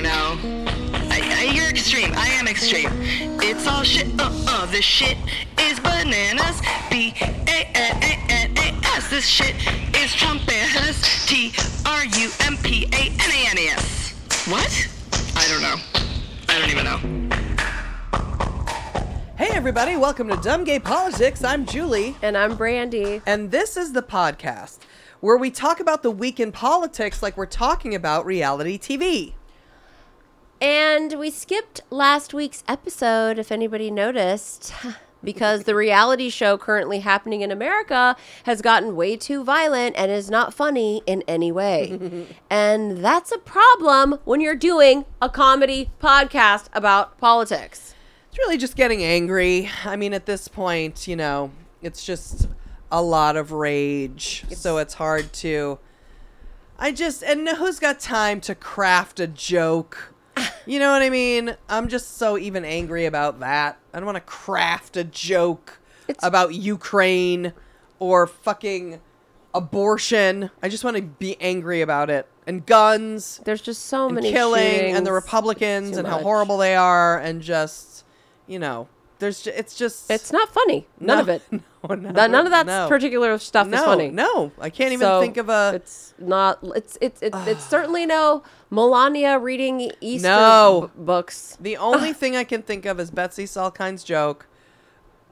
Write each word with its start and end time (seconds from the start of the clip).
Don't 0.00 0.04
know. 0.04 0.64
I, 1.10 1.20
I, 1.20 1.52
you're 1.52 1.68
extreme. 1.68 2.12
I 2.14 2.28
am 2.28 2.46
extreme. 2.46 2.90
It's 3.42 3.66
all 3.66 3.82
shit. 3.82 4.06
Uh 4.20 4.30
uh. 4.46 4.66
This 4.66 4.84
shit 4.84 5.16
is 5.60 5.80
bananas. 5.80 6.60
B 6.90 7.14
A 7.20 7.68
N 7.74 8.02
A 8.02 8.32
N 8.32 8.56
A 8.58 8.86
S. 8.96 9.10
This 9.10 9.26
shit 9.26 9.56
is 9.96 10.12
Trumpanas. 10.14 11.26
T 11.26 11.52
R 11.84 12.04
U 12.04 12.30
M 12.42 12.56
P 12.58 12.84
A 12.92 13.10
N 13.10 13.20
A 13.20 13.50
N 13.50 13.58
A 13.58 13.68
S. 13.72 14.14
What? 14.48 14.88
I 15.36 15.48
don't 15.48 15.62
know. 15.62 15.76
I 16.48 16.58
don't 16.60 16.70
even 16.70 16.84
know. 16.84 16.98
Hey, 19.36 19.50
everybody, 19.56 19.96
welcome 19.96 20.28
to 20.28 20.36
Dumb 20.36 20.64
Gay 20.64 20.78
Politics. 20.78 21.42
I'm 21.44 21.64
Julie, 21.64 22.16
And 22.22 22.36
I'm 22.36 22.56
Brandy. 22.56 23.20
and 23.26 23.50
this 23.50 23.76
is 23.76 23.92
the 23.92 24.02
podcast 24.02 24.78
where 25.20 25.36
we 25.36 25.50
talk 25.50 25.80
about 25.80 26.02
the 26.02 26.10
week 26.10 26.38
in 26.40 26.50
politics 26.52 27.22
like 27.22 27.36
we're 27.36 27.46
talking 27.46 27.94
about 27.94 28.26
reality 28.26 28.78
TV. 28.78 29.34
And 30.60 31.18
we 31.18 31.30
skipped 31.30 31.82
last 31.90 32.34
week's 32.34 32.64
episode, 32.66 33.38
if 33.38 33.52
anybody 33.52 33.92
noticed, 33.92 34.72
because 35.22 35.64
the 35.64 35.74
reality 35.74 36.30
show 36.30 36.58
currently 36.58 36.98
happening 37.00 37.42
in 37.42 37.52
America 37.52 38.16
has 38.42 38.60
gotten 38.60 38.96
way 38.96 39.16
too 39.16 39.44
violent 39.44 39.94
and 39.96 40.10
is 40.10 40.28
not 40.28 40.52
funny 40.52 41.02
in 41.06 41.22
any 41.28 41.52
way. 41.52 42.26
and 42.50 42.98
that's 42.98 43.30
a 43.30 43.38
problem 43.38 44.18
when 44.24 44.40
you're 44.40 44.56
doing 44.56 45.04
a 45.22 45.28
comedy 45.28 45.90
podcast 46.02 46.66
about 46.72 47.18
politics. 47.18 47.94
It's 48.28 48.38
really 48.38 48.56
just 48.58 48.74
getting 48.74 49.02
angry. 49.04 49.70
I 49.84 49.94
mean, 49.94 50.12
at 50.12 50.26
this 50.26 50.48
point, 50.48 51.06
you 51.06 51.14
know, 51.14 51.52
it's 51.82 52.04
just 52.04 52.48
a 52.90 53.00
lot 53.00 53.36
of 53.36 53.52
rage. 53.52 54.44
so 54.50 54.78
it's 54.78 54.94
hard 54.94 55.32
to. 55.34 55.78
I 56.80 56.90
just. 56.90 57.22
And 57.22 57.48
who's 57.48 57.78
got 57.78 58.00
time 58.00 58.40
to 58.42 58.54
craft 58.56 59.20
a 59.20 59.26
joke? 59.28 60.14
You 60.68 60.78
know 60.78 60.92
what 60.92 61.00
I 61.00 61.08
mean? 61.08 61.56
I'm 61.70 61.88
just 61.88 62.18
so 62.18 62.36
even 62.36 62.62
angry 62.64 63.06
about 63.06 63.40
that. 63.40 63.78
I 63.94 63.98
don't 63.98 64.04
want 64.06 64.16
to 64.16 64.20
craft 64.20 64.98
a 64.98 65.04
joke 65.04 65.78
It's- 66.06 66.22
about 66.26 66.54
Ukraine 66.54 67.54
or 67.98 68.26
fucking 68.26 69.00
abortion. 69.54 70.50
I 70.62 70.68
just 70.68 70.84
want 70.84 70.96
to 70.96 71.02
be 71.02 71.36
angry 71.40 71.80
about 71.80 72.10
it. 72.10 72.26
And 72.46 72.64
guns 72.66 73.40
There's 73.44 73.60
just 73.62 73.86
so 73.86 74.08
many 74.10 74.30
killing 74.30 74.94
and 74.94 75.06
the 75.06 75.12
Republicans 75.12 75.96
and 75.96 76.06
how 76.06 76.16
much. 76.16 76.22
horrible 76.22 76.58
they 76.58 76.76
are 76.76 77.18
and 77.18 77.42
just 77.42 78.04
you 78.46 78.58
know 78.58 78.88
there's 79.18 79.42
ju- 79.42 79.52
it's 79.54 79.74
just 79.74 80.10
It's 80.10 80.32
not 80.32 80.48
funny. 80.54 80.86
None 81.00 81.16
No, 81.16 81.22
of 81.22 81.28
it. 81.28 81.42
no, 81.50 81.60
no, 81.94 82.12
That- 82.12 82.30
none 82.30 82.46
of 82.46 82.52
that 82.52 82.66
no. 82.66 82.88
particular 82.88 83.36
stuff 83.38 83.66
is 83.72 83.80
funny. 83.80 84.10
No, 84.10 84.52
I 84.60 84.70
can't 84.70 84.92
even 84.92 85.06
So, 85.06 85.20
think 85.20 85.36
of 85.38 85.48
a 85.48 85.72
It's 85.74 86.14
not. 86.18 86.58
It's 86.76 86.96
it's 87.00 87.20
it's, 87.22 87.36
it's 87.46 87.64
certainly 87.74 88.06
no 88.06 88.42
Melania 88.70 89.38
reading 89.38 89.90
Easter 90.00 90.28
No. 90.28 90.90
b- 90.94 91.02
books. 91.04 91.56
The 91.60 91.76
only 91.76 92.12
thing 92.20 92.36
I 92.36 92.44
can 92.44 92.62
think 92.62 92.84
of 92.86 93.00
is 93.00 93.10
Betsy 93.10 93.44
Salkind's 93.44 94.04
joke 94.04 94.46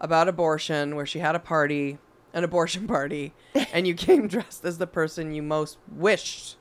about 0.01 0.29
abortion, 0.29 0.97
where 0.97 1.07
she 1.07 1.19
had 1.19 1.35
a 1.35 1.39
party, 1.39 1.99
an 2.33 2.45
abortion 2.45 2.87
party, 2.89 3.33
and 3.73 3.87
you 3.87 3.95
came 3.95 4.27
dressed 4.29 4.65
as 4.65 4.79
the 4.79 4.87
person 4.87 5.35
you 5.35 5.43
most 5.43 5.79
wished 5.91 6.57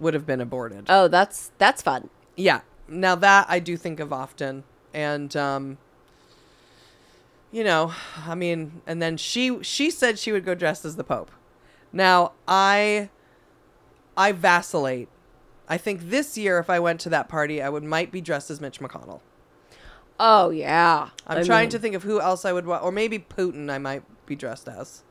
would 0.00 0.14
have 0.14 0.26
been 0.26 0.40
aborted. 0.40 0.86
Oh, 0.88 1.08
that's 1.08 1.50
that's 1.58 1.82
fun. 1.82 2.10
Yeah. 2.36 2.60
Now 2.88 3.14
that 3.16 3.46
I 3.48 3.58
do 3.58 3.76
think 3.76 4.00
of 4.00 4.12
often, 4.12 4.64
and 4.94 5.34
um, 5.36 5.78
you 7.50 7.64
know, 7.64 7.92
I 8.26 8.34
mean, 8.34 8.80
and 8.86 9.00
then 9.02 9.16
she 9.16 9.62
she 9.62 9.90
said 9.90 10.18
she 10.18 10.32
would 10.32 10.44
go 10.44 10.54
dressed 10.54 10.84
as 10.84 10.96
the 10.96 11.04
Pope. 11.04 11.30
Now 11.92 12.32
I 12.46 13.08
I 14.16 14.32
vacillate. 14.32 15.08
I 15.68 15.76
think 15.78 16.08
this 16.10 16.38
year, 16.38 16.58
if 16.58 16.70
I 16.70 16.80
went 16.80 17.00
to 17.00 17.10
that 17.10 17.28
party, 17.28 17.60
I 17.62 17.68
would 17.68 17.84
might 17.84 18.10
be 18.10 18.20
dressed 18.20 18.50
as 18.50 18.60
Mitch 18.60 18.80
McConnell. 18.80 19.20
Oh 20.20 20.50
yeah. 20.50 21.10
I'm 21.26 21.38
I 21.38 21.42
trying 21.42 21.64
mean- 21.64 21.70
to 21.70 21.78
think 21.78 21.94
of 21.94 22.02
who 22.02 22.20
else 22.20 22.44
I 22.44 22.52
would 22.52 22.66
want, 22.66 22.82
or 22.82 22.90
maybe 22.90 23.18
Putin. 23.18 23.70
I 23.70 23.78
might 23.78 24.02
be 24.26 24.34
dressed 24.34 24.68
as. 24.68 25.02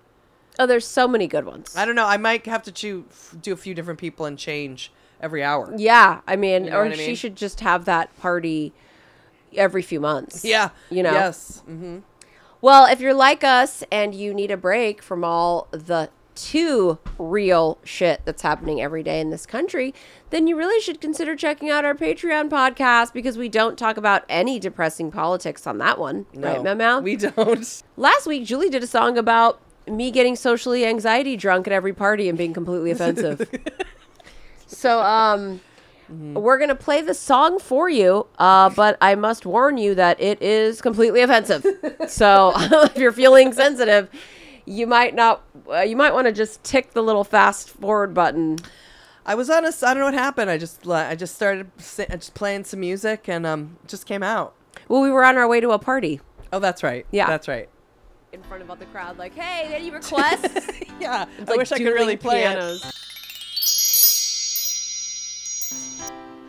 Oh, 0.60 0.66
there's 0.66 0.88
so 0.88 1.08
many 1.08 1.28
good 1.28 1.46
ones. 1.46 1.76
I 1.78 1.86
don't 1.86 1.96
know. 1.96 2.08
I 2.08 2.18
might 2.18 2.46
have 2.48 2.64
to 2.64 2.72
choose, 2.72 3.06
do 3.40 3.54
a 3.54 3.56
few 3.58 3.76
different 3.76 4.00
people 4.00 4.26
and 4.26 4.40
change 4.40 4.92
every 5.22 5.44
hour. 5.44 5.72
yeah, 5.78 6.22
I 6.28 6.36
mean, 6.36 6.66
You 6.66 6.72
know 6.72 6.78
or 6.80 6.86
I 6.86 6.94
she 6.96 7.14
should 7.14 7.36
just 7.36 7.60
have 7.60 7.86
that 7.86 8.16
party 8.18 8.74
every 9.56 9.84
few 9.84 10.00
months. 10.00 10.44
Yeah. 10.44 10.70
You 10.90 11.04
know. 11.04 11.12
Yes. 11.14 11.62
Mm-hmm. 11.70 12.00
Well, 12.60 12.86
if 12.92 13.00
you're 13.00 13.14
like 13.14 13.44
us 13.44 13.84
and 13.92 14.16
you 14.16 14.34
need 14.34 14.50
a 14.50 14.58
break 14.58 15.04
from 15.04 15.24
all 15.24 15.68
the 15.72 16.10
too 16.38 17.00
real 17.18 17.80
shit 17.84 18.22
that's 18.26 18.42
happening 18.42 18.80
every 18.80 19.04
day 19.04 19.20
in 19.20 19.30
this 19.30 19.46
country, 19.46 19.94
then 20.30 20.48
you 20.48 20.56
really 20.56 20.80
should 20.80 21.02
consider 21.02 21.36
checking 21.36 21.70
out 21.70 21.84
our 21.84 21.96
Patreon 21.96 22.50
podcast 22.50 23.14
because 23.14 23.38
we 23.38 23.50
don't 23.50 23.78
talk 23.78 23.98
about 23.98 24.24
any 24.30 24.60
depressing 24.60 25.12
politics 25.12 25.66
on 25.66 25.80
that 25.80 25.98
one. 26.00 26.26
right, 26.34 26.64
Memo? 26.64 27.00
We 27.00 27.16
don't. 27.16 27.84
Last 27.98 28.28
week, 28.28 28.46
Julie 28.46 28.70
did 28.70 28.84
a 28.84 28.88
song 28.88 29.18
about 29.18 29.60
me 29.88 30.12
getting 30.12 30.36
socially 30.36 30.86
anxiety 30.86 31.36
drunk 31.36 31.68
at 31.68 31.74
every 31.74 31.94
party 31.94 32.30
and 32.30 32.38
being 32.38 32.54
completely 32.54 32.92
offensive. 32.92 33.50
so, 34.68 35.02
um, 35.02 35.60
we're 36.10 36.58
gonna 36.58 36.76
play 36.76 37.02
the 37.02 37.14
song 37.14 37.60
for 37.60 37.90
you, 37.90 38.28
uh, 38.38 38.70
but 38.70 38.98
I 39.02 39.16
must 39.16 39.46
warn 39.46 39.78
you 39.78 39.96
that 39.96 40.22
it 40.22 40.42
is 40.42 40.82
completely 40.82 41.22
offensive. 41.22 41.66
so, 42.08 42.54
if 42.56 42.98
you're 42.98 43.12
feeling 43.12 43.54
sensitive, 43.54 44.10
you 44.68 44.86
might 44.86 45.16
not. 45.16 45.42
Uh, 45.72 45.80
you 45.82 45.96
might 45.96 46.14
want 46.14 46.28
to 46.28 46.32
just 46.34 46.64
tick 46.64 46.92
the 46.94 47.02
little 47.02 47.24
fast 47.24 47.70
forward 47.70 48.14
button. 48.14 48.58
I 49.26 49.34
was 49.36 49.50
on 49.50 49.66
a 49.66 49.70
I 49.70 49.94
don't 49.94 50.00
know 50.00 50.06
what 50.06 50.14
happened. 50.14 50.50
I 50.52 50.58
just. 50.60 50.86
li- 50.86 50.96
I 50.96 51.16
just 51.16 51.34
started 51.36 51.72
si- 51.78 52.06
just 52.12 52.34
playing 52.36 52.66
some 52.66 52.80
music 52.82 53.28
and 53.28 53.46
um, 53.46 53.78
just 53.88 54.06
came 54.06 54.22
out. 54.22 54.54
Well, 54.88 55.02
we 55.02 55.10
were 55.10 55.24
on 55.26 55.38
our 55.38 55.48
way 55.48 55.60
to 55.60 55.72
a 55.72 55.80
party 55.80 56.22
Oh, 56.54 56.60
that's 56.60 56.84
right. 56.84 57.06
Yeah. 57.12 57.28
that's 57.28 57.48
right. 57.48 57.68
in 58.32 58.42
front 58.44 58.62
of 58.62 58.70
all 58.70 58.76
the 58.78 58.86
crowd, 58.86 59.18
like, 59.18 59.34
"Hey, 59.36 59.74
any 59.76 59.90
requests?" 59.90 60.70
Yeah, 61.00 61.26
It's 61.38 61.48
I 61.48 61.52
like 61.52 61.58
wish 61.60 61.72
I 61.72 61.78
could 61.78 61.86
really 61.86 62.16
dueling 62.16 62.18
play 62.18 62.44
it. 62.44 62.56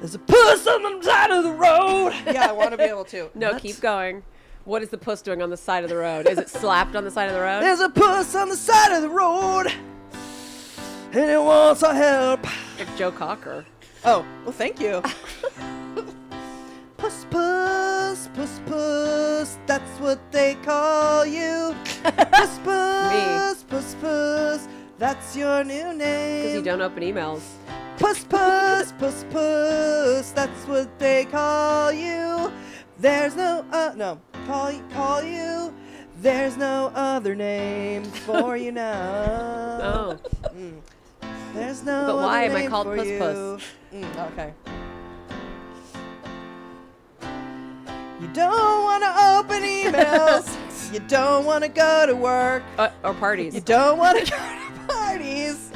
There's 0.01 0.15
a 0.15 0.19
puss 0.21 0.67
on 0.67 0.83
the 0.83 1.03
side 1.05 1.31
of 1.31 1.43
the 1.45 1.53
road. 1.53 2.13
yeah, 2.27 2.49
I 2.49 2.53
want 2.53 2.71
to 2.71 2.77
be 2.77 2.85
able 2.85 3.05
to. 3.07 3.31
No, 3.35 3.53
What? 3.53 3.63
keep 3.63 3.81
going. 3.81 4.23
What 4.69 4.83
is 4.83 4.91
the 4.91 4.99
puss 4.99 5.23
doing 5.23 5.41
on 5.41 5.49
the 5.49 5.57
side 5.57 5.83
of 5.83 5.89
the 5.89 5.97
road? 5.97 6.29
Is 6.29 6.37
it 6.37 6.51
slapped 6.51 6.95
on 6.95 7.03
the 7.03 7.11
side 7.11 7.31
of 7.31 7.35
the 7.35 7.41
road? 7.41 7.63
There's 7.63 7.81
a 7.81 7.89
puss 7.89 8.35
on 8.35 8.51
the 8.51 8.57
side 8.57 8.95
of 8.95 9.01
the 9.01 9.09
road, 9.09 9.69
and 11.11 11.31
it 11.31 11.41
wants 11.41 11.83
our 11.83 11.95
help. 11.95 12.45
Like 12.79 12.95
Joe 12.95 13.11
Cocker. 13.11 13.65
Oh, 14.05 14.27
well, 14.45 14.53
thank 14.53 14.79
you. 14.79 15.01
puss, 16.99 17.25
puss, 17.31 18.29
puss, 18.35 18.61
puss. 18.67 19.59
That's 19.65 20.01
what 20.01 20.21
they 20.33 20.55
call 20.57 21.25
you. 21.25 21.75
Puss, 22.03 22.59
puss, 22.63 23.65
puss, 23.65 23.97
puss. 24.03 24.69
That's 24.99 25.35
your 25.35 25.65
new 25.65 25.95
name. 25.95 26.43
Because 26.43 26.55
you 26.57 26.63
don't 26.63 26.83
open 26.83 27.03
emails. 27.03 27.41
Puss, 27.97 28.23
puss, 28.25 28.93
puss, 28.99 29.25
puss. 29.31 30.31
That's 30.33 30.67
what 30.67 30.99
they 30.99 31.25
call 31.25 31.91
you. 31.91 32.53
There's 32.99 33.37
no, 33.37 33.65
uh, 33.71 33.93
no, 33.97 34.21
call, 34.49 34.73
call 34.95 35.23
you. 35.23 35.75
There's 36.21 36.57
no 36.57 36.91
other 36.95 37.35
name 37.35 38.05
for 38.05 38.57
you 38.57 38.73
now. 38.73 39.77
Oh. 39.81 40.19
There's 41.55 41.85
no. 41.85 42.07
But 42.09 42.17
why 42.17 42.47
other 42.47 42.59
am 42.59 42.67
I 42.67 42.69
called 42.69 42.87
Puss 42.89 43.07
you. 43.07 43.19
Puss? 43.19 43.63
Mm, 43.95 44.33
okay. 44.33 44.53
You 48.21 48.29
don't 48.33 48.83
want 48.83 49.03
to 49.05 49.13
open 49.39 49.63
emails. 49.63 50.93
you 50.93 51.01
don't 51.01 51.45
want 51.45 51.63
to 51.63 51.71
go 51.71 52.07
to 52.07 52.15
work. 52.17 52.65
Uh, 52.77 52.91
or 53.05 53.15
parties. 53.15 53.55
You 53.55 53.61
don't 53.61 53.99
want 53.99 54.19
to 54.19 54.31
go 54.31 54.37
to 54.37 54.93
parties. 54.93 55.71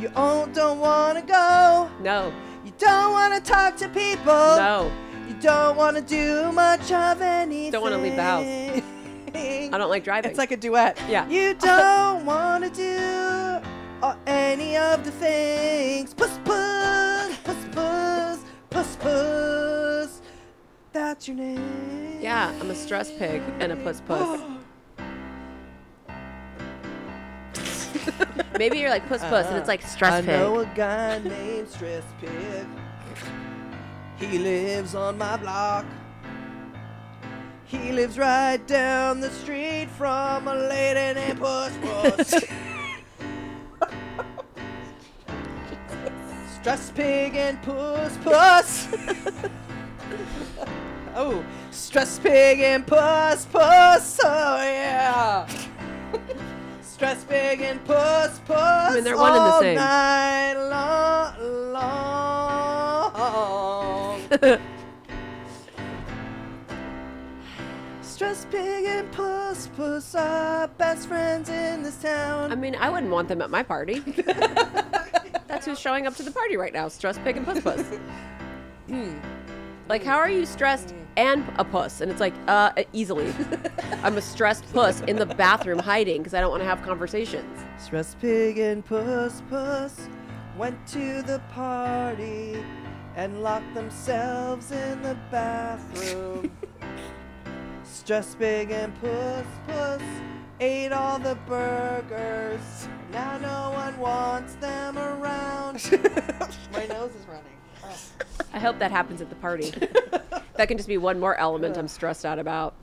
You 0.00 0.10
all 0.16 0.46
don't 0.46 0.80
want 0.80 1.18
to 1.18 1.24
go. 1.24 1.88
no. 2.02 2.32
You 2.64 2.72
don't 2.78 3.12
want 3.12 3.34
to 3.34 3.52
talk 3.52 3.76
to 3.76 3.88
people. 3.88 4.24
No. 4.26 4.90
You 5.28 5.34
don't 5.40 5.76
want 5.76 5.96
to 5.96 6.02
do 6.02 6.52
much 6.52 6.92
of 6.92 7.20
anything. 7.20 7.72
Don't 7.72 7.82
want 7.82 7.94
to 7.94 8.00
leave 8.00 8.16
the 8.16 8.22
house. 8.22 8.44
I 9.34 9.78
don't 9.78 9.90
like 9.90 10.04
driving. 10.04 10.30
It's 10.30 10.38
like 10.38 10.52
a 10.52 10.56
duet. 10.56 11.00
Yeah. 11.08 11.28
You 11.28 11.54
don't 11.54 12.24
want 12.32 12.64
to 12.64 12.70
do 12.70 13.66
or 14.04 14.16
any 14.26 14.76
of 14.76 15.04
the 15.04 15.10
things. 15.10 16.12
Puss, 16.14 16.38
puss, 16.44 17.38
puss, 17.38 17.64
puss, 17.72 18.44
puss, 18.70 18.96
puss. 18.96 20.22
That's 20.92 21.26
your 21.26 21.36
name. 21.38 22.20
Yeah, 22.20 22.54
I'm 22.60 22.70
a 22.70 22.74
stress 22.74 23.10
pig 23.10 23.42
and 23.60 23.72
a 23.72 23.76
puss, 23.76 24.00
puss. 24.02 24.40
Maybe 28.58 28.78
you're 28.78 28.90
like 28.90 29.08
puss, 29.08 29.22
puss, 29.22 29.46
and 29.46 29.56
it's 29.56 29.68
like 29.68 29.82
stress 29.82 30.12
I 30.12 30.20
pig. 30.20 30.30
I 30.30 30.38
know 30.38 30.60
a 30.60 30.66
guy 30.66 31.18
named 31.18 31.68
Stress 31.68 32.04
Pig. 32.20 32.66
He 34.18 34.38
lives 34.38 34.94
on 34.94 35.18
my 35.18 35.36
block. 35.36 35.84
He 37.64 37.90
lives 37.92 38.18
right 38.18 38.64
down 38.66 39.20
the 39.20 39.30
street 39.30 39.88
from 39.98 40.46
a 40.46 40.54
lady 40.54 41.18
named 41.18 41.40
Puss 41.40 41.72
Puss. 41.82 42.34
Stress 46.60 46.92
Pig 46.92 47.34
and 47.34 47.60
Puss 47.62 48.16
Puss. 48.22 48.88
oh, 51.14 51.44
Stress 51.70 52.18
Pig 52.20 52.60
and 52.60 52.86
Puss 52.86 53.46
Puss. 53.46 54.20
Oh, 54.24 54.56
yeah. 54.62 55.46
Stress 56.80 57.24
Pig 57.24 57.60
and 57.60 57.84
Puss 57.84 58.38
Puss. 58.46 58.56
I 58.56 58.94
mean, 58.94 59.04
they're 59.04 59.16
one 59.16 59.32
and 59.32 59.36
the 59.36 59.40
all 59.40 59.60
same. 59.60 59.74
night 59.74 60.54
long, 60.54 61.72
long. 61.72 62.23
Stress 68.02 68.46
Pig 68.50 68.84
and 68.86 69.10
Puss 69.12 69.68
Puss 69.76 70.14
are 70.14 70.68
best 70.68 71.08
friends 71.08 71.48
in 71.48 71.82
this 71.82 72.00
town. 72.00 72.52
I 72.52 72.54
mean, 72.54 72.76
I 72.76 72.88
wouldn't 72.88 73.10
want 73.12 73.28
them 73.28 73.42
at 73.42 73.50
my 73.50 73.62
party. 73.62 74.00
That's 75.46 75.66
who's 75.66 75.78
showing 75.78 76.06
up 76.06 76.14
to 76.16 76.22
the 76.22 76.30
party 76.30 76.56
right 76.56 76.72
now. 76.72 76.88
Stress 76.88 77.18
pig 77.18 77.36
and 77.36 77.46
puss 77.46 77.60
puss. 77.60 77.84
like, 79.88 80.02
how 80.02 80.16
are 80.16 80.30
you 80.30 80.46
stressed 80.46 80.94
and 81.16 81.44
a 81.56 81.64
puss? 81.64 82.00
And 82.00 82.10
it's 82.10 82.20
like, 82.20 82.34
uh, 82.48 82.72
easily. 82.92 83.32
I'm 84.02 84.16
a 84.16 84.22
stressed 84.22 84.64
puss 84.72 85.00
in 85.02 85.16
the 85.16 85.26
bathroom 85.26 85.78
hiding 85.78 86.18
because 86.18 86.34
I 86.34 86.40
don't 86.40 86.50
want 86.50 86.62
to 86.62 86.68
have 86.68 86.82
conversations. 86.82 87.64
Stress 87.78 88.16
Pig 88.20 88.58
and 88.58 88.84
Puss 88.84 89.42
Puss 89.50 90.08
went 90.56 90.86
to 90.88 91.22
the 91.22 91.40
party 91.50 92.62
and 93.16 93.42
lock 93.42 93.62
themselves 93.74 94.72
in 94.72 95.02
the 95.02 95.16
bathroom. 95.30 96.50
Stress 97.82 98.34
Pig 98.34 98.70
and 98.70 98.94
Puss 99.00 99.46
Puss 99.66 100.02
ate 100.60 100.92
all 100.92 101.18
the 101.18 101.36
burgers. 101.46 102.88
Now 103.12 103.38
no 103.38 103.70
one 103.76 103.98
wants 103.98 104.54
them 104.56 104.98
around. 104.98 105.74
My 106.72 106.86
nose 106.86 107.14
is 107.14 107.26
running. 107.28 107.44
I 108.52 108.58
hope 108.58 108.78
that 108.78 108.90
happens 108.90 109.20
at 109.20 109.28
the 109.28 109.36
party. 109.36 109.70
that 110.54 110.68
can 110.68 110.76
just 110.76 110.88
be 110.88 110.98
one 110.98 111.20
more 111.20 111.36
element 111.36 111.76
I'm 111.76 111.88
stressed 111.88 112.24
out 112.24 112.38
about. 112.38 112.74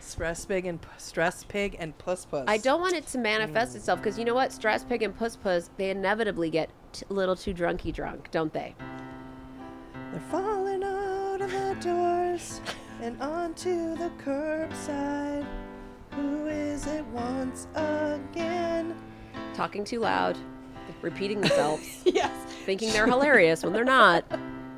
Stress 0.00 0.44
Pig 0.46 0.66
and 0.66 0.80
P- 0.80 0.88
Stress 0.98 1.44
Pig 1.44 1.76
and 1.78 1.96
Puss 1.98 2.26
Puss. 2.26 2.44
I 2.46 2.58
don't 2.58 2.80
want 2.80 2.94
it 2.94 3.06
to 3.08 3.18
manifest 3.18 3.72
mm. 3.72 3.76
itself 3.76 4.00
because 4.00 4.18
you 4.18 4.24
know 4.24 4.34
what? 4.34 4.52
Stress 4.52 4.84
pig 4.84 5.02
and 5.02 5.16
puss 5.16 5.36
puss, 5.36 5.70
they 5.78 5.90
inevitably 5.90 6.50
get 6.50 6.70
t- 6.92 7.04
a 7.10 7.12
little 7.12 7.34
too 7.34 7.52
drunky 7.52 7.92
drunk, 7.92 8.30
don't 8.30 8.52
they? 8.52 8.76
They're 10.12 10.20
falling 10.30 10.82
out 10.82 11.40
of 11.40 11.50
the 11.50 11.76
doors 11.80 12.60
and 13.02 13.20
onto 13.20 13.96
the 13.96 14.10
curbside. 14.24 15.44
Who 16.12 16.46
is 16.46 16.86
it 16.86 17.04
once 17.06 17.66
again? 17.74 18.94
Talking 19.54 19.84
too 19.84 20.00
loud, 20.00 20.38
repeating 21.02 21.40
themselves, 21.40 21.86
Yes. 22.04 22.30
thinking 22.64 22.92
they're 22.92 23.06
hilarious 23.06 23.62
when 23.62 23.72
they're 23.72 23.84
not, 23.84 24.24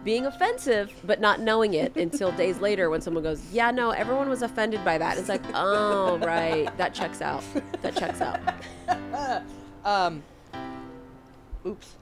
being 0.05 0.27
offensive 0.27 0.93
but 1.05 1.21
not 1.21 1.41
knowing 1.41 1.75
it 1.75 1.97
until 1.97 2.33
days 2.33 2.59
later 2.61 2.89
when 2.89 3.01
someone 3.01 3.23
goes, 3.23 3.43
"Yeah, 3.53 3.71
no, 3.71 3.91
everyone 3.91 4.29
was 4.29 4.43
offended 4.43 4.83
by 4.85 4.97
that." 4.97 5.19
It's 5.19 5.29
like, 5.29 5.43
"Oh, 5.55 6.19
right, 6.19 6.75
that 6.79 6.95
checks 6.95 7.21
out. 7.21 7.43
That 7.83 7.95
checks 7.97 8.21
out." 8.21 8.41
Um. 9.85 10.23
Oops. 11.67 11.95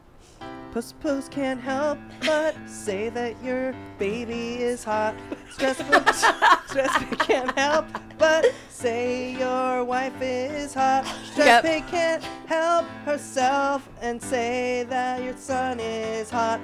Puss 0.76 0.93
Puss 1.00 1.28
can't 1.31 1.58
help 1.58 1.99
but 2.20 2.55
say 2.67 3.08
that 3.08 3.43
your 3.43 3.75
baby 3.99 4.56
is 4.56 4.84
hot. 4.84 5.14
Stress 5.50 5.78
Stress 6.69 6.99
Pig 6.99 7.19
can't 7.19 7.58
help 7.58 7.87
but 8.19 8.52
say 8.69 9.32
your 9.38 9.84
wife 9.84 10.12
is 10.20 10.75
hot. 10.75 11.06
Stress 11.32 11.46
Yep. 11.46 11.62
Pig 11.64 11.87
can't 11.87 12.23
help 12.46 12.84
herself 13.06 13.88
and 14.02 14.23
say 14.23 14.84
that 14.90 15.23
your 15.23 15.34
son 15.38 15.81
is 15.81 16.28
hot. 16.28 16.61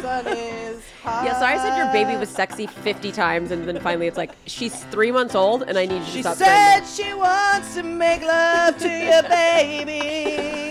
son 0.00 0.28
is 0.28 0.80
hot. 1.02 1.24
Yeah, 1.26 1.36
so 1.40 1.46
I 1.46 1.56
said 1.56 1.76
your 1.78 1.92
baby 1.92 2.16
was 2.16 2.28
sexy 2.28 2.68
50 2.68 3.10
times, 3.10 3.50
and 3.50 3.66
then 3.66 3.80
finally 3.80 4.06
it's 4.06 4.18
like, 4.18 4.30
she's 4.46 4.84
three 4.84 5.10
months 5.10 5.34
old, 5.34 5.64
and 5.64 5.76
I 5.76 5.84
need 5.84 5.98
you 5.98 6.04
to 6.04 6.10
She 6.12 6.22
stop 6.22 6.36
saying 6.36 6.84
She 6.84 6.92
said 6.92 7.06
she 7.08 7.14
wants 7.14 7.74
to 7.74 7.82
make 7.82 8.22
love 8.22 8.78
to 8.78 8.88
your 8.88 9.22
baby 9.28 10.69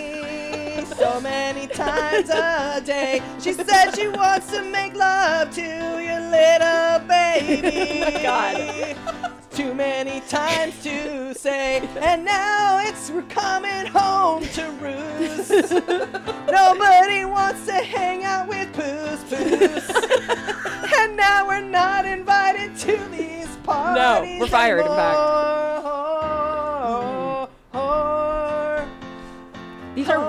so 1.00 1.18
many 1.18 1.66
times 1.66 2.28
a 2.28 2.82
day. 2.84 3.22
She 3.40 3.54
said 3.54 3.92
she 3.92 4.06
wants 4.08 4.50
to 4.50 4.62
make 4.62 4.94
love 4.94 5.50
to 5.54 5.62
your 5.62 6.20
little 6.28 6.98
baby. 7.08 7.80
Oh 8.00 8.12
my 8.12 8.22
God. 8.22 8.96
Too 9.50 9.74
many 9.74 10.20
times 10.28 10.82
to 10.82 11.34
say, 11.34 11.78
and 12.00 12.24
now 12.24 12.80
it's 12.84 13.10
we're 13.10 13.22
coming 13.22 13.86
home 13.86 14.42
to 14.44 14.70
roost. 14.72 15.50
Nobody 16.50 17.24
wants 17.24 17.64
to 17.66 17.72
hang 17.72 18.24
out 18.24 18.46
with 18.48 18.70
Poos 18.74 19.20
Poos. 19.30 20.94
and 20.98 21.16
now 21.16 21.46
we're 21.46 21.60
not 21.60 22.04
invited 22.04 22.76
to 22.76 22.98
these 23.10 23.48
parties. 23.64 23.96
No, 23.96 24.38
we're 24.38 24.48
fired, 24.48 24.80
in 24.80 24.86
fact. 24.86 25.49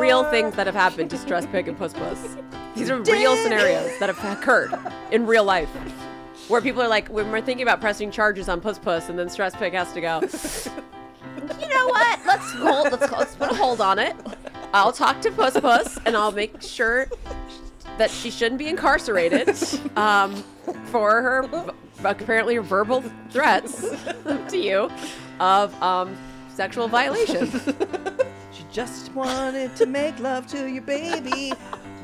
Real 0.01 0.24
things 0.25 0.56
that 0.56 0.65
have 0.65 0.75
happened 0.75 1.12
to 1.12 1.18
Stress 1.18 1.45
Pig 1.45 1.68
and 1.68 1.77
Puss 1.77 1.94
Puss. 1.94 2.36
These 2.75 2.89
are 2.89 3.00
real 3.01 3.36
scenarios 3.36 3.92
that 4.00 4.09
have 4.09 4.38
occurred 4.38 4.74
in 5.12 5.27
real 5.27 5.44
life. 5.44 5.69
Where 6.48 6.59
people 6.59 6.81
are 6.81 6.88
like, 6.88 7.07
when 7.09 7.31
we're 7.31 7.42
thinking 7.42 7.62
about 7.62 7.80
pressing 7.80 8.09
charges 8.09 8.50
on 8.50 8.62
Puss 8.62 8.80
Puss, 8.80 9.09
and 9.09 9.19
then 9.19 9.30
Stress 9.30 9.56
Pig 9.56 9.74
has 9.74 9.94
to 9.94 10.01
go, 10.01 10.19
you 10.21 11.69
know 11.69 11.88
what? 11.88 12.19
Let's 12.25 12.51
hold, 12.53 12.92
let's, 12.92 13.12
let's 13.12 13.36
put 13.36 13.51
a 13.51 13.56
hold 13.56 13.80
on 13.80 14.00
it. 14.00 14.15
I'll 14.74 14.92
talk 14.92 15.21
to 15.21 15.31
Puss 15.31 15.59
Puss, 15.59 16.00
and 16.06 16.18
I'll 16.18 16.31
make 16.31 16.62
sure 16.62 17.07
that 17.98 18.09
she 18.09 18.31
shouldn't 18.31 18.58
be 18.58 18.67
incarcerated 18.67 19.55
um, 19.96 20.34
for 20.86 21.22
her 21.22 21.43
v- 21.43 21.72
apparently 22.03 22.58
verbal 22.58 23.03
threats 23.29 23.88
to 24.50 24.58
you 24.58 24.89
of 25.39 25.79
um, 25.84 26.17
sexual 26.55 26.88
violations. 26.88 27.53
Just 28.72 29.12
wanted 29.13 29.75
to 29.75 29.86
make 29.86 30.18
love 30.20 30.48
to 30.48 30.66
your 30.70 30.82
baby. 30.84 31.51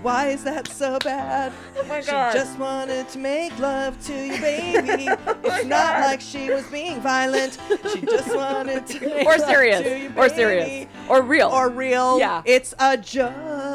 Why 0.01 0.27
is 0.27 0.43
that 0.43 0.67
so 0.67 0.99
bad? 0.99 1.53
Oh 1.77 1.83
my 1.83 1.87
God. 2.01 2.03
she 2.03 2.11
God. 2.11 2.33
just 2.33 2.59
wanted 2.59 3.07
to 3.09 3.19
make 3.19 3.57
love 3.57 3.99
to 4.05 4.13
your 4.13 4.39
baby. 4.39 5.07
Oh 5.27 5.35
it's 5.43 5.65
not 5.65 6.01
like 6.01 6.19
she 6.21 6.49
was 6.49 6.65
being 6.67 6.99
violent. 7.01 7.57
She 7.93 8.01
just 8.01 8.35
wanted 8.35 8.85
to 8.87 8.99
make 9.07 9.25
or 9.25 9.37
love 9.37 9.47
serious, 9.49 9.81
to 9.81 9.97
your 9.99 10.11
or 10.17 10.29
serious, 10.29 10.87
or 11.09 11.21
real, 11.21 11.47
or 11.49 11.69
real. 11.69 12.19
Yeah. 12.19 12.41
It's 12.45 12.73
a 12.79 12.97
joke. 12.97 13.31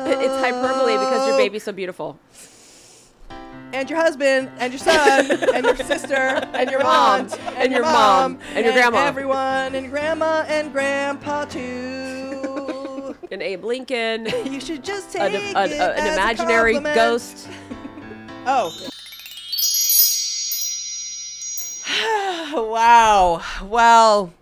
it's 0.06 0.34
hyperbole 0.44 0.92
because 0.92 1.26
your 1.28 1.38
baby's 1.38 1.62
so 1.64 1.72
beautiful. 1.72 2.18
and 3.72 3.88
your 3.88 3.98
husband 3.98 4.50
and 4.58 4.72
your 4.72 4.78
son 4.80 5.30
and 5.54 5.64
your 5.64 5.76
sister 5.76 6.14
and 6.14 6.70
your 6.70 6.82
Mom, 6.82 7.20
aunt 7.22 7.40
and 7.56 7.72
your 7.72 7.82
mom, 7.82 8.38
and 8.54 8.64
your 8.66 8.74
grandma. 8.74 8.98
everyone 9.06 9.74
and 9.74 9.88
grandma 9.90 10.44
and 10.46 10.72
grandpa 10.72 11.46
too. 11.46 12.21
And 13.32 13.40
Abe 13.40 13.64
Lincoln, 13.64 14.26
you 14.44 14.60
should 14.60 14.84
just 14.84 15.14
an, 15.14 15.32
take 15.32 15.42
an- 15.56 15.72
it 15.72 15.80
an 15.80 16.06
as 16.06 16.14
imaginary 16.14 16.78
ghost. 16.78 17.48
Oh. 18.44 18.72
wow. 22.52 23.40
Well, 23.62 24.34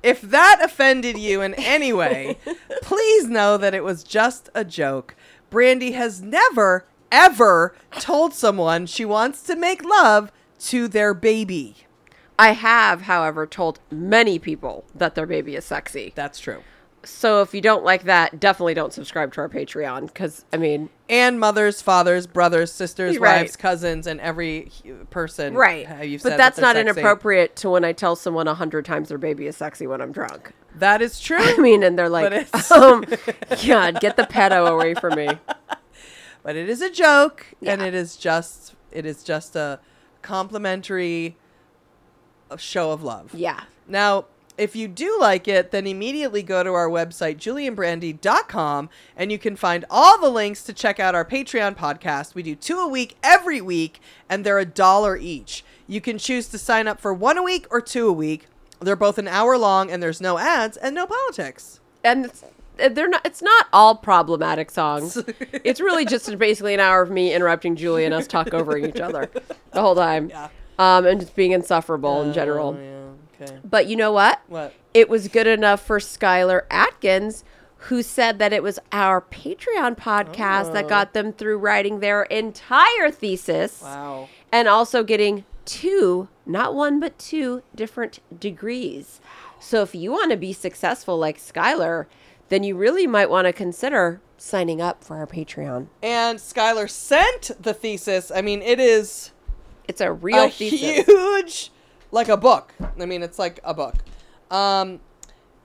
if 0.00 0.20
that 0.20 0.60
offended 0.62 1.18
you 1.18 1.42
in 1.42 1.54
any 1.54 1.92
way, 1.92 2.38
please 2.82 3.26
know 3.26 3.56
that 3.56 3.74
it 3.74 3.82
was 3.82 4.04
just 4.04 4.48
a 4.54 4.64
joke. 4.64 5.16
Brandy 5.50 5.90
has 5.92 6.22
never, 6.22 6.86
ever 7.10 7.74
told 7.98 8.32
someone 8.32 8.86
she 8.86 9.04
wants 9.04 9.42
to 9.42 9.56
make 9.56 9.84
love 9.84 10.30
to 10.60 10.86
their 10.86 11.14
baby. 11.14 11.78
I 12.38 12.52
have, 12.52 13.02
however, 13.02 13.44
told 13.44 13.80
many 13.90 14.38
people 14.38 14.84
that 14.94 15.16
their 15.16 15.26
baby 15.26 15.56
is 15.56 15.64
sexy. 15.64 16.12
That's 16.14 16.38
true. 16.38 16.62
So 17.04 17.42
if 17.42 17.54
you 17.54 17.60
don't 17.60 17.84
like 17.84 18.04
that, 18.04 18.40
definitely 18.40 18.74
don't 18.74 18.92
subscribe 18.92 19.32
to 19.34 19.40
our 19.40 19.48
Patreon 19.48 20.06
because 20.08 20.44
I 20.52 20.56
mean, 20.56 20.90
And 21.08 21.38
mothers, 21.38 21.80
fathers, 21.80 22.26
brothers, 22.26 22.72
sisters, 22.72 23.18
Right. 23.18 23.42
wives, 23.42 23.56
cousins, 23.56 24.06
and 24.06 24.20
every 24.20 24.70
person. 25.10 25.54
right? 25.54 25.86
but 26.22 26.36
that's 26.36 26.56
that 26.56 26.62
not 26.62 26.76
sexy. 26.76 26.80
inappropriate 26.80 27.56
to 27.56 27.70
when 27.70 27.84
I 27.84 27.92
tell 27.92 28.16
someone 28.16 28.48
a 28.48 28.54
hundred 28.54 28.84
times 28.84 29.08
their 29.10 29.18
baby 29.18 29.46
is 29.46 29.56
sexy 29.56 29.86
when 29.86 30.00
I'm 30.00 30.12
drunk. 30.12 30.52
That 30.74 31.00
is 31.00 31.20
true. 31.20 31.38
I 31.40 31.56
mean, 31.58 31.82
and 31.82 31.98
they're 31.98 32.08
like, 32.08 32.32
um, 32.72 33.04
God, 33.66 34.00
get 34.00 34.16
the 34.16 34.24
pedo 34.24 34.68
away 34.68 34.94
from 34.94 35.14
me. 35.14 35.28
but 36.42 36.56
it 36.56 36.68
is 36.68 36.82
a 36.82 36.90
joke 36.90 37.46
and 37.62 37.80
it 37.80 37.94
is 37.94 38.16
just 38.16 38.74
it 38.90 39.06
is 39.06 39.22
just 39.22 39.54
a 39.54 39.78
complimentary 40.22 41.36
show 42.56 42.90
of 42.90 43.02
love. 43.02 43.34
Yeah. 43.34 43.62
Now, 43.86 44.26
if 44.58 44.74
you 44.76 44.88
do 44.88 45.16
like 45.20 45.46
it, 45.48 45.70
then 45.70 45.86
immediately 45.86 46.42
go 46.42 46.62
to 46.62 46.72
our 46.72 46.88
website, 46.88 47.36
julieandbrandy.com, 47.36 48.90
and 49.16 49.32
you 49.32 49.38
can 49.38 49.56
find 49.56 49.84
all 49.88 50.18
the 50.18 50.28
links 50.28 50.64
to 50.64 50.72
check 50.72 50.98
out 51.00 51.14
our 51.14 51.24
Patreon 51.24 51.76
podcast. 51.76 52.34
We 52.34 52.42
do 52.42 52.54
two 52.54 52.78
a 52.80 52.88
week 52.88 53.16
every 53.22 53.60
week, 53.60 54.00
and 54.28 54.44
they're 54.44 54.58
a 54.58 54.64
dollar 54.64 55.16
each. 55.16 55.64
You 55.86 56.00
can 56.00 56.18
choose 56.18 56.48
to 56.48 56.58
sign 56.58 56.88
up 56.88 57.00
for 57.00 57.14
one 57.14 57.38
a 57.38 57.42
week 57.42 57.66
or 57.70 57.80
two 57.80 58.08
a 58.08 58.12
week. 58.12 58.46
They're 58.80 58.96
both 58.96 59.18
an 59.18 59.28
hour 59.28 59.56
long, 59.56 59.90
and 59.90 60.02
there's 60.02 60.20
no 60.20 60.38
ads 60.38 60.76
and 60.76 60.94
no 60.94 61.06
politics. 61.06 61.80
And 62.04 62.26
it's, 62.26 62.44
uh, 62.80 62.88
they're 62.90 63.08
not. 63.08 63.24
It's 63.24 63.42
not 63.42 63.66
all 63.72 63.96
problematic 63.96 64.70
songs. 64.70 65.16
it's 65.64 65.80
really 65.80 66.04
just 66.04 66.38
basically 66.38 66.74
an 66.74 66.80
hour 66.80 67.02
of 67.02 67.10
me 67.10 67.34
interrupting 67.34 67.74
Julie 67.74 68.04
and 68.04 68.14
us 68.14 68.26
talk 68.26 68.54
over 68.54 68.76
each 68.76 69.00
other 69.00 69.30
the 69.72 69.80
whole 69.80 69.94
time. 69.94 70.30
Yeah. 70.38 70.48
Um, 70.80 71.06
and 71.06 71.18
just 71.18 71.34
being 71.34 71.50
insufferable 71.50 72.22
in 72.22 72.32
general. 72.32 72.76
Oh, 72.78 72.80
yeah. 72.80 72.97
Okay. 73.40 73.58
But 73.64 73.86
you 73.86 73.96
know 73.96 74.12
what? 74.12 74.40
What? 74.48 74.74
It 74.94 75.08
was 75.08 75.28
good 75.28 75.46
enough 75.46 75.80
for 75.84 75.98
Skylar 75.98 76.62
Atkins, 76.70 77.44
who 77.82 78.02
said 78.02 78.38
that 78.40 78.52
it 78.52 78.62
was 78.62 78.78
our 78.90 79.20
Patreon 79.20 79.96
podcast 79.96 80.72
that 80.72 80.86
Oh. 80.86 80.88
got 80.88 81.12
them 81.12 81.32
through 81.32 81.58
writing 81.58 82.00
their 82.00 82.24
entire 82.24 83.10
thesis 83.10 83.80
Wow. 83.82 84.28
and 84.50 84.66
also 84.66 85.04
getting 85.04 85.44
two, 85.64 86.28
not 86.46 86.74
one, 86.74 86.98
but 86.98 87.18
two 87.18 87.62
different 87.74 88.18
degrees. 88.40 89.20
So 89.60 89.82
if 89.82 89.94
you 89.94 90.10
want 90.10 90.30
to 90.32 90.36
be 90.36 90.52
successful 90.52 91.16
like 91.18 91.38
Skylar, 91.38 92.06
then 92.48 92.64
you 92.64 92.74
really 92.76 93.06
might 93.06 93.30
want 93.30 93.46
to 93.46 93.52
consider 93.52 94.20
signing 94.38 94.80
up 94.80 95.04
for 95.04 95.16
our 95.18 95.26
Patreon. 95.26 95.86
And 96.02 96.38
Skylar 96.38 96.88
sent 96.88 97.50
the 97.62 97.74
thesis. 97.74 98.32
I 98.34 98.40
mean, 98.40 98.62
it 98.62 98.80
is 98.80 99.32
It's 99.86 100.00
a 100.00 100.12
real 100.12 100.44
a 100.44 100.50
thesis. 100.50 101.04
huge, 101.06 101.70
like 102.10 102.28
a 102.28 102.36
book. 102.36 102.74
I 102.98 103.06
mean, 103.06 103.22
it's 103.22 103.38
like 103.38 103.60
a 103.64 103.74
book. 103.74 103.96
Um, 104.50 105.00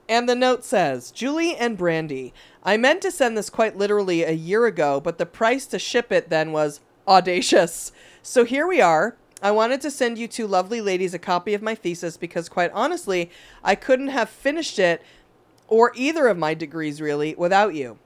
and 0.08 0.28
the 0.28 0.34
note 0.34 0.64
says, 0.64 1.10
Julie 1.10 1.56
and 1.56 1.78
Brandy, 1.78 2.34
I 2.62 2.76
meant 2.76 3.02
to 3.02 3.10
send 3.10 3.36
this 3.36 3.50
quite 3.50 3.76
literally 3.76 4.22
a 4.22 4.32
year 4.32 4.66
ago, 4.66 5.00
but 5.00 5.18
the 5.18 5.26
price 5.26 5.66
to 5.66 5.78
ship 5.78 6.12
it 6.12 6.28
then 6.28 6.52
was 6.52 6.80
audacious. 7.08 7.92
So 8.22 8.44
here 8.44 8.66
we 8.66 8.80
are. 8.80 9.16
I 9.42 9.50
wanted 9.50 9.80
to 9.82 9.90
send 9.90 10.16
you 10.16 10.28
two 10.28 10.46
lovely 10.46 10.80
ladies 10.80 11.12
a 11.12 11.18
copy 11.18 11.54
of 11.54 11.62
my 11.62 11.74
thesis 11.74 12.16
because, 12.16 12.48
quite 12.48 12.70
honestly, 12.72 13.30
I 13.62 13.74
couldn't 13.74 14.08
have 14.08 14.30
finished 14.30 14.78
it 14.78 15.02
or 15.68 15.92
either 15.94 16.28
of 16.28 16.38
my 16.38 16.54
degrees 16.54 17.00
really 17.00 17.34
without 17.34 17.74
you. 17.74 17.98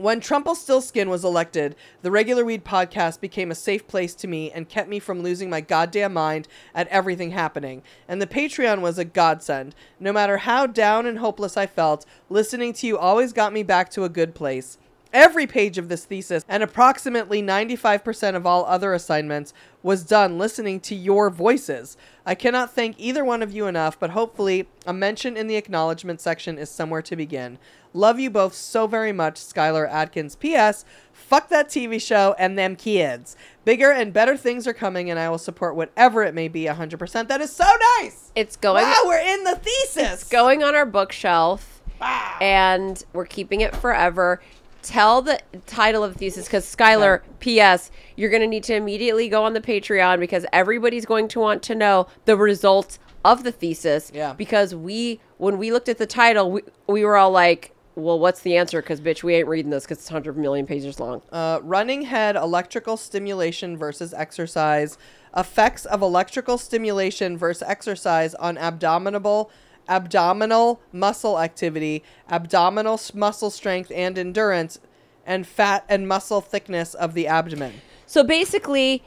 When 0.00 0.20
Trumpelstiltskin 0.20 1.10
was 1.10 1.26
elected, 1.26 1.76
the 2.00 2.10
Regular 2.10 2.42
Weed 2.42 2.64
podcast 2.64 3.20
became 3.20 3.50
a 3.50 3.54
safe 3.54 3.86
place 3.86 4.14
to 4.14 4.26
me 4.26 4.50
and 4.50 4.66
kept 4.66 4.88
me 4.88 4.98
from 4.98 5.20
losing 5.20 5.50
my 5.50 5.60
goddamn 5.60 6.14
mind 6.14 6.48
at 6.74 6.88
everything 6.88 7.32
happening. 7.32 7.82
And 8.08 8.18
the 8.18 8.26
Patreon 8.26 8.80
was 8.80 8.96
a 8.96 9.04
godsend. 9.04 9.74
No 9.98 10.10
matter 10.10 10.38
how 10.38 10.66
down 10.66 11.04
and 11.04 11.18
hopeless 11.18 11.58
I 11.58 11.66
felt, 11.66 12.06
listening 12.30 12.72
to 12.72 12.86
you 12.86 12.96
always 12.96 13.34
got 13.34 13.52
me 13.52 13.62
back 13.62 13.90
to 13.90 14.04
a 14.04 14.08
good 14.08 14.34
place. 14.34 14.78
Every 15.12 15.46
page 15.46 15.76
of 15.76 15.88
this 15.88 16.04
thesis 16.04 16.44
and 16.48 16.62
approximately 16.62 17.42
95% 17.42 18.36
of 18.36 18.46
all 18.46 18.64
other 18.64 18.94
assignments 18.94 19.52
was 19.82 20.04
done 20.04 20.38
listening 20.38 20.78
to 20.80 20.94
your 20.94 21.30
voices. 21.30 21.96
I 22.24 22.36
cannot 22.36 22.72
thank 22.72 22.94
either 22.98 23.24
one 23.24 23.42
of 23.42 23.52
you 23.52 23.66
enough, 23.66 23.98
but 23.98 24.10
hopefully 24.10 24.68
a 24.86 24.92
mention 24.92 25.36
in 25.36 25.48
the 25.48 25.56
acknowledgement 25.56 26.20
section 26.20 26.58
is 26.58 26.70
somewhere 26.70 27.02
to 27.02 27.16
begin. 27.16 27.58
Love 27.92 28.20
you 28.20 28.30
both 28.30 28.54
so 28.54 28.86
very 28.86 29.12
much, 29.12 29.34
Skylar 29.34 29.90
Atkins. 29.90 30.36
P.S. 30.36 30.84
Fuck 31.12 31.48
that 31.48 31.68
TV 31.68 32.00
show 32.00 32.34
and 32.38 32.56
them 32.56 32.76
kids. 32.76 33.36
Bigger 33.64 33.90
and 33.90 34.12
better 34.12 34.36
things 34.36 34.66
are 34.66 34.72
coming, 34.72 35.10
and 35.10 35.18
I 35.18 35.28
will 35.28 35.38
support 35.38 35.74
whatever 35.74 36.22
it 36.22 36.34
may 36.34 36.48
be 36.48 36.64
100%. 36.64 37.28
That 37.28 37.40
is 37.40 37.54
so 37.54 37.68
nice! 38.00 38.30
It's 38.34 38.56
going 38.56 38.84
wow, 38.84 39.02
we're 39.06 39.18
in 39.18 39.44
the 39.44 39.56
thesis! 39.56 40.22
it's 40.22 40.28
going 40.28 40.62
on 40.62 40.74
our 40.74 40.86
bookshelf. 40.86 41.76
Wow. 42.00 42.38
and 42.40 43.04
we're 43.12 43.26
keeping 43.26 43.60
it 43.60 43.76
forever. 43.76 44.40
Tell 44.82 45.20
the 45.20 45.38
title 45.66 46.02
of 46.02 46.14
the 46.14 46.18
thesis 46.18 46.46
because 46.46 46.64
Skylar, 46.64 47.20
P.S., 47.40 47.90
you're 48.16 48.30
going 48.30 48.40
to 48.40 48.46
need 48.46 48.62
to 48.64 48.74
immediately 48.74 49.28
go 49.28 49.44
on 49.44 49.52
the 49.52 49.60
Patreon 49.60 50.18
because 50.18 50.46
everybody's 50.52 51.04
going 51.04 51.28
to 51.28 51.40
want 51.40 51.62
to 51.64 51.74
know 51.74 52.06
the 52.24 52.38
results 52.38 52.98
of 53.22 53.42
the 53.44 53.52
thesis. 53.52 54.10
Yeah. 54.14 54.32
Because 54.32 54.74
we, 54.74 55.20
when 55.36 55.58
we 55.58 55.70
looked 55.70 55.90
at 55.90 55.98
the 55.98 56.06
title, 56.06 56.50
we, 56.50 56.62
we 56.86 57.04
were 57.04 57.18
all 57.18 57.30
like, 57.30 57.74
well, 57.94 58.18
what's 58.18 58.40
the 58.40 58.56
answer? 58.56 58.80
Because, 58.80 59.00
bitch, 59.00 59.22
we 59.22 59.34
ain't 59.34 59.48
reading 59.48 59.70
this 59.70 59.84
because 59.84 59.98
it's 59.98 60.10
100 60.10 60.36
million 60.36 60.66
pages 60.66 61.00
long. 61.00 61.22
Uh, 61.32 61.60
running 61.62 62.02
head 62.02 62.36
electrical 62.36 62.96
stimulation 62.96 63.76
versus 63.76 64.14
exercise. 64.14 64.96
Effects 65.36 65.84
of 65.86 66.02
electrical 66.02 66.58
stimulation 66.58 67.36
versus 67.36 67.62
exercise 67.66 68.34
on 68.34 68.58
abdominal 68.58 69.50
abdominal 69.88 70.80
muscle 70.92 71.40
activity, 71.40 72.02
abdominal 72.28 72.94
s- 72.94 73.12
muscle 73.12 73.50
strength 73.50 73.90
and 73.94 74.16
endurance, 74.18 74.78
and 75.26 75.46
fat 75.46 75.84
and 75.88 76.06
muscle 76.06 76.40
thickness 76.40 76.94
of 76.94 77.14
the 77.14 77.26
abdomen. 77.26 77.72
So 78.06 78.22
basically, 78.22 79.02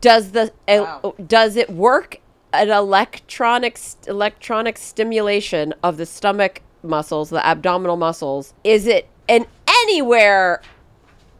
does 0.00 0.32
the 0.32 0.52
uh, 0.68 1.12
does 1.26 1.56
it 1.56 1.70
work 1.70 2.20
an 2.52 2.70
electronic 2.70 3.76
st- 3.76 4.08
electronic 4.08 4.78
stimulation 4.78 5.74
of 5.82 5.96
the 5.96 6.06
stomach 6.06 6.62
muscles, 6.86 7.30
the 7.30 7.44
abdominal 7.44 7.96
muscles? 7.96 8.54
Is 8.64 8.86
it 8.86 9.08
in 9.28 9.46
anywhere 9.68 10.62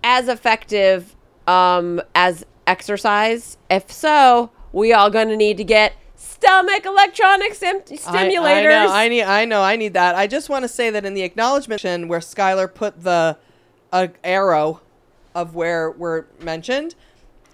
as 0.03 0.29
effective 0.29 1.17
um, 1.47 2.01
as 2.15 2.45
exercise? 2.67 3.57
If 3.71 3.91
so, 3.91 4.51
we 4.73 4.93
all 4.93 5.11
going 5.11 5.29
to 5.29 5.37
need 5.37 5.57
to 5.57 5.65
get 5.65 5.95
stomach 6.17 6.85
electronic 6.85 7.55
stim- 7.55 7.81
stimulators. 7.81 8.07
I, 8.07 8.59
I 8.59 8.63
know, 8.63 8.93
I 8.93 9.09
need, 9.09 9.23
I 9.23 9.45
know, 9.45 9.63
I 9.63 9.77
need 9.77 9.95
that. 9.95 10.15
I 10.15 10.27
just 10.27 10.49
want 10.49 10.65
to 10.65 10.69
say 10.69 10.91
that 10.91 11.05
in 11.05 11.15
the 11.15 11.23
acknowledgement 11.23 12.09
where 12.09 12.21
Skylar 12.21 12.73
put 12.73 13.03
the 13.03 13.39
uh, 13.93 14.09
arrow 14.25 14.81
of 15.35 15.55
where 15.55 15.91
we're 15.91 16.25
mentioned, 16.41 16.95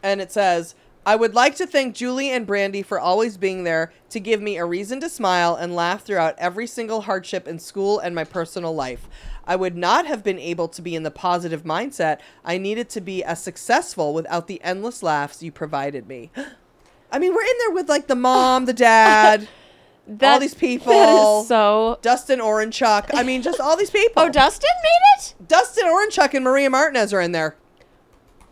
and 0.02 0.20
it 0.20 0.32
says, 0.32 0.74
"I 1.04 1.16
would 1.16 1.34
like 1.34 1.56
to 1.56 1.66
thank 1.66 1.94
Julie 1.94 2.30
and 2.30 2.46
Brandy 2.46 2.82
for 2.82 2.98
always 2.98 3.36
being 3.36 3.64
there 3.64 3.92
to 4.10 4.20
give 4.20 4.40
me 4.40 4.56
a 4.56 4.64
reason 4.64 5.00
to 5.00 5.08
smile 5.08 5.54
and 5.54 5.74
laugh 5.74 6.04
throughout 6.04 6.34
every 6.38 6.66
single 6.66 7.02
hardship 7.02 7.48
in 7.48 7.58
school 7.58 7.98
and 7.98 8.14
my 8.14 8.24
personal 8.24 8.74
life." 8.74 9.08
I 9.46 9.56
would 9.56 9.76
not 9.76 10.06
have 10.06 10.22
been 10.22 10.38
able 10.38 10.68
to 10.68 10.82
be 10.82 10.94
in 10.94 11.02
the 11.02 11.10
positive 11.10 11.64
mindset 11.64 12.18
I 12.44 12.58
needed 12.58 12.88
to 12.90 13.00
be 13.00 13.24
as 13.24 13.42
successful 13.42 14.14
without 14.14 14.46
the 14.46 14.62
endless 14.62 15.02
laughs 15.02 15.42
you 15.42 15.50
provided 15.50 16.06
me. 16.06 16.30
I 17.12 17.18
mean, 17.18 17.34
we're 17.34 17.42
in 17.42 17.58
there 17.58 17.70
with 17.72 17.88
like 17.88 18.06
the 18.06 18.14
mom, 18.14 18.64
the 18.64 18.72
dad, 18.72 19.46
all 20.22 20.38
these 20.38 20.54
people. 20.54 20.92
That 20.92 21.42
is 21.42 21.48
so. 21.48 21.98
Dustin 22.00 22.38
Orenchuk. 22.38 23.10
I 23.12 23.22
mean, 23.22 23.42
just 23.42 23.60
all 23.60 23.76
these 23.76 23.90
people. 24.00 24.22
Oh, 24.22 24.28
Dustin 24.28 24.70
made 24.82 25.18
it. 25.18 25.34
Dustin 25.46 25.84
Orenchuk 25.84 26.32
and 26.34 26.44
Maria 26.44 26.70
Martinez 26.70 27.12
are 27.12 27.20
in 27.20 27.32
there. 27.32 27.56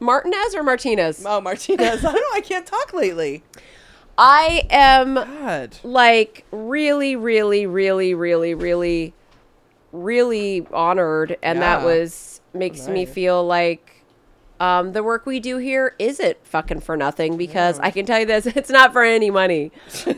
Martinez 0.01 0.55
or 0.55 0.63
Martinez? 0.63 1.25
Oh, 1.27 1.41
Martinez. 1.41 2.05
I 2.05 2.13
don't 2.13 2.15
know. 2.15 2.35
I 2.35 2.41
can't 2.41 2.67
talk 2.67 2.93
lately. 2.93 3.43
I 4.19 4.67
am 4.71 5.15
God. 5.15 5.77
like 5.83 6.45
really, 6.51 7.17
really, 7.17 7.67
really, 7.67 8.15
really, 8.15 8.55
really, 8.55 9.15
really 9.93 10.67
honored, 10.73 11.39
and 11.43 11.63
that 11.63 11.85
was 11.85 12.41
makes 12.53 12.89
me 12.89 13.05
Nice. 13.05 13.15
feel 13.15 13.47
like 13.47 14.00
um, 14.61 14.93
the 14.93 15.03
work 15.03 15.25
we 15.25 15.41
do 15.41 15.57
here 15.57 15.97
isn't 15.99 16.37
fucking 16.47 16.81
for 16.81 16.95
nothing 16.95 17.39
because 17.39 17.81
I 17.81 17.91
can 17.91 18.05
tell 18.05 18.21
you 18.21 18.27
this: 18.27 18.47
it's 18.57 18.69
not 18.69 18.93
for 18.93 19.03
any 19.03 19.31
money. 19.31 19.73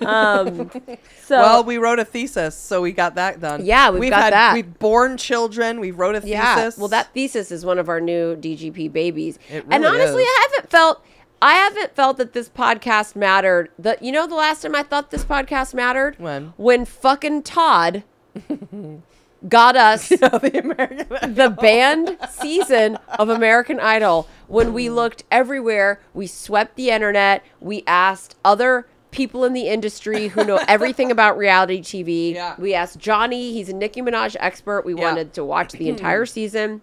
Um, 0.05 0.69
so 1.25 1.39
well, 1.39 1.65
we 1.65 1.79
wrote 1.79 2.01
a 2.01 2.05
thesis, 2.05 2.57
so 2.57 2.83
we 2.83 2.91
got 2.91 3.15
that 3.15 3.41
done. 3.41 3.65
Yeah, 3.65 3.91
we've 3.91 4.11
got 4.11 4.25
had, 4.25 4.33
that. 4.33 4.55
We've 4.55 4.79
born 4.81 5.17
children. 5.17 5.79
We 5.79 5.93
wrote 5.93 6.17
a 6.17 6.27
yeah, 6.27 6.57
thesis. 6.57 6.79
well, 6.79 6.89
that 6.89 7.15
thesis 7.15 7.53
is 7.53 7.65
one 7.65 7.79
of 7.79 7.89
our 7.89 8.01
new 8.01 8.35
DGP 8.35 8.93
babies, 8.93 9.39
It 9.49 9.65
and 9.71 9.87
honestly, 9.87 10.23
is. 10.25 10.29
I 10.29 10.49
haven't 10.51 10.71
felt. 10.71 11.05
I 11.41 11.55
haven't 11.55 11.97
felt 11.97 12.19
that 12.19 12.33
this 12.33 12.49
podcast 12.49 13.17
mattered. 13.17 13.71
The 13.79 13.97
you 14.01 14.11
know 14.11 14.27
the 14.27 14.35
last 14.35 14.63
time 14.63 14.75
I 14.75 14.83
thought 14.83 15.13
this 15.13 15.25
podcast 15.25 15.73
mattered 15.73 16.19
When? 16.19 16.53
when 16.57 16.85
fucking 16.85 17.45
Todd 17.45 18.03
got 19.49 19.77
us 19.77 20.09
the 20.11 20.61
American. 20.63 21.07
the 21.35 21.51
banned 21.51 22.17
season 22.31 22.97
of 23.19 23.29
American 23.29 23.81
Idol. 23.81 24.29
When 24.49 24.73
we 24.73 24.91
looked 24.91 25.25
everywhere, 25.31 26.01
we 26.15 26.27
swept 26.27 26.77
the 26.77 26.91
internet. 26.91 27.45
We 27.61 27.83
asked 27.87 28.37
other 28.45 28.87
people 29.11 29.45
in 29.45 29.53
the 29.53 29.69
industry 29.69 30.29
who 30.29 30.45
know 30.45 30.59
everything 30.69 31.11
about 31.11 31.37
reality 31.37 31.81
TV. 31.81 32.35
Yeah. 32.35 32.55
We 32.59 32.75
asked 32.75 32.99
Johnny, 32.99 33.53
he's 33.53 33.69
a 33.69 33.75
Nicki 33.75 34.01
Minaj 34.01 34.37
expert. 34.41 34.85
We 34.87 34.95
Yeah. 34.95 35.03
wanted 35.03 35.35
to 35.35 35.45
watch 35.45 35.73
the 35.73 35.89
entire 35.91 36.25
season. 36.27 36.81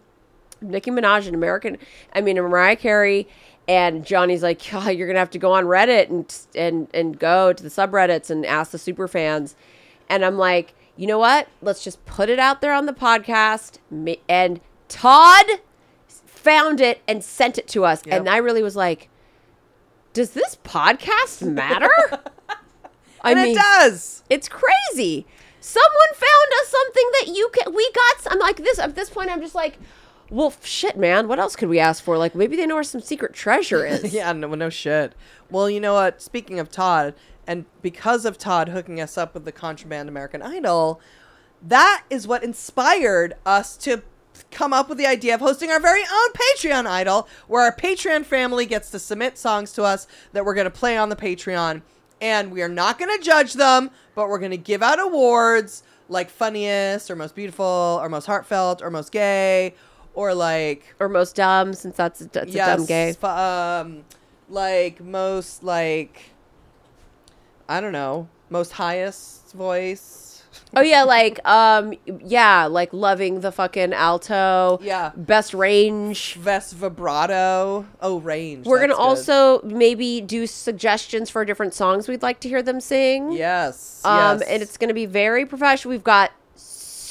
Nicki 0.61 0.91
Minaj 0.91 1.25
and 1.25 1.35
American, 1.35 1.77
I 2.13 2.21
mean 2.21 2.35
Mariah 2.35 2.75
Carey, 2.75 3.27
and 3.67 4.05
Johnny's 4.05 4.43
like, 4.43 4.61
"Oh, 4.73 4.89
you're 4.89 5.07
gonna 5.07 5.19
have 5.19 5.29
to 5.29 5.37
go 5.39 5.53
on 5.53 5.63
Reddit 5.65 6.09
and 6.09 6.35
and 6.53 6.87
and 6.93 7.17
go 7.17 7.53
to 7.53 7.63
the 7.63 7.69
subreddits 7.69 8.29
and 8.29 8.45
ask 8.45 8.71
the 8.71 8.77
super 8.77 9.07
fans, 9.07 9.55
and 10.09 10.25
I'm 10.25 10.37
like, 10.37 10.73
you 10.99 11.07
know 11.07 11.17
what? 11.17 11.47
Let's 11.61 11.81
just 11.83 12.05
put 12.05 12.29
it 12.29 12.39
out 12.39 12.59
there 12.59 12.73
on 12.73 12.85
the 12.85 12.91
podcast. 12.93 13.77
And 14.27 14.59
Todd 14.89 15.45
found 16.07 16.81
it 16.81 17.01
and 17.07 17.23
sent 17.23 17.57
it 17.57 17.67
to 17.69 17.85
us, 17.85 18.05
Yep. 18.05 18.17
and 18.19 18.29
I 18.29 18.37
really 18.37 18.61
was 18.61 18.75
like, 18.75 19.09
does 20.11 20.31
this 20.31 20.57
podcast 20.63 21.41
matter? 21.49 21.89
I 23.21 23.31
and 23.31 23.41
mean- 23.41 23.51
it 23.51 23.55
does. 23.61 24.23
It's 24.29 24.49
crazy. 24.49 25.25
Someone 25.61 26.13
found 26.13 26.51
us 26.61 26.67
something 26.67 27.09
that 27.19 27.27
you 27.35 27.49
can. 27.53 27.73
We 27.73 27.89
got. 27.93 28.33
I'm 28.33 28.39
like 28.39 28.57
this. 28.57 28.77
At 28.79 28.95
this 28.95 29.09
point, 29.09 29.29
I'm 29.29 29.41
just 29.41 29.55
like, 29.55 29.77
well, 30.29 30.53
shit, 30.63 30.97
man. 30.97 31.27
What 31.27 31.39
else 31.39 31.55
could 31.55 31.69
we 31.69 31.79
ask 31.79 32.03
for? 32.03 32.17
Like 32.17 32.33
maybe 32.35 32.55
they 32.55 32.65
know 32.65 32.75
where 32.75 32.83
some 32.83 33.01
secret 33.01 33.33
treasure 33.33 33.85
is. 33.93 34.13
Yeah, 34.13 34.31
no, 34.33 34.47
no 34.55 34.69
shit. 34.69 35.13
Well, 35.49 35.69
you 35.69 35.79
know 35.79 35.93
what? 35.93 36.21
Speaking 36.21 36.59
of 36.59 36.69
Todd, 36.71 37.13
and 37.49 37.65
because 37.81 38.25
of 38.25 38.37
Todd 38.37 38.69
hooking 38.69 39.01
us 39.01 39.17
up 39.17 39.33
with 39.33 39.43
the 39.43 39.51
contraband 39.51 40.07
American 40.07 40.43
Idol, 40.43 41.01
that 41.63 42.03
is 42.11 42.27
what 42.27 42.43
inspired 42.43 43.33
us 43.43 43.75
to 43.77 44.03
come 44.51 44.71
up 44.71 44.87
with 44.87 44.99
the 44.99 45.07
idea 45.07 45.33
of 45.33 45.39
hosting 45.41 45.71
our 45.71 45.79
very 45.79 46.03
own 46.03 46.29
Patreon 46.33 46.85
Idol, 46.85 47.27
where 47.47 47.63
our 47.63 47.75
Patreon 47.75 48.23
family 48.23 48.67
gets 48.67 48.91
to 48.91 48.99
submit 48.99 49.35
songs 49.35 49.73
to 49.73 49.83
us 49.83 50.05
that 50.31 50.45
we're 50.45 50.53
going 50.53 50.65
to 50.65 50.71
play 50.71 50.95
on 50.95 51.09
the 51.09 51.15
Patreon. 51.15 51.81
And 52.21 52.51
we 52.51 52.61
are 52.61 52.69
not 52.69 52.99
going 52.99 53.17
to 53.17 53.23
judge 53.23 53.53
them, 53.53 53.89
but 54.13 54.29
we're 54.29 54.37
going 54.37 54.51
to 54.51 54.57
give 54.57 54.83
out 54.83 54.99
awards 54.99 55.81
like 56.07 56.29
funniest 56.29 57.09
or 57.09 57.15
most 57.15 57.33
beautiful 57.33 57.65
or 57.99 58.09
most 58.09 58.27
heartfelt 58.27 58.83
or 58.83 58.91
most 58.91 59.11
gay 59.11 59.73
or 60.13 60.35
like 60.35 60.95
Or 60.99 61.09
most 61.09 61.35
dumb, 61.35 61.73
since 61.73 61.95
that's 61.95 62.19
that's 62.19 62.53
a 62.53 62.57
dumb 62.57 62.85
gay. 62.85 63.15
um, 63.23 64.03
like 64.49 65.01
most 65.01 65.63
like 65.63 66.31
I 67.69 67.79
don't 67.79 67.93
know, 67.93 68.27
most 68.49 68.71
highest 68.73 69.53
voice. 69.53 70.25
Oh 70.75 70.81
yeah, 70.81 71.03
like 71.03 71.39
um, 71.47 71.93
yeah, 72.25 72.65
like 72.65 72.91
loving 72.91 73.41
the 73.41 73.51
fucking 73.51 73.93
alto. 73.93 74.79
Yeah. 74.81 75.11
Best 75.15 75.53
range. 75.53 76.37
Best 76.43 76.73
vibrato. 76.75 77.85
Oh, 78.01 78.19
range. 78.19 78.65
We're 78.65 78.79
gonna 78.79 78.93
good. 78.93 78.99
also 78.99 79.61
maybe 79.61 80.21
do 80.21 80.47
suggestions 80.47 81.29
for 81.29 81.45
different 81.45 81.73
songs 81.75 82.07
we'd 82.07 82.21
like 82.23 82.39
to 82.41 82.49
hear 82.49 82.61
them 82.63 82.81
sing. 82.81 83.31
yes, 83.31 84.01
Um, 84.03 84.39
yes. 84.39 84.47
and 84.49 84.61
it's 84.63 84.77
gonna 84.77 84.93
be 84.93 85.05
very 85.05 85.45
professional. 85.45 85.91
We've 85.91 86.03
got 86.03 86.31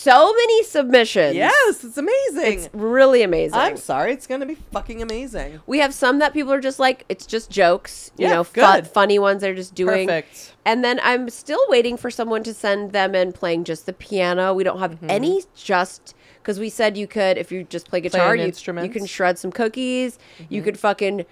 so 0.00 0.32
many 0.32 0.62
submissions. 0.64 1.34
yes, 1.34 1.82
it's 1.84 1.96
amazing. 1.98 2.52
It's 2.58 2.68
really 2.72 3.22
amazing. 3.22 3.58
I'm 3.58 3.76
sorry, 3.76 4.12
it's 4.12 4.26
gonna 4.26 4.46
be 4.46 4.54
fucking 4.72 5.02
amazing. 5.02 5.60
we 5.66 5.78
have 5.80 5.92
some 5.92 6.18
that 6.20 6.32
people 6.32 6.52
are 6.52 6.60
just 6.60 6.78
like, 6.78 7.04
it's 7.08 7.26
just 7.26 7.50
jokes, 7.50 8.12
you 8.16 8.26
Yeah, 8.26 8.34
know, 8.34 8.44
fu- 8.44 8.82
funny 8.82 9.18
ones 9.18 9.40
they're 9.42 9.54
just 9.54 9.74
doing. 9.74 10.06
Perfect. 10.08 10.54
And 10.64 10.84
then 10.84 11.00
I'm 11.02 11.28
still 11.30 11.60
waiting 11.68 11.96
for 11.96 12.10
someone 12.10 12.42
to 12.44 12.54
send 12.54 12.92
them 12.92 13.14
in 13.14 13.32
playing 13.32 13.64
just 13.64 13.86
the 13.86 13.92
piano. 13.92 14.54
We 14.54 14.64
don't 14.64 14.78
have 14.78 14.92
Mm-hmm. 14.92 15.10
any 15.10 15.42
just 15.54 16.14
because 16.42 16.58
we 16.58 16.68
said 16.70 16.96
you 16.96 17.06
could 17.06 17.36
if 17.38 17.50
you 17.52 17.64
just 17.64 17.88
play 17.88 18.00
guitar, 18.00 18.34
an 18.34 18.40
you, 18.40 18.82
you 18.82 18.88
can 18.90 19.04
shred 19.06 19.38
some 19.38 19.50
cookies. 19.52 20.18
Mm-hmm. 20.40 20.54
You 20.54 20.62
could 20.62 20.78
fucking 20.78 21.26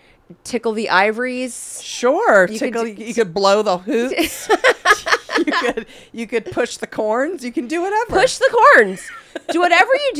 tickle 0.44 0.72
the 0.72 0.88
ivories. 0.90 1.80
Sure, 1.82 2.42
You 2.50 2.58
could 2.58 2.72
tickle. 2.72 2.84
do- 2.84 2.90
you 3.04 3.14
could 3.14 3.32
blow 3.32 3.62
the 3.62 3.78
hoots. 3.78 4.48
you 5.38 5.44
could. 5.44 5.86
You 6.12 6.26
could 6.26 6.46
push 6.52 6.76
the 6.76 6.86
corns. 6.86 7.44
You 7.44 7.52
can 7.52 7.66
do 7.66 7.82
whatever. 7.82 8.20
Push 8.20 8.38
the 8.38 8.48
corns. 8.74 9.08
do 9.50 9.60
whatever 9.60 9.90
you 9.94 10.12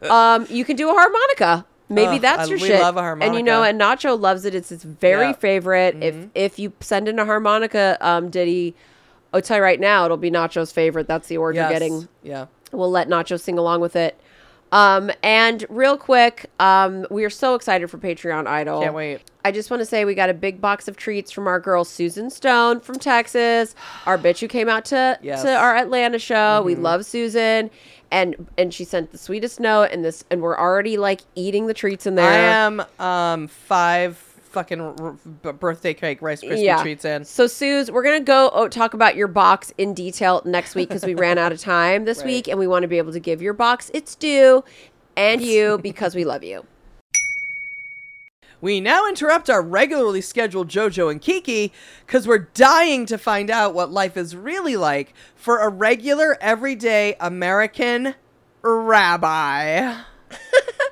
do. 0.00 0.08
Um, 0.10 0.46
you 0.48 0.64
can 0.64 0.76
do 0.76 0.90
a 0.90 0.92
harmonica. 0.94 1.64
Maybe 1.88 2.18
that's 2.18 2.42
I- 2.42 2.50
your 2.50 2.58
we 2.58 2.68
shit. 2.68 2.80
love 2.80 2.96
a 2.96 3.16
And 3.20 3.34
you 3.34 3.42
know, 3.42 3.62
and 3.64 3.80
Nacho 3.80 4.18
loves 4.18 4.44
it. 4.44 4.54
It's 4.54 4.68
his 4.68 4.84
very. 4.84 5.26
Mm-hmm. 5.32 5.40
favorite. 5.40 5.96
If 6.02 6.28
if 6.34 6.58
you 6.58 6.72
send 6.80 7.08
in 7.08 7.18
a 7.18 7.24
harmonica 7.24 7.98
um, 8.00 8.30
ditty, 8.30 8.74
I'll 9.34 9.42
tell 9.42 9.56
you 9.58 9.62
right 9.62 9.80
now, 9.80 10.04
it'll 10.04 10.16
be 10.16 10.30
Nacho's 10.30 10.70
favorite. 10.72 11.06
That's 11.08 11.28
the 11.28 11.34
award 11.36 11.56
Yes. 11.56 11.70
you're 11.70 11.78
getting. 11.78 12.08
Yeah. 12.22 12.46
We'll 12.72 12.90
let 12.90 13.08
Nacho 13.08 13.40
sing 13.40 13.58
along 13.58 13.80
with 13.80 13.96
it. 13.96 14.18
Um, 14.72 15.10
and 15.22 15.64
real 15.68 15.96
quick, 15.96 16.48
um, 16.60 17.06
we 17.10 17.24
are 17.24 17.30
so 17.30 17.54
excited 17.54 17.90
for 17.90 17.98
Patreon 17.98 18.46
Idol. 18.46 18.80
Can't 18.82 18.94
wait. 18.94 19.20
I 19.44 19.52
just 19.52 19.70
want 19.70 19.80
to 19.80 19.86
say 19.86 20.04
we 20.04 20.14
got 20.14 20.30
a 20.30 20.34
big 20.34 20.60
box 20.60 20.86
of 20.86 20.96
treats 20.96 21.32
from 21.32 21.46
our 21.46 21.58
girl 21.58 21.84
Susan 21.84 22.30
Stone 22.30 22.80
from 22.80 22.98
Texas, 22.98 23.74
our 24.06 24.18
bitch 24.18 24.38
who 24.40 24.48
came 24.48 24.68
out 24.68 24.84
to 24.86 25.18
Yes. 25.22 25.38
Mm-hmm. 25.40 25.48
to 25.48 25.56
our 25.56 25.76
Atlanta 25.76 26.18
show. 26.18 26.62
We 26.62 26.74
love 26.74 27.04
Susan, 27.06 27.70
and 28.10 28.48
and 28.58 28.72
she 28.74 28.84
sent 28.84 29.12
the 29.12 29.18
sweetest 29.18 29.58
note, 29.58 29.88
and 29.92 30.04
this, 30.04 30.24
and 30.30 30.42
we're 30.42 30.58
already 30.58 30.96
like 30.98 31.22
eating 31.34 31.66
the 31.66 31.74
treats 31.74 32.06
in 32.06 32.14
there. 32.16 32.30
I 32.30 32.34
am 32.36 32.82
um 32.98 33.48
five 33.48 34.16
fucking 34.50 34.80
r- 34.80 35.16
r- 35.44 35.52
birthday 35.52 35.94
cake 35.94 36.20
Rice 36.22 36.42
Krispie 36.42 36.82
treats 36.82 37.04
in. 37.04 37.24
So, 37.24 37.46
Suze, 37.46 37.90
we're 37.90 38.02
gonna 38.02 38.20
go 38.20 38.50
oh, 38.52 38.68
talk 38.68 38.94
about 38.94 39.16
your 39.16 39.28
box 39.28 39.72
in 39.78 39.94
detail 39.94 40.42
next 40.44 40.74
week 40.74 40.88
because 40.88 41.04
we 41.04 41.14
ran 41.14 41.38
out 41.38 41.52
of 41.52 41.60
time 41.60 42.04
this 42.04 42.18
Right. 42.22 42.26
week, 42.26 42.48
and 42.48 42.58
we 42.58 42.66
want 42.66 42.82
to 42.82 42.88
be 42.88 42.98
able 42.98 43.12
to 43.12 43.20
give 43.20 43.40
your 43.40 43.52
box 43.54 43.90
its 43.94 44.14
due, 44.14 44.64
and 45.16 45.40
you 45.40 45.78
because 45.82 46.14
we 46.14 46.24
love 46.24 46.44
you. 46.44 46.64
We 48.62 48.80
now 48.80 49.08
interrupt 49.08 49.48
our 49.48 49.62
regularly 49.62 50.20
scheduled 50.20 50.68
JoJo 50.68 51.10
and 51.10 51.20
Kiki 51.20 51.72
because 52.06 52.26
we're 52.28 52.50
dying 52.52 53.06
to 53.06 53.16
find 53.16 53.50
out 53.50 53.72
what 53.72 53.90
life 53.90 54.18
is 54.18 54.36
really 54.36 54.76
like 54.76 55.14
for 55.34 55.60
a 55.60 55.68
regular, 55.70 56.36
everyday 56.42 57.16
American 57.20 58.14
rabbi. 58.62 59.94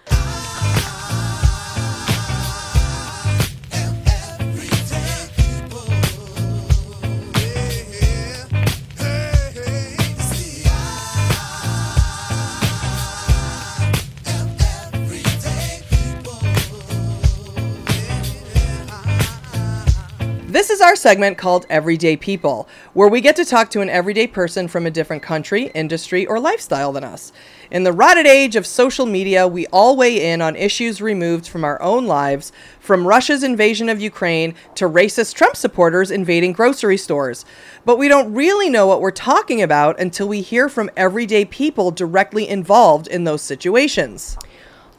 This 20.68 20.80
is 20.80 20.86
our 20.86 20.96
segment 20.96 21.38
called 21.38 21.64
Everyday 21.70 22.18
People, 22.18 22.68
where 22.92 23.08
we 23.08 23.22
get 23.22 23.36
to 23.36 23.46
talk 23.46 23.70
to 23.70 23.80
an 23.80 23.88
everyday 23.88 24.26
person 24.26 24.68
from 24.68 24.84
a 24.84 24.90
different 24.90 25.22
country, 25.22 25.68
industry, 25.74 26.26
or 26.26 26.38
lifestyle 26.38 26.92
than 26.92 27.04
us. 27.04 27.32
In 27.70 27.84
the 27.84 27.92
rotted 27.92 28.26
age 28.26 28.54
of 28.54 28.66
social 28.66 29.06
media, 29.06 29.48
we 29.48 29.66
all 29.68 29.96
weigh 29.96 30.30
in 30.30 30.42
on 30.42 30.56
issues 30.56 31.00
removed 31.00 31.48
from 31.48 31.64
our 31.64 31.80
own 31.80 32.06
lives, 32.06 32.52
from 32.80 33.08
Russia's 33.08 33.42
invasion 33.42 33.88
of 33.88 33.98
Ukraine 33.98 34.54
to 34.74 34.86
racist 34.86 35.36
Trump 35.36 35.56
supporters 35.56 36.10
invading 36.10 36.52
grocery 36.52 36.98
stores. 36.98 37.46
But 37.86 37.96
we 37.96 38.08
don't 38.08 38.34
really 38.34 38.68
know 38.68 38.86
what 38.86 39.00
we're 39.00 39.10
talking 39.10 39.62
about 39.62 39.98
until 39.98 40.28
we 40.28 40.42
hear 40.42 40.68
from 40.68 40.90
everyday 40.98 41.46
people 41.46 41.90
directly 41.90 42.46
involved 42.46 43.06
in 43.06 43.24
those 43.24 43.40
situations. 43.40 44.36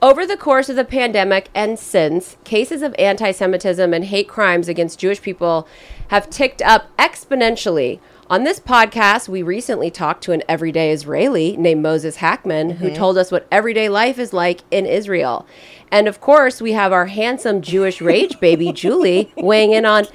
Over 0.01 0.25
the 0.25 0.37
course 0.37 0.69
of 0.69 0.77
the 0.77 0.85
pandemic 0.85 1.49
and 1.53 1.77
since, 1.77 2.37
cases 2.45 2.81
of 2.81 2.95
anti 2.97 3.31
Semitism 3.31 3.93
and 3.93 4.05
hate 4.05 4.29
crimes 4.29 4.69
against 4.69 4.97
Jewish 4.97 5.21
people 5.21 5.67
have 6.07 6.29
ticked 6.29 6.61
up 6.61 6.95
exponentially. 6.95 7.99
On 8.29 8.45
this 8.45 8.61
podcast, 8.61 9.27
we 9.27 9.41
recently 9.41 9.91
talked 9.91 10.23
to 10.23 10.31
an 10.31 10.43
everyday 10.47 10.91
Israeli 10.91 11.57
named 11.57 11.81
Moses 11.81 12.17
Hackman 12.17 12.77
who 12.77 12.87
mm-hmm. 12.87 12.95
told 12.95 13.17
us 13.17 13.29
what 13.29 13.45
everyday 13.51 13.89
life 13.89 14.19
is 14.19 14.31
like 14.31 14.61
in 14.71 14.85
Israel. 14.85 15.45
And 15.91 16.07
of 16.07 16.21
course, 16.21 16.61
we 16.61 16.71
have 16.71 16.93
our 16.93 17.07
handsome 17.07 17.61
Jewish 17.61 17.99
rage 17.99 18.39
baby, 18.39 18.71
Julie, 18.71 19.33
weighing 19.35 19.73
in 19.73 19.85
on 19.85 20.05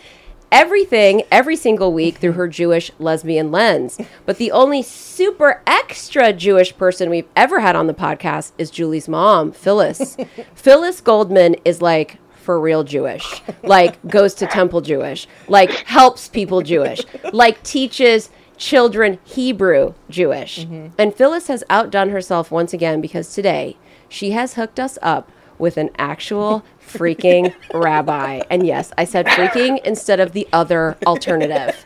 everything 0.55 1.25
every 1.33 1.57
single 1.57 1.93
week 1.93 2.19
through 2.19 2.33
her 2.33 2.47
Jewish 2.47 2.93
lesbian 3.01 3.51
lens. 3.51 3.99
But 4.25 4.39
the 4.39 4.53
only 4.53 4.83
super 4.83 5.61
extra 5.67 6.33
Jewish 6.33 6.77
person 6.77 7.11
we've 7.11 7.29
ever 7.35 7.59
had 7.59 7.75
on 7.75 7.89
the 7.89 7.93
podcast 7.93 8.53
is 8.57 8.71
Julie's 8.71 9.09
mom, 9.09 9.51
Phyllis. 9.51 10.17
Phyllis 10.55 11.01
Goldman 11.01 11.57
is 11.65 11.83
like 11.83 12.19
for 12.37 12.61
real 12.61 12.85
Jewish, 12.85 13.43
like 13.65 14.01
goes 14.07 14.33
to 14.35 14.47
temple 14.47 14.81
Jewish, 14.81 15.27
like 15.49 15.71
helps 15.71 16.29
people 16.29 16.63
Jewish, 16.63 17.01
like 17.33 17.61
teaches 17.65 18.31
children 18.57 19.19
Hebrew 19.25 19.95
Jewish. 20.09 20.61
Mm-hmm. 20.61 20.95
And 20.97 21.15
Phyllis 21.15 21.49
has 21.49 21.65
outdone 21.69 22.11
herself 22.11 22.53
once 22.53 22.73
again 22.73 23.01
because 23.01 23.35
today 23.35 23.77
she 24.09 24.31
has 24.31 24.55
hooked 24.55 24.79
us 24.79 24.99
up 25.03 25.33
with 25.59 25.77
an 25.77 25.91
actual 25.99 26.65
freaking 26.87 27.55
rabbi. 27.73 28.41
And 28.51 28.67
yes, 28.67 28.93
I 28.99 29.05
said 29.05 29.27
freaking 29.27 29.81
instead 29.85 30.21
of 30.21 30.33
the 30.33 30.49
other 30.53 30.97
alternative. 31.07 31.85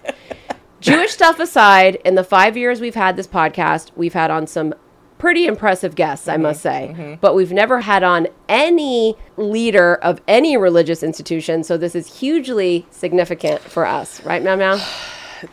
Jewish 0.80 1.10
stuff 1.10 1.40
aside, 1.40 1.96
in 2.04 2.14
the 2.14 2.24
five 2.24 2.56
years 2.56 2.80
we've 2.80 2.94
had 2.94 3.16
this 3.16 3.26
podcast, 3.26 3.90
we've 3.96 4.14
had 4.14 4.30
on 4.30 4.46
some 4.46 4.74
pretty 5.18 5.46
impressive 5.46 5.94
guests, 5.94 6.28
I 6.28 6.36
must 6.36 6.64
mm-hmm, 6.64 6.94
say. 6.94 7.02
Mm-hmm. 7.02 7.14
But 7.20 7.34
we've 7.34 7.52
never 7.52 7.80
had 7.80 8.02
on 8.02 8.28
any 8.48 9.16
leader 9.36 9.96
of 9.96 10.20
any 10.28 10.56
religious 10.56 11.02
institution. 11.02 11.64
So 11.64 11.76
this 11.76 11.94
is 11.94 12.20
hugely 12.20 12.86
significant 12.90 13.60
for 13.60 13.84
us, 13.84 14.24
right, 14.24 14.42
Meow 14.42 14.56
Meow? 14.56 14.84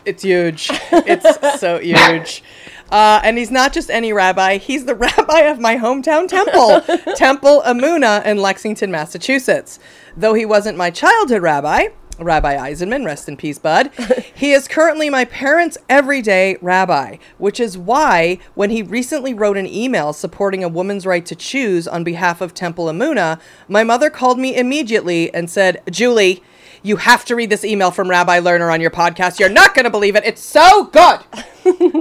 It's 0.04 0.24
huge. 0.24 0.72
It's 0.92 1.60
so 1.60 1.78
huge. 1.80 2.42
Uh, 2.92 3.20
and 3.24 3.38
he's 3.38 3.52
not 3.52 3.74
just 3.74 3.90
any 3.90 4.14
rabbi, 4.14 4.58
he's 4.58 4.86
the 4.86 4.96
rabbi 5.18 5.42
of 5.42 5.60
my 5.60 5.78
hometown 5.78 6.28
temple, 6.28 6.82
Temple 7.16 7.64
Emunah 7.66 8.26
in 8.26 8.38
Lexington, 8.38 8.92
Massachusetts. 8.92 9.80
Though 10.16 10.34
he 10.34 10.46
wasn't 10.46 10.78
my 10.78 10.92
childhood 10.92 11.42
rabbi, 11.42 11.88
Rabbi 12.20 12.56
Eisenman, 12.56 13.06
rest 13.06 13.28
in 13.28 13.36
peace, 13.36 13.60
bud, 13.60 13.92
he 14.36 14.54
is 14.54 14.68
currently 14.68 15.10
my 15.10 15.26
parents' 15.26 15.78
everyday 15.90 16.58
rabbi, 16.62 17.18
which 17.38 17.60
is 17.60 17.78
why 17.78 18.40
when 18.54 18.70
he 18.70 18.82
recently 18.82 19.34
wrote 19.34 19.58
an 19.58 19.68
email 19.68 20.14
supporting 20.14 20.64
a 20.64 20.70
woman's 20.70 21.06
right 21.06 21.26
to 21.26 21.36
choose 21.36 21.88
on 21.88 22.04
behalf 22.04 22.40
of 22.40 22.54
Temple 22.54 22.86
Emunah, 22.86 23.40
my 23.68 23.84
mother 23.84 24.10
called 24.10 24.40
me 24.40 24.56
immediately 24.56 25.34
and 25.34 25.50
said, 25.50 25.82
Julie, 25.90 26.42
You 26.86 26.98
have 26.98 27.26
to 27.26 27.36
read 27.36 27.50
this 27.50 27.66
email 27.66 27.90
from 27.90 28.12
Rabbi 28.12 28.40
Lerner 28.40 28.72
on 28.72 28.80
your 28.80 28.92
podcast. 28.92 29.40
You're 29.40 29.50
not 29.50 29.74
going 29.74 29.86
to 29.86 29.90
believe 29.90 30.16
it. 30.16 30.24
It's 30.24 30.40
so 30.40 30.84
good. 30.84 31.20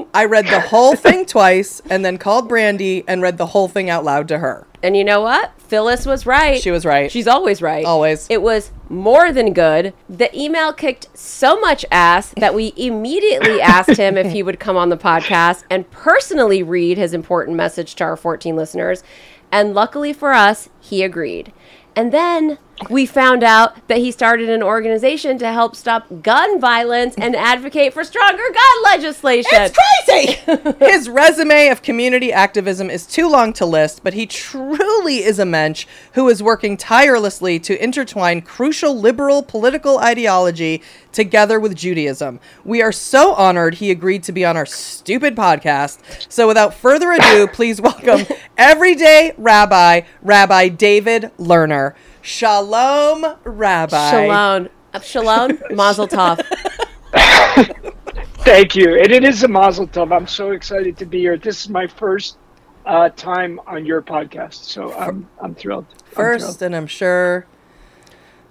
I 0.13 0.27
read 0.27 0.47
the 0.47 0.61
whole 0.61 0.95
thing 0.95 1.25
twice 1.25 1.81
and 1.89 2.05
then 2.05 2.19
called 2.19 2.51
Brandy 2.51 3.03
and 3.09 3.23
read 3.23 3.39
the 3.39 3.47
whole 3.47 3.67
thing 3.67 3.89
out 3.89 4.05
loud 4.05 4.29
to 4.29 4.41
her. 4.41 4.67
And 4.83 4.95
you 4.95 5.03
know 5.03 5.23
what? 5.23 5.59
Phyllis 5.59 6.05
was 6.05 6.27
right. 6.27 6.61
She 6.61 6.71
was 6.71 6.85
right. 6.85 7.11
She's 7.11 7.27
always 7.27 7.63
right. 7.63 7.87
Always. 7.87 8.27
It 8.29 8.43
was 8.43 8.73
more 8.91 9.33
than 9.33 9.55
good. 9.55 9.95
The 10.11 10.29
email 10.39 10.75
kicked 10.75 11.09
so 11.17 11.59
much 11.59 11.87
ass 11.91 12.35
that 12.37 12.55
we 12.55 12.75
immediately 12.77 13.61
asked 13.63 13.97
him 13.97 14.19
if 14.19 14.33
he 14.33 14.43
would 14.43 14.61
come 14.61 14.77
on 14.77 14.91
the 14.91 14.99
podcast 14.99 15.65
and 15.71 15.91
personally 15.93 16.63
read 16.63 16.99
his 16.99 17.15
important 17.15 17.57
message 17.57 17.95
to 17.95 18.05
our 18.05 18.19
14 18.19 18.55
listeners. 18.55 19.03
And 19.51 19.73
luckily 19.73 20.13
for 20.13 20.35
us, 20.35 20.69
he 20.79 21.03
agreed. 21.03 21.55
And 21.97 22.13
then 22.13 22.59
we 22.91 23.07
found 23.07 23.43
out 23.43 23.89
that 23.89 23.99
he 23.99 24.11
started 24.11 24.49
an 24.51 24.63
organization 24.63 25.39
to 25.39 25.53
help 25.53 25.77
stop 25.77 26.07
gun 26.23 26.61
violence 26.61 27.15
and 27.17 27.37
advocate 27.37 27.93
for 27.93 28.05
stronger 28.05 28.43
gun 28.43 28.83
legislation. 28.85 29.51
It's 29.53 29.77
crazy. 30.07 30.85
His 30.85 31.09
resume 31.09 31.69
of 31.69 31.83
community 31.83 32.33
activism 32.33 32.91
is 32.91 33.07
too 33.07 33.29
long 33.29 33.53
to 33.55 33.67
list, 33.67 34.03
but 34.03 34.15
he 34.15 34.27
truly 34.27 35.23
is 35.23 35.39
a 35.39 35.45
mensch 35.45 35.87
who 36.13 36.29
is 36.29 36.43
working 36.43 36.77
tirelessly 36.77 37.59
to 37.61 37.83
intertwine 37.83 38.43
crucial 38.43 38.99
liberal 38.99 39.43
political 39.43 39.99
ideology 39.99 40.83
together 41.13 41.61
with 41.61 41.77
Judaism. 41.77 42.41
We 42.65 42.83
are 42.83 42.93
so 42.93 43.35
honored 43.35 43.75
he 43.75 43.91
agreed 43.91 44.25
to 44.25 44.33
be 44.33 44.45
on 44.45 44.57
our 44.57 44.67
stupid 44.67 45.37
podcast. 45.37 45.99
So 46.29 46.49
without 46.49 46.75
further 46.75 47.13
ado, 47.13 47.47
please 47.47 47.81
welcome 47.81 48.27
everyday 48.59 49.33
rabbi, 49.39 50.03
Rabbi 50.23 50.69
David 50.69 51.31
Lerner. 51.39 51.95
Shalom, 52.25 53.37
Rabbi. 53.45 54.11
Shalom. 54.11 54.69
Uh, 54.95 55.01
Shalom. 55.01 55.59
Mazel 55.73 56.09
tov. 56.09 56.41
Thank 58.45 58.75
you. 58.75 58.99
And 58.99 59.13
it 59.13 59.25
is 59.25 59.43
a 59.43 59.49
mazel 59.49 59.87
tov. 59.87 60.11
I'm 60.11 60.27
so 60.27 60.53
excited 60.53 60.97
to 60.97 61.05
be 61.05 61.19
here. 61.19 61.37
This 61.37 61.61
is 61.65 61.69
my 61.69 61.87
first 61.87 62.39
uh, 62.87 63.11
time 63.11 63.61
on 63.67 63.85
your 63.85 64.01
podcast, 64.01 64.65
so 64.65 64.95
I'm 64.95 65.29
I'm 65.43 65.55
thrilled. 65.55 65.85
I'm 65.91 66.13
First, 66.15 66.45
thrilled. 66.45 66.63
and 66.63 66.75
I'm 66.77 66.87
sure. 66.87 67.47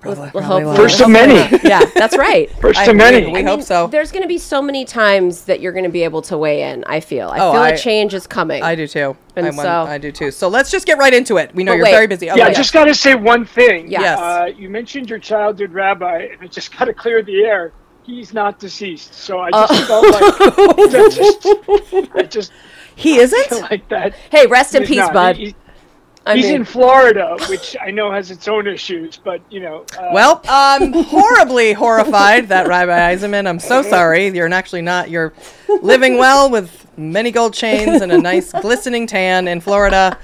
Well, 0.05 0.15
probably 0.15 0.41
hopefully- 0.41 0.63
last. 0.65 0.77
First 0.77 1.01
of 1.01 1.09
many. 1.09 1.35
yeah, 1.63 1.85
that's 1.95 2.17
right. 2.17 2.49
First 2.61 2.79
I 2.79 2.85
to 2.87 2.93
many. 2.93 3.17
agree. 3.17 3.31
We 3.33 3.43
hope 3.43 3.61
so. 3.61 3.87
There's 3.87 4.11
going 4.11 4.21
to 4.23 4.27
be 4.27 4.37
so 4.37 4.61
many 4.61 4.85
times 4.85 5.45
that 5.45 5.59
you're 5.61 5.71
going 5.71 5.85
to 5.85 5.89
be 5.89 6.03
able 6.03 6.21
to 6.23 6.37
weigh 6.37 6.63
in. 6.71 6.83
I 6.85 6.99
feel. 6.99 7.29
I 7.29 7.39
Oh, 7.39 7.51
feel 7.53 7.61
I- 7.61 7.69
a 7.69 7.77
change 7.77 8.13
is 8.13 8.27
coming. 8.27 8.61
I 8.63 8.75
do 8.75 8.87
too. 8.87 9.15
And 9.35 9.45
I, 9.45 9.49
want- 9.49 9.61
so- 9.61 9.83
I 9.91 9.97
do 9.97 10.11
too. 10.11 10.31
So 10.31 10.47
let's 10.47 10.69
just 10.71 10.85
get 10.85 10.97
right 10.97 11.13
into 11.13 11.37
it. 11.37 11.53
We 11.55 11.63
know 11.63 11.71
But 11.71 11.75
you're 11.77 11.85
wait. 11.85 11.91
very 11.91 12.07
busy. 12.07 12.29
Oh, 12.29 12.35
yeah, 12.35 12.45
I 12.47 12.53
just 12.53 12.73
got 12.73 12.85
to 12.85 12.93
say 12.95 13.15
one 13.15 13.45
thing. 13.45 13.89
Yeah. 13.89 14.01
Yes. 14.01 14.19
Uh, 14.19 14.45
you 14.57 14.69
mentioned 14.69 15.09
your 15.09 15.19
childhood 15.19 15.71
rabbi, 15.71 16.27
and 16.31 16.41
I 16.41 16.47
just 16.47 16.77
got 16.77 16.85
to 16.85 16.93
clear 16.93 17.21
the 17.23 17.43
air. 17.43 17.71
He's 18.05 18.33
not 18.33 18.59
deceased, 18.59 19.13
so 19.13 19.39
I 19.39 19.49
Uh. 19.53 19.67
just 19.67 19.87
felt 19.87 20.03
like 20.03 20.23
I 20.41 21.07
just, 21.09 22.15
I 22.15 22.21
just 22.23 22.51
he 22.95 23.15
isn't. 23.17 23.61
like 23.71 23.87
that. 23.89 24.13
hey, 24.29 24.45
rest 24.47 24.75
in 24.75 24.81
He's 24.81 24.89
peace, 24.89 24.97
not. 24.97 25.13
bud. 25.13 25.37
He- 25.37 25.55
I 26.25 26.35
he's 26.37 26.45
mean, 26.45 26.55
in 26.55 26.65
Florida, 26.65 27.35
which 27.49 27.75
I 27.81 27.91
know 27.91 28.11
has 28.11 28.31
its 28.31 28.47
own 28.47 28.65
issues, 28.67 29.17
but 29.17 29.41
you 29.49 29.59
know. 29.59 29.85
Uh, 29.97 30.09
Well, 30.13 30.41
I'm 30.47 30.93
horribly 31.03 31.73
horrified 31.73 32.47
that 32.47 32.67
Rabbi 32.67 32.91
Eisenman. 33.15 33.47
I'm 33.47 33.59
so 33.59 33.81
sorry. 33.81 34.27
You're 34.29 34.51
actually 34.53 34.83
not. 34.83 35.09
You're 35.09 35.33
living 35.81 36.17
well 36.17 36.49
with 36.49 36.87
many 36.97 37.31
gold 37.31 37.53
chains 37.53 38.01
and 38.01 38.11
a 38.11 38.17
nice 38.21 38.51
glistening 38.53 39.07
tan 39.07 39.47
in 39.47 39.59
Florida. 39.59 40.17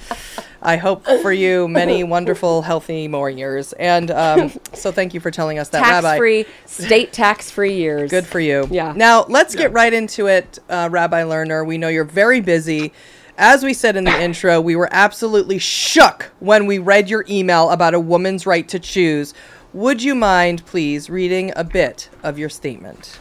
I 0.61 0.75
hope 0.75 1.05
for 1.05 1.31
you 1.31 1.67
many 1.67 2.03
wonderful, 2.03 2.61
healthy 2.61 3.07
more 3.07 3.29
years. 3.29 3.73
And 3.73 4.11
um, 4.11 4.51
so 4.73 4.91
thank 4.91 5.13
you 5.13 5.19
for 5.19 5.31
telling 5.31 5.57
us 5.57 5.69
that, 5.69 5.81
Rabbi. 5.81 6.11
tax-free, 6.11 6.45
state 6.65 7.13
tax-free 7.13 7.75
years. 7.75 8.11
Good 8.11 8.25
for 8.25 8.39
you. 8.41 8.67
Yeah. 8.69 8.93
Now 8.95 9.25
let's 9.29 9.55
get 9.55 9.71
right 9.71 9.93
into 9.93 10.27
it, 10.27 10.59
uh, 10.69 10.89
Rabbi 10.91 11.23
Lerner. 11.23 11.65
We 11.65 11.77
know 11.77 11.87
you're 11.87 12.03
very 12.03 12.41
busy. 12.41 12.91
As 13.41 13.63
we 13.63 13.73
said 13.73 13.95
in 13.95 14.03
the 14.03 14.21
intro, 14.21 14.59
we 14.59 14.75
were 14.75 14.89
absolutely 14.91 15.59
shook 15.59 16.33
when 16.39 16.65
we 16.65 16.77
read 16.77 17.09
your 17.09 17.23
email 17.29 17.69
about 17.69 17.93
a 17.93 17.99
woman's 17.99 18.45
right 18.45 18.67
to 18.67 18.79
choose. 18.79 19.33
Would 19.71 20.03
you 20.03 20.13
mind, 20.13 20.65
please, 20.65 21.09
reading 21.09 21.53
a 21.55 21.63
bit 21.63 22.09
of 22.21 22.37
your 22.37 22.49
statement? 22.49 23.17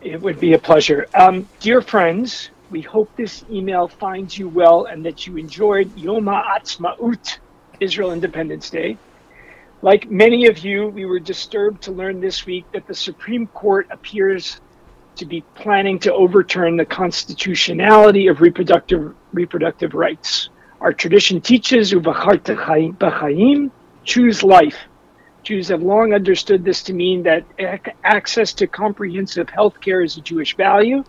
It 0.00 0.20
would 0.20 0.40
be 0.40 0.54
a 0.54 0.58
pleasure. 0.58 1.06
Um, 1.14 1.48
dear 1.60 1.80
friends, 1.80 2.50
we 2.72 2.80
hope 2.80 3.14
this 3.14 3.44
email 3.52 3.86
finds 3.86 4.36
you 4.36 4.48
well 4.48 4.86
and 4.86 5.06
that 5.06 5.28
you 5.28 5.36
enjoyed 5.36 5.96
Yom 5.96 6.24
HaAtzmaut, 6.24 7.38
Israel 7.78 8.10
Independence 8.10 8.68
Day. 8.68 8.98
Like 9.80 10.10
many 10.10 10.48
of 10.48 10.58
you, 10.58 10.88
we 10.88 11.04
were 11.04 11.20
disturbed 11.20 11.82
to 11.82 11.92
learn 11.92 12.20
this 12.20 12.44
week 12.46 12.64
that 12.72 12.88
the 12.88 12.96
Supreme 12.96 13.46
Court 13.46 13.86
appears 13.92 14.60
to 15.22 15.26
be 15.26 15.44
planning 15.54 16.00
to 16.00 16.12
overturn 16.12 16.76
the 16.76 16.84
constitutionality 16.84 18.26
of 18.26 18.40
reproductive 18.40 19.14
reproductive 19.32 19.94
rights. 19.94 20.48
Our 20.80 20.92
tradition 20.92 21.40
teaches 21.40 21.92
"Uvacharta 21.92 22.56
chai- 22.56 22.90
b'chaim," 22.98 23.70
choose 24.02 24.42
life. 24.42 24.78
Jews 25.44 25.68
have 25.68 25.80
long 25.80 26.12
understood 26.12 26.64
this 26.64 26.82
to 26.84 26.92
mean 26.92 27.22
that 27.22 27.44
ac- 27.60 27.94
access 28.02 28.52
to 28.54 28.66
comprehensive 28.66 29.48
health 29.48 29.80
care 29.80 30.02
is 30.02 30.16
a 30.16 30.20
Jewish 30.20 30.56
value. 30.56 31.04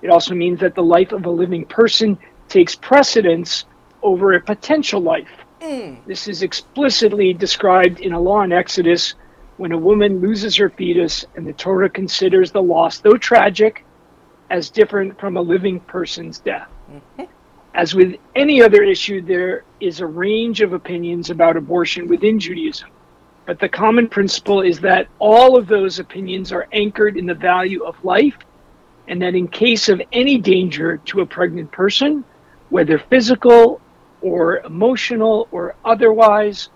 It 0.00 0.08
also 0.08 0.34
means 0.34 0.60
that 0.60 0.74
the 0.74 0.82
life 0.96 1.12
of 1.12 1.26
a 1.26 1.30
living 1.30 1.66
person 1.66 2.16
takes 2.48 2.74
precedence 2.74 3.66
over 4.02 4.32
a 4.32 4.40
potential 4.40 5.02
life. 5.02 5.28
Mm. 5.60 6.06
This 6.06 6.26
is 6.26 6.42
explicitly 6.42 7.34
described 7.34 8.00
in 8.00 8.14
a 8.14 8.20
law 8.20 8.40
in 8.40 8.52
Exodus 8.52 9.14
when 9.58 9.72
a 9.72 9.78
woman 9.78 10.20
loses 10.20 10.56
her 10.56 10.70
fetus 10.70 11.26
and 11.36 11.46
the 11.46 11.52
Torah 11.52 11.90
considers 11.90 12.50
the 12.50 12.62
loss, 12.62 12.98
though 12.98 13.16
tragic, 13.16 13.84
as 14.50 14.70
different 14.70 15.18
from 15.20 15.36
a 15.36 15.42
living 15.42 15.80
person's 15.80 16.38
death. 16.38 16.68
Mm-hmm. 16.90 17.24
As 17.74 17.94
with 17.94 18.16
any 18.34 18.62
other 18.62 18.82
issue, 18.82 19.20
there 19.20 19.64
is 19.80 20.00
a 20.00 20.06
range 20.06 20.62
of 20.62 20.72
opinions 20.72 21.30
about 21.30 21.56
abortion 21.56 22.08
within 22.08 22.40
Judaism. 22.40 22.88
But 23.46 23.60
the 23.60 23.68
common 23.68 24.08
principle 24.08 24.62
is 24.62 24.80
that 24.80 25.08
all 25.18 25.56
of 25.56 25.66
those 25.66 25.98
opinions 25.98 26.52
are 26.52 26.68
anchored 26.72 27.16
in 27.16 27.26
the 27.26 27.34
value 27.34 27.84
of 27.84 28.02
life, 28.04 28.36
and 29.06 29.20
that 29.22 29.34
in 29.34 29.48
case 29.48 29.88
of 29.88 30.00
any 30.12 30.38
danger 30.38 30.98
to 31.06 31.20
a 31.20 31.26
pregnant 31.26 31.72
person, 31.72 32.24
whether 32.68 32.98
physical 32.98 33.80
or 34.20 34.58
emotional 34.58 35.48
or 35.50 35.74
otherwise, 35.84 36.68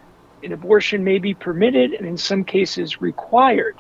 an 0.43 0.53
abortion 0.53 1.05
may 1.05 1.19
be 1.19 1.35
permitted 1.35 1.93
and 1.93 2.07
in 2.07 2.17
some 2.17 2.45
cases 2.45 3.01
required. 3.01 3.77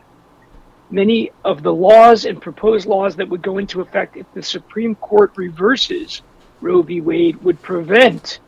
Many 0.90 1.30
of 1.44 1.62
the 1.62 1.72
laws 1.72 2.24
and 2.24 2.40
proposed 2.40 2.86
laws 2.86 3.16
that 3.16 3.28
would 3.28 3.42
go 3.42 3.58
into 3.58 3.80
effect 3.80 4.16
if 4.16 4.26
the 4.34 4.42
Supreme 4.42 4.94
Court 4.94 5.32
reverses 5.36 6.22
Roe 6.60 6.82
v. 6.82 7.00
Wade 7.00 7.42
would 7.42 7.60
prevent 7.62 8.40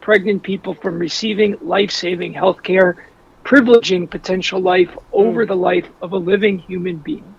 pregnant 0.00 0.42
people 0.42 0.74
from 0.74 0.98
receiving 0.98 1.56
life 1.60 1.90
saving 1.90 2.32
health 2.32 2.62
care, 2.62 2.96
privileging 3.44 4.10
potential 4.10 4.60
life 4.60 4.96
over 5.12 5.46
the 5.46 5.56
life 5.56 5.88
of 6.00 6.12
a 6.12 6.16
living 6.16 6.58
human 6.58 6.96
being. 6.96 7.34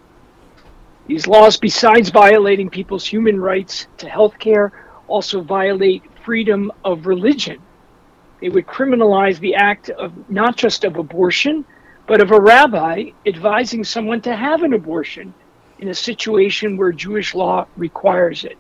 These 1.08 1.28
laws, 1.28 1.58
besides 1.58 2.10
violating 2.10 2.70
people's 2.70 3.06
human 3.06 3.42
rights 3.42 3.88
to 3.98 4.08
health 4.08 4.38
care, 4.40 4.72
also 5.08 5.42
violate 5.42 6.04
freedom 6.24 6.72
of 6.86 7.08
religion. 7.08 7.60
They 8.42 8.50
would 8.50 8.66
criminalize 8.66 9.40
the 9.40 9.56
act 9.56 9.90
of 9.92 10.30
not 10.30 10.58
just 10.58 10.84
of 10.84 10.98
abortion, 10.98 11.64
but 12.08 12.22
of 12.22 12.32
a 12.32 12.42
rabbi 12.42 13.12
advising 13.26 13.84
someone 13.84 14.22
to 14.22 14.36
have 14.36 14.64
an 14.64 14.74
abortion 14.74 15.34
in 15.80 15.90
a 15.90 15.94
situation 15.94 16.76
where 16.76 16.92
Jewish 16.92 17.36
law 17.36 17.68
requires 17.78 18.44
it. 18.44 18.58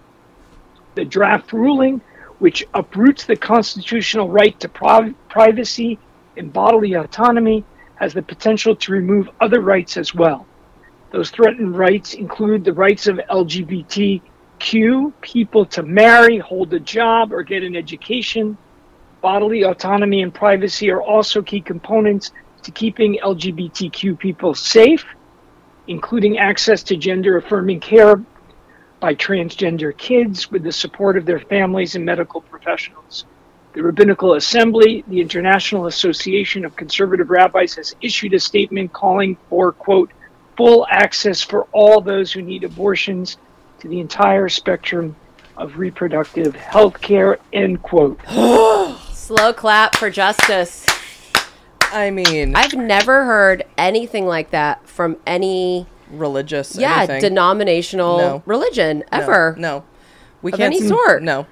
The 0.96 1.06
draft 1.06 1.52
ruling, 1.52 2.02
which 2.40 2.66
uproots 2.74 3.26
the 3.26 3.36
constitutional 3.36 4.30
right 4.30 4.60
to 4.60 4.70
priv- 4.70 5.16
privacy 5.30 6.00
and 6.38 6.54
bodily 6.54 6.94
autonomy, 6.94 7.64
has 7.96 8.14
the 8.14 8.22
potential 8.22 8.76
to 8.76 8.92
remove 8.92 9.30
other 9.40 9.62
rights 9.62 9.98
as 9.98 10.14
well. 10.14 10.48
Those 11.12 11.30
threatened 11.30 11.78
rights 11.78 12.14
include 12.14 12.64
the 12.64 12.74
rights 12.74 13.08
of 13.08 13.18
LGBTQ 13.30 15.14
people 15.22 15.66
to 15.66 15.84
marry, 15.84 16.38
hold 16.38 16.74
a 16.74 16.80
job, 16.80 17.34
or 17.34 17.44
get 17.44 17.64
an 17.64 17.76
education. 17.76 18.58
Bodily 19.22 19.62
autonomy 19.64 20.24
and 20.24 20.34
privacy 20.34 20.90
are 20.90 21.02
also 21.02 21.44
key 21.44 21.62
components 21.62 22.32
to 22.64 22.72
keeping 22.72 23.20
LGBTQ 23.24 24.18
people 24.18 24.56
safe, 24.56 25.06
including 25.88 26.40
access 26.40 26.82
to 26.84 26.96
gender 26.96 27.38
affirming 27.38 27.80
care 27.80 28.24
by 29.00 29.14
transgender 29.14 29.96
kids 29.96 30.50
with 30.50 30.64
the 30.64 30.72
support 30.72 31.18
of 31.18 31.26
their 31.26 31.40
families 31.40 31.96
and 31.96 32.04
medical 32.04 32.42
professionals. 32.42 33.26
The 33.74 33.84
Rabbinical 33.84 34.34
Assembly, 34.34 35.04
the 35.08 35.22
International 35.22 35.86
Association 35.86 36.66
of 36.66 36.76
Conservative 36.76 37.30
Rabbis, 37.30 37.76
has 37.76 37.96
issued 38.02 38.34
a 38.34 38.40
statement 38.40 38.92
calling 38.92 39.38
for, 39.50 39.72
quote, 39.72 40.12
full 40.58 40.86
access 40.90 41.42
for 41.42 41.68
all 41.72 42.02
those 42.02 42.32
who 42.32 42.42
need 42.42 42.64
abortions 42.64 43.38
to 43.80 43.88
the 43.88 44.00
entire 44.00 44.50
spectrum 44.50 45.16
of 45.58 45.78
reproductive 45.78 46.56
health 46.56 47.00
care, 47.02 47.38
end 47.54 47.82
quote. 47.84 48.20
Slow 49.32 49.54
clap 49.54 49.96
for 49.96 50.10
justice. 50.10 50.86
I 51.94 52.10
mean, 52.12 52.54
I've 52.54 52.74
never 52.74 53.24
heard 53.24 53.64
anything 53.78 54.26
like 54.26 54.52
that 54.52 54.86
from 54.90 55.16
any 55.26 55.86
religious. 56.12 56.76
yeah 56.76 56.98
anything. 57.04 57.22
denominational 57.22 58.18
No. 58.18 58.44
religion 58.46 59.06
ever. 59.10 59.56
No, 59.58 59.86
we 60.42 60.52
Of 60.52 60.60
can't 60.60 60.74
any 60.76 60.84
s- 60.84 60.90
sort. 60.90 61.24
No, 61.24 61.48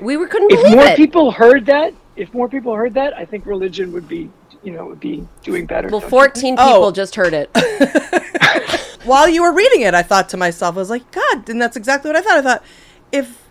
We 0.00 0.16
were, 0.16 0.26
couldn't 0.26 0.50
If 0.52 0.62
believe 0.62 0.76
more 0.76 0.86
it. 0.86 0.96
people 0.96 1.30
heard 1.30 1.66
that, 1.66 1.92
if 2.16 2.32
more 2.32 2.48
people 2.48 2.74
heard 2.74 2.94
that, 2.94 3.12
I 3.14 3.26
think 3.26 3.44
religion 3.44 3.92
would 3.92 4.08
be, 4.08 4.30
you 4.62 4.72
know, 4.72 4.86
would 4.86 5.00
be 5.00 5.28
doing 5.42 5.66
better. 5.66 5.88
well, 5.88 6.00
don't 6.00 6.06
you 6.06 6.10
14 6.10 6.56
Oh. 6.58 6.66
people 6.72 6.92
just 6.92 7.14
heard 7.14 7.34
it. 7.34 7.50
while 9.04 9.28
you 9.28 9.42
were 9.42 9.52
reading 9.52 9.82
it, 9.82 9.92
I 9.92 10.02
thought 10.02 10.30
to 10.30 10.38
myself, 10.38 10.76
I 10.76 10.78
was 10.78 10.88
like, 10.88 11.10
God, 11.10 11.46
and 11.50 11.60
that's 11.60 11.76
exactly 11.76 12.08
what 12.08 12.16
I 12.16 12.22
thought. 12.22 12.38
I 12.38 12.42
thought, 12.42 12.64
if 13.12 13.44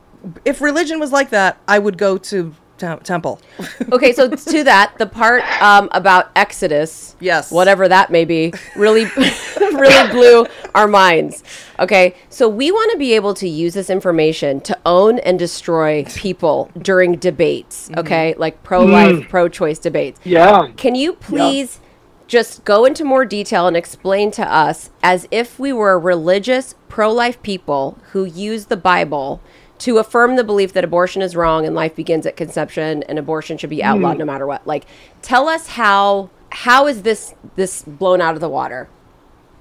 if 0.46 0.62
religion 0.62 1.00
was 1.00 1.12
like 1.12 1.30
that, 1.30 1.58
I 1.68 1.78
would 1.78 2.00
go 2.00 2.18
to 2.18 2.56
tem- 2.78 3.00
temple. 3.00 3.40
Okay, 3.92 4.12
so 4.12 4.30
to 4.30 4.64
that, 4.66 4.94
the 4.98 5.06
part 5.06 5.44
um, 5.62 5.88
about 5.94 6.30
Exodus, 6.36 7.16
Yes. 7.20 7.52
whatever 7.52 7.88
that 7.88 8.12
may 8.12 8.26
be, 8.26 8.54
really, 8.76 9.06
really 9.58 10.12
blew 10.12 10.46
our 10.76 10.88
minds. 10.88 11.44
Okay, 11.80 12.16
so 12.30 12.50
we 12.50 12.72
want 12.72 12.92
to 12.92 12.98
be 12.98 13.14
able 13.14 13.34
to 13.36 13.48
use 13.48 13.74
this 13.74 13.90
information 13.90 14.60
to 14.62 14.78
own 14.86 15.20
and 15.20 15.40
destroy 15.40 16.04
people 16.16 16.70
during 16.82 17.16
debates. 17.16 17.90
Okay, 17.98 18.36
like 18.38 18.62
pro-life, 18.64 19.30
pro-choice 19.30 19.80
debates. 19.80 20.20
Yeah. 20.24 20.70
Can 20.76 20.96
you 20.96 21.14
please 21.14 21.80
just 22.28 22.66
go 22.66 22.84
into 22.84 23.06
more 23.06 23.24
detail 23.24 23.68
and 23.68 23.78
explain 23.78 24.32
to 24.32 24.44
us, 24.54 24.90
as 25.02 25.28
if 25.32 25.58
we 25.58 25.72
were 25.72 25.98
religious, 25.98 26.76
pro 26.90 27.12
life 27.12 27.42
people 27.42 27.98
who 28.12 28.26
use 28.26 28.66
the 28.66 28.76
Bible 28.78 29.42
to 29.80 29.98
affirm 29.98 30.36
the 30.36 30.44
belief 30.44 30.74
that 30.74 30.84
abortion 30.84 31.22
is 31.22 31.36
wrong 31.36 31.66
and 31.66 31.76
life 31.76 31.96
begins 31.96 32.26
at 32.26 32.36
conception 32.36 33.04
and 33.04 33.20
abortion 33.20 33.58
should 33.58 33.70
be 33.70 33.84
outlawed 33.84 34.16
mm. 34.16 34.20
no 34.20 34.26
matter 34.26 34.48
what? 34.48 34.66
Like, 34.66 34.86
tell 35.22 35.48
us 35.48 35.68
how. 35.68 36.30
How 36.50 36.88
is 36.88 37.02
this 37.02 37.36
this 37.56 37.84
blown 37.84 38.22
out 38.22 38.34
of 38.34 38.40
the 38.40 38.48
water? 38.48 38.88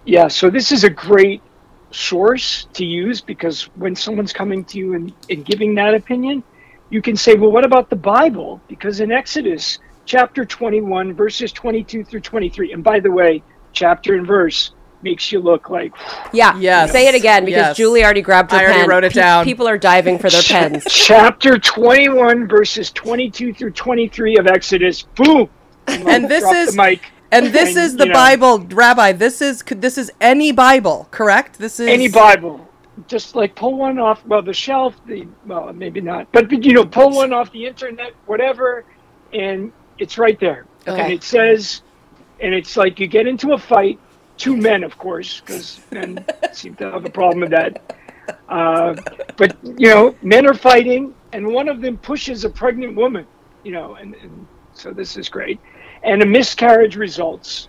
Yeah, 0.05 0.29
so 0.29 0.50
this 0.50 0.70
is 0.70 0.85
a 0.85 0.88
great 0.88 1.42
source 1.90 2.68
to 2.74 2.85
use 2.85 3.20
because 3.20 3.64
when 3.74 3.96
someone's 3.96 4.33
coming 4.33 4.64
to 4.66 4.79
you 4.79 4.94
and, 4.94 5.12
and 5.29 5.44
giving 5.44 5.74
that 5.74 5.94
opinion, 5.94 6.44
you 6.90 7.02
can 7.02 7.16
say, 7.16 7.35
well, 7.35 7.50
what 7.50 7.64
about 7.64 7.90
the 7.90 7.96
Bible? 7.96 8.61
Because 8.68 9.00
in 9.00 9.11
Exodus 9.11 9.79
chapter 10.05 10.44
21, 10.44 11.14
verses 11.14 11.52
22 11.52 12.05
through 12.05 12.20
23, 12.20 12.72
and 12.72 12.85
by 12.85 13.00
the 13.00 13.11
way, 13.11 13.42
chapter 13.72 14.14
and 14.14 14.26
verse 14.26 14.70
makes 15.02 15.30
you 15.30 15.40
look 15.40 15.70
like 15.70 15.92
Yeah, 16.32 16.59
yeah. 16.59 16.87
Say 16.87 17.06
it 17.09 17.14
again 17.14 17.44
because 17.44 17.59
Yes. 17.68 17.76
Julie 17.76 18.02
already 18.04 18.22
grabbed 18.22 18.50
her 18.52 18.59
I 18.59 18.64
already 18.64 18.80
pen. 18.80 18.88
wrote 18.88 19.04
it 19.04 19.12
Pe- 19.12 19.20
down. 19.20 19.44
People 19.44 19.68
are 19.68 19.78
diving 19.78 20.18
for 20.18 20.30
their 20.30 20.42
pens. 20.42 20.85
chapter 20.88 21.59
21, 21.59 22.48
verses 22.48 22.90
22 22.92 23.52
through 23.54 23.70
23 23.72 24.37
of 24.38 24.46
Exodus. 24.46 25.02
Boom! 25.02 25.48
And 25.87 26.28
this 26.28 26.44
is 26.44 26.74
the 26.74 26.82
mic. 26.82 27.02
and 27.30 27.46
this 27.48 27.70
And, 27.76 27.78
is 27.78 27.96
the 27.96 28.04
you 28.04 28.09
know, 28.11 28.14
Bible, 28.14 28.59
Rabbi. 28.61 29.12
This 29.12 29.40
is 29.42 29.62
this 29.68 29.98
is 29.98 30.11
any 30.20 30.50
Bible, 30.52 31.09
correct? 31.11 31.59
This 31.59 31.78
is 31.78 31.88
any 31.88 32.09
Bible. 32.09 32.66
Just 33.09 33.37
like 33.37 33.54
pull 33.54 33.76
one 33.76 33.98
off, 33.98 34.24
well, 34.26 34.40
the 34.42 34.54
shelf, 34.54 34.94
the 35.06 35.28
well, 35.44 35.70
maybe 35.74 36.00
not, 36.00 36.32
but 36.32 36.50
you 36.50 36.72
know, 36.72 36.85
pull 36.87 37.11
one 37.11 37.32
off 37.32 37.52
the 37.52 37.66
internet, 37.66 38.12
whatever, 38.24 38.85
and 39.35 39.70
it's 39.98 40.16
right 40.18 40.40
there. 40.40 40.64
Okay. 40.88 41.00
And 41.02 41.12
it 41.12 41.22
says, 41.22 41.82
and 42.40 42.54
it's 42.54 42.76
like 42.76 42.98
you 42.98 43.06
get 43.06 43.26
into 43.26 43.52
a 43.52 43.59
fight, 43.59 43.98
two 44.37 44.57
men, 44.57 44.85
of 44.85 44.99
course, 44.99 45.40
because 45.40 45.81
men 45.90 46.25
seem 46.53 46.75
to 46.77 46.90
have 46.90 47.05
a 47.05 47.11
problem 47.11 47.40
with 47.40 47.51
that. 47.51 47.96
Uh, 48.49 48.94
but 49.37 49.57
you 49.64 49.88
know, 49.88 50.14
men 50.22 50.46
are 50.46 50.55
fighting, 50.55 51.14
and 51.33 51.46
one 51.46 51.68
of 51.68 51.81
them 51.81 51.96
pushes 51.99 52.44
a 52.44 52.51
pregnant 52.51 52.96
woman. 52.96 53.27
You 53.64 53.72
know, 53.72 53.94
and, 53.94 54.14
and 54.16 54.46
so 54.72 54.92
this 54.92 55.16
is 55.16 55.29
great, 55.29 55.61
and 56.03 56.22
a 56.22 56.27
miscarriage 56.27 56.96
results 56.96 57.68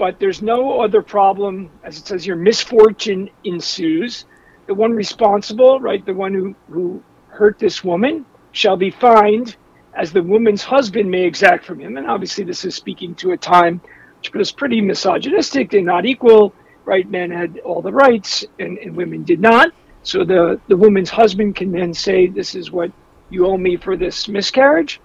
but 0.00 0.18
there's 0.18 0.40
no 0.40 0.80
other 0.80 1.02
problem. 1.02 1.70
As 1.84 1.98
it 1.98 2.06
says 2.06 2.24
here, 2.24 2.34
misfortune 2.34 3.28
ensues. 3.44 4.24
The 4.66 4.72
one 4.72 4.92
responsible, 4.92 5.78
right, 5.78 6.04
the 6.06 6.14
one 6.14 6.32
who, 6.32 6.54
who 6.70 7.02
hurt 7.28 7.58
this 7.58 7.84
woman, 7.84 8.24
shall 8.52 8.78
be 8.78 8.90
fined 8.90 9.56
as 9.92 10.10
the 10.10 10.22
woman's 10.22 10.62
husband 10.62 11.10
may 11.10 11.24
exact 11.24 11.66
from 11.66 11.80
him. 11.80 11.98
And 11.98 12.06
obviously, 12.06 12.44
this 12.44 12.64
is 12.64 12.74
speaking 12.74 13.14
to 13.16 13.32
a 13.32 13.36
time 13.36 13.82
which 14.20 14.32
was 14.34 14.52
pretty 14.52 14.80
misogynistic 14.80 15.72
and 15.72 15.86
not 15.86 16.04
equal, 16.06 16.54
right? 16.84 17.08
Men 17.08 17.30
had 17.30 17.58
all 17.64 17.80
the 17.82 17.92
rights 17.92 18.44
and, 18.58 18.78
and 18.78 18.94
women 18.94 19.24
did 19.24 19.40
not. 19.40 19.72
So 20.02 20.24
the, 20.24 20.60
the 20.68 20.76
woman's 20.76 21.10
husband 21.10 21.56
can 21.56 21.72
then 21.72 21.94
say, 21.94 22.26
This 22.26 22.54
is 22.54 22.70
what 22.70 22.92
you 23.30 23.46
owe 23.46 23.56
me 23.56 23.76
for 23.76 23.96
this 23.96 24.28
miscarriage. 24.28 25.00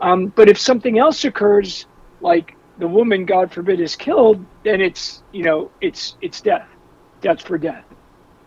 Um, 0.00 0.26
but 0.28 0.48
if 0.48 0.58
something 0.58 0.98
else 0.98 1.24
occurs, 1.24 1.86
like 2.20 2.56
the 2.78 2.88
woman, 2.88 3.26
God 3.26 3.52
forbid, 3.52 3.80
is 3.80 3.96
killed, 3.96 4.44
then 4.64 4.80
it's 4.80 5.22
you 5.32 5.44
know 5.44 5.70
it's 5.80 6.16
it's 6.20 6.40
death, 6.40 6.68
death 7.20 7.42
for 7.42 7.58
death, 7.58 7.84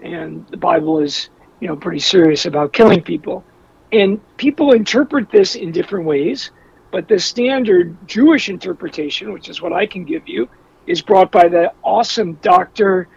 and 0.01 0.45
the 0.49 0.57
Bible 0.57 0.99
is 0.99 1.29
you 1.61 1.67
know 1.67 1.75
pretty 1.75 1.99
serious 1.99 2.45
about 2.45 2.73
killing 2.73 3.01
people, 3.01 3.43
and 3.91 4.19
people 4.37 4.73
interpret 4.73 5.31
this 5.31 5.55
in 5.55 5.71
different 5.71 6.05
ways, 6.05 6.51
but 6.91 7.07
the 7.07 7.19
standard 7.19 7.95
Jewish 8.07 8.49
interpretation, 8.49 9.33
which 9.33 9.49
is 9.49 9.61
what 9.61 9.73
I 9.73 9.85
can 9.85 10.03
give 10.05 10.27
you, 10.27 10.49
is 10.85 11.01
brought 11.01 11.31
by 11.31 11.47
the 11.47 11.73
awesome 11.83 12.33
Doctor, 12.35 13.07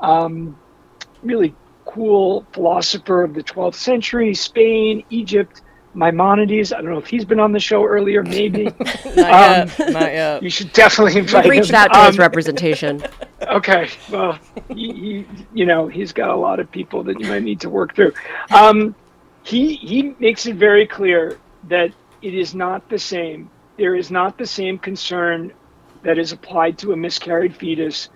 um, 0.00 0.58
really 1.22 1.54
cool 1.84 2.46
philosopher 2.52 3.22
of 3.22 3.34
the 3.34 3.42
12th 3.42 3.74
century, 3.74 4.34
Spain, 4.34 5.04
Egypt. 5.10 5.62
Maimonides. 5.92 6.72
I 6.72 6.80
don't 6.82 6.92
know 6.92 6.98
if 6.98 7.08
he's 7.08 7.24
been 7.24 7.40
on 7.40 7.50
the 7.50 7.58
show 7.58 7.84
earlier, 7.84 8.22
maybe. 8.22 8.64
not 8.84 9.16
yet, 9.16 9.78
not 9.90 10.12
yet. 10.12 10.40
You 10.44 10.48
should 10.48 10.72
definitely 10.72 11.18
invite 11.18 11.46
We've 11.46 11.50
reached 11.50 11.70
him. 11.70 11.74
out 11.74 11.92
to 11.92 11.98
his 12.06 12.16
Um, 12.16 12.20
representation. 12.20 13.02
Okay, 13.48 13.88
well, 14.12 14.38
he, 14.68 14.92
he, 14.92 15.26
you 15.54 15.64
know, 15.66 15.88
he's 15.88 16.12
got 16.12 16.28
a 16.28 16.36
lot 16.36 16.60
of 16.60 16.70
people 16.70 17.02
that 17.04 17.18
you 17.18 17.26
might 17.26 17.42
need 17.42 17.58
to 17.62 17.70
work 17.70 17.96
through. 17.96 18.12
Um, 18.52 18.94
he 19.42 19.74
he 19.76 20.14
makes 20.20 20.44
it 20.46 20.54
very 20.56 20.86
clear 20.86 21.38
that 21.64 21.90
it 22.22 22.34
is 22.34 22.54
not 22.54 22.88
the 22.88 22.98
same. 22.98 23.50
There 23.78 23.94
is 23.96 24.10
not 24.10 24.36
the 24.38 24.46
same 24.46 24.78
concern 24.78 25.52
that 26.02 26.18
is 26.18 26.32
applied 26.32 26.78
to 26.78 26.92
a 26.92 26.96
miscarried 26.96 27.56
fetus, 27.56 28.08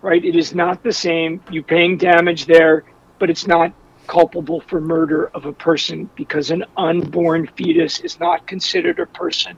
right? 0.00 0.24
It 0.24 0.36
is 0.36 0.54
not 0.54 0.82
the 0.82 0.92
same. 0.92 1.42
You're 1.50 1.62
paying 1.62 1.96
damage 1.96 2.46
there, 2.46 2.84
but 3.18 3.30
it's 3.30 3.46
not 3.46 3.72
culpable 4.06 4.60
for 4.60 4.80
murder 4.80 5.28
of 5.28 5.46
a 5.46 5.52
person 5.52 6.10
because 6.16 6.50
an 6.50 6.64
unborn 6.76 7.46
fetus 7.56 8.00
is 8.00 8.18
not 8.18 8.46
considered 8.46 8.98
a 8.98 9.06
person 9.06 9.56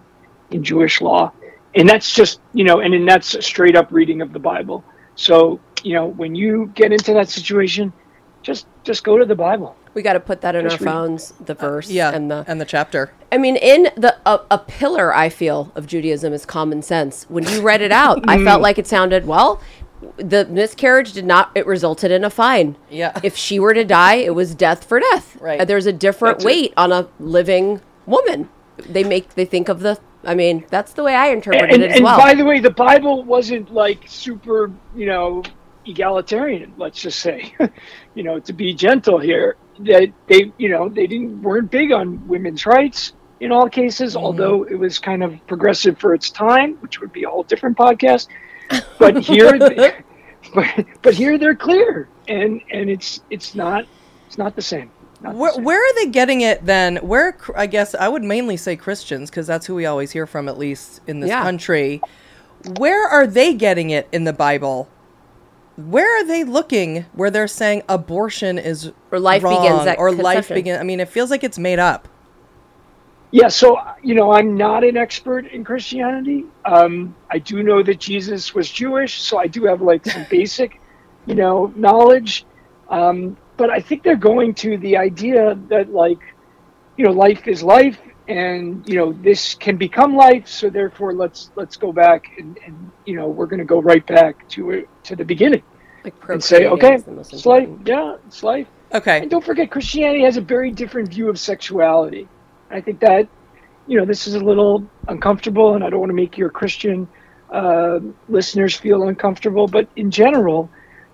in 0.50 0.62
Jewish 0.62 1.00
law. 1.00 1.32
And 1.74 1.88
that's 1.88 2.14
just, 2.14 2.40
you 2.52 2.64
know, 2.64 2.80
and 2.80 2.94
then 2.94 3.04
that's 3.04 3.34
a 3.34 3.42
straight 3.42 3.76
up 3.76 3.90
reading 3.90 4.22
of 4.22 4.32
the 4.32 4.38
Bible. 4.38 4.84
So, 5.16 5.60
you 5.82 5.94
know, 5.94 6.06
when 6.06 6.34
you 6.34 6.70
get 6.74 6.92
into 6.92 7.14
that 7.14 7.28
situation, 7.28 7.92
just 8.44 8.66
just 8.84 9.02
go 9.02 9.18
to 9.18 9.24
the 9.24 9.34
Bible. 9.34 9.74
We 9.94 10.02
got 10.02 10.12
to 10.12 10.20
put 10.20 10.40
that 10.42 10.54
in 10.54 10.64
our 10.66 10.70
read. 10.70 10.80
phones, 10.80 11.32
the 11.44 11.54
verse 11.54 11.90
Yeah, 11.90 12.12
and 12.14 12.30
the 12.30 12.44
and 12.46 12.60
the 12.60 12.64
chapter. 12.64 13.12
I 13.32 13.38
mean, 13.38 13.56
in 13.56 13.88
the 13.96 14.16
a, 14.24 14.40
a 14.52 14.58
pillar 14.58 15.12
I 15.14 15.28
feel 15.28 15.72
of 15.74 15.86
Judaism 15.88 16.32
is 16.32 16.46
common 16.46 16.82
sense. 16.82 17.24
When 17.28 17.44
you 17.48 17.60
read 17.62 17.80
it 17.82 17.90
out, 17.92 18.20
I 18.28 18.36
Mm. 18.36 18.44
felt 18.44 18.62
like 18.62 18.78
it 18.78 18.86
sounded 18.86 19.26
well. 19.26 19.60
The 20.18 20.44
miscarriage 20.46 21.12
did 21.14 21.24
not. 21.24 21.50
It 21.54 21.66
resulted 21.66 22.10
in 22.10 22.24
a 22.24 22.30
fine. 22.30 22.76
Yeah. 22.90 23.18
If 23.22 23.36
she 23.36 23.58
were 23.58 23.72
to 23.72 23.84
die, 23.84 24.16
it 24.16 24.34
was 24.34 24.54
death 24.54 24.84
for 24.84 25.00
death. 25.00 25.36
Right. 25.40 25.60
Uh, 25.60 25.64
There's 25.64 25.86
a 25.86 25.92
different 25.92 26.38
That's 26.38 26.44
it. 26.44 26.46
weight 26.46 26.74
on 26.76 26.92
a 26.92 27.08
living 27.18 27.80
woman. 28.06 28.50
They 28.76 29.02
make 29.04 29.34
they 29.34 29.44
think 29.46 29.68
of 29.68 29.80
the. 29.80 29.98
I 30.26 30.34
mean, 30.34 30.64
that's 30.70 30.92
the 30.94 31.02
way 31.04 31.14
I 31.14 31.28
interpreted 31.28 31.70
And, 31.74 31.82
it 31.82 31.90
as 31.90 31.96
and 31.96 32.04
well. 32.04 32.18
by 32.18 32.34
the 32.34 32.44
way, 32.44 32.58
the 32.58 32.70
Bible 32.70 33.22
wasn't 33.24 33.72
like 33.72 34.00
super, 34.06 34.70
you 34.96 35.06
know, 35.06 35.42
egalitarian. 35.86 36.74
Let's 36.76 37.00
just 37.00 37.20
say, 37.20 37.54
you 38.14 38.22
know, 38.22 38.40
to 38.40 38.52
be 38.52 38.74
gentle 38.74 39.18
here, 39.18 39.56
that 39.80 40.12
they, 40.26 40.52
you 40.58 40.68
know, 40.68 40.88
they 40.88 41.06
didn't 41.06 41.42
weren't 41.42 41.70
big 41.70 41.92
on 41.92 42.26
women's 42.28 42.66
rights 42.66 43.12
in 43.40 43.52
all 43.52 43.68
cases. 43.68 44.14
Mm-hmm. 44.14 44.24
Although 44.24 44.64
it 44.64 44.78
was 44.78 44.98
kind 44.98 45.22
of 45.22 45.34
progressive 45.46 45.98
for 45.98 46.14
its 46.14 46.30
time, 46.30 46.74
which 46.76 47.00
would 47.00 47.12
be 47.12 47.24
a 47.24 47.28
whole 47.28 47.42
different 47.42 47.76
podcast. 47.76 48.28
But 48.98 49.18
here, 49.18 49.58
but, 50.54 50.86
but 51.02 51.14
here 51.14 51.38
they're 51.38 51.54
clear, 51.54 52.08
and 52.28 52.60
and 52.70 52.88
it's 52.88 53.20
it's 53.30 53.54
not 53.54 53.86
it's 54.26 54.38
not 54.38 54.56
the 54.56 54.62
same. 54.62 54.90
Where, 55.20 55.54
where 55.58 55.80
are 55.80 55.94
they 55.94 56.10
getting 56.10 56.42
it 56.42 56.66
then? 56.66 56.96
Where 56.96 57.36
I 57.56 57.66
guess 57.66 57.94
I 57.94 58.08
would 58.08 58.22
mainly 58.22 58.56
say 58.56 58.76
Christians 58.76 59.30
because 59.30 59.46
that's 59.46 59.66
who 59.66 59.74
we 59.74 59.86
always 59.86 60.12
hear 60.12 60.26
from, 60.26 60.48
at 60.48 60.58
least 60.58 61.00
in 61.06 61.20
this 61.20 61.28
Yeah. 61.28 61.42
country. 61.42 62.00
Where 62.78 63.06
are 63.06 63.26
they 63.26 63.54
getting 63.54 63.90
it 63.90 64.08
in 64.12 64.24
the 64.24 64.32
Bible? 64.32 64.88
Where 65.76 66.20
are 66.20 66.24
they 66.24 66.44
looking 66.44 67.06
where 67.14 67.30
they're 67.30 67.48
saying 67.48 67.82
abortion 67.88 68.58
is 68.58 68.92
Or 69.10 69.18
life 69.18 69.42
wrong, 69.42 69.62
begins 69.62 69.86
at 69.86 69.98
or 69.98 70.12
life 70.12 70.48
begins? 70.48 70.78
I 70.78 70.84
mean, 70.84 71.00
it 71.00 71.08
feels 71.08 71.30
like 71.30 71.42
it's 71.42 71.58
made 71.58 71.78
up. 71.78 72.08
Yeah, 73.32 73.48
so 73.48 73.80
you 74.00 74.14
know, 74.14 74.32
I'm 74.32 74.56
not 74.56 74.84
an 74.84 74.96
expert 74.96 75.46
in 75.46 75.64
Christianity. 75.64 76.44
Um, 76.64 77.16
I 77.30 77.38
do 77.38 77.64
know 77.64 77.82
that 77.82 77.98
Jesus 77.98 78.54
was 78.54 78.70
Jewish, 78.70 79.20
so 79.20 79.38
I 79.38 79.48
do 79.48 79.64
have 79.64 79.82
like 79.82 80.06
some 80.06 80.24
basic, 80.30 80.80
you 81.26 81.34
know, 81.34 81.72
knowledge. 81.74 82.46
Um, 82.88 83.36
but 83.56 83.70
I 83.70 83.80
think 83.80 84.04
they're 84.04 84.14
going 84.14 84.54
to 84.56 84.76
the 84.78 84.96
idea 84.96 85.58
that 85.68 85.92
like, 85.92 86.20
you 86.96 87.04
know, 87.04 87.10
life 87.10 87.48
is 87.48 87.64
life, 87.64 87.98
and 88.28 88.82
you 88.86 88.96
know 88.96 89.12
this 89.12 89.54
can 89.54 89.76
become 89.76 90.16
life. 90.16 90.46
So 90.48 90.70
therefore, 90.70 91.14
let's 91.14 91.50
let's 91.56 91.76
go 91.76 91.92
back 91.92 92.24
and, 92.38 92.58
and 92.66 92.92
you 93.04 93.16
know 93.16 93.28
we're 93.28 93.46
going 93.46 93.60
to 93.60 93.64
go 93.64 93.80
right 93.80 94.06
back 94.06 94.48
to 94.50 94.70
it 94.70 94.88
to 95.04 95.16
the 95.16 95.24
beginning 95.24 95.62
Like 96.04 96.14
and 96.30 96.42
say, 96.42 96.64
procreating 96.64 96.72
okay, 96.74 96.94
is 96.94 97.04
the 97.04 97.12
most 97.12 97.32
it's 97.32 97.46
life. 97.46 97.68
Yeah, 97.84 98.16
it's 98.26 98.42
life. 98.42 98.68
Okay. 98.92 99.22
And 99.22 99.30
don't 99.30 99.44
forget, 99.44 99.70
Christianity 99.70 100.24
has 100.24 100.36
a 100.36 100.40
very 100.40 100.70
different 100.72 101.08
view 101.10 101.28
of 101.28 101.38
sexuality. 101.38 102.30
I 102.70 102.80
think 102.80 103.00
that, 103.00 103.28
you 103.86 103.98
know, 103.98 104.04
this 104.04 104.26
is 104.26 104.34
a 104.34 104.40
little 104.40 104.88
uncomfortable, 105.08 105.74
and 105.74 105.84
I 105.84 105.90
don't 105.90 106.00
want 106.00 106.10
to 106.10 106.14
make 106.14 106.36
your 106.36 106.50
Christian 106.50 107.08
uh, 107.50 108.00
listeners 108.28 108.76
feel 108.76 109.02
uncomfortable, 109.04 109.66
but 109.68 109.88
in 109.96 110.10
general, 110.10 110.70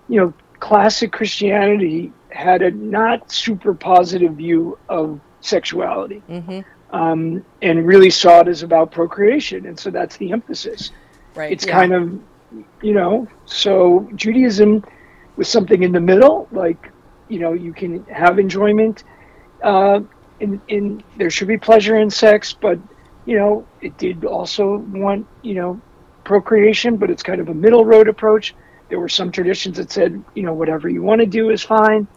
you 0.07 0.19
know, 0.19 0.33
classic 0.59 1.11
Christianity 1.11 2.13
had 2.29 2.61
a 2.61 2.71
not 2.71 3.31
super 3.31 3.73
positive 3.73 4.33
view 4.35 4.77
of 4.89 5.21
sexuality. 5.41 6.23
Mhm. 6.29 6.65
Um, 6.91 7.45
and 7.61 7.87
really 7.87 8.09
saw 8.09 8.41
it 8.41 8.49
as 8.49 8.63
about 8.63 8.91
procreation, 8.91 9.65
and 9.65 9.79
so 9.79 9.91
that's 9.91 10.17
the 10.17 10.31
emphasis 10.31 10.91
Right. 11.35 11.51
it's 11.51 11.65
yeah. 11.65 11.71
kind 11.71 11.93
of 11.93 12.19
you 12.81 12.93
know 12.93 13.27
so 13.45 14.09
judaism 14.15 14.83
was 15.37 15.47
something 15.47 15.83
in 15.83 15.93
the 15.93 16.01
middle 16.01 16.47
like 16.51 16.91
you 17.29 17.39
know 17.39 17.53
you 17.53 17.73
can 17.73 18.03
have 18.05 18.39
enjoyment 18.39 19.03
uh 19.63 20.01
in 20.41 20.61
in 20.67 21.03
there 21.17 21.29
should 21.29 21.47
be 21.47 21.57
pleasure 21.57 21.97
in 21.97 22.09
sex 22.09 22.53
but 22.53 22.79
you 23.25 23.37
know 23.37 23.65
it 23.81 23.97
did 23.97 24.25
also 24.25 24.77
want 24.89 25.25
you 25.41 25.53
know 25.55 25.81
procreation 26.25 26.97
but 26.97 27.09
it's 27.09 27.23
kind 27.23 27.39
of 27.39 27.47
a 27.49 27.53
middle 27.53 27.85
road 27.85 28.09
approach 28.09 28.55
there 28.89 28.99
were 28.99 29.09
some 29.09 29.31
traditions 29.31 29.77
that 29.77 29.91
said 29.91 30.21
you 30.35 30.43
know 30.43 30.53
whatever 30.53 30.89
you 30.89 31.01
want 31.01 31.21
to 31.21 31.27
do 31.27 31.49
is 31.49 31.63
fine 31.63 32.07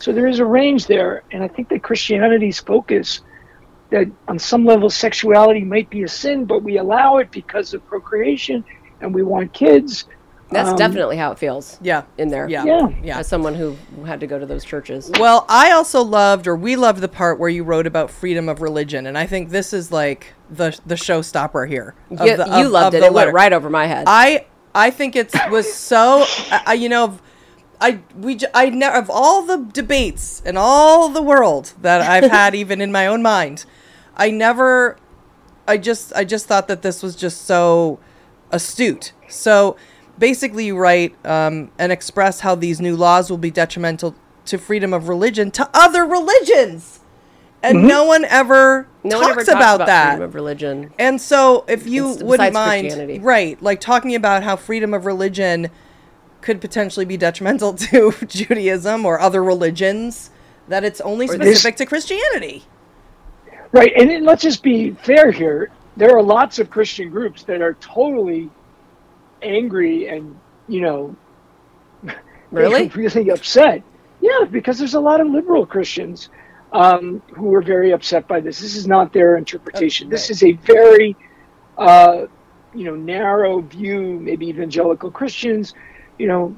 so 0.00 0.12
there 0.12 0.26
is 0.26 0.40
a 0.40 0.44
range 0.44 0.86
there 0.86 1.22
and 1.30 1.44
i 1.44 1.48
think 1.48 1.68
that 1.68 1.82
christianity's 1.82 2.58
focus 2.60 3.20
that 3.94 4.10
on 4.26 4.38
some 4.38 4.64
level 4.64 4.90
sexuality 4.90 5.60
might 5.62 5.88
be 5.88 6.02
a 6.02 6.08
sin 6.08 6.44
but 6.44 6.62
we 6.64 6.78
allow 6.78 7.18
it 7.18 7.30
because 7.30 7.72
of 7.74 7.86
procreation 7.86 8.64
and 9.00 9.14
we 9.14 9.22
want 9.22 9.52
kids 9.52 10.06
That's 10.50 10.70
Um, 10.70 10.76
definitely 10.76 11.16
how 11.16 11.32
it 11.32 11.38
feels 11.38 11.78
Yeah. 11.80 12.02
in 12.18 12.28
there. 12.28 12.46
Yeah. 12.48 12.64
Yeah. 12.64 12.88
Yeah. 13.02 13.18
As 13.20 13.26
someone 13.26 13.54
who 13.54 13.76
had 14.04 14.20
to 14.20 14.26
go 14.26 14.38
to 14.38 14.44
those 14.46 14.62
churches. 14.64 15.10
Well, 15.18 15.46
I 15.48 15.72
also 15.72 16.02
loved, 16.02 16.46
or 16.46 16.54
we 16.54 16.76
loved, 16.76 17.00
the 17.00 17.08
part 17.08 17.40
where 17.40 17.48
you 17.48 17.64
wrote 17.64 17.86
about 17.86 18.10
freedom 18.10 18.48
of 18.48 18.60
religion, 18.60 19.06
and 19.06 19.16
I 19.16 19.26
think 19.26 19.48
this 19.50 19.72
is 19.72 19.90
like 19.90 20.34
the 20.50 20.78
the 20.86 20.96
showstopper 20.96 21.66
here. 21.66 21.94
of 22.10 22.26
You, 22.26 22.36
the- 22.36 22.46
you 22.58 22.66
of- 22.66 22.72
loved 22.72 22.94
of 22.94 22.98
it. 22.98 23.00
the 23.00 23.06
It 23.06 23.12
went 23.14 23.32
right 23.32 23.52
over 23.52 23.70
my 23.70 23.86
head. 23.86 24.04
I 24.06 24.44
I 24.74 24.90
think 24.90 25.16
it 25.16 25.32
was 25.50 25.72
so. 25.72 26.24
I, 26.52 26.60
I- 26.66 26.74
you 26.74 26.88
know, 26.90 27.18
I 27.80 27.98
we 28.26 28.36
j- 28.36 28.52
I 28.54 28.68
never 28.70 28.96
of 28.98 29.10
all 29.10 29.42
the 29.42 29.56
debates 29.72 30.42
in 30.44 30.56
all 30.56 31.08
the 31.08 31.22
world 31.22 31.72
that 31.80 32.00
I've 32.02 32.30
had, 32.30 32.54
even 32.54 32.80
in 32.82 32.92
my 32.92 33.06
own 33.06 33.22
mind, 33.22 33.64
I 34.16 34.30
never. 34.30 34.96
I 35.66 35.78
just 35.78 36.12
I 36.14 36.24
just 36.24 36.46
thought 36.46 36.68
that 36.68 36.82
this 36.82 37.02
was 37.02 37.16
just 37.16 37.42
so 37.42 37.98
astute. 38.50 39.12
So 39.28 39.76
basically, 40.18 40.66
you 40.66 40.76
write 40.76 41.14
um, 41.26 41.70
and 41.78 41.90
express 41.92 42.40
how 42.40 42.54
these 42.54 42.80
new 42.80 42.96
laws 42.96 43.30
will 43.30 43.38
be 43.38 43.50
detrimental 43.50 44.14
to 44.46 44.58
freedom 44.58 44.92
of 44.92 45.08
religion 45.08 45.50
to 45.52 45.68
other 45.72 46.04
religions, 46.04 47.00
and 47.62 47.86
no 47.88 48.04
one 48.04 48.24
ever 48.26 48.86
no 49.02 49.10
talks, 49.10 49.22
one 49.22 49.30
ever 49.30 49.40
talks 49.40 49.48
about, 49.48 49.74
about 49.76 49.86
that. 49.86 50.10
freedom 50.10 50.22
of 50.28 50.34
religion. 50.34 50.92
And 50.98 51.20
so, 51.20 51.64
if 51.66 51.86
you 51.86 52.12
It's 52.12 52.22
wouldn't 52.22 52.52
mind, 52.52 53.24
right, 53.24 53.60
like 53.62 53.80
talking 53.80 54.14
about 54.14 54.42
how 54.42 54.56
freedom 54.56 54.92
of 54.94 55.06
religion 55.06 55.70
could 56.40 56.60
potentially 56.60 57.06
be 57.06 57.16
detrimental 57.16 57.72
to 57.74 58.12
Judaism 58.26 59.06
or 59.06 59.18
other 59.18 59.42
religions, 59.42 60.30
that 60.68 60.84
it's 60.84 61.00
only 61.00 61.26
specific 61.26 61.76
to 61.76 61.86
Christianity. 61.86 62.64
Right, 63.74 63.92
and 63.96 64.24
let's 64.24 64.42
just 64.42 64.62
be 64.62 64.92
fair 64.92 65.32
here. 65.32 65.72
There 65.96 66.16
are 66.16 66.22
lots 66.22 66.60
of 66.60 66.70
Christian 66.70 67.10
groups 67.10 67.42
that 67.42 67.60
are 67.60 67.74
totally 67.74 68.48
angry 69.42 70.06
and 70.06 70.38
you 70.68 70.80
know 70.80 71.16
Really? 72.52 72.86
really 72.94 73.30
upset. 73.30 73.82
Yeah, 74.20 74.44
because 74.48 74.78
there's 74.78 74.94
a 74.94 75.00
lot 75.00 75.20
of 75.20 75.26
liberal 75.26 75.66
Christians 75.66 76.28
um, 76.72 77.20
who 77.34 77.52
are 77.52 77.62
very 77.62 77.90
upset 77.90 78.28
by 78.28 78.38
this. 78.38 78.60
This 78.60 78.76
is 78.76 78.86
not 78.86 79.12
their 79.12 79.36
interpretation. 79.36 80.08
This 80.08 80.30
is 80.30 80.44
a 80.44 80.52
very 80.52 81.16
uh, 81.76 82.26
you 82.72 82.84
know 82.84 82.94
narrow 82.94 83.60
view. 83.60 84.20
Maybe 84.20 84.46
evangelical 84.50 85.10
Christians, 85.10 85.74
you 86.16 86.28
know, 86.28 86.56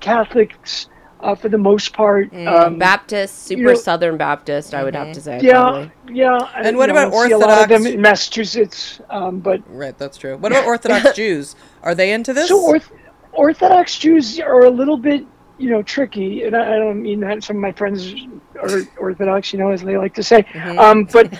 Catholics 0.00 0.88
uh, 1.24 1.34
for 1.34 1.48
the 1.48 1.58
most 1.58 1.92
part. 1.94 2.30
Mm. 2.30 2.46
Um, 2.46 2.78
Baptist, 2.78 3.44
super 3.44 3.60
you 3.60 3.66
know- 3.68 3.74
Southern 3.74 4.16
Baptist, 4.16 4.74
I 4.74 4.84
would 4.84 4.94
have 4.94 5.12
to 5.14 5.20
say. 5.20 5.40
yeah, 5.42 5.52
probably. 5.52 5.90
yeah. 6.12 6.38
I- 6.54 6.62
And 6.62 6.76
what 6.76 6.88
you 6.88 6.94
know, 6.94 7.06
about 7.08 7.14
I 7.14 7.26
see 7.26 7.32
a 7.32 7.38
lot 7.38 7.62
of 7.62 7.68
them 7.68 7.86
in 7.86 8.00
Massachusetts? 8.00 9.00
Um, 9.10 9.40
but 9.40 9.62
Right, 9.66 9.96
that's 9.98 10.16
true. 10.18 10.36
What 10.36 10.52
about 10.52 10.66
Orthodox 10.66 11.16
Jews? 11.16 11.56
Are 11.82 11.94
they 11.94 12.12
into 12.12 12.32
this? 12.32 12.48
so 12.48 12.60
orth- 12.60 12.92
Orthodox 13.32 13.98
Jews 13.98 14.38
are 14.38 14.64
a 14.64 14.70
little 14.70 14.96
bit, 14.96 15.26
you 15.58 15.70
know, 15.70 15.82
tricky, 15.82 16.44
and 16.44 16.54
I, 16.54 16.74
I 16.74 16.78
don't 16.78 17.02
mean 17.02 17.20
that 17.20 17.42
some 17.42 17.56
of 17.56 17.62
my 17.62 17.72
friends 17.72 18.14
are 18.62 18.82
Orthodox, 18.98 19.52
you 19.52 19.58
know, 19.58 19.70
as 19.70 19.82
they 19.82 19.96
like 19.96 20.14
to 20.14 20.22
say. 20.22 20.42
Mm-hmm. 20.42 20.78
Um, 20.78 21.04
but 21.12 21.32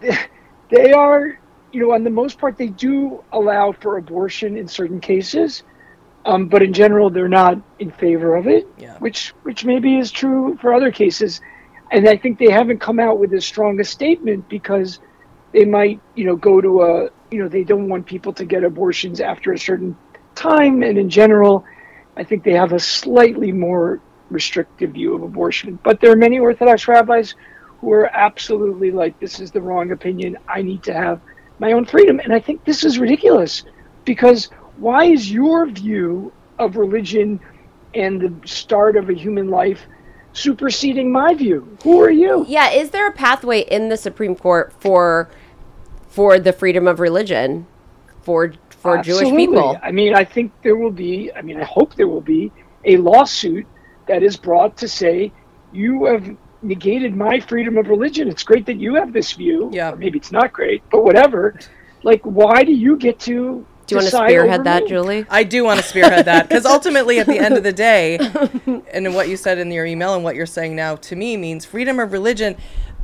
they 0.70 0.92
are, 0.92 1.38
you 1.72 1.80
know, 1.80 1.92
on 1.92 2.04
the 2.04 2.10
most 2.10 2.38
part, 2.38 2.56
they 2.56 2.68
do 2.68 3.22
allow 3.32 3.72
for 3.72 3.98
abortion 3.98 4.56
in 4.56 4.68
certain 4.68 5.00
cases. 5.00 5.62
Um, 6.28 6.46
but 6.46 6.62
in 6.62 6.72
general, 6.74 7.08
they're 7.10 7.26
not 7.42 7.58
in 7.78 7.90
favor 7.90 8.36
of 8.36 8.46
it, 8.46 8.66
Yeah. 8.78 8.96
which 8.98 9.32
which 9.44 9.64
maybe 9.64 9.96
is 9.96 10.10
true 10.12 10.56
for 10.60 10.74
other 10.74 10.92
cases. 10.92 11.40
And 11.90 12.06
I 12.06 12.16
think 12.18 12.38
they 12.38 12.50
haven't 12.50 12.80
come 12.80 13.00
out 13.00 13.18
with 13.18 13.32
as 13.32 13.46
strong 13.46 13.80
a 13.80 13.84
statement 13.84 14.46
because 14.48 15.00
they 15.52 15.64
might, 15.64 16.00
you 16.14 16.26
know, 16.26 16.36
go 16.36 16.60
to 16.60 16.82
a, 16.82 16.90
you 17.30 17.38
know, 17.42 17.48
they 17.48 17.64
don't 17.64 17.88
want 17.88 18.04
people 18.04 18.32
to 18.34 18.44
get 18.44 18.62
abortions 18.62 19.20
after 19.22 19.52
a 19.54 19.58
certain 19.58 19.96
time. 20.34 20.82
And 20.82 20.98
in 20.98 21.08
general, 21.08 21.64
I 22.14 22.24
think 22.24 22.44
they 22.44 22.52
have 22.52 22.72
a 22.74 22.78
slightly 22.78 23.52
more 23.52 24.00
restrictive 24.30 24.90
view 24.90 25.14
of 25.14 25.22
abortion. 25.22 25.78
But 25.82 26.00
there 26.00 26.12
are 26.12 26.16
many 26.16 26.38
Orthodox 26.38 26.86
rabbis 26.88 27.34
who 27.80 27.90
are 27.92 28.10
absolutely 28.14 28.90
like, 28.90 29.18
this 29.18 29.40
is 29.40 29.50
the 29.50 29.62
wrong 29.62 29.92
opinion. 29.92 30.36
I 30.46 30.60
need 30.60 30.82
to 30.82 30.92
have 30.92 31.22
my 31.58 31.72
own 31.72 31.86
freedom. 31.86 32.20
And 32.22 32.34
I 32.34 32.40
think 32.40 32.64
this 32.66 32.84
is 32.84 32.98
ridiculous 32.98 33.64
because 34.04 34.50
why 34.78 35.04
is 35.04 35.30
your 35.30 35.66
view 35.66 36.32
of 36.58 36.76
religion 36.76 37.40
and 37.94 38.20
the 38.20 38.48
start 38.48 38.96
of 38.96 39.08
a 39.08 39.14
human 39.14 39.48
life 39.48 39.82
superseding 40.32 41.10
my 41.10 41.34
view? 41.34 41.76
Who 41.82 42.00
are 42.02 42.10
you? 42.10 42.44
Yeah, 42.48 42.70
is 42.70 42.90
there 42.90 43.08
a 43.08 43.12
pathway 43.12 43.60
in 43.60 43.88
the 43.88 43.96
Supreme 43.96 44.36
Court 44.36 44.72
for 44.80 45.30
for 46.08 46.38
the 46.38 46.52
freedom 46.52 46.86
of 46.86 47.00
religion 47.00 47.66
for 48.22 48.52
for 48.70 49.02
Jewish 49.02 49.30
people? 49.30 49.78
I 49.82 49.90
mean, 49.90 50.14
I 50.14 50.24
think 50.24 50.52
there 50.62 50.76
will 50.76 50.90
be, 50.90 51.32
I 51.34 51.42
mean, 51.42 51.60
I 51.60 51.64
hope 51.64 51.94
there 51.94 52.08
will 52.08 52.20
be 52.20 52.52
a 52.84 52.96
lawsuit 52.96 53.66
that 54.06 54.22
is 54.22 54.36
brought 54.36 54.76
to 54.78 54.88
say, 54.88 55.32
you 55.72 56.06
have 56.06 56.36
negated 56.62 57.14
my 57.14 57.40
freedom 57.40 57.76
of 57.76 57.88
religion. 57.88 58.28
It's 58.28 58.42
great 58.42 58.66
that 58.66 58.76
you 58.76 58.94
have 58.94 59.12
this 59.12 59.32
view. 59.32 59.70
Yeah. 59.72 59.92
Or 59.92 59.96
maybe 59.96 60.18
it's 60.18 60.32
not 60.32 60.52
great, 60.52 60.82
but 60.90 61.04
whatever. 61.04 61.58
Like, 62.02 62.22
why 62.22 62.64
do 62.64 62.72
you 62.72 62.96
get 62.96 63.18
to. 63.20 63.66
Do 63.88 63.94
you 63.94 63.98
want 64.00 64.10
to 64.10 64.16
spearhead 64.16 64.64
that, 64.64 64.82
me? 64.82 64.88
Julie? 64.90 65.26
I 65.30 65.44
do 65.44 65.64
want 65.64 65.80
to 65.80 65.86
spearhead 65.86 66.26
that 66.26 66.46
because 66.46 66.66
ultimately, 66.66 67.20
at 67.20 67.26
the 67.26 67.38
end 67.38 67.56
of 67.56 67.62
the 67.62 67.72
day, 67.72 68.18
and 68.92 69.14
what 69.14 69.30
you 69.30 69.36
said 69.38 69.58
in 69.58 69.70
your 69.70 69.86
email 69.86 70.14
and 70.14 70.22
what 70.22 70.36
you're 70.36 70.44
saying 70.44 70.76
now 70.76 70.96
to 70.96 71.16
me 71.16 71.38
means 71.38 71.64
freedom 71.64 71.98
of 71.98 72.12
religion. 72.12 72.54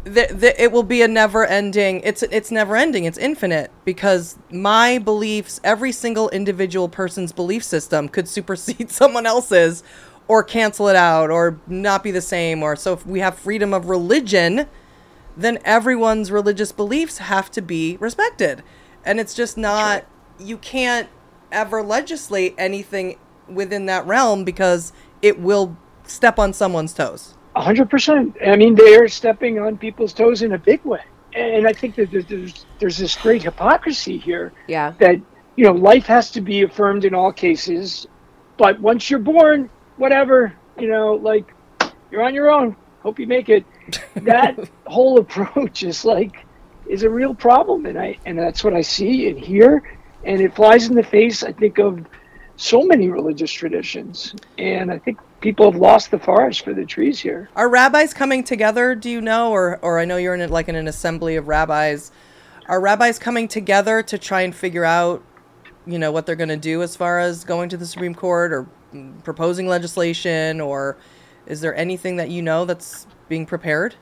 The, 0.05 0.27
the, 0.31 0.63
it 0.63 0.71
will 0.71 0.83
be 0.83 1.01
a 1.01 1.09
never-ending. 1.09 2.03
It's 2.05 2.23
it's 2.25 2.51
never-ending. 2.51 3.05
It's 3.05 3.17
infinite 3.17 3.71
because 3.87 4.39
my 4.51 4.99
beliefs, 4.99 5.59
every 5.65 5.91
single 5.91 6.29
individual 6.29 6.91
person's 6.91 7.33
belief 7.33 7.65
system, 7.65 8.11
could 8.11 8.29
supersede 8.29 8.91
someone 8.91 9.25
else's, 9.25 9.83
or 10.29 10.43
cancel 10.43 10.89
it 10.89 10.97
out, 10.97 11.31
or 11.31 11.59
not 11.67 12.05
be 12.05 12.11
the 12.11 12.21
same. 12.21 12.63
Or 12.63 12.77
so 12.77 12.93
if 12.93 13.07
we 13.07 13.21
have 13.21 13.39
freedom 13.39 13.73
of 13.73 13.89
religion, 13.89 14.67
then 15.35 15.59
everyone's 15.65 16.31
religious 16.31 16.73
beliefs 16.73 17.17
have 17.17 17.51
to 17.53 17.63
be 17.63 17.97
respected. 17.97 18.63
And 19.03 19.19
it's 19.19 19.33
just 19.33 19.57
not, 19.57 20.05
you 20.39 20.57
can't 20.59 21.09
ever 21.53 21.83
legislate 21.83 22.55
anything 22.59 23.19
within 23.49 23.87
that 23.87 24.07
realm 24.07 24.45
because 24.45 24.93
it 25.23 25.39
will 25.39 25.77
step 26.05 26.39
on 26.39 26.53
someone's 26.53 26.93
toes. 26.95 27.35
A 27.57 27.63
hundred 27.63 27.89
percent. 27.91 28.37
I 28.45 28.57
mean, 28.57 28.75
they 28.75 28.97
are 28.97 29.09
stepping 29.09 29.59
on 29.59 29.79
people's 29.79 30.13
toes 30.13 30.43
in 30.43 30.53
a 30.53 30.59
big 30.59 30.85
way, 30.85 31.01
and 31.35 31.67
I 31.69 31.73
think 31.73 31.95
that 31.97 32.11
there's 32.11 32.27
there's, 32.27 32.67
there's 32.81 32.99
this 32.99 33.15
great 33.17 33.43
hypocrisy 33.45 34.19
here 34.19 34.53
Yeah. 34.67 34.93
that 34.99 35.17
you 35.57 35.65
know 35.65 35.73
life 35.73 36.07
has 36.07 36.31
to 36.33 36.41
be 36.41 36.63
affirmed 36.63 37.05
in 37.05 37.15
all 37.15 37.33
cases, 37.33 38.07
but 38.57 38.81
once 38.81 39.09
you're 39.09 39.21
born, 39.21 39.71
whatever 39.99 40.53
you 40.79 40.89
know, 40.89 41.15
like 41.15 41.55
you're 42.11 42.23
on 42.25 42.35
your 42.35 42.51
own. 42.51 42.75
Hope 43.05 43.19
you 43.19 43.27
make 43.27 43.49
it. 43.49 43.65
That 44.23 44.59
whole 44.87 45.19
approach 45.19 45.83
is 45.83 46.05
like 46.07 46.45
is 46.87 47.03
a 47.05 47.11
real 47.11 47.35
problem, 47.35 47.87
and 47.87 47.97
I 47.99 48.19
and 48.27 48.37
that's 48.39 48.65
what 48.65 48.75
I 48.75 48.81
see 48.81 49.29
and 49.29 49.39
hear, 49.39 49.83
and 50.25 50.41
it 50.41 50.55
flies 50.55 50.89
in 50.89 50.95
the 50.95 51.03
face. 51.03 51.43
I 51.43 51.53
think 51.53 51.79
of 51.79 52.05
so 52.57 52.83
many 52.85 53.09
religious 53.09 53.51
traditions, 53.51 54.35
and 54.59 54.91
I 54.91 54.99
think 54.99 55.19
people 55.41 55.71
have 55.71 55.81
lost 55.81 56.11
the 56.11 56.19
forest 56.19 56.65
for 56.65 56.73
the 56.73 56.85
trees 56.85 57.21
here. 57.21 57.49
Are 57.57 57.69
rabbis 57.69 58.15
coming 58.15 58.45
together? 58.45 58.95
Do 58.95 59.11
you 59.11 59.21
know, 59.21 59.53
or 59.53 59.79
or 59.83 59.99
I 59.99 60.05
know 60.05 60.17
you're 60.17 60.35
in 60.35 60.51
like 60.51 60.69
in 60.69 60.77
an 60.77 60.89
assembly 60.89 61.37
of 61.37 61.49
rabbis. 61.49 62.11
are 62.67 62.81
rabbis 62.81 63.19
coming 63.19 63.49
together 63.49 64.03
to 64.03 64.19
try 64.19 64.43
and 64.43 64.55
figure 64.55 64.85
out, 64.85 65.23
you 65.87 65.99
know, 65.99 66.13
what 66.13 66.27
they're 66.27 66.37
going 66.37 66.49
to 66.49 66.57
do 66.57 66.83
as 66.83 66.97
far 66.97 67.19
as 67.19 67.45
going 67.45 67.69
to 67.69 67.77
the 67.77 67.87
Supreme 67.87 68.15
Court 68.15 68.53
or 68.53 68.69
proposing 69.25 69.67
legislation, 69.67 70.61
or 70.61 70.97
is 71.47 71.61
there 71.61 71.75
anything 71.75 72.17
that 72.17 72.31
you 72.31 72.41
know 72.41 72.65
that's 72.65 73.07
being 73.29 73.45
prepared? 73.47 73.97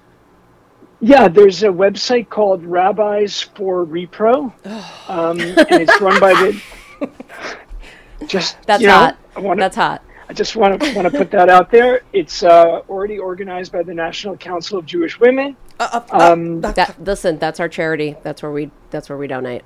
Yeah, 1.04 1.26
there's 1.26 1.64
a 1.64 1.66
website 1.68 2.28
called 2.28 2.64
Rabbis 2.64 3.42
for 3.42 3.84
Repro, 3.84 4.52
um, 5.10 5.40
and 5.40 5.82
it's 5.82 6.00
run 6.00 6.20
by 6.20 6.32
the. 6.32 6.62
Just 8.28 8.56
That's 8.66 8.80
you 8.80 8.86
know, 8.86 8.94
hot. 8.94 9.18
I 9.34 9.40
wanna, 9.40 9.60
That's 9.62 9.74
hot. 9.74 10.00
I 10.28 10.32
just 10.32 10.54
want 10.54 10.80
to 10.80 10.94
want 10.94 11.10
to 11.10 11.18
put 11.18 11.30
that 11.32 11.48
out 11.48 11.72
there. 11.72 12.02
It's 12.12 12.44
uh, 12.44 12.82
already 12.88 13.18
organized 13.18 13.72
by 13.72 13.82
the 13.82 13.92
National 13.92 14.36
Council 14.36 14.78
of 14.78 14.86
Jewish 14.86 15.18
Women. 15.18 15.56
Uh, 15.80 15.88
uh, 15.92 16.00
uh, 16.12 16.32
Um, 16.32 16.64
uh, 16.64 16.70
That 16.70 17.02
listen, 17.02 17.38
that's 17.38 17.58
our 17.58 17.68
charity. 17.68 18.16
That's 18.22 18.40
where 18.42 18.52
we 18.52 18.70
that's 18.90 19.08
where 19.08 19.18
we 19.18 19.26
donate. 19.26 19.62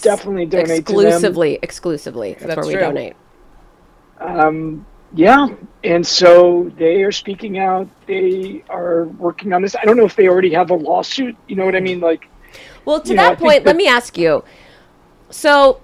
definitely 0.00 0.46
donate 0.46 0.78
exclusively, 0.78 1.58
exclusively. 1.62 2.34
That's, 2.34 2.44
That's 2.46 2.56
where 2.58 2.66
we 2.66 2.72
true. 2.74 2.82
donate. 2.82 3.16
Um, 4.20 4.86
yeah, 5.14 5.48
and 5.84 6.04
so 6.04 6.72
they 6.76 7.02
are 7.02 7.12
speaking 7.12 7.58
out. 7.58 7.88
They 8.06 8.64
are 8.68 9.04
working 9.04 9.52
on 9.52 9.62
this. 9.62 9.76
I 9.76 9.84
don't 9.84 9.96
know 9.96 10.04
if 10.04 10.16
they 10.16 10.28
already 10.28 10.52
have 10.54 10.70
a 10.70 10.74
lawsuit. 10.74 11.36
You 11.46 11.56
know 11.56 11.64
what 11.64 11.76
I 11.76 11.80
mean? 11.80 12.00
Like, 12.00 12.28
Well, 12.84 13.00
to 13.00 13.08
You 13.10 13.14
know, 13.14 13.22
I 13.22 13.28
that 13.30 13.38
point, 13.38 13.64
let 13.64 13.76
me 13.76 13.86
ask 13.86 14.18
you. 14.18 14.42
So, 15.30 15.80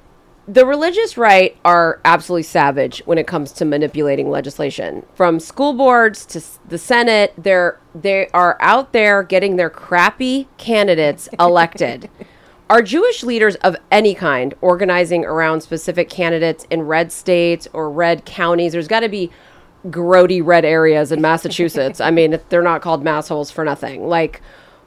the 0.48 0.66
religious 0.66 1.16
right 1.16 1.56
are 1.64 2.00
absolutely 2.04 2.42
savage 2.42 3.02
when 3.04 3.18
it 3.18 3.28
comes 3.28 3.52
to 3.52 3.64
manipulating 3.64 4.30
legislation. 4.30 5.06
From 5.14 5.38
school 5.38 5.74
boards 5.74 6.26
to 6.26 6.42
the 6.68 6.78
Senate, 6.78 7.32
they're 7.38 7.78
they 7.94 8.28
are 8.34 8.56
out 8.60 8.92
there 8.92 9.22
getting 9.22 9.56
their 9.56 9.70
crappy 9.70 10.48
candidates 10.56 11.28
elected. 11.38 12.10
Are 12.70 12.82
Jewish 12.82 13.24
leaders 13.24 13.56
of 13.56 13.76
any 13.90 14.14
kind 14.14 14.54
organizing 14.60 15.24
around 15.24 15.60
specific 15.60 16.08
candidates 16.08 16.64
in 16.70 16.82
red 16.82 17.10
states 17.10 17.66
or 17.72 17.90
red 17.90 18.24
counties? 18.24 18.70
There's 18.70 18.86
got 18.86 19.00
to 19.00 19.08
be 19.08 19.28
grody 19.86 20.40
red 20.44 20.64
areas 20.64 21.10
in 21.10 21.20
Massachusetts. 21.20 22.00
I 22.00 22.12
mean, 22.12 22.38
they're 22.48 22.62
not 22.62 22.80
called 22.80 23.02
massholes 23.02 23.50
for 23.50 23.64
nothing. 23.64 24.06
Like 24.06 24.40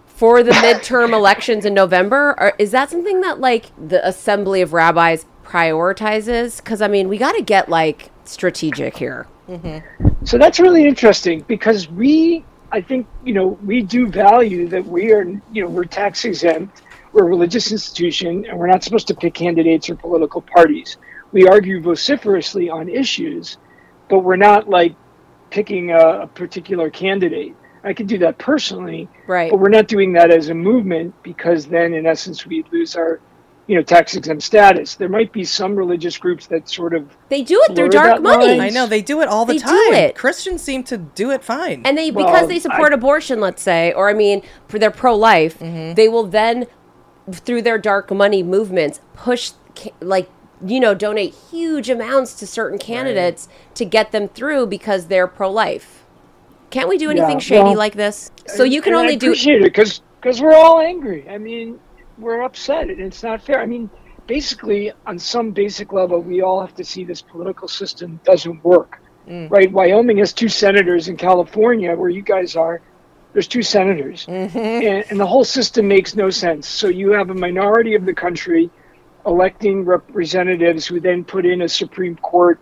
for 0.05 0.43
the 0.43 0.51
midterm 0.51 1.11
elections 1.13 1.65
in 1.65 1.73
November, 1.73 2.35
or 2.39 2.53
is 2.57 2.71
that 2.71 2.89
something 2.89 3.19
that 3.19 3.41
like 3.41 3.65
the 3.75 4.07
Assembly 4.07 4.61
of 4.61 4.71
Rabbis 4.71 5.25
prioritizes? 5.43 6.63
Because 6.63 6.81
I 6.81 6.87
mean, 6.87 7.09
we 7.09 7.17
got 7.17 7.33
to 7.33 7.41
get 7.41 7.67
like 7.67 8.11
strategic 8.23 8.95
here. 8.95 9.27
Mm-hmm. 9.49 10.25
So 10.25 10.37
that's 10.37 10.57
really 10.57 10.87
interesting 10.87 11.41
because 11.49 11.89
we, 11.89 12.45
I 12.71 12.79
think, 12.79 13.07
you 13.25 13.33
know, 13.33 13.59
we 13.65 13.81
do 13.81 14.07
value 14.07 14.69
that 14.69 14.85
we 14.85 15.11
are, 15.11 15.23
you 15.51 15.63
know, 15.63 15.67
we're 15.67 15.83
tax 15.83 16.23
exempt, 16.23 16.81
we're 17.13 17.23
a 17.23 17.27
religious 17.27 17.71
institution, 17.71 18.45
and 18.45 18.57
we're 18.57 18.67
not 18.67 18.83
supposed 18.83 19.07
to 19.07 19.15
pick 19.15 19.33
candidates 19.35 19.89
or 19.89 19.95
political 19.95 20.41
parties. 20.41 20.97
We 21.31 21.47
argue 21.47 21.81
vociferously 21.81 22.69
on 22.69 22.89
issues, 22.89 23.57
but 24.09 24.19
we're 24.19 24.35
not 24.35 24.67
like 24.67 24.95
picking 25.49 25.91
a, 25.91 26.21
a 26.21 26.27
particular 26.27 26.89
candidate. 26.89 27.55
I 27.83 27.93
could 27.93 28.07
do 28.07 28.17
that 28.19 28.37
personally, 28.37 29.07
Right. 29.27 29.51
but 29.51 29.59
we're 29.59 29.69
not 29.69 29.87
doing 29.87 30.13
that 30.13 30.31
as 30.31 30.49
a 30.49 30.53
movement 30.53 31.13
because 31.23 31.65
then, 31.67 31.93
in 31.93 32.05
essence, 32.05 32.45
we 32.45 32.63
lose 32.71 32.95
our, 32.95 33.19
you 33.67 33.75
know, 33.75 33.81
tax 33.83 34.15
exempt 34.15 34.41
status. 34.43 34.95
There 34.95 35.09
might 35.09 35.31
be 35.33 35.43
some 35.43 35.75
religious 35.75 36.17
groups 36.17 36.47
that 36.47 36.69
sort 36.69 36.93
of 36.93 37.15
They 37.29 37.41
do 37.43 37.61
it 37.69 37.75
through 37.75 37.89
dark 37.89 38.21
money. 38.21 38.47
line. 38.47 38.61
I 38.61 38.69
know 38.69 38.87
they 38.87 39.01
do 39.01 39.21
it 39.21 39.27
all 39.27 39.45
the 39.45 39.53
They 39.53 39.59
do 39.59 39.65
time. 39.65 39.93
it. 39.95 40.15
Christians 40.15 40.61
seem 40.61 40.83
to 40.85 40.97
do 40.97 41.29
it 41.31 41.43
fine. 41.43 41.81
And 41.85 41.97
they 41.97 42.09
Well, 42.09 42.25
because 42.25 42.47
they 42.47 42.59
support 42.59 42.91
I- 42.93 42.95
abortion, 42.95 43.39
let's 43.41 43.61
say, 43.61 43.91
or 43.93 44.09
I 44.09 44.13
mean, 44.13 44.43
for 44.69 44.79
their 44.79 44.91
pro-life, 44.91 45.59
Mm-hmm. 45.59 45.93
they 45.95 46.07
will 46.07 46.23
then 46.25 46.67
through 47.31 47.61
their 47.61 47.77
dark 47.77 48.11
money 48.11 48.43
movements 48.43 48.99
push 49.13 49.51
like 50.01 50.29
you 50.65 50.79
know 50.79 50.93
donate 50.93 51.33
huge 51.51 51.89
amounts 51.89 52.33
to 52.35 52.47
certain 52.47 52.77
candidates 52.77 53.47
to 53.75 53.85
get 53.85 54.11
them 54.11 54.27
through 54.27 54.67
because 54.67 55.07
they're 55.07 55.27
pro-life. 55.27 56.05
Can't 56.69 56.89
we 56.89 56.97
do 56.97 57.11
anything 57.11 57.33
Yeah, 57.37 57.39
shady 57.39 57.63
well, 57.63 57.75
like 57.77 57.93
this? 57.93 58.31
So 58.47 58.63
you 58.63 58.81
can 58.81 58.93
only 58.93 59.13
I 59.13 59.15
do 59.15 59.27
appreciate 59.27 59.61
it 59.61 59.73
because 59.73 60.41
we're 60.41 60.55
all 60.55 60.79
angry. 60.79 61.29
I 61.29 61.37
mean, 61.37 61.79
we're 62.17 62.41
upset, 62.41 62.89
and 62.89 62.99
it's 62.99 63.21
not 63.23 63.41
fair. 63.43 63.61
I 63.61 63.65
mean, 63.65 63.89
basically, 64.27 64.91
on 65.05 65.19
some 65.19 65.51
basic 65.51 65.91
level, 65.93 66.19
we 66.21 66.41
all 66.41 66.61
have 66.61 66.73
to 66.75 66.83
see 66.83 67.03
this 67.03 67.21
political 67.21 67.67
system 67.67 68.19
doesn't 68.23 68.63
work, 68.63 68.99
Mm. 69.27 69.49
right? 69.51 69.71
Wyoming 69.71 70.17
has 70.17 70.33
two 70.33 70.49
senators 70.49 71.07
in 71.07 71.15
California, 71.17 71.95
where 71.95 72.09
you 72.09 72.21
guys 72.21 72.55
are. 72.55 72.81
There's 73.33 73.47
two 73.47 73.63
senators, 73.63 74.25
Mm-hmm. 74.27 74.57
and, 74.57 75.05
and 75.09 75.19
the 75.19 75.25
whole 75.25 75.43
system 75.43 75.87
makes 75.87 76.15
no 76.15 76.29
sense. 76.29 76.67
So 76.67 76.87
you 76.87 77.11
have 77.13 77.29
a 77.29 77.33
minority 77.33 77.95
of 77.95 78.05
the 78.05 78.13
country 78.13 78.69
electing 79.25 79.85
representatives 79.85 80.85
who 80.85 80.99
then 80.99 81.23
put 81.23 81.45
in 81.45 81.61
a 81.61 81.69
Supreme 81.69 82.15
Court 82.17 82.59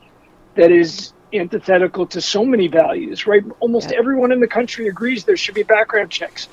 that 0.55 0.71
is 0.71 1.13
antithetical 1.33 2.05
to 2.07 2.21
so 2.21 2.45
many 2.45 2.67
values, 2.67 3.25
right? 3.27 3.43
Almost 3.59 3.91
Yeah. 3.91 3.97
everyone 3.97 4.31
in 4.31 4.39
the 4.39 4.47
country 4.47 4.87
agrees 4.87 5.23
there 5.23 5.37
should 5.37 5.55
be 5.55 5.63
background 5.63 6.09
checks. 6.11 6.47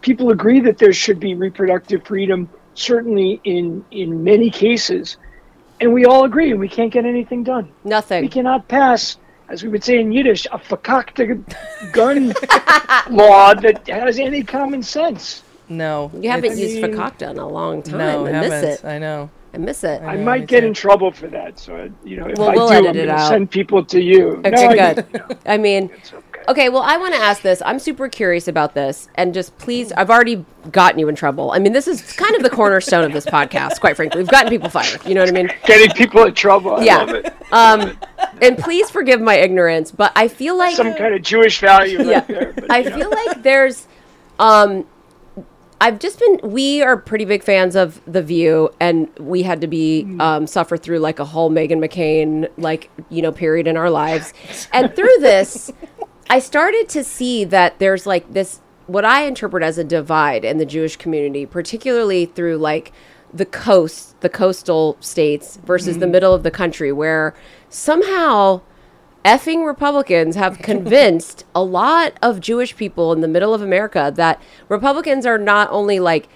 People 0.00 0.30
agree 0.30 0.60
that 0.60 0.78
there 0.78 0.92
should 0.92 1.20
be 1.20 1.34
reproductive 1.34 2.04
freedom, 2.04 2.48
certainly 2.74 3.40
in 3.44 3.84
in 3.90 4.24
many 4.24 4.50
cases, 4.50 5.16
and 5.80 5.92
we 5.92 6.04
all 6.06 6.24
agree, 6.24 6.50
and 6.50 6.58
we 6.60 6.68
can't 6.68 6.92
get 6.92 7.04
anything 7.04 7.44
done. 7.44 7.68
Nothing. 7.84 8.22
We 8.22 8.28
cannot 8.28 8.66
pass, 8.68 9.16
as 9.52 9.62
we 9.62 9.68
would 9.68 9.84
say 9.84 10.00
in 10.00 10.10
Yiddish, 10.10 10.46
a 10.46 10.58
fakakte 10.58 11.44
gun 11.92 12.28
law 13.14 13.52
that 13.54 13.86
has 13.86 14.18
any 14.18 14.42
common 14.42 14.82
sense. 14.82 15.42
no, 15.68 16.10
You 16.20 16.30
haven't 16.30 16.56
used 16.58 16.80
mean- 16.80 16.92
fakakta 16.94 17.30
in 17.30 17.38
a 17.38 17.46
long 17.46 17.82
time. 17.82 17.98
No, 17.98 18.26
I 18.26 18.30
haven't. 18.30 18.50
miss 18.50 18.80
it. 18.80 18.84
I 18.84 18.98
know. 18.98 19.30
I 19.54 19.58
miss 19.58 19.84
it. 19.84 20.00
I 20.00 20.16
know, 20.16 20.24
might 20.24 20.46
get 20.46 20.60
too. 20.62 20.68
in 20.68 20.72
trouble 20.74 21.12
for 21.12 21.28
that, 21.28 21.58
so 21.58 21.90
you 22.04 22.16
know 22.16 22.26
if 22.28 22.38
Well, 22.38 22.48
I 22.50 22.54
we'll 22.54 22.68
do, 22.68 22.74
edit 22.74 22.88
I'm 22.90 22.96
it 22.96 23.06
gonna 23.06 23.18
out. 23.20 23.28
send 23.28 23.50
people 23.50 23.84
to 23.84 24.00
you. 24.00 24.36
Okay, 24.38 24.50
No, 24.50 24.68
I- 24.68 24.94
good. 24.94 25.06
you 25.12 25.18
know, 25.18 25.28
I 25.44 25.58
mean, 25.58 25.90
it's 25.94 26.12
okay. 26.48 26.68
Well, 26.68 26.82
I 26.82 26.96
want 26.96 27.14
to 27.14 27.20
ask 27.20 27.42
this. 27.42 27.62
I'm 27.64 27.78
super 27.78 28.08
curious 28.08 28.48
about 28.48 28.74
this, 28.74 29.08
and 29.14 29.32
just 29.34 29.56
please, 29.58 29.92
I've 29.92 30.10
already 30.10 30.44
gotten 30.70 30.98
you 30.98 31.08
in 31.08 31.14
trouble. 31.14 31.50
I 31.52 31.58
mean, 31.58 31.72
this 31.72 31.88
is 31.88 32.12
kind 32.12 32.34
of 32.36 32.42
the 32.42 32.50
cornerstone 32.50 33.04
of 33.04 33.12
this 33.12 33.26
podcast, 33.26 33.80
quite 33.80 33.96
frankly. 33.96 34.20
We've 34.20 34.30
gotten 34.30 34.48
people 34.50 34.68
fired. 34.70 35.04
You 35.06 35.14
know 35.14 35.20
what 35.22 35.28
I 35.28 35.32
mean? 35.32 35.50
Getting 35.66 35.90
people 35.96 36.24
in 36.24 36.34
trouble. 36.34 36.72
I 36.72 36.84
love 36.84 37.08
Yeah. 37.08 37.14
it. 37.16 37.34
Um, 37.52 37.98
and 38.40 38.56
please 38.58 38.90
forgive 38.90 39.20
my 39.20 39.36
ignorance, 39.36 39.90
but 39.90 40.12
I 40.16 40.28
feel 40.28 40.56
like 40.56 40.76
Some 40.76 40.94
kind 40.94 41.14
of 41.14 41.22
Jewish 41.22 41.60
value 41.60 41.98
right 41.98 42.06
yeah, 42.06 42.20
there. 42.20 42.52
But, 42.54 42.70
I 42.70 42.78
you 42.78 42.90
know. 42.90 42.96
feel 42.96 43.10
like 43.10 43.42
there's, 43.42 43.86
um, 44.38 44.86
I've 45.80 45.98
just 45.98 46.20
been. 46.20 46.38
We 46.44 46.80
are 46.80 46.96
pretty 46.96 47.24
big 47.24 47.42
fans 47.42 47.74
of 47.74 48.00
The 48.06 48.22
View, 48.22 48.70
and 48.78 49.08
we 49.18 49.42
had 49.42 49.60
to 49.62 49.66
be 49.66 50.16
um, 50.20 50.46
suffer 50.46 50.76
through 50.76 51.00
like 51.00 51.18
a 51.18 51.24
whole 51.24 51.50
Meghan 51.50 51.84
McCain 51.84 52.48
like 52.56 52.88
you 53.10 53.20
know 53.20 53.32
period 53.32 53.66
in 53.66 53.76
our 53.76 53.90
lives, 53.90 54.32
and 54.72 54.94
through 54.94 55.16
this, 55.18 55.72
I 56.32 56.38
started 56.38 56.88
to 56.88 57.04
see 57.04 57.44
that 57.44 57.78
there's 57.78 58.06
like 58.06 58.32
this 58.32 58.62
what 58.86 59.04
I 59.04 59.26
interpret 59.26 59.62
as 59.62 59.76
a 59.76 59.84
divide 59.84 60.46
in 60.46 60.56
the 60.56 60.64
Jewish 60.64 60.96
community, 60.96 61.44
particularly 61.44 62.24
through 62.24 62.56
like 62.56 62.90
the 63.34 63.44
coast, 63.44 64.18
the 64.22 64.30
coastal 64.30 64.96
states 65.00 65.58
versus 65.58 65.98
the 65.98 66.06
mm-hmm. 66.06 66.12
middle 66.12 66.32
of 66.32 66.42
the 66.42 66.50
country, 66.50 66.90
where 66.90 67.34
somehow 67.68 68.62
effing 69.26 69.66
Republicans 69.66 70.34
have 70.36 70.56
convinced 70.70 71.44
a 71.54 71.62
lot 71.62 72.14
of 72.22 72.40
Jewish 72.40 72.76
people 72.76 73.12
in 73.12 73.20
the 73.20 73.28
middle 73.28 73.52
of 73.52 73.60
America 73.60 74.10
that 74.16 74.40
Republicans 74.70 75.26
are 75.26 75.36
not 75.36 75.68
only 75.70 76.00
like 76.00 76.30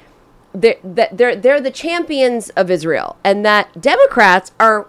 they're, 0.53 0.77
they're 0.85 1.37
they're 1.37 1.61
the 1.63 1.71
champions 1.71 2.51
of 2.51 2.71
Israel, 2.71 3.17
and 3.25 3.47
that 3.47 3.81
Democrats 3.81 4.53
are 4.61 4.89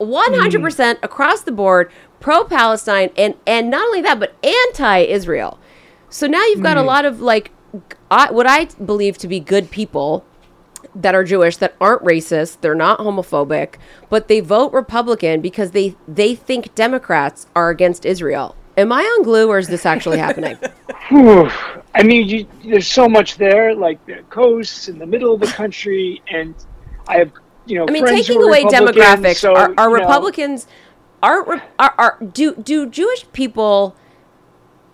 100% 0.00 0.60
mm. 0.60 1.02
across 1.02 1.42
the 1.42 1.52
board 1.52 1.90
pro-Palestine, 2.20 3.10
and 3.16 3.34
and 3.46 3.70
not 3.70 3.86
only 3.86 4.02
that, 4.02 4.18
but 4.18 4.34
anti-Israel. 4.44 5.58
So 6.10 6.26
now 6.26 6.44
you've 6.46 6.62
got 6.62 6.76
a 6.76 6.82
mm. 6.82 6.86
lot 6.86 7.04
of 7.04 7.20
like 7.20 7.50
I, 8.10 8.30
what 8.30 8.46
I 8.46 8.66
believe 8.84 9.18
to 9.18 9.28
be 9.28 9.40
good 9.40 9.70
people 9.70 10.24
that 10.94 11.14
are 11.14 11.24
Jewish 11.24 11.56
that 11.58 11.74
aren't 11.80 12.02
racist, 12.02 12.60
they're 12.60 12.74
not 12.74 12.98
homophobic, 12.98 13.74
but 14.08 14.28
they 14.28 14.40
vote 14.40 14.72
Republican 14.72 15.40
because 15.40 15.72
they 15.72 15.96
they 16.06 16.34
think 16.34 16.74
Democrats 16.74 17.46
are 17.54 17.70
against 17.70 18.04
Israel. 18.04 18.56
Am 18.76 18.92
I 18.92 19.02
on 19.02 19.24
glue 19.24 19.48
or 19.48 19.58
is 19.58 19.66
this 19.66 19.84
actually 19.84 20.18
happening? 20.18 20.56
I 21.10 22.02
mean, 22.04 22.28
you, 22.28 22.46
there's 22.64 22.86
so 22.86 23.08
much 23.08 23.36
there, 23.36 23.74
like 23.74 24.04
the 24.06 24.22
coasts 24.30 24.88
in 24.88 24.98
the 24.98 25.06
middle 25.06 25.34
of 25.34 25.40
the 25.40 25.48
country, 25.48 26.22
and 26.30 26.54
I 27.08 27.16
have, 27.16 27.32
you 27.66 27.78
know, 27.78 27.86
I 27.88 27.90
mean, 27.90 28.06
taking 28.06 28.40
away 28.40 28.62
demographics, 28.64 29.38
so, 29.38 29.52
are, 29.52 29.74
are 29.76 29.90
you 29.90 30.46
know, 30.46 30.64
Aren't 31.22 31.62
are, 31.78 31.94
are 31.98 32.18
do 32.32 32.54
do 32.54 32.88
Jewish 32.88 33.26
people? 33.32 33.96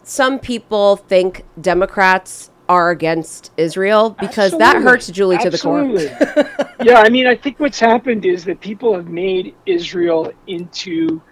Some 0.03 0.39
people 0.39 0.97
think 0.97 1.45
Democrats 1.61 2.51
are 2.69 2.91
against 2.91 3.51
Israel 3.57 4.11
because 4.21 4.57
that 4.59 4.77
hurts 4.83 5.07
Julie 5.09 5.39
to 5.39 5.51
the 5.51 5.59
core. 5.59 5.85
Yeah, 6.83 6.99
I 7.01 7.09
mean, 7.09 7.27
I 7.27 7.35
think 7.37 7.61
what's 7.61 7.81
happened 7.81 8.27
is 8.27 8.45
that 8.45 8.61
people 8.61 8.95
have 8.95 9.09
made 9.09 9.55
Israel 9.65 10.31
into 10.47 11.23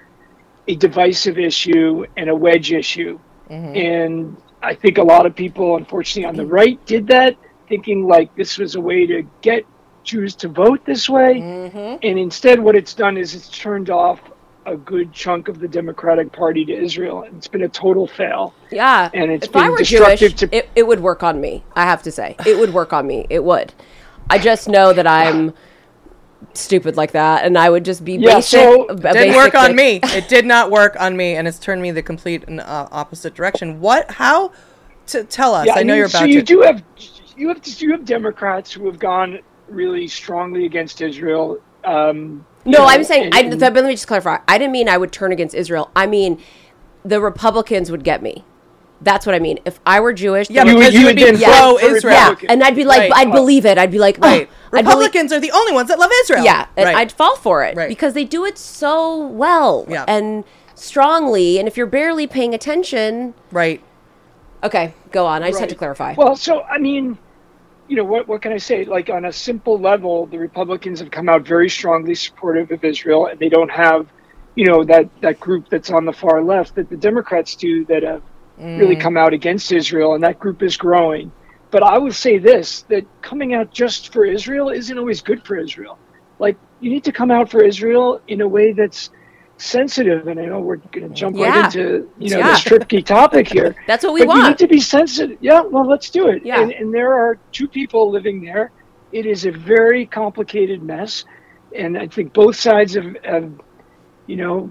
a 0.68 0.76
divisive 0.76 1.38
issue 1.38 2.07
and 2.16 2.30
a 2.30 2.34
wedge 2.34 2.72
issue. 2.72 3.18
And 3.51 4.36
I 4.62 4.74
think 4.74 4.97
a 4.97 5.03
lot 5.03 5.26
of 5.26 5.34
people, 5.34 5.76
unfortunately, 5.76 6.24
on 6.26 6.36
the 6.36 6.47
right 6.47 6.82
did 6.86 7.07
that. 7.09 7.36
thinking 7.68 8.07
like 8.07 8.34
this 8.34 8.57
was 8.57 8.76
a 8.76 8.80
way 8.80 9.05
to 9.07 9.22
get 9.43 9.66
Jews 10.05 10.34
to 10.36 10.49
vote 10.49 10.84
this 10.86 11.09
way, 11.09 11.40
Mm-hmm. 11.40 11.97
and 12.03 12.18
instead, 12.18 12.59
what 12.61 12.74
it's 12.74 12.95
done 12.95 13.16
is 13.18 13.34
it's 13.34 13.49
turned 13.51 13.90
off 13.90 14.20
a 14.67 14.77
good 14.77 15.13
chunk 15.13 15.49
of 15.49 15.59
the 15.59 15.69
Democratic 15.69 16.33
Party 16.33 16.65
to 16.67 16.73
Israel. 16.73 17.25
It's 17.37 17.49
been 17.49 17.63
a 17.63 17.69
total 17.69 18.07
fail. 18.07 18.55
Yeah. 18.71 19.11
And 19.13 19.31
it's 19.31 19.47
if 19.47 19.57
I 19.57 19.63
been 19.63 19.71
were 19.73 19.77
Jewish, 19.79 20.21
destructive 20.21 20.51
to- 20.51 20.57
it, 20.57 20.71
it 20.77 20.87
would 20.87 21.01
work 21.01 21.23
on 21.23 21.41
me. 21.41 21.65
I 21.75 21.83
have 21.85 22.03
to 22.05 22.13
say, 22.13 22.37
it 22.47 22.59
would 22.59 22.73
work 22.73 22.93
on 22.93 23.07
me. 23.07 23.27
It 23.31 23.43
would. 23.45 23.73
I 24.31 24.39
just 24.39 24.69
know 24.69 24.93
that 24.93 25.07
I'm 25.07 25.53
stupid 26.55 26.97
like 26.97 27.13
that, 27.13 27.45
and 27.45 27.57
I 27.57 27.71
would 27.71 27.85
just 27.85 28.05
be 28.05 28.15
Yeah, 28.15 28.37
basic. 28.37 28.61
so- 28.61 28.87
didn't 28.89 29.03
basic 29.03 29.37
work 29.37 29.55
on 29.55 29.75
Nick. 29.77 30.03
me. 30.05 30.11
It 30.17 30.29
did 30.29 30.45
not 30.47 30.71
work 30.71 30.97
on 31.01 31.17
me, 31.17 31.35
and 31.37 31.47
it's 31.49 31.59
turned 31.59 31.83
me 31.83 31.91
the 31.91 32.03
complete 32.03 32.45
and 32.47 32.61
uh, 32.61 32.89
opposite 32.93 33.35
direction. 33.35 33.81
What? 33.81 34.11
How? 34.11 34.53
To 35.09 35.25
tell 35.25 35.55
us. 35.55 35.67
Yeah, 35.67 35.75
I 35.75 35.83
know 35.83 35.95
mean, 35.95 35.97
you're 35.99 36.07
about 36.07 36.21
so 36.21 36.27
to. 36.27 36.33
you 36.33 36.43
do 36.43 36.61
have 36.61 36.83
you 37.37 37.49
have 37.49 37.61
you 37.81 37.91
have 37.91 38.05
Democrats 38.05 38.73
who 38.73 38.87
have 38.87 39.01
gone 39.01 39.41
really 39.69 40.07
strongly 40.07 40.65
against 40.65 41.01
Israel. 41.01 41.59
Um, 41.85 42.23
you 42.29 42.45
No, 42.65 42.79
know, 42.79 42.85
I'm 42.87 43.05
saying. 43.05 43.25
and- 43.27 43.35
I, 43.35 43.41
and- 43.41 43.61
let 43.61 43.75
me 43.75 43.91
just 43.93 44.07
clarify. 44.07 44.39
I 44.49 44.59
didn't 44.59 44.73
mean 44.73 44.89
I 44.89 44.97
would 44.99 45.13
turn 45.13 45.33
against 45.33 45.55
Israel. 45.55 45.91
I 45.97 46.07
mean, 46.07 46.39
the 47.05 47.21
Republicans 47.21 47.91
would 47.91 48.05
get 48.05 48.23
me. 48.23 48.45
That's 49.01 49.27
what 49.27 49.35
I 49.35 49.41
mean. 49.41 49.59
If 49.65 49.81
I 49.85 49.99
were 49.99 50.13
Jewish, 50.13 50.49
yeah, 50.49 50.63
the 50.63 50.71
You 50.71 50.77
would- 50.77 50.81
because 50.81 50.95
you 50.95 51.01
you 51.01 51.07
would 51.07 51.19
would 51.21 51.39
be 51.41 51.45
pro 51.45 51.77
for 51.77 51.85
Israel. 51.97 52.15
yeah, 52.15 52.35
and 52.49 52.63
I'd 52.63 52.77
be 52.77 52.85
like, 52.85 53.11
Right. 53.11 53.13
I'd 53.27 53.33
believe 53.33 53.67
it. 53.67 53.77
I'd 53.77 53.91
be 53.91 53.99
like, 53.99 54.17
oh, 54.23 54.29
Right. 54.29 54.33
I'd 54.43 54.49
believe- 54.85 54.87
Republicans 54.87 55.33
are 55.33 55.41
the 55.41 55.51
only 55.51 55.73
ones 55.73 55.89
that 55.89 55.99
love 55.99 56.11
Israel. 56.23 56.45
Yeah, 56.45 56.67
and 56.77 56.87
Right. 56.87 56.97
I'd 56.97 57.11
fall 57.11 57.35
for 57.35 57.65
it 57.65 57.77
Right. 57.77 57.89
because 57.89 58.15
they 58.15 58.25
do 58.25 58.45
it 58.45 58.57
so 58.59 59.17
well 59.27 59.85
Yeah. 59.89 60.05
and 60.07 60.45
strongly. 60.77 61.59
And 61.59 61.67
if 61.67 61.77
you're 61.77 61.87
barely 61.89 62.29
paying 62.29 62.55
attention, 62.55 63.35
right. 63.51 63.81
okay, 64.63 64.95
go 65.11 65.27
on. 65.27 65.43
I 65.43 65.49
just 65.49 65.59
had 65.61 65.69
to 65.71 65.75
clarify. 65.75 66.15
Well, 66.17 66.37
so 66.37 66.63
I 66.63 66.79
mean, 66.79 67.19
you 67.89 67.97
know, 67.97 68.05
what 68.05 68.28
what 68.28 68.43
can 68.43 68.53
I 68.53 68.59
say? 68.59 68.85
Like 68.85 69.11
on 69.11 69.24
a 69.24 69.33
simple 69.33 69.78
level, 69.78 70.26
the 70.26 70.39
Republicans 70.39 71.01
have 71.01 71.11
come 71.11 71.28
out 71.28 71.43
very 71.47 71.68
strongly 71.68 72.14
supportive 72.14 72.70
of 72.70 72.85
Israel, 72.85 73.26
and 73.26 73.39
they 73.39 73.49
don't 73.49 73.70
have, 73.70 74.07
you 74.55 74.66
know, 74.66 74.85
that 74.85 75.09
that 75.20 75.41
group 75.41 75.68
that's 75.68 75.91
on 75.91 76.05
the 76.05 76.12
far 76.12 76.43
left 76.43 76.74
that 76.76 76.89
the 76.89 76.97
Democrats 76.97 77.57
do 77.57 77.85
that 77.87 78.03
have 78.03 78.22
really 78.59 78.97
mm. 78.97 79.01
come 79.01 79.16
out 79.16 79.33
against 79.33 79.72
Israel, 79.72 80.14
and 80.14 80.22
that 80.22 80.39
group 80.39 80.62
is 80.62 80.76
growing. 80.76 81.33
But 81.70 81.83
I 81.83 81.99
would 81.99 82.14
say 82.14 82.39
this: 82.39 82.83
that 82.89 83.05
coming 83.22 83.55
out 83.55 83.72
just 83.72 84.12
for 84.12 84.24
Israel 84.24 84.70
isn't 84.70 84.97
always 84.99 85.20
good 85.20 85.45
for 85.45 85.57
Israel. 85.57 85.99
Like 86.39 86.57
you 86.80 86.91
need 86.91 87.05
to 87.05 87.12
come 87.12 87.30
out 87.30 87.51
for 87.51 87.62
Israel 87.62 88.20
in 88.28 88.41
a 88.41 88.49
way 88.49 88.72
that's 88.72 89.11
sensitive. 89.63 90.27
And 90.29 90.39
I 90.41 90.47
know 90.47 90.61
we're 90.61 90.77
going 90.77 91.09
to 91.09 91.15
jump 91.15 91.37
Yeah. 91.37 91.49
right 91.49 91.65
into 91.67 92.11
you 92.19 92.31
know 92.31 92.39
Yeah. 92.39 92.53
this 92.53 92.63
tricky 92.63 93.03
topic 93.03 93.49
here. 93.49 93.75
That's 93.87 94.05
what 94.05 94.13
we 94.15 94.25
but 94.27 94.33
you 94.35 94.43
need 94.43 94.49
want. 94.49 94.59
to 94.59 94.67
be 94.67 94.81
sensitive. 94.81 95.39
Yeah, 95.41 95.63
well, 95.63 95.87
let's 95.89 96.11
do 96.11 96.29
it. 96.29 96.45
Yeah. 96.45 96.61
And, 96.61 96.73
and 96.73 96.93
there 96.95 97.13
are 97.13 97.39
two 97.53 97.69
people 97.69 98.11
living 98.11 98.43
there. 98.45 98.73
It 99.13 99.27
is 99.27 99.45
a 99.47 99.51
very 99.53 100.07
complicated 100.07 100.83
mess, 100.83 101.25
and 101.77 101.99
I 101.99 102.07
think 102.07 102.33
both 102.33 102.57
sides 102.57 102.95
have, 102.95 103.15
have 103.25 103.51
you 104.27 104.37
know, 104.37 104.71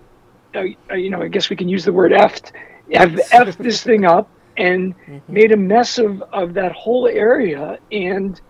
uh, 0.55 0.63
you 0.95 1.09
know, 1.09 1.21
I 1.21 1.27
guess 1.27 1.49
we 1.49 1.55
can 1.55 1.69
use 1.69 1.85
the 1.85 1.93
word 1.93 2.11
"effed," 2.11 2.51
have 2.93 3.11
effed 3.11 3.57
this 3.57 3.83
thing 3.89 4.03
up 4.05 4.29
and 4.57 4.93
made 5.27 5.51
a 5.51 5.57
mess 5.57 5.97
of 5.99 6.21
of 6.33 6.53
that 6.55 6.71
whole 6.71 7.07
area, 7.07 7.77
and 7.91 8.41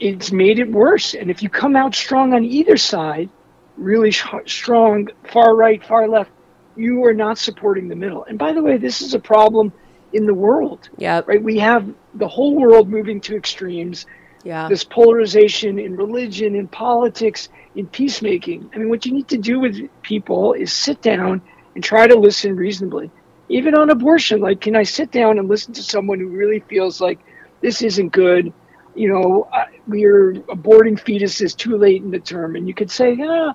it's 0.00 0.32
made 0.32 0.58
it 0.58 0.70
worse. 0.70 1.14
And 1.14 1.30
if 1.30 1.42
you 1.42 1.48
come 1.50 1.76
out 1.76 1.94
strong 1.94 2.32
on 2.34 2.42
either 2.44 2.76
side, 2.76 3.28
really 3.76 4.10
sh- 4.10 4.26
strong, 4.46 5.08
far 5.24 5.54
right, 5.54 5.84
far 5.84 6.08
left, 6.08 6.30
you 6.76 7.04
are 7.04 7.14
not 7.14 7.38
supporting 7.38 7.88
the 7.88 7.96
middle. 7.96 8.24
And 8.24 8.38
by 8.38 8.52
the 8.52 8.62
way, 8.62 8.76
this 8.76 9.00
is 9.00 9.14
a 9.14 9.18
problem 9.18 9.72
in 10.12 10.26
the 10.26 10.34
world, 10.34 10.88
yeah, 10.96 11.22
right? 11.26 11.42
We 11.42 11.58
have 11.58 11.92
the 12.14 12.28
whole 12.28 12.54
world 12.54 12.88
moving 12.88 13.20
to 13.22 13.36
extremes, 13.36 14.06
yeah, 14.44 14.68
this 14.68 14.84
polarization 14.84 15.78
in 15.78 15.96
religion, 15.96 16.54
in 16.54 16.68
politics, 16.68 17.48
in 17.74 17.86
peacemaking. 17.88 18.70
I 18.74 18.78
mean, 18.78 18.88
what 18.88 19.04
you 19.06 19.12
need 19.12 19.28
to 19.28 19.38
do 19.38 19.60
with 19.60 19.88
people 20.02 20.52
is 20.52 20.72
sit 20.72 21.02
down 21.02 21.42
and 21.74 21.82
try 21.82 22.06
to 22.06 22.14
listen 22.14 22.54
reasonably. 22.54 23.10
Even 23.48 23.74
on 23.74 23.90
abortion, 23.90 24.40
like, 24.40 24.60
can 24.60 24.74
I 24.76 24.84
sit 24.84 25.10
down 25.10 25.38
and 25.38 25.48
listen 25.48 25.74
to 25.74 25.82
someone 25.82 26.18
who 26.18 26.28
really 26.28 26.60
feels 26.60 27.00
like 27.00 27.18
this 27.60 27.82
isn't 27.82 28.10
good? 28.10 28.52
You 28.94 29.08
know, 29.08 29.48
we're 29.86 30.34
aborting 30.34 30.98
fetuses 30.98 31.56
too 31.56 31.76
late 31.76 32.02
in 32.02 32.10
the 32.10 32.20
term, 32.20 32.54
and 32.56 32.68
you 32.68 32.74
could 32.74 32.90
say, 32.90 33.14
yeah, 33.14 33.52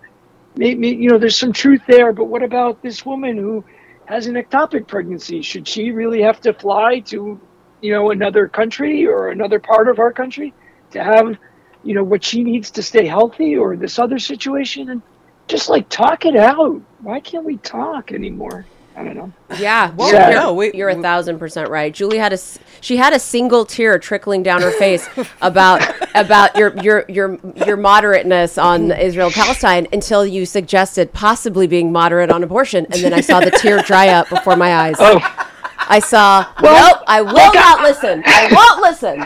maybe 0.56 0.90
you 0.90 1.10
know, 1.10 1.18
there's 1.18 1.38
some 1.38 1.54
truth 1.54 1.82
there. 1.88 2.12
But 2.12 2.26
what 2.26 2.44
about 2.44 2.82
this 2.82 3.06
woman 3.06 3.38
who 3.38 3.64
has 4.06 4.28
an 4.28 4.36
ectopic 4.36 4.88
pregnancy? 4.88 5.42
Should 5.42 5.68
she 5.68 5.92
really 5.92 6.22
have 6.22 6.42
to 6.42 6.54
fly 6.54 7.00
to, 7.08 7.40
you 7.82 7.94
know, 7.94 8.12
another 8.12 8.48
country 8.48 9.08
or 9.08 9.30
another 9.30 9.60
part 9.60 9.88
of 9.88 10.00
our 10.00 10.12
country 10.12 10.54
to 10.92 11.04
have, 11.04 11.38
you 11.84 11.94
know, 11.94 12.04
what 12.04 12.24
she 12.24 12.44
needs 12.44 12.72
to 12.72 12.84
stay 12.84 13.06
healthy, 13.06 13.56
or 13.56 13.78
this 13.78 13.98
other 13.98 14.20
situation? 14.20 14.90
And 14.90 15.02
just 15.48 15.70
like 15.70 15.88
talk 15.90 16.26
it 16.26 16.36
out. 16.36 16.82
Why 17.02 17.22
can't 17.22 17.46
we 17.46 17.58
talk 17.58 18.12
anymore? 18.12 18.66
I 19.00 19.04
don't 19.06 19.16
know. 19.16 19.32
yeah. 19.58 19.92
Well, 19.96 20.12
you're, 20.12 20.30
no, 20.32 20.54
we- 20.54 20.74
you're 20.74 20.90
a 20.90 21.02
thousand 21.02 21.40
percent 21.40 21.70
right. 21.70 21.94
Julie 21.94 22.18
had 22.18 22.34
a 22.34 22.36
s- 22.36 22.60
she 22.82 22.98
had 22.98 23.14
a 23.14 23.20
single 23.20 23.64
tear 23.66 23.98
trickling 23.98 24.44
down 24.44 24.62
her 24.62 24.72
face 24.72 25.08
about 25.42 25.82
about 26.16 26.58
your 26.58 26.76
your 26.84 27.06
your 27.08 27.40
your 27.66 27.78
moderateness 27.78 28.62
on 28.62 28.92
Israel 28.92 29.32
Palestine 29.32 29.88
until 29.94 30.26
you 30.26 30.46
suggested 30.46 31.14
possibly 31.14 31.66
being 31.66 31.94
moderate 31.94 32.30
on 32.30 32.44
abortion, 32.44 32.86
and 32.92 33.02
then 33.02 33.14
I 33.14 33.22
saw 33.22 33.40
the 33.40 33.52
tear 33.52 33.82
dry 33.84 34.10
up 34.10 34.28
before 34.30 34.58
my 34.58 34.76
eyes. 34.76 34.98
Oh, 35.00 35.20
I 35.78 36.00
saw. 36.00 36.46
Well, 36.62 36.94
nope, 36.96 37.04
I 37.08 37.22
will 37.22 37.32
look, 37.34 37.56
I- 37.56 37.60
not 37.62 37.82
listen. 37.84 38.22
I 38.26 38.50
won't 38.52 38.82
listen. 38.82 39.20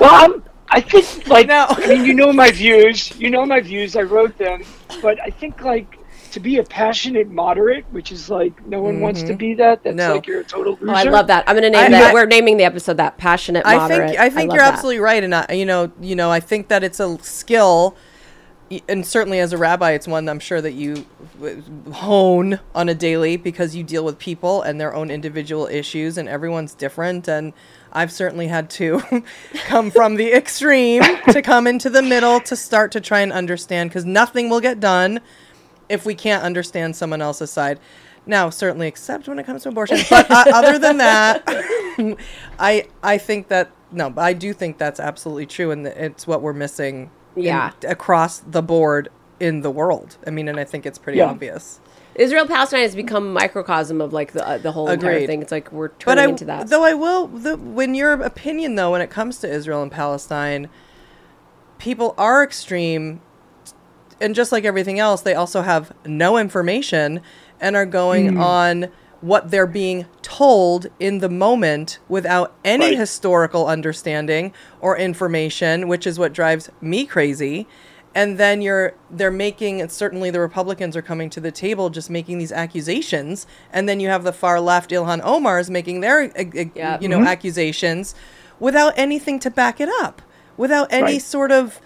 well, 0.00 0.24
I'm, 0.24 0.42
I 0.70 0.80
think 0.80 1.28
like 1.28 1.46
No. 1.54 1.66
I 1.68 1.86
mean, 1.88 2.06
you 2.06 2.14
know 2.14 2.32
my 2.32 2.50
views. 2.50 3.14
You 3.20 3.28
know 3.28 3.44
my 3.44 3.60
views. 3.60 3.96
I 3.96 4.02
wrote 4.02 4.38
them, 4.38 4.62
but 5.02 5.20
I 5.20 5.28
think 5.28 5.60
like 5.62 5.98
to 6.32 6.40
be 6.40 6.58
a 6.58 6.64
passionate 6.64 7.28
moderate, 7.30 7.84
which 7.90 8.10
is 8.10 8.28
like 8.30 8.66
no 8.66 8.80
one 8.80 9.00
wants 9.00 9.20
to 9.22 9.28
mm-hmm. 9.28 9.36
be 9.36 9.54
that. 9.54 9.82
That's 9.84 9.96
No. 9.96 10.14
like 10.14 10.26
you're 10.26 10.40
a 10.40 10.44
total 10.44 10.72
loser. 10.80 10.90
Oh, 10.90 10.94
I 10.94 11.02
love 11.04 11.26
that. 11.28 11.44
I'm 11.46 11.54
going 11.54 11.70
to 11.70 11.78
name 11.78 11.86
I- 11.86 11.90
that. 11.90 12.10
I- 12.10 12.12
We're 12.12 12.26
naming 12.26 12.56
the 12.56 12.64
episode 12.64 12.96
that 12.96 13.18
passionate 13.18 13.64
I 13.66 13.76
moderate. 13.76 14.10
think 14.10 14.20
I 14.20 14.30
think 14.30 14.48
love 14.48 14.56
you're 14.56 14.64
that. 14.64 14.72
absolutely 14.74 15.00
right, 15.00 15.22
and 15.22 15.34
I, 15.34 15.52
you 15.52 15.66
know, 15.66 15.92
you 16.00 16.16
know, 16.16 16.30
I 16.30 16.40
think 16.40 16.68
that 16.68 16.82
it's 16.82 17.00
a 17.00 17.18
skill, 17.22 17.96
and 18.88 19.06
certainly 19.06 19.38
as 19.38 19.52
a 19.52 19.58
rabbi, 19.58 19.92
it's 19.92 20.08
one 20.08 20.28
I'm 20.28 20.38
sure 20.40 20.60
that 20.62 20.72
you 20.72 21.04
w- 21.38 21.62
hone 21.92 22.58
on 22.74 22.88
a 22.88 22.94
daily 22.94 23.36
because 23.36 23.76
you 23.76 23.84
deal 23.84 24.04
with 24.04 24.18
people 24.18 24.62
and 24.62 24.80
their 24.80 24.94
own 24.94 25.10
individual 25.10 25.66
issues, 25.66 26.16
and 26.16 26.28
everyone's 26.28 26.74
different. 26.74 27.28
And 27.28 27.52
I've 27.92 28.10
certainly 28.10 28.48
had 28.48 28.70
to 28.70 29.02
come 29.66 29.90
from 29.90 30.14
the 30.14 30.32
extreme 30.32 31.02
to 31.30 31.42
come 31.42 31.66
into 31.66 31.90
the 31.90 32.02
middle 32.02 32.40
to 32.40 32.56
start 32.56 32.90
to 32.92 33.00
try 33.02 33.20
and 33.20 33.32
understand 33.32 33.90
because 33.90 34.06
nothing 34.06 34.48
will 34.48 34.60
get 34.60 34.80
done 34.80 35.20
if 35.88 36.04
we 36.06 36.14
can't 36.14 36.42
understand 36.42 36.96
someone 36.96 37.20
else's 37.22 37.50
side. 37.50 37.78
Now, 38.24 38.50
certainly, 38.50 38.86
except 38.86 39.26
when 39.26 39.38
it 39.40 39.46
comes 39.46 39.64
to 39.64 39.70
abortion. 39.70 39.98
But 40.08 40.30
uh, 40.30 40.44
other 40.54 40.78
than 40.78 40.98
that, 40.98 41.42
I 42.58 42.86
I 43.02 43.18
think 43.18 43.48
that 43.48 43.70
no, 43.90 44.10
but 44.10 44.22
I 44.22 44.32
do 44.32 44.52
think 44.52 44.78
that's 44.78 45.00
absolutely 45.00 45.46
true, 45.46 45.70
and 45.70 45.86
it's 45.86 46.26
what 46.26 46.40
we're 46.42 46.52
missing. 46.52 47.10
in- 47.36 47.42
Yeah. 47.44 47.72
across 47.88 48.38
the 48.40 48.62
board 48.62 49.08
in 49.40 49.62
the 49.62 49.70
world. 49.70 50.16
I 50.26 50.30
mean, 50.30 50.48
and 50.48 50.60
I 50.60 50.64
think 50.64 50.86
it's 50.86 50.98
pretty 50.98 51.18
Yeah. 51.18 51.30
obvious. 51.30 51.80
Israel 52.14 52.46
Palestine 52.46 52.82
has 52.82 52.94
become 52.94 53.26
a 53.26 53.30
microcosm 53.32 54.00
of 54.00 54.12
like 54.12 54.32
the 54.32 54.46
uh, 54.46 54.58
the 54.58 54.70
whole 54.72 54.88
entire 54.88 55.12
Agreed. 55.12 55.26
thing. 55.26 55.42
It's 55.42 55.50
like 55.50 55.72
we're 55.72 55.88
But 55.88 55.98
turning 55.98 56.24
I, 56.24 56.28
into 56.28 56.44
that. 56.44 56.68
though 56.68 56.84
I 56.84 56.94
will, 56.94 57.26
the, 57.26 57.56
when 57.56 57.94
your 57.94 58.12
opinion 58.12 58.74
though, 58.76 58.92
when 58.92 59.00
it 59.00 59.10
comes 59.10 59.38
to 59.38 59.50
Israel 59.50 59.82
and 59.82 59.90
Palestine, 59.90 60.68
people 61.78 62.14
are 62.18 62.44
extreme, 62.44 63.20
and 64.22 64.34
just 64.34 64.52
like 64.52 64.64
everything 64.64 64.98
else, 64.98 65.20
they 65.22 65.34
also 65.34 65.62
have 65.62 65.92
no 66.06 66.38
information 66.38 67.20
and 67.60 67.76
are 67.76 67.86
going 67.86 68.34
hmm. 68.34 68.40
on 68.40 68.88
what 69.20 69.50
they're 69.50 69.66
being 69.68 70.04
told 70.20 70.88
in 70.98 71.18
the 71.18 71.28
moment 71.28 71.98
without 72.08 72.52
any 72.64 72.86
Right. 72.86 72.98
historical 72.98 73.68
understanding 73.68 74.52
or 74.80 74.98
information, 74.98 75.86
which 75.86 76.06
is 76.06 76.18
what 76.18 76.32
drives 76.32 76.70
me 76.80 77.06
crazy. 77.06 77.66
And 78.14 78.36
then 78.36 78.60
you're 78.60 78.94
they're 79.10 79.30
making 79.30 79.80
and 79.80 79.90
certainly 79.90 80.30
the 80.30 80.40
Republicans 80.40 80.96
are 80.96 81.02
coming 81.02 81.30
to 81.30 81.40
the 81.40 81.52
table 81.52 81.88
just 81.88 82.10
making 82.10 82.38
these 82.38 82.52
accusations, 82.52 83.46
and 83.72 83.88
then 83.88 84.00
you 84.00 84.08
have 84.08 84.24
the 84.24 84.32
far 84.32 84.60
left 84.60 84.90
Ilhan 84.90 85.20
Omar 85.24 85.58
is 85.58 85.70
making 85.70 86.00
their 86.00 86.24
Yeah. 86.74 86.98
you 87.00 87.08
know 87.08 87.18
mm-hmm. 87.18 87.26
accusations 87.28 88.14
without 88.60 88.92
anything 88.96 89.38
to 89.40 89.50
back 89.50 89.80
it 89.80 89.88
up, 90.02 90.20
without 90.56 90.92
any 90.92 91.14
Right. 91.14 91.22
sort 91.22 91.52
of 91.52 91.80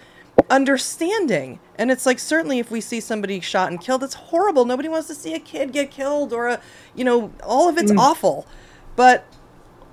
understanding. 0.49 1.59
And 1.77 1.91
it's 1.91 2.05
like 2.05 2.19
certainly 2.19 2.59
if 2.59 2.71
we 2.71 2.81
see 2.81 2.99
somebody 2.99 3.39
shot 3.39 3.69
and 3.71 3.79
killed, 3.79 4.03
it's 4.03 4.15
horrible. 4.15 4.65
Nobody 4.65 4.89
wants 4.89 5.07
to 5.09 5.15
see 5.15 5.33
a 5.33 5.39
kid 5.39 5.71
get 5.71 5.91
killed 5.91 6.33
or 6.33 6.47
a 6.47 6.61
you 6.95 7.03
know, 7.03 7.31
all 7.43 7.69
of 7.69 7.77
it's 7.77 7.91
Mm. 7.91 7.99
awful. 7.99 8.47
But 8.95 9.25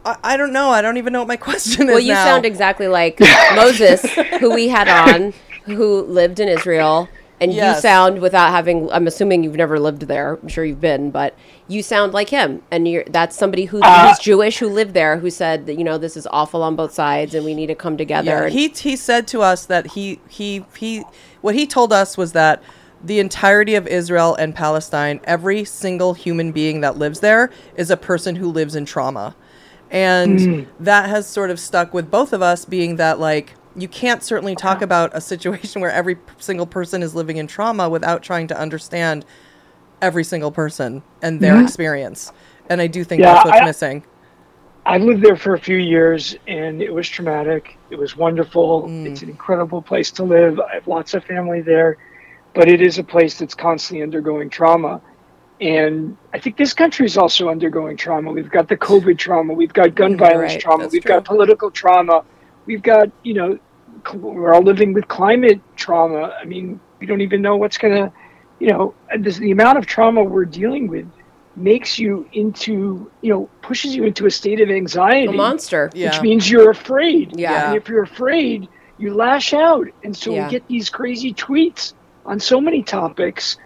I, 0.04 0.16
I 0.24 0.36
don't 0.36 0.52
know. 0.52 0.70
I 0.70 0.80
don't 0.82 0.96
even 0.96 1.12
know 1.12 1.18
what 1.20 1.28
my 1.28 1.36
question 1.50 1.86
well, 1.86 1.96
is. 1.96 2.00
Well, 2.00 2.06
you 2.08 2.14
now. 2.14 2.24
sound 2.24 2.46
exactly 2.46 2.88
like 2.88 3.20
Moses, 3.54 4.02
who 4.40 4.54
we 4.54 4.68
had 4.68 4.88
on, 4.88 5.32
who 5.64 6.02
lived 6.02 6.40
in 6.40 6.48
Israel 6.48 7.08
and 7.44 7.52
you 7.74 7.80
sound 7.80 8.20
without 8.20 8.50
having. 8.50 8.90
I'm 8.90 9.06
assuming 9.06 9.44
you've 9.44 9.56
never 9.56 9.78
lived 9.78 10.02
there. 10.02 10.38
I'm 10.42 10.48
sure 10.48 10.64
you've 10.64 10.80
been, 10.80 11.10
but 11.10 11.36
you 11.68 11.82
sound 11.82 12.12
like 12.12 12.28
him, 12.30 12.62
and 12.70 12.86
you're 12.88 13.04
that's 13.04 13.36
somebody 13.36 13.66
who, 13.66 13.80
Uh, 13.82 14.08
who's 14.08 14.18
Jewish 14.18 14.58
who 14.58 14.68
lived 14.68 14.94
there 14.94 15.18
who 15.18 15.30
said 15.30 15.66
that 15.66 15.74
you 15.78 15.84
know 15.84 15.98
this 15.98 16.16
is 16.16 16.26
awful 16.30 16.62
on 16.62 16.76
both 16.76 16.92
sides, 16.92 17.34
and 17.34 17.44
we 17.44 17.54
need 17.54 17.68
to 17.68 17.74
come 17.74 17.96
together. 17.96 18.30
Yeah, 18.30 18.42
and- 18.44 18.52
he 18.52 18.68
he 18.68 18.96
said 18.96 19.26
to 19.28 19.42
us 19.42 19.66
that 19.66 19.88
he 19.88 20.20
he 20.28 20.64
he 20.76 21.04
what 21.40 21.54
he 21.54 21.66
told 21.66 21.92
us 21.92 22.16
was 22.16 22.32
that 22.32 22.62
the 23.04 23.18
entirety 23.20 23.74
of 23.74 23.86
Israel 23.86 24.34
and 24.34 24.54
Palestine, 24.54 25.20
every 25.24 25.64
single 25.64 26.14
human 26.14 26.52
being 26.52 26.80
that 26.80 26.96
lives 26.96 27.20
there 27.20 27.50
is 27.76 27.90
a 27.90 27.96
person 27.98 28.36
who 28.36 28.50
lives 28.50 28.74
in 28.74 28.86
trauma. 28.86 29.36
And 29.90 30.66
that 30.80 31.08
has 31.08 31.26
sort 31.26 31.50
of 31.50 31.60
stuck 31.60 31.94
with 31.94 32.10
both 32.10 32.32
of 32.32 32.42
us 32.42 32.64
being 32.64 32.96
that 32.96 33.20
like 33.20 33.54
you 33.76 33.88
can't 33.88 34.22
certainly 34.22 34.54
talk 34.54 34.82
about 34.82 35.10
a 35.14 35.20
situation 35.20 35.80
where 35.80 35.90
every 35.90 36.16
single 36.38 36.66
person 36.66 37.02
is 37.02 37.14
living 37.14 37.36
in 37.36 37.46
trauma 37.46 37.88
without 37.88 38.22
trying 38.22 38.46
to 38.48 38.58
understand 38.58 39.24
every 40.00 40.24
single 40.24 40.52
person 40.52 41.02
and 41.22 41.40
their 41.40 41.60
experience. 41.62 42.32
And 42.68 42.80
I 42.80 42.86
do 42.86 43.04
think 43.04 43.20
Yeah, 43.20 43.34
that's 43.34 43.46
what's 43.46 43.60
I- 43.60 43.64
missing. 43.64 44.04
I 44.86 44.98
lived 44.98 45.22
there 45.22 45.36
for 45.36 45.54
a 45.54 45.58
few 45.58 45.78
years 45.78 46.36
and 46.46 46.82
it 46.82 46.92
was 46.92 47.08
traumatic. 47.08 47.78
It 47.88 47.98
was 47.98 48.16
wonderful. 48.16 48.82
Mm. 48.82 49.06
It's 49.06 49.22
an 49.22 49.30
incredible 49.30 49.80
place 49.80 50.10
to 50.12 50.24
live. 50.24 50.60
I 50.60 50.74
have 50.74 50.86
lots 50.86 51.14
of 51.14 51.24
family 51.24 51.62
there, 51.62 51.96
but 52.54 52.68
it 52.68 52.82
is 52.82 52.98
a 52.98 53.04
place 53.04 53.38
that's 53.38 53.54
constantly 53.54 54.02
undergoing 54.02 54.50
trauma. 54.50 55.00
And 55.58 56.18
I 56.34 56.38
think 56.38 56.58
this 56.58 56.74
country 56.74 57.06
is 57.06 57.16
also 57.16 57.48
undergoing 57.48 57.96
trauma. 57.96 58.30
We've 58.30 58.50
got 58.50 58.68
the 58.68 58.76
COVID 58.76 59.16
trauma, 59.16 59.54
we've 59.54 59.72
got 59.72 59.94
gun 59.94 60.16
mm, 60.16 60.18
violence 60.18 60.52
right. 60.52 60.60
trauma, 60.60 60.88
we've 60.88 61.02
true. 61.02 61.14
got 61.14 61.24
political 61.24 61.70
trauma, 61.70 62.22
we've 62.66 62.82
got, 62.82 63.10
you 63.22 63.34
know, 63.34 63.58
we're 64.14 64.52
all 64.54 64.62
living 64.62 64.92
with 64.92 65.08
climate 65.08 65.60
trauma. 65.76 66.36
I 66.40 66.44
mean, 66.44 66.80
we 67.00 67.06
don't 67.06 67.20
even 67.20 67.42
know 67.42 67.56
what's 67.56 67.78
going 67.78 67.94
to, 67.94 68.12
you 68.58 68.68
know, 68.68 68.94
this, 69.18 69.38
the 69.38 69.50
amount 69.50 69.78
of 69.78 69.86
trauma 69.86 70.22
we're 70.22 70.44
dealing 70.44 70.88
with 70.88 71.06
makes 71.56 71.98
you 71.98 72.28
into, 72.32 73.10
you 73.22 73.32
know, 73.32 73.48
pushes 73.62 73.94
you 73.94 74.04
into 74.04 74.26
a 74.26 74.30
state 74.30 74.60
of 74.60 74.70
anxiety 74.70 75.26
a 75.28 75.32
monster. 75.32 75.90
Yeah. 75.94 76.10
which 76.10 76.22
means 76.22 76.50
you're 76.50 76.70
afraid. 76.70 77.38
Yeah. 77.38 77.68
And 77.68 77.76
if 77.76 77.88
you're 77.88 78.02
afraid, 78.02 78.68
you 78.98 79.14
lash 79.14 79.54
out. 79.54 79.86
And 80.02 80.16
so 80.16 80.32
Yeah. 80.34 80.46
we 80.46 80.50
get 80.50 80.66
these 80.66 80.90
crazy 80.90 81.32
tweets 81.32 81.94
on 82.26 82.40
so 82.40 82.60
many 82.60 82.82
topics 82.82 83.56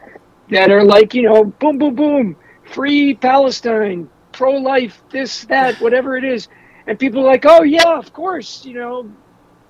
that 0.51 0.71
are 0.71 0.85
like, 0.85 1.15
you 1.15 1.23
know, 1.23 1.45
boom, 1.45 1.79
boom, 1.79 1.95
boom, 1.95 2.37
free 2.73 3.15
Palestine, 3.15 4.09
pro 4.33 4.53
life, 4.53 5.03
this, 5.11 5.45
that, 5.47 5.81
whatever 5.81 6.17
it 6.17 6.25
is. 6.25 6.49
And 6.89 6.99
people 6.99 7.21
are 7.21 7.27
like, 7.27 7.45
oh, 7.47 7.63
yeah, 7.63 7.99
of 7.99 8.13
course, 8.13 8.65
you 8.65 8.75
know, 8.75 9.09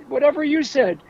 whatever 0.09 0.43
you 0.45 0.63
said. 0.63 1.01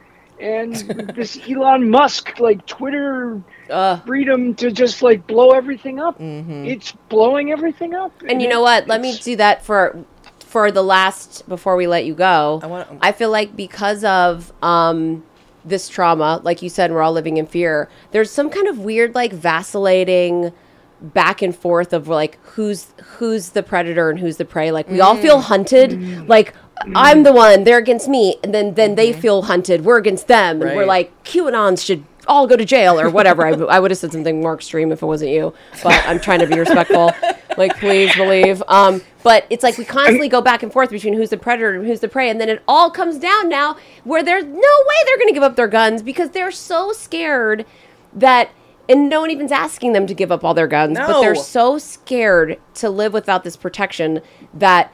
And 0.40 0.74
this 1.14 1.38
Elon 1.48 1.90
Musk, 1.90 2.40
like 2.40 2.64
Twitter 2.66 3.40
Ugh. 3.70 4.00
freedom 4.06 4.54
to 4.56 4.70
just 4.70 5.02
like 5.02 5.26
blow 5.26 5.50
everything 5.50 6.00
up. 6.00 6.18
Mm-hmm. 6.18 6.64
It's 6.64 6.92
blowing 7.08 7.52
everything 7.52 7.94
up. 7.94 8.12
And 8.26 8.40
you 8.40 8.48
it- 8.48 8.50
know 8.50 8.62
what? 8.62 8.86
Let 8.88 9.00
me 9.00 9.16
do 9.18 9.36
that 9.36 9.64
for 9.64 10.04
for 10.40 10.70
the 10.72 10.82
last 10.82 11.46
before 11.46 11.76
we 11.76 11.86
let 11.86 12.06
you 12.06 12.14
go. 12.14 12.60
I 12.62 12.66
wanna- 12.66 12.98
I 13.02 13.12
feel 13.12 13.30
like 13.30 13.54
because 13.54 14.02
of 14.04 14.52
um 14.62 15.22
this 15.64 15.88
trauma, 15.88 16.40
like 16.44 16.62
you 16.62 16.70
said, 16.70 16.90
we're 16.92 17.02
all 17.02 17.12
living 17.12 17.36
in 17.36 17.46
fear. 17.46 17.90
There's 18.12 18.30
some 18.30 18.48
kind 18.48 18.66
of 18.68 18.78
weird, 18.78 19.14
like 19.14 19.32
vacillating 19.32 20.52
back 21.00 21.42
and 21.42 21.54
forth 21.54 21.92
of 21.92 22.08
like 22.08 22.38
who's 22.42 22.88
who's 23.18 23.50
the 23.50 23.62
predator 23.62 24.10
and 24.10 24.18
who's 24.18 24.36
the 24.36 24.44
prey. 24.44 24.70
Like 24.72 24.88
we 24.88 25.00
all 25.00 25.16
Mm. 25.16 25.22
feel 25.22 25.40
hunted. 25.40 26.28
Like 26.28 26.54
I'm 26.94 27.22
the 27.24 27.32
one, 27.32 27.64
they're 27.64 27.78
against 27.78 28.08
me, 28.08 28.36
and 28.42 28.54
then 28.54 28.74
then 28.74 28.94
they 28.94 29.12
feel 29.12 29.42
hunted. 29.42 29.84
We're 29.84 29.98
against 29.98 30.28
them, 30.28 30.60
and 30.60 30.60
we're 30.60 30.68
Mm-hmm. 30.68 30.78
Right. 30.80 30.86
like 30.88 31.24
QAnons 31.24 31.84
should 31.84 32.04
all 32.28 32.46
go 32.46 32.56
to 32.56 32.64
jail 32.64 33.00
or 33.00 33.08
whatever. 33.10 33.46
I, 33.46 33.52
I 33.52 33.80
would 33.80 33.90
have 33.90 33.98
said 33.98 34.12
something 34.12 34.40
more 34.42 34.54
extreme 34.54 34.92
if 34.92 35.02
it 35.02 35.06
wasn't 35.06 35.30
you, 35.30 35.54
but 35.82 35.94
I'm 36.06 36.20
trying 36.20 36.40
to 36.40 36.46
be 36.46 36.58
respectful. 36.58 37.10
Like, 37.56 37.76
please 37.80 38.14
believe. 38.14 38.62
Um, 38.68 39.00
but 39.24 39.46
it's 39.50 39.62
like 39.64 39.78
we 39.78 39.84
constantly 39.84 40.28
go 40.28 40.40
back 40.40 40.62
and 40.62 40.70
forth 40.72 40.90
between 40.90 41.14
who's 41.14 41.30
the 41.30 41.36
predator 41.38 41.74
and 41.74 41.86
who's 41.86 42.00
the 42.00 42.06
prey, 42.08 42.28
and 42.30 42.40
then 42.40 42.48
it 42.48 42.62
all 42.68 42.90
comes 42.90 43.18
down 43.18 43.48
now 43.48 43.76
where 44.04 44.22
there's 44.22 44.44
no 44.44 44.50
way 44.52 44.96
they're 45.06 45.16
going 45.16 45.28
to 45.28 45.34
give 45.34 45.42
up 45.42 45.56
their 45.56 45.68
guns 45.68 46.02
because 46.02 46.30
they're 46.30 46.50
so 46.52 46.92
scared 46.92 47.64
that. 48.12 48.50
And 48.88 49.08
no 49.10 49.20
one 49.20 49.30
even's 49.30 49.52
asking 49.52 49.92
them 49.92 50.06
to 50.06 50.14
give 50.14 50.32
up 50.32 50.44
all 50.44 50.54
their 50.54 50.66
guns, 50.66 50.98
but 50.98 51.20
they're 51.20 51.34
so 51.34 51.78
scared 51.78 52.58
to 52.74 52.88
live 52.88 53.12
without 53.12 53.44
this 53.44 53.56
protection 53.56 54.22
that 54.54 54.92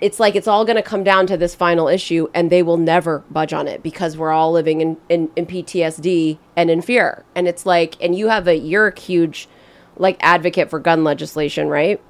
it's 0.00 0.18
like 0.18 0.34
it's 0.34 0.48
all 0.48 0.64
going 0.64 0.76
to 0.76 0.82
come 0.82 1.04
down 1.04 1.26
to 1.26 1.36
this 1.36 1.54
final 1.54 1.86
issue 1.88 2.28
and 2.34 2.50
they 2.50 2.62
will 2.62 2.76
never 2.76 3.20
budge 3.30 3.52
on 3.52 3.68
it 3.68 3.82
because 3.82 4.16
we're 4.16 4.32
all 4.32 4.50
living 4.50 4.80
in, 4.80 4.96
in, 5.08 5.30
in 5.36 5.46
ptsd 5.46 6.38
and 6.56 6.70
in 6.70 6.82
fear. 6.82 7.24
And 7.34 7.46
it's 7.46 7.64
like 7.64 7.96
and 8.02 8.14
you 8.14 8.28
have 8.28 8.48
a 8.48 8.56
you're 8.56 8.88
a 8.88 8.98
huge 9.00 9.48
like 9.96 10.16
advocate 10.20 10.68
for 10.70 10.78
gun 10.78 11.04
legislation 11.04 11.68
right? 11.68 12.00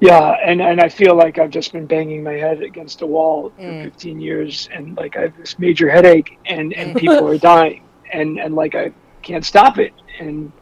Yeah, 0.00 0.36
and, 0.44 0.60
and 0.60 0.80
I 0.80 0.88
feel 0.88 1.14
like 1.14 1.38
I've 1.38 1.50
just 1.50 1.72
been 1.72 1.86
banging 1.86 2.22
my 2.22 2.34
head 2.34 2.62
against 2.62 3.00
a 3.00 3.06
wall 3.06 3.50
for 3.56 3.62
Mm. 3.62 3.84
15 3.84 4.20
years, 4.20 4.68
and 4.72 4.96
like 4.96 5.16
I 5.16 5.22
have 5.22 5.36
this 5.36 5.58
major 5.58 5.88
headache, 5.88 6.38
and, 6.46 6.74
and 6.74 6.96
people 6.96 7.26
are 7.30 7.38
dying, 7.38 7.82
and, 8.12 8.38
and 8.38 8.54
like 8.54 8.74
I 8.74 8.92
can't 9.24 9.44
stop 9.44 9.78
it, 9.78 9.92
and 10.20 10.52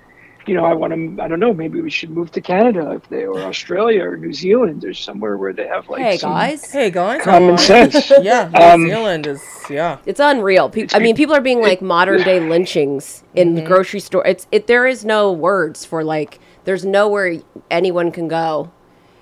you 0.46 0.54
know 0.54 0.64
I 0.64 0.74
want 0.74 0.92
to 0.94 1.22
I 1.22 1.28
don't 1.28 1.40
know 1.40 1.54
maybe 1.54 1.80
we 1.80 1.90
should 1.90 2.10
move 2.10 2.30
to 2.32 2.40
Canada 2.40 2.92
if 2.92 3.08
they 3.08 3.24
or 3.26 3.40
Australia 3.42 4.04
or 4.04 4.16
New 4.16 4.32
Zealand. 4.32 4.84
Or 4.84 4.94
somewhere 4.94 5.36
where 5.36 5.52
they 5.52 5.66
have 5.68 5.88
like 5.88 6.02
hey 6.02 6.16
some 6.18 6.32
guys. 6.32 6.70
Hey 6.70 6.90
guys, 6.90 7.22
common 7.22 7.58
sense. 7.58 8.10
Yeah, 8.22 8.50
New 8.52 8.60
Um, 8.60 8.88
Zealand 8.88 9.26
is 9.26 9.42
yeah. 9.70 9.98
it's 10.06 10.20
unreal. 10.20 10.70
Pe- 10.70 10.88
i 10.94 10.98
mean 10.98 11.16
people 11.16 11.34
are 11.34 11.40
being 11.40 11.60
like 11.62 11.82
modern 11.82 12.22
day 12.22 12.40
lynchings 12.40 13.24
in 13.34 13.54
the 13.54 13.62
grocery 13.62 14.00
store. 14.00 14.26
It's 14.26 14.46
it 14.52 14.66
there 14.66 14.86
is 14.86 15.04
no 15.04 15.32
words 15.32 15.84
for 15.84 16.04
like 16.04 16.40
there's 16.64 16.84
nowhere 16.84 17.40
anyone 17.70 18.12
can 18.12 18.28
go. 18.28 18.70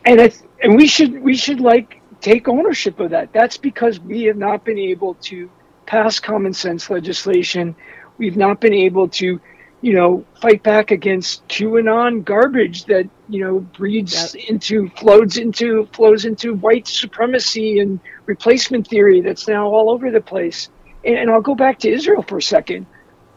And 0.04 0.20
it's 0.20 0.42
and 0.62 0.76
we 0.76 0.86
should 0.86 1.22
we 1.22 1.36
should 1.36 1.60
like 1.60 2.00
take 2.20 2.48
ownership 2.48 3.00
of 3.00 3.10
that. 3.10 3.32
That's 3.32 3.56
because 3.58 4.00
we 4.00 4.24
have 4.24 4.36
not 4.36 4.64
been 4.64 4.78
able 4.78 5.14
to 5.30 5.50
pass 5.86 6.20
common 6.20 6.54
sense 6.54 6.88
legislation 6.90 7.74
we've 8.20 8.36
not 8.36 8.60
been 8.60 8.74
able 8.74 9.08
to 9.08 9.40
you 9.80 9.94
know 9.94 10.24
fight 10.42 10.62
back 10.62 10.90
against 10.90 11.48
qanon 11.48 12.22
garbage 12.22 12.84
that 12.84 13.08
you 13.28 13.42
know 13.42 13.60
breeds 13.60 14.34
into 14.34 14.90
flows 14.90 15.38
into 15.38 15.88
flows 15.94 16.26
into 16.26 16.54
white 16.54 16.86
supremacy 16.86 17.80
and 17.80 17.98
replacement 18.26 18.86
theory 18.86 19.22
that's 19.22 19.48
now 19.48 19.66
all 19.68 19.90
over 19.90 20.10
the 20.10 20.20
place. 20.20 20.68
And, 21.04 21.16
and 21.16 21.30
i'll 21.30 21.40
go 21.40 21.54
back 21.54 21.80
to 21.80 21.90
israel 21.90 22.22
for 22.22 22.38
a 22.38 22.42
second. 22.42 22.86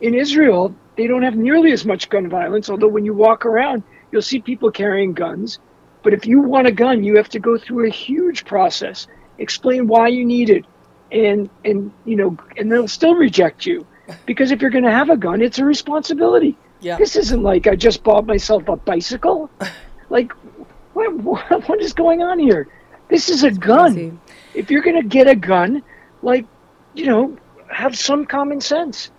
In 0.01 0.13
Israel, 0.13 0.75
they 0.97 1.07
don't 1.07 1.23
have 1.23 1.35
nearly 1.35 1.71
as 1.71 1.85
much 1.85 2.09
gun 2.09 2.29
violence, 2.29 2.69
although 2.69 2.89
when 2.89 3.05
you 3.05 3.13
walk 3.13 3.45
around, 3.45 3.83
you'll 4.11 4.21
see 4.21 4.41
people 4.41 4.69
carrying 4.69 5.13
guns. 5.13 5.59
But 6.03 6.13
if 6.13 6.25
you 6.25 6.41
want 6.41 6.67
a 6.67 6.73
gun, 6.73 7.05
you 7.05 7.15
have 7.17 7.29
to 7.29 7.39
go 7.39 7.57
through 7.57 7.87
a 7.87 7.89
huge 7.89 8.43
process, 8.43 9.07
explain 9.37 9.87
why 9.87 10.09
you 10.09 10.25
need 10.25 10.49
it, 10.49 10.65
and 11.09 11.49
and 11.63 11.93
you 12.03 12.17
know, 12.17 12.37
and 12.57 12.69
they'll 12.69 12.89
still 12.89 13.15
reject 13.15 13.65
you. 13.65 13.87
Because 14.25 14.51
if 14.51 14.61
you're 14.61 14.71
going 14.71 14.83
to 14.83 14.91
have 14.91 15.09
a 15.09 15.17
gun, 15.17 15.41
it's 15.41 15.59
a 15.59 15.65
responsibility. 15.65 16.57
Yeah. 16.81 16.97
This 16.97 17.15
isn't 17.15 17.43
like 17.43 17.67
I 17.67 17.75
just 17.75 18.03
bought 18.03 18.25
myself 18.25 18.67
a 18.67 18.75
bicycle. 18.75 19.49
Like, 20.09 20.31
what, 20.93 21.11
what, 21.21 21.67
what 21.67 21.81
is 21.81 21.91
going 21.93 22.21
on 22.21 22.37
here? 22.37 22.67
This 23.07 23.29
is 23.29 23.43
a 23.43 23.49
gun. 23.49 23.93
crazy. 23.93 24.13
If 24.53 24.69
you're 24.69 24.83
going 24.83 25.01
to 25.01 25.07
get 25.07 25.27
a 25.27 25.33
gun, 25.35 25.81
like, 26.21 26.45
you 26.93 27.07
know, 27.07 27.35
have 27.71 27.97
some 27.97 28.25
common 28.25 28.61
sense. 28.61 29.09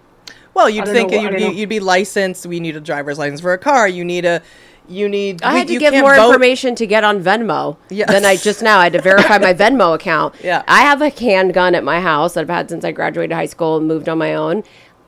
Well, 0.52 0.70
you'd 0.70 0.86
think 0.86 1.10
know, 1.10 1.20
you'd, 1.20 1.30
don't 1.36 1.50
be, 1.52 1.56
you'd 1.58 1.68
be 1.68 1.80
licensed. 1.80 2.46
We 2.46 2.60
need 2.60 2.76
a 2.76 2.80
driver's 2.80 3.18
license 3.18 3.40
for 3.40 3.52
a 3.52 3.58
car. 3.58 3.88
You 3.88 4.04
need 4.04 4.24
a, 4.24 4.40
you 4.88 5.08
need. 5.08 5.42
I 5.42 5.54
we- 5.54 5.58
had 5.58 5.66
to 5.68 5.72
you 5.72 5.80
give 5.80 5.94
more 5.94 6.14
vote. 6.14 6.26
information 6.28 6.76
to 6.76 6.86
get 6.86 7.02
on 7.02 7.20
Venmo 7.20 7.76
Yes. 7.88 8.08
than 8.08 8.24
I 8.24 8.36
just 8.36 8.62
now. 8.62 8.78
I 8.78 8.84
had 8.84 8.92
to 8.92 9.02
verify 9.02 9.38
my 9.38 9.52
Venmo 9.62 9.96
account. 9.96 10.36
Yeah. 10.44 10.62
I 10.68 10.82
have 10.82 11.02
a 11.02 11.08
handgun 11.08 11.74
at 11.74 11.82
my 11.82 12.00
house 12.00 12.34
that 12.34 12.42
I've 12.42 12.48
had 12.50 12.68
since 12.70 12.84
I 12.84 12.92
graduated 12.92 13.34
high 13.34 13.46
school 13.46 13.78
and 13.78 13.88
moved 13.88 14.08
on 14.08 14.18
my 14.18 14.34
own. 14.34 14.62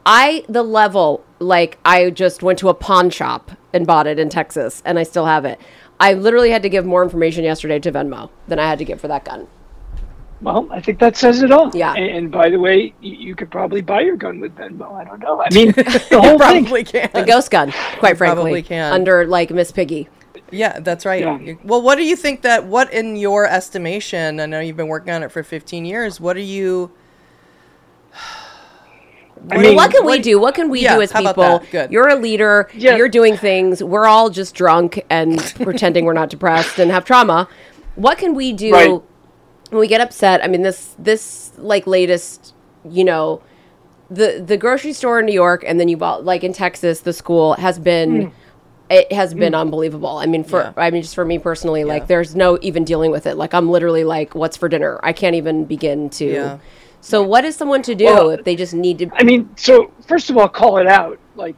I 0.06 0.44
the 0.48 0.62
level 0.62 1.24
like 1.40 1.78
I 1.84 2.10
just 2.10 2.42
went 2.42 2.60
to 2.60 2.68
a 2.68 2.74
pawn 2.74 3.10
shop 3.10 3.50
and 3.72 3.86
bought 3.86 4.06
it 4.06 4.18
in 4.18 4.28
Texas 4.28 4.80
and 4.84 4.98
I 4.98 5.02
still 5.02 5.26
have 5.26 5.44
it. 5.44 5.60
I 5.98 6.14
literally 6.14 6.50
had 6.50 6.62
to 6.62 6.68
give 6.68 6.86
more 6.86 7.02
information 7.02 7.42
yesterday 7.44 7.80
to 7.80 7.90
Venmo 7.92 8.30
than 8.46 8.58
I 8.58 8.68
had 8.68 8.78
to 8.78 8.84
give 8.84 9.00
for 9.00 9.08
that 9.08 9.24
gun. 9.24 9.48
Well, 10.42 10.68
I 10.70 10.80
think 10.80 10.98
that 11.00 11.16
says 11.16 11.42
it 11.42 11.50
all. 11.50 11.70
Yeah. 11.74 11.94
And, 11.94 12.04
and 12.04 12.30
by 12.30 12.50
the 12.50 12.58
way, 12.58 12.94
you, 13.00 13.16
you 13.16 13.34
could 13.34 13.50
probably 13.50 13.80
buy 13.80 14.02
your 14.02 14.16
gun 14.16 14.38
with 14.38 14.54
Venmo. 14.54 14.92
I 14.92 15.04
don't 15.04 15.18
know. 15.20 15.42
I 15.42 15.48
mean, 15.52 15.72
the 15.72 16.20
whole 16.22 16.38
thing. 16.38 16.64
Probably 16.64 16.84
can. 16.84 17.10
The 17.12 17.24
ghost 17.24 17.50
gun, 17.50 17.72
quite 17.98 18.18
frankly, 18.18 18.42
probably 18.42 18.62
can. 18.62 18.92
under 18.92 19.26
like 19.26 19.50
Miss 19.50 19.72
Piggy. 19.72 20.08
Yeah, 20.52 20.78
that's 20.80 21.04
right. 21.04 21.22
Yeah. 21.22 21.54
Well, 21.64 21.82
what 21.82 21.96
do 21.96 22.04
you 22.04 22.14
think 22.14 22.42
that? 22.42 22.66
What 22.66 22.92
in 22.92 23.16
your 23.16 23.46
estimation? 23.46 24.38
I 24.38 24.46
know 24.46 24.60
you've 24.60 24.76
been 24.76 24.88
working 24.88 25.12
on 25.12 25.22
it 25.22 25.32
for 25.32 25.42
15 25.42 25.84
years. 25.84 26.20
What 26.20 26.36
are 26.36 26.40
you? 26.40 26.92
I 29.50 29.58
mean, 29.58 29.76
what 29.76 29.90
can 29.90 30.04
we 30.04 30.18
do? 30.18 30.38
What 30.40 30.54
can 30.54 30.68
we 30.70 30.82
Yeah, 30.82 30.96
do 30.96 31.02
as 31.02 31.12
people? 31.12 31.62
Good. 31.70 31.90
You're 31.90 32.08
a 32.08 32.16
leader. 32.16 32.68
Yeah. 32.74 32.96
You're 32.96 33.08
doing 33.08 33.36
things. 33.36 33.82
We're 33.82 34.06
all 34.06 34.30
just 34.30 34.54
drunk 34.54 35.04
and 35.10 35.38
pretending 35.60 36.04
we're 36.04 36.12
not 36.12 36.30
depressed 36.30 36.78
and 36.78 36.90
have 36.90 37.04
trauma. 37.04 37.48
What 37.94 38.18
can 38.18 38.34
we 38.34 38.52
do 38.52 38.72
Right. 38.72 38.90
when 38.90 39.80
we 39.80 39.86
get 39.88 40.00
upset? 40.00 40.42
I 40.44 40.48
mean, 40.48 40.62
this 40.62 40.94
this 40.98 41.52
like 41.58 41.86
latest, 41.86 42.54
you 42.88 43.04
know, 43.04 43.40
the 44.10 44.42
the 44.44 44.56
grocery 44.56 44.92
store 44.92 45.20
in 45.20 45.26
New 45.26 45.32
York 45.34 45.64
and 45.66 45.78
then 45.78 45.88
you 45.88 45.96
bought 45.96 46.24
like 46.24 46.42
in 46.44 46.52
Texas, 46.52 47.00
the 47.00 47.12
school 47.12 47.54
has 47.54 47.78
been. 47.78 48.26
Hmm. 48.26 48.32
It 48.88 49.12
has 49.12 49.34
been 49.34 49.52
hmm. 49.52 49.58
unbelievable. 49.58 50.18
I 50.18 50.26
mean, 50.26 50.44
for 50.44 50.60
Yeah. 50.60 50.72
I 50.76 50.92
mean, 50.92 51.02
just 51.02 51.16
for 51.16 51.24
me 51.24 51.40
personally, 51.40 51.82
like 51.82 52.06
there's 52.06 52.36
no 52.36 52.56
even 52.62 52.84
dealing 52.84 53.10
with 53.10 53.26
it. 53.26 53.36
Like 53.36 53.52
I'm 53.52 53.68
literally 53.68 54.04
like, 54.04 54.36
what's 54.36 54.56
for 54.56 54.68
dinner? 54.68 55.00
I 55.02 55.12
can't 55.12 55.34
even 55.34 55.64
begin 55.64 56.08
to. 56.10 56.60
So 57.00 57.22
what 57.22 57.44
is 57.44 57.54
someone 57.56 57.82
to 57.82 57.94
do 57.94 58.04
Well, 58.06 58.30
if 58.30 58.44
they 58.44 58.56
just 58.56 58.74
need 58.74 58.98
to? 58.98 59.10
I 59.14 59.22
mean, 59.22 59.50
so 59.56 59.92
first 60.06 60.30
of 60.30 60.36
all, 60.36 60.48
call 60.48 60.78
it 60.78 60.86
out. 60.86 61.18
Like, 61.36 61.54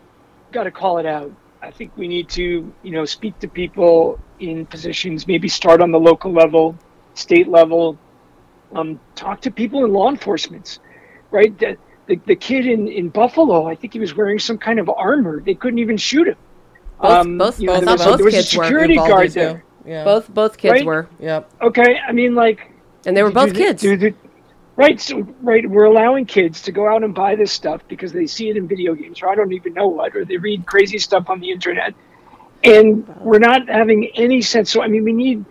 got 0.52 0.64
to 0.64 0.70
call 0.70 0.98
it 0.98 1.06
out. 1.06 1.32
I 1.62 1.70
think 1.70 1.96
we 1.96 2.06
need 2.08 2.28
to, 2.30 2.72
you 2.82 2.90
know, 2.90 3.04
speak 3.04 3.38
to 3.40 3.48
people 3.48 4.18
in 4.40 4.66
positions. 4.66 5.26
Maybe 5.26 5.48
start 5.48 5.80
on 5.80 5.90
the 5.90 5.98
local 5.98 6.32
level, 6.32 6.76
state 7.14 7.48
level. 7.48 7.98
Um, 8.74 9.00
talk 9.14 9.40
to 9.42 9.50
people 9.50 9.84
in 9.84 9.92
law 9.92 10.10
enforcement, 10.10 10.78
right? 11.30 11.56
The, 11.58 11.76
the, 12.06 12.20
the 12.26 12.36
kid 12.36 12.66
in, 12.66 12.86
in 12.88 13.08
Buffalo, 13.08 13.66
I 13.66 13.74
think 13.74 13.94
he 13.94 13.98
was 13.98 14.14
wearing 14.14 14.38
some 14.38 14.58
kind 14.58 14.78
of 14.78 14.90
armor. 14.90 15.40
They 15.40 15.54
couldn't 15.54 15.78
even 15.78 15.96
shoot 15.96 16.28
him. 16.28 16.36
Um, 17.00 17.38
Both- 17.38 17.54
both- 17.56 17.60
you 17.60 17.66
know, 17.68 17.72
there 17.74 17.82
thought 17.84 17.92
was, 17.98 18.00
a, 18.02 18.04
both 18.10 18.16
there 18.18 18.24
was 18.26 18.34
a 18.34 18.36
kids 18.38 18.56
were 18.56 18.64
security 18.64 18.94
guard 18.96 19.30
there. 19.32 19.64
Yeah. 19.86 20.04
Both 20.04 20.28
both 20.34 20.58
kids 20.58 20.72
Right? 20.72 20.84
were, 20.84 21.08
Yep. 21.18 21.50
Okay, 21.62 21.98
I 22.06 22.12
mean, 22.12 22.34
like, 22.34 22.70
and 23.06 23.16
they 23.16 23.22
were 23.22 23.30
both 23.30 23.54
kids. 23.54 23.82
Right, 24.78 25.00
so 25.00 25.20
right, 25.42 25.68
we're 25.68 25.84
allowing 25.84 26.26
kids 26.26 26.62
to 26.62 26.72
go 26.72 26.88
out 26.88 27.04
and 27.04 27.14
buy 27.14 27.36
this 27.36 27.52
stuff 27.52 27.82
because 27.88 28.12
they 28.12 28.26
see 28.26 28.48
it 28.48 28.56
in 28.56 28.68
video 28.68 28.94
games, 28.94 29.22
or 29.22 29.28
I 29.28 29.34
don't 29.34 29.52
even 29.52 29.74
know 29.74 29.88
what, 29.88 30.16
or 30.16 30.24
they 30.24 30.38
read 30.38 30.66
crazy 30.66 30.98
stuff 30.98 31.28
on 31.28 31.40
the 31.40 31.50
internet, 31.50 31.94
and 32.64 33.06
we're 33.18 33.40
not 33.40 33.68
having 33.68 34.06
any 34.14 34.42
sense. 34.42 34.70
So 34.72 34.82
I 34.82 34.88
mean, 34.88 35.04
we 35.04 35.12
need 35.12 35.44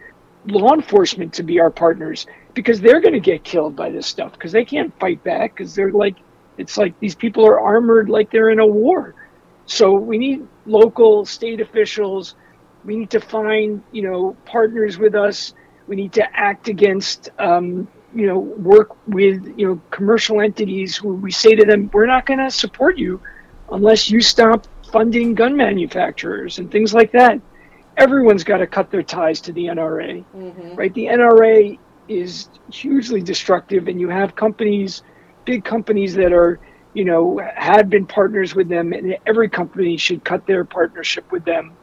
law 0.48 0.74
enforcement 0.74 1.34
to 1.36 1.44
be 1.44 1.60
our 1.60 1.70
partners 1.70 2.26
because 2.56 2.82
they're 2.82 3.02
going 3.02 3.14
to 3.14 3.20
get 3.20 3.44
killed 3.44 3.76
by 3.76 3.92
this 3.92 4.08
stuff 4.08 4.34
because 4.34 4.52
they 4.52 4.66
can't 4.66 4.98
fight 5.00 5.24
back 5.24 5.56
because 5.56 5.76
they're 5.76 5.92
like, 5.92 6.16
it's 6.58 6.78
like 6.78 7.00
these 7.00 7.16
people 7.16 7.46
are 7.46 7.60
armored 7.60 8.10
like 8.10 8.32
they're 8.32 8.50
in 8.50 8.60
a 8.60 8.66
war. 8.66 9.14
So 9.68 9.94
we 9.94 10.18
need 10.18 10.48
local, 10.66 11.26
state 11.26 11.62
officials. 11.62 12.36
We 12.86 12.96
need 12.96 13.12
to 13.12 13.20
find, 13.20 13.84
you 13.92 14.04
know, 14.04 14.38
partners 14.46 14.98
with 14.98 15.16
us. 15.16 15.54
We 15.88 15.98
need 15.98 16.14
to 16.14 16.38
act 16.38 16.70
against, 16.70 17.30
um, 17.38 17.88
you 18.18 18.26
know, 18.26 18.40
work 18.40 18.98
with, 19.08 19.46
you 19.58 19.68
know, 19.68 19.82
commercial 19.92 20.42
entities 20.42 20.98
who 20.98 21.14
we 21.14 21.32
say 21.32 21.54
to 21.54 21.64
them, 21.64 21.88
we're 21.94 22.08
not 22.08 22.26
going 22.26 22.40
to 22.40 22.50
support 22.50 22.98
you 22.98 23.22
unless 23.72 24.10
you 24.10 24.22
stop 24.22 24.66
funding 24.92 25.36
gun 25.36 25.56
manufacturers 25.56 26.58
and 26.58 26.72
things 26.72 26.96
like 26.96 27.12
that. 27.12 27.40
Everyone's 27.96 28.44
got 28.44 28.58
to 28.58 28.66
cut 28.66 28.90
their 28.90 29.04
ties 29.04 29.40
to 29.42 29.54
the 29.54 29.66
NRA, 29.66 30.26
mm-hmm. 30.36 30.76
right? 30.76 30.92
The 30.96 31.06
NRA 31.06 31.78
is 32.08 32.50
hugely 32.72 33.22
destructive, 33.22 33.88
and 33.88 34.02
you 34.02 34.10
have 34.10 34.36
companies, 34.36 35.04
big 35.46 35.64
companies 35.64 36.16
that 36.16 36.34
are, 36.34 36.60
you 36.96 37.06
know, 37.06 37.40
had 37.56 37.88
been 37.88 38.08
partners 38.08 38.56
with 38.56 38.68
them, 38.68 38.94
and 38.94 39.16
every 39.28 39.48
company 39.48 39.96
should 39.96 40.24
cut 40.24 40.48
their 40.48 40.66
partnership 40.66 41.32
with 41.32 41.46
them. 41.46 41.78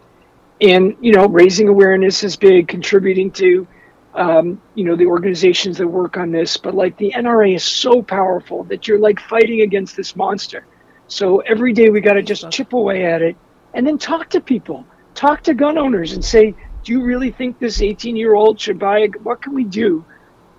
And 0.60 0.96
you 1.00 1.12
know, 1.12 1.28
raising 1.28 1.68
awareness 1.68 2.24
is 2.24 2.34
big, 2.34 2.66
contributing 2.66 3.30
to, 3.32 3.68
um, 4.14 4.62
you 4.74 4.84
know, 4.84 4.96
the 4.96 5.06
organizations 5.06 5.78
that 5.78 5.88
work 5.88 6.16
on 6.16 6.30
this. 6.32 6.56
But 6.56 6.74
like 6.74 6.96
the 6.98 7.12
NRA 7.16 7.54
is 7.54 7.64
so 7.64 8.02
powerful 8.02 8.64
that 8.64 8.86
you're 8.88 8.98
like 9.00 9.20
fighting 9.20 9.62
against 9.62 9.96
this 9.96 10.16
monster. 10.16 10.66
So 11.08 11.40
every 11.40 11.72
day 11.72 11.90
we 11.90 12.00
got 12.00 12.14
to 12.14 12.22
just 12.22 12.50
chip 12.50 12.72
away 12.72 13.06
at 13.06 13.22
it, 13.22 13.38
and 13.74 13.86
then 13.86 13.98
talk 13.98 14.30
to 14.30 14.40
people, 14.40 14.88
talk 15.14 15.42
to 15.44 15.54
gun 15.54 15.78
owners, 15.78 16.12
and 16.12 16.24
say, 16.24 16.56
do 16.84 16.92
you 16.92 17.04
really 17.04 17.32
think 17.32 17.58
this 17.58 17.82
18 17.82 18.16
year 18.16 18.34
old 18.34 18.60
should 18.60 18.78
buy? 18.78 19.00
A, 19.00 19.08
what 19.22 19.42
can 19.42 19.54
we 19.54 19.64
do? 19.64 20.06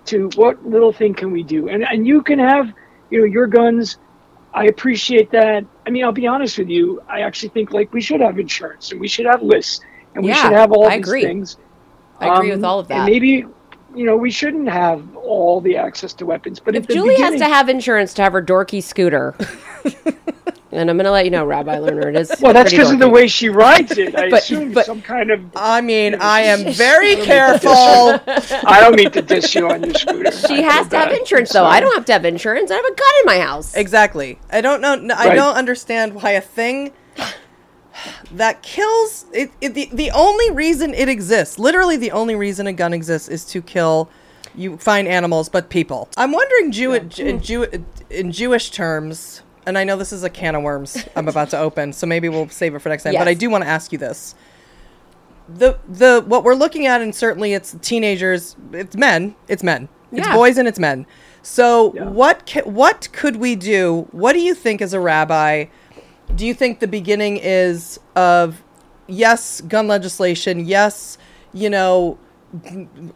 To 0.06 0.30
what 0.34 0.64
little 0.64 0.92
thing 0.92 1.14
can 1.14 1.32
we 1.32 1.42
do? 1.44 1.68
And 1.68 1.84
and 1.84 2.06
you 2.06 2.22
can 2.22 2.38
have, 2.38 2.72
you 3.10 3.18
know, 3.20 3.24
your 3.24 3.46
guns. 3.48 3.98
I 4.54 4.66
appreciate 4.66 5.30
that. 5.32 5.64
I 5.86 5.90
mean, 5.90 6.04
I'll 6.04 6.12
be 6.12 6.26
honest 6.26 6.58
with 6.58 6.68
you. 6.68 7.00
I 7.08 7.20
actually 7.22 7.50
think 7.50 7.72
like 7.72 7.92
we 7.92 8.00
should 8.00 8.20
have 8.20 8.38
insurance 8.38 8.90
and 8.92 9.00
we 9.00 9.08
should 9.08 9.26
have 9.26 9.42
lists 9.42 9.80
and 10.14 10.24
we 10.26 10.32
Yeah, 10.32 10.34
should 10.34 10.52
have 10.52 10.72
all 10.72 10.90
I 10.90 10.94
these 10.94 11.02
agree. 11.02 11.20
things. 11.20 11.56
I 12.20 12.34
agree 12.36 12.50
Um, 12.52 12.56
with 12.58 12.64
all 12.64 12.78
of 12.80 12.90
And 12.90 13.00
that. 13.00 13.06
maybe, 13.06 13.44
you 13.94 14.04
know, 14.06 14.16
we 14.16 14.30
shouldn't 14.30 14.68
have 14.68 15.02
all 15.16 15.60
the 15.60 15.76
access 15.76 16.12
to 16.14 16.26
weapons. 16.26 16.60
But 16.60 16.74
If 16.76 16.86
the 16.86 16.94
Julie 16.94 17.16
has 17.20 17.36
to 17.40 17.44
have 17.46 17.68
insurance 17.68 18.14
to 18.14 18.22
have 18.22 18.32
her 18.32 18.42
dorky 18.42 18.82
scooter, 18.82 19.34
and 20.72 20.90
I'm 20.90 20.96
gonna 20.96 21.10
let 21.10 21.24
you 21.24 21.30
know, 21.30 21.44
Rabbi 21.46 21.76
Lerner, 21.78 22.06
it 22.06 22.16
is. 22.16 22.34
well, 22.40 22.52
that's 22.52 22.70
because 22.70 22.90
of 22.90 22.98
the 22.98 23.08
way 23.08 23.26
she 23.28 23.48
rides 23.48 23.96
it. 23.98 24.14
I 24.18 24.28
But- 24.30 24.40
assume 24.42 24.72
but- 24.72 24.84
some 24.86 25.00
kind 25.02 25.30
of. 25.30 25.40
I 25.56 25.80
mean, 25.80 26.16
I 26.20 26.40
am 26.40 26.72
very 26.72 27.16
careful. 27.30 27.70
I 27.72 28.78
don't 28.80 28.96
mean 28.96 29.10
to 29.12 29.22
diss 29.22 29.54
you 29.54 29.68
on 29.70 29.84
your 29.84 29.94
scooter. 29.94 30.32
She 30.32 30.62
has 30.62 30.88
to 30.88 30.98
have 30.98 31.12
insurance, 31.12 31.52
though. 31.52 31.64
I 31.64 31.80
don't 31.80 31.94
have 31.94 32.04
to 32.06 32.12
have 32.12 32.24
insurance. 32.24 32.70
I 32.70 32.74
have 32.76 32.84
a 32.84 32.94
gun 32.94 33.14
in 33.20 33.26
my 33.26 33.38
house. 33.40 33.74
Exactly. 33.76 34.38
I 34.50 34.60
don't 34.60 34.80
know. 34.80 34.94
no, 34.96 35.14
I 35.14 35.28
Right. 35.28 35.34
don't 35.34 35.54
understand 35.56 36.14
why 36.14 36.32
a 36.32 36.40
thing 36.40 36.92
that 38.32 38.62
kills 38.62 39.26
it, 39.32 39.50
it. 39.60 39.74
The 39.74 39.88
the 39.92 40.10
only 40.12 40.50
reason 40.50 40.94
it 40.94 41.08
exists, 41.08 41.58
literally 41.58 41.96
the 41.96 42.10
only 42.12 42.34
reason 42.34 42.66
a 42.66 42.72
gun 42.72 42.92
exists, 42.92 43.28
is 43.28 43.44
to 43.46 43.62
kill. 43.62 44.08
You 44.54 44.78
find 44.78 45.06
animals, 45.06 45.48
but 45.50 45.68
people. 45.68 46.08
I'm 46.16 46.32
wondering, 46.32 46.72
Jew, 46.72 46.94
in, 46.94 47.10
Jew, 47.42 47.66
in 48.08 48.32
Jewish 48.32 48.70
terms, 48.70 49.42
and 49.66 49.76
I 49.76 49.84
know 49.84 49.96
this 49.96 50.12
is 50.14 50.24
a 50.24 50.30
can 50.30 50.54
of 50.54 50.62
worms 50.62 51.04
I'm 51.14 51.28
about 51.34 51.50
to 51.50 51.58
open, 51.58 51.92
so 51.92 52.06
maybe 52.06 52.30
we'll 52.30 52.48
save 52.48 52.74
it 52.74 52.78
for 52.78 52.88
next 52.88 53.02
time. 53.02 53.12
But 53.14 53.28
I 53.28 53.34
do 53.34 53.50
want 53.50 53.64
to 53.64 53.68
ask 53.68 53.92
you 53.92 53.98
this: 53.98 54.34
the 55.48 55.78
the 55.88 56.24
what 56.26 56.42
we're 56.44 56.54
looking 56.54 56.86
at, 56.86 57.00
and 57.00 57.14
certainly 57.14 57.52
it's 57.52 57.76
teenagers, 57.82 58.56
it's 58.72 58.96
men, 58.96 59.34
it's 59.48 59.62
men, 59.62 59.88
it's 60.10 60.26
Yeah. 60.26 60.34
boys, 60.34 60.58
and 60.58 60.66
it's 60.66 60.78
men. 60.78 61.06
So 61.42 61.92
Yeah. 61.94 62.04
what 62.08 62.46
ca- 62.50 62.62
what 62.64 63.08
could 63.12 63.36
we 63.36 63.54
do? 63.56 64.08
What 64.10 64.32
do 64.32 64.40
you 64.40 64.54
think 64.54 64.80
as 64.82 64.92
a 64.92 65.00
rabbi? 65.00 65.66
Do 66.34 66.46
you 66.46 66.54
think 66.54 66.80
the 66.80 66.88
beginning 66.88 67.38
is 67.38 67.98
of 68.14 68.62
yes, 69.06 69.60
gun 69.62 69.86
legislation, 69.86 70.66
yes, 70.66 71.18
you 71.52 71.70
know, 71.70 72.18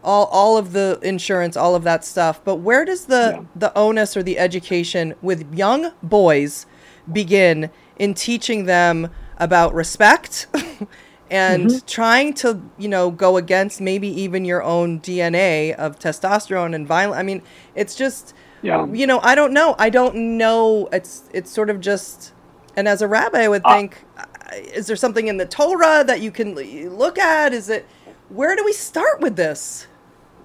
all 0.03 0.25
all 0.25 0.57
of 0.57 0.73
the 0.73 0.99
insurance, 1.01 1.55
all 1.57 1.75
of 1.75 1.83
that 1.83 2.03
stuff, 2.05 2.41
but 2.43 2.55
where 2.55 2.85
does 2.85 3.05
the 3.05 3.37
Yeah. 3.37 3.43
the 3.55 3.77
onus 3.77 4.15
or 4.17 4.23
the 4.23 4.37
education 4.39 5.13
with 5.21 5.53
young 5.53 5.91
boys 6.03 6.65
begin 7.11 7.69
in 7.97 8.13
teaching 8.13 8.65
them 8.65 9.09
about 9.37 9.73
respect 9.73 10.47
and 11.31 11.67
mm-hmm. 11.67 11.85
trying 11.87 12.33
to, 12.33 12.61
you 12.77 12.87
know, 12.87 13.09
go 13.09 13.37
against 13.37 13.81
maybe 13.81 14.07
even 14.07 14.45
your 14.45 14.61
own 14.63 14.99
DNA 14.99 15.73
of 15.75 15.97
testosterone 15.99 16.75
and 16.75 16.85
violence? 16.87 17.19
I 17.19 17.23
mean, 17.23 17.41
it's 17.75 17.95
just 17.95 18.33
Yeah. 18.61 18.85
you 18.91 19.07
know, 19.07 19.19
I 19.23 19.33
don't 19.35 19.53
know. 19.53 19.75
I 19.79 19.89
don't 19.89 20.37
know. 20.37 20.87
It's 20.91 21.23
it's 21.33 21.49
sort 21.51 21.69
of 21.69 21.79
just, 21.79 22.33
and 22.81 22.87
as 22.87 23.03
a 23.03 23.07
rabbi, 23.07 23.43
I 23.43 23.47
would 23.47 23.63
think, 23.63 23.95
uh, 24.17 24.25
is 24.55 24.87
there 24.87 24.95
something 24.95 25.27
in 25.27 25.37
the 25.37 25.45
Torah 25.45 26.03
that 26.03 26.19
you 26.19 26.31
can 26.31 26.55
look 26.55 27.19
at? 27.19 27.53
Is 27.53 27.69
it 27.69 27.85
where 28.29 28.55
do 28.55 28.65
we 28.65 28.73
start 28.73 29.21
with 29.21 29.35
this? 29.35 29.85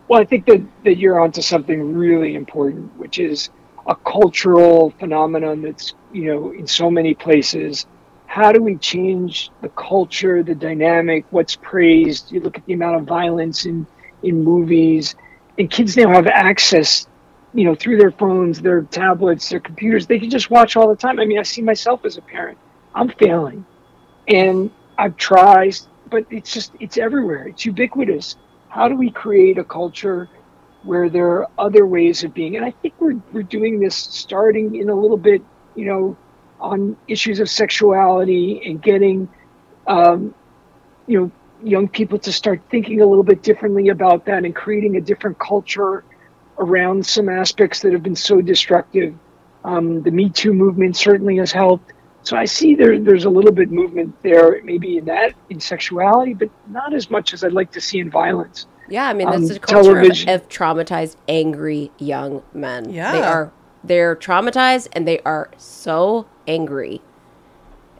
Well, 0.06 0.20
I 0.20 0.26
think 0.26 0.44
that, 0.44 0.62
that 0.84 0.98
you're 0.98 1.18
onto 1.18 1.40
something 1.40 1.94
really 1.94 2.34
important, 2.34 2.94
which 2.98 3.18
is 3.18 3.48
a 3.86 3.94
cultural 3.94 4.90
phenomenon 4.98 5.62
that's, 5.62 5.94
you 6.12 6.26
know, 6.26 6.52
in 6.52 6.66
so 6.66 6.90
many 6.90 7.14
places. 7.14 7.86
How 8.26 8.52
do 8.52 8.60
we 8.60 8.76
change 8.76 9.50
the 9.62 9.70
culture, 9.70 10.42
the 10.42 10.54
dynamic, 10.54 11.24
what's 11.30 11.56
praised? 11.56 12.30
You 12.30 12.40
look 12.40 12.58
at 12.58 12.66
the 12.66 12.74
amount 12.74 12.96
of 12.96 13.04
violence 13.04 13.64
in, 13.64 13.86
in 14.22 14.44
movies, 14.44 15.14
and 15.58 15.70
kids 15.70 15.96
now 15.96 16.10
have 16.12 16.26
access, 16.26 17.06
you 17.56 17.64
know, 17.64 17.74
through 17.74 17.96
their 17.96 18.12
phones, 18.12 18.60
their 18.60 18.82
tablets, 18.82 19.48
their 19.48 19.60
computers. 19.60 20.06
They 20.06 20.18
can 20.18 20.30
just 20.30 20.50
watch 20.50 20.76
all 20.76 20.88
the 20.88 20.96
time. 20.96 21.18
I 21.18 21.24
mean, 21.24 21.38
I 21.38 21.42
see 21.42 21.62
myself 21.62 22.04
as 22.04 22.16
a 22.18 22.22
parent. 22.22 22.58
I'm 22.94 23.08
failing. 23.08 23.64
And 24.28 24.70
I've 24.98 25.16
tried, 25.16 25.76
but 26.10 26.26
it's 26.30 26.52
just, 26.52 26.72
it's 26.80 26.98
everywhere. 26.98 27.48
It's 27.48 27.64
ubiquitous 27.64 28.36
how 28.76 28.88
do 28.88 28.94
we 28.94 29.10
create 29.10 29.56
a 29.56 29.64
culture 29.64 30.28
where 30.82 31.08
there 31.08 31.28
are 31.28 31.48
other 31.58 31.86
ways 31.86 32.24
of 32.24 32.34
being? 32.34 32.56
And 32.56 32.64
I 32.64 32.72
think 32.72 32.92
we're, 32.98 33.18
we're 33.32 33.42
doing 33.42 33.80
this 33.80 33.96
starting 33.96 34.76
in 34.76 34.90
a 34.90 34.94
little 34.94 35.16
bit, 35.16 35.42
you 35.74 35.86
know, 35.86 36.16
on 36.60 36.94
issues 37.08 37.40
of 37.40 37.48
sexuality 37.48 38.60
and 38.66 38.82
getting, 38.82 39.30
um, 39.86 40.34
you 41.06 41.18
know, 41.18 41.30
young 41.64 41.88
people 41.88 42.18
to 42.18 42.30
start 42.30 42.60
thinking 42.70 43.00
a 43.00 43.06
little 43.06 43.24
bit 43.24 43.42
differently 43.42 43.88
about 43.88 44.26
that 44.26 44.44
and 44.44 44.54
creating 44.54 44.96
a 44.96 45.00
different 45.00 45.38
culture 45.38 46.04
around 46.58 47.04
some 47.04 47.28
aspects 47.28 47.80
that 47.80 47.92
have 47.92 48.02
been 48.02 48.16
so 48.16 48.40
destructive. 48.40 49.14
Um, 49.64 50.02
the 50.02 50.10
Me 50.10 50.30
Too 50.30 50.52
movement 50.52 50.96
certainly 50.96 51.36
has 51.38 51.52
helped. 51.52 51.92
So 52.22 52.36
I 52.36 52.44
see 52.44 52.74
there, 52.74 52.98
there's 52.98 53.24
a 53.24 53.30
little 53.30 53.52
bit 53.52 53.70
movement 53.70 54.14
there, 54.22 54.60
maybe 54.64 54.98
in 54.98 55.04
that, 55.04 55.34
in 55.50 55.60
sexuality, 55.60 56.34
but 56.34 56.50
not 56.68 56.92
as 56.92 57.08
much 57.10 57.32
as 57.32 57.44
I'd 57.44 57.52
like 57.52 57.70
to 57.72 57.80
see 57.80 58.00
in 58.00 58.10
violence. 58.10 58.66
Yeah, 58.88 59.08
I 59.08 59.14
mean 59.14 59.30
that's 59.30 59.50
um, 59.50 59.56
a 59.56 59.58
culture 59.60 59.98
of, 60.00 60.06
of 60.28 60.48
traumatized, 60.48 61.16
angry 61.28 61.90
young 61.98 62.42
men. 62.52 62.90
Yeah. 62.90 63.12
they 63.12 63.22
are 63.22 63.52
they're 63.82 64.14
traumatized 64.16 64.88
and 64.92 65.06
they 65.06 65.20
are 65.20 65.50
so 65.56 66.26
angry, 66.46 67.00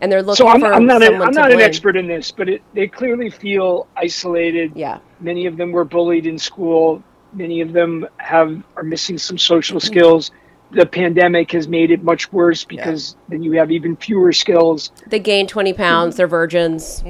and 0.01 0.11
they're 0.13 0.23
looking 0.23 0.45
So 0.45 0.49
I'm, 0.49 0.61
for 0.61 0.73
I'm 0.73 0.87
not, 0.87 1.03
someone 1.03 1.23
I'm 1.23 1.33
to 1.35 1.41
not 1.41 1.51
an 1.51 1.57
blame. 1.57 1.69
expert 1.69 1.97
in 1.97 2.07
this, 2.07 2.31
but 2.31 2.49
it, 2.49 2.63
they 2.75 2.87
clearly 2.87 3.31
feel 3.31 3.89
isolated. 3.97 4.73
Yeah, 4.77 4.99
Many 5.21 5.47
of 5.47 5.57
them 5.57 5.73
were 5.73 5.85
bullied 5.85 6.27
in 6.27 6.39
school. 6.39 7.03
Many 7.37 7.61
of 7.61 7.73
them 7.73 8.07
have 8.17 8.63
are 8.77 8.83
missing 8.83 9.19
some 9.19 9.39
social 9.39 9.79
skills. 9.81 10.31
the 10.73 10.85
pandemic 10.87 11.53
has 11.53 11.69
made 11.69 11.93
it 11.93 12.03
much 12.03 12.33
worse 12.33 12.65
because 12.65 13.15
then 13.29 13.41
you 13.43 13.53
have 13.53 13.71
even 13.71 13.95
fewer 13.97 14.33
skills. 14.33 14.91
They 15.07 15.21
gain 15.21 15.47
20 15.47 15.73
pounds. 15.75 16.17
They're 16.17 16.27
virgins 16.27 17.03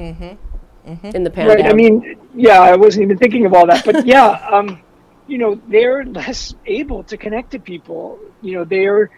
Mm-hmm. 0.86 1.06
in 1.16 1.24
the 1.24 1.30
pandemic. 1.30 1.64
Right. 1.64 1.72
I 1.72 1.74
mean, 1.74 2.16
yeah, 2.34 2.60
I 2.60 2.76
wasn't 2.76 3.04
even 3.04 3.18
thinking 3.18 3.44
of 3.46 3.54
all 3.54 3.66
that, 3.66 3.84
but 3.84 4.06
yeah, 4.14 4.46
um, 4.52 4.80
you 5.26 5.38
know, 5.38 5.60
they're 5.68 6.04
less 6.04 6.54
able 6.66 7.02
to 7.04 7.16
connect 7.16 7.50
to 7.52 7.58
people. 7.58 8.18
You 8.42 8.52
know, 8.58 8.64
they're, 8.64 9.10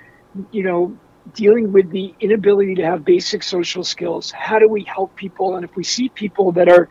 you 0.51 0.63
know, 0.63 0.97
dealing 1.35 1.73
with 1.73 1.91
the 1.91 2.15
inability 2.21 2.75
to 2.77 2.83
have 2.85 3.05
basic 3.05 3.43
social 3.43 3.85
skills. 3.85 4.31
How 4.31 4.59
do 4.59 4.67
we 4.69 4.83
help 4.85 5.15
people? 5.17 5.57
And 5.57 5.65
if 5.65 5.77
we 5.77 5.85
see 5.85 6.09
people 6.09 6.53
that 6.53 6.69
are 6.71 6.89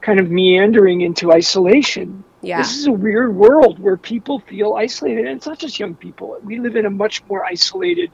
kind 0.00 0.20
of 0.20 0.30
meandering 0.30 1.00
into 1.00 1.32
isolation, 1.32 2.22
yeah. 2.42 2.58
this 2.58 2.76
is 2.76 2.86
a 2.86 2.92
weird 2.92 3.34
world 3.34 3.78
where 3.78 3.96
people 3.96 4.40
feel 4.40 4.74
isolated. 4.74 5.26
And 5.26 5.36
it's 5.36 5.46
not 5.46 5.58
just 5.58 5.78
young 5.78 5.94
people. 5.94 6.38
We 6.42 6.58
live 6.58 6.76
in 6.76 6.86
a 6.86 6.90
much 6.90 7.22
more 7.28 7.44
isolated 7.44 8.10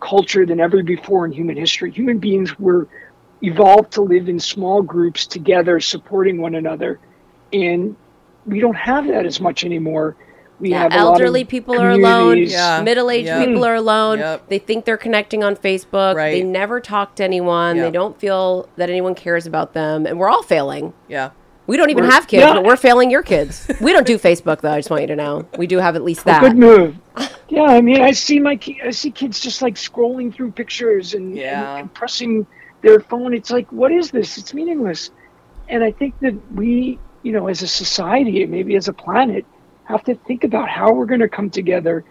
culture 0.00 0.46
than 0.46 0.60
ever 0.60 0.82
before 0.82 1.26
in 1.26 1.32
human 1.32 1.56
history. 1.56 1.90
Human 1.90 2.18
beings 2.18 2.58
were 2.58 2.88
evolved 3.42 3.92
to 3.92 4.02
live 4.02 4.28
in 4.28 4.40
small 4.40 4.82
groups 4.82 5.26
together, 5.26 5.80
supporting 5.80 6.40
one 6.40 6.54
another. 6.54 6.98
And 7.52 7.96
we 8.46 8.60
don't 8.60 8.76
have 8.76 9.06
that 9.08 9.26
as 9.26 9.40
much 9.40 9.64
anymore. 9.64 10.16
We 10.60 10.70
Yeah, 10.70 10.82
have 10.82 10.92
a 10.92 10.96
lot 10.96 11.00
of 11.00 11.08
elderly 11.20 11.44
people 11.44 11.80
are 11.80 11.90
alone. 11.90 12.38
Yeah. 12.38 12.82
Middle-aged 12.82 13.26
Yep. 13.26 13.46
people 13.46 13.64
are 13.64 13.76
alone. 13.76 14.18
Yep. 14.18 14.48
They 14.48 14.58
think 14.58 14.84
they're 14.84 14.96
connecting 14.96 15.44
on 15.44 15.54
Facebook. 15.54 16.16
They 16.16 16.42
never 16.42 16.80
talk 16.80 17.14
to 17.16 17.24
anyone. 17.24 17.76
They 17.76 17.92
don't 17.92 18.18
feel 18.18 18.68
that 18.76 18.90
anyone 18.90 19.14
cares 19.14 19.46
about 19.46 19.72
them, 19.72 20.04
and 20.04 20.18
we're 20.18 20.28
all 20.28 20.42
failing. 20.42 20.94
Yeah. 21.06 21.30
We 21.68 21.76
don't 21.76 21.90
even 21.90 22.04
We're- 22.04 22.14
have 22.14 22.26
kids, 22.26 22.40
yeah. 22.40 22.54
but 22.54 22.64
we're 22.64 22.76
failing 22.76 23.10
your 23.10 23.22
kids. 23.22 23.70
We 23.80 23.92
don't 23.92 24.06
do 24.06 24.18
Facebook 24.18 24.60
though. 24.62 24.72
I 24.72 24.78
just 24.78 24.90
want 24.90 25.02
you 25.02 25.08
to 25.08 25.16
know. 25.16 25.46
We 25.56 25.66
do 25.68 25.78
have 25.78 25.94
at 25.94 26.02
least 26.02 26.24
that. 26.24 26.40
Good 26.42 26.56
move. 26.58 26.96
Yeah, 27.50 27.62
I 27.62 27.80
mean, 27.80 28.02
I 28.02 28.10
see 28.10 28.40
my 28.40 28.56
ki- 28.56 28.78
I 28.84 28.90
see 28.90 29.10
kids 29.10 29.40
just 29.40 29.62
like 29.62 29.76
scrolling 29.76 30.34
through 30.34 30.50
pictures 30.50 31.14
and, 31.14 31.34
Yeah. 31.34 31.70
and, 31.70 31.80
and 31.80 31.94
pressing 31.94 32.46
their 32.82 33.00
phone. 33.00 33.32
It's 33.32 33.50
like, 33.50 33.72
what 33.72 33.90
is 33.90 34.10
this? 34.10 34.36
It's 34.36 34.52
meaningless. 34.52 35.10
And 35.66 35.82
I 35.82 35.90
think 35.90 36.18
that 36.20 36.34
we, 36.52 36.98
you 37.22 37.32
know, 37.32 37.48
as 37.48 37.62
a 37.62 37.66
society, 37.66 38.44
maybe 38.44 38.76
as 38.76 38.88
a 38.88 38.92
planet, 38.92 39.46
have 39.84 40.04
to 40.04 40.14
think 40.14 40.44
about 40.44 40.68
how 40.68 40.92
we're 40.92 41.06
going 41.06 41.20
to 41.22 41.28
come 41.28 41.48
together. 41.48 42.04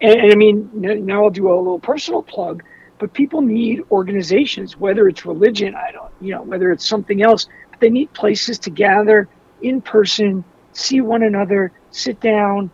And, 0.00 0.18
and 0.20 0.32
I 0.32 0.34
mean, 0.34 0.68
now 0.74 1.22
I'll 1.24 1.30
do 1.30 1.46
a 1.46 1.54
little 1.54 1.78
personal 1.78 2.22
plug, 2.24 2.64
but 3.00 3.14
people 3.14 3.40
need 3.40 3.82
organizations, 3.90 4.76
whether 4.76 5.08
it's 5.08 5.24
religion, 5.24 5.74
I 5.74 5.90
don't, 5.90 6.12
you 6.20 6.34
know, 6.34 6.42
whether 6.42 6.70
it's 6.70 6.86
something 6.86 7.22
else. 7.22 7.48
But 7.70 7.80
they 7.80 7.88
need 7.88 8.12
places 8.12 8.58
to 8.60 8.70
gather 8.70 9.26
in 9.62 9.80
person, 9.80 10.44
see 10.74 11.00
one 11.00 11.22
another, 11.22 11.72
sit 11.90 12.20
down, 12.20 12.70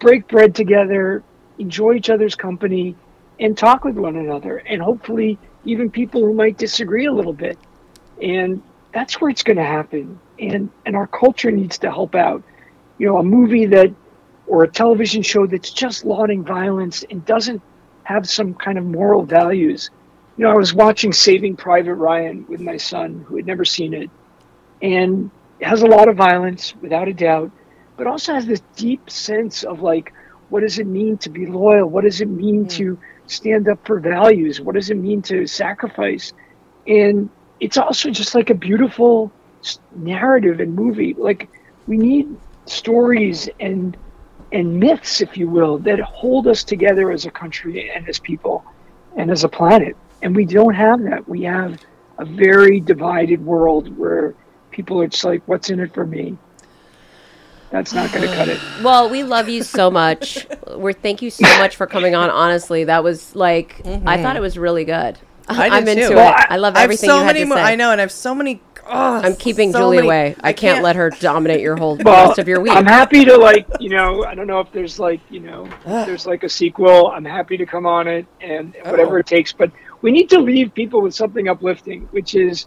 break 0.00 0.26
bread 0.26 0.56
together, 0.56 1.22
enjoy 1.58 1.94
each 1.94 2.10
other's 2.10 2.34
company, 2.34 2.96
and 3.38 3.56
talk 3.56 3.84
with 3.84 3.96
one 3.96 4.16
another. 4.16 4.56
And 4.58 4.82
hopefully, 4.82 5.38
even 5.64 5.88
people 5.88 6.20
who 6.20 6.34
might 6.34 6.58
disagree 6.58 7.06
a 7.06 7.12
little 7.12 7.32
bit. 7.32 7.56
And 8.20 8.60
that's 8.92 9.20
where 9.20 9.30
it's 9.30 9.44
going 9.44 9.56
to 9.56 9.64
happen. 9.64 10.18
And 10.40 10.68
and 10.84 10.96
our 10.96 11.06
culture 11.06 11.52
needs 11.52 11.78
to 11.78 11.92
help 11.92 12.16
out. 12.16 12.42
You 12.98 13.06
know, 13.06 13.18
a 13.18 13.24
movie 13.24 13.66
that 13.66 13.92
or 14.48 14.64
a 14.64 14.68
television 14.68 15.22
show 15.22 15.46
that's 15.46 15.70
just 15.70 16.04
lauding 16.04 16.42
violence 16.42 17.04
and 17.08 17.24
doesn't 17.24 17.62
have 18.04 18.28
some 18.28 18.54
kind 18.54 18.78
of 18.78 18.84
moral 18.84 19.24
values. 19.24 19.90
You 20.36 20.44
know, 20.44 20.50
I 20.50 20.56
was 20.56 20.74
watching 20.74 21.12
Saving 21.12 21.56
Private 21.56 21.94
Ryan 21.94 22.46
with 22.48 22.60
my 22.60 22.76
son, 22.76 23.24
who 23.26 23.36
had 23.36 23.46
never 23.46 23.64
seen 23.64 23.94
it, 23.94 24.10
and 24.82 25.30
it 25.60 25.66
has 25.66 25.82
a 25.82 25.86
lot 25.86 26.08
of 26.08 26.16
violence, 26.16 26.74
without 26.80 27.08
a 27.08 27.14
doubt, 27.14 27.50
but 27.96 28.06
also 28.06 28.34
has 28.34 28.46
this 28.46 28.62
deep 28.76 29.08
sense 29.10 29.64
of 29.64 29.80
like, 29.80 30.12
what 30.50 30.60
does 30.60 30.78
it 30.78 30.86
mean 30.86 31.16
to 31.18 31.30
be 31.30 31.46
loyal? 31.46 31.88
What 31.88 32.04
does 32.04 32.20
it 32.20 32.28
mean 32.28 32.62
hmm. 32.62 32.68
to 32.68 32.98
stand 33.26 33.68
up 33.68 33.84
for 33.86 34.00
values? 34.00 34.60
What 34.60 34.74
does 34.74 34.90
it 34.90 34.96
mean 34.96 35.22
to 35.22 35.46
sacrifice? 35.46 36.32
And 36.86 37.30
it's 37.60 37.78
also 37.78 38.10
just 38.10 38.34
like 38.34 38.50
a 38.50 38.54
beautiful 38.54 39.32
narrative 39.96 40.60
and 40.60 40.74
movie. 40.74 41.14
Like 41.14 41.48
we 41.86 41.96
need 41.96 42.36
stories 42.66 43.48
and 43.60 43.96
and 44.54 44.78
myths, 44.78 45.20
if 45.20 45.36
you 45.36 45.48
will, 45.48 45.78
that 45.78 45.98
hold 46.00 46.46
us 46.46 46.62
together 46.62 47.10
as 47.10 47.26
a 47.26 47.30
country 47.30 47.90
and 47.90 48.08
as 48.08 48.20
people 48.20 48.64
and 49.16 49.30
as 49.30 49.42
a 49.42 49.48
planet. 49.48 49.96
And 50.22 50.34
we 50.34 50.46
don't 50.46 50.74
have 50.74 51.02
that. 51.02 51.28
We 51.28 51.42
have 51.42 51.80
a 52.18 52.24
very 52.24 52.78
divided 52.78 53.44
world 53.44 53.98
where 53.98 54.34
people 54.70 55.02
are 55.02 55.08
just 55.08 55.24
like, 55.24 55.42
what's 55.46 55.70
in 55.70 55.80
it 55.80 55.92
for 55.92 56.06
me? 56.06 56.38
That's 57.70 57.92
not 57.92 58.12
going 58.12 58.28
to 58.28 58.34
cut 58.34 58.48
it. 58.48 58.60
Well, 58.84 59.10
we 59.10 59.24
love 59.24 59.48
you 59.48 59.64
so 59.64 59.90
much. 59.90 60.46
We're 60.68 60.92
thank 60.92 61.22
you 61.22 61.30
so 61.30 61.48
much 61.58 61.74
for 61.74 61.86
coming 61.86 62.14
on. 62.14 62.30
Honestly, 62.30 62.84
that 62.84 63.02
was 63.02 63.34
like 63.34 63.80
I 63.84 64.22
thought 64.22 64.36
it 64.36 64.40
was 64.40 64.56
really 64.56 64.84
good. 64.84 65.18
Mm-hmm. 65.48 65.60
I 65.60 65.64
did 65.64 65.72
I'm 65.72 65.88
into 65.88 66.06
too. 66.06 66.12
it. 66.12 66.16
Well, 66.16 66.34
I 66.36 66.56
love 66.56 66.76
everything 66.76 66.76
I 66.76 66.80
have 66.80 66.84
everything 66.84 67.08
so 67.08 67.18
you 67.18 67.24
had 67.24 67.34
many 67.34 67.40
to 67.40 67.46
mo- 67.46 67.56
I 67.56 67.74
know, 67.74 67.90
and 67.90 68.00
I 68.00 68.02
have 68.02 68.12
so 68.12 68.34
many. 68.34 68.62
Oh, 68.86 69.20
I'm 69.22 69.36
keeping 69.36 69.72
so 69.72 69.78
Julie 69.78 69.96
many- 69.96 70.06
away. 70.08 70.36
I, 70.42 70.52
can't, 70.52 70.82
let 70.82 70.96
her 70.96 71.10
dominate 71.10 71.60
your 71.60 71.76
whole 71.76 71.96
the 71.96 72.04
Well, 72.04 72.28
rest 72.28 72.38
of 72.38 72.48
your 72.48 72.60
week. 72.60 72.72
I'm 72.72 72.86
happy 72.86 73.24
to 73.24 73.36
like, 73.36 73.66
you 73.80 73.88
know, 73.90 74.24
I 74.24 74.34
don't 74.34 74.46
know 74.46 74.60
if 74.60 74.70
there's 74.72 74.98
like, 74.98 75.20
you 75.30 75.40
know, 75.40 75.66
if 75.86 76.06
there's 76.06 76.26
like 76.26 76.42
a 76.44 76.48
sequel. 76.48 77.08
I'm 77.08 77.24
happy 77.24 77.56
to 77.56 77.66
come 77.66 77.86
on 77.86 78.06
it 78.08 78.26
and 78.40 78.74
whatever 78.84 79.16
Oh. 79.16 79.20
it 79.20 79.26
takes. 79.26 79.52
But 79.52 79.70
we 80.02 80.10
need 80.12 80.28
to 80.30 80.38
leave 80.40 80.74
people 80.74 81.00
with 81.00 81.14
something 81.14 81.48
uplifting, 81.48 82.02
which 82.10 82.34
is 82.34 82.66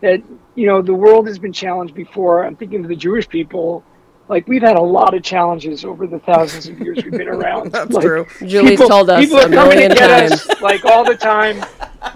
that, 0.00 0.22
you 0.54 0.66
know, 0.66 0.80
the 0.82 0.94
world 0.94 1.26
has 1.26 1.38
been 1.38 1.52
challenged 1.52 1.94
before. 1.94 2.44
I'm 2.46 2.56
thinking 2.56 2.82
of 2.82 2.88
the 2.88 2.96
Jewish 2.96 3.28
people. 3.28 3.84
Like 4.30 4.46
we've 4.46 4.62
had 4.62 4.76
a 4.76 4.80
lot 4.80 5.12
of 5.12 5.24
challenges 5.24 5.84
over 5.84 6.06
the 6.06 6.20
thousands 6.20 6.68
of 6.68 6.78
years 6.78 7.02
we've 7.02 7.10
been 7.10 7.26
around. 7.26 7.72
That's 7.72 7.90
Like, 7.90 8.04
true. 8.04 8.26
Julie's 8.46 8.70
people- 8.78 8.88
told 8.88 9.10
us 9.10 9.24
people 9.24 9.38
a 9.38 9.46
are 9.46 9.48
coming 9.50 9.70
million 9.70 9.90
to 9.90 9.96
get 9.96 10.28
times. 10.30 10.46
us 10.48 10.60
like 10.62 10.84
all 10.84 11.04
the 11.04 11.16
time. 11.16 11.64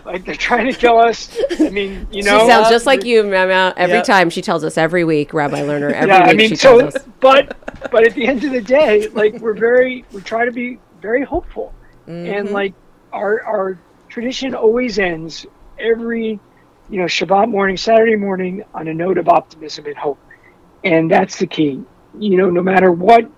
Like 0.06 0.24
they're 0.24 0.36
trying 0.36 0.72
to 0.72 0.78
kill 0.78 0.96
us. 0.96 1.36
I 1.58 1.70
mean, 1.70 2.06
you 2.12 2.22
know, 2.22 2.38
she 2.38 2.46
sounds 2.46 2.68
just 2.68 2.86
like 2.86 3.04
you, 3.04 3.24
Mama. 3.24 3.74
Every 3.76 3.96
Yep. 3.96 4.04
time 4.04 4.30
she 4.30 4.42
tells 4.42 4.62
us 4.62 4.78
every 4.78 5.02
week, 5.02 5.34
Rabbi 5.34 5.60
Lerner. 5.62 5.90
Every 5.92 6.08
yeah, 6.08 6.20
week 6.20 6.30
I 6.30 6.34
mean, 6.34 6.48
she 6.50 6.56
so, 6.56 6.78
tells 6.82 6.94
us. 6.94 7.04
but 7.18 7.56
but 7.90 8.06
at 8.06 8.14
the 8.14 8.28
end 8.28 8.44
of 8.44 8.52
the 8.52 8.62
day, 8.62 9.08
like 9.08 9.34
we're 9.40 9.52
very, 9.52 10.04
we 10.12 10.20
try 10.20 10.44
to 10.44 10.52
be 10.52 10.78
very 11.02 11.24
hopeful, 11.24 11.74
and 12.06 12.26
mm-hmm. 12.46 12.54
like 12.54 12.74
our 13.12 13.42
our 13.42 13.76
tradition 14.08 14.54
always 14.54 15.00
ends 15.00 15.46
every, 15.80 16.38
you 16.90 16.98
know, 17.00 17.06
Shabbat 17.06 17.50
morning, 17.50 17.76
Saturday 17.76 18.14
morning 18.14 18.62
on 18.72 18.86
a 18.86 18.94
note 18.94 19.18
of 19.18 19.28
optimism 19.28 19.86
and 19.86 19.96
hope, 19.96 20.20
and 20.84 21.10
that's 21.10 21.38
the 21.40 21.48
key. 21.48 21.82
You 22.18 22.36
know, 22.36 22.50
no 22.50 22.62
matter 22.62 22.92
what 22.92 23.30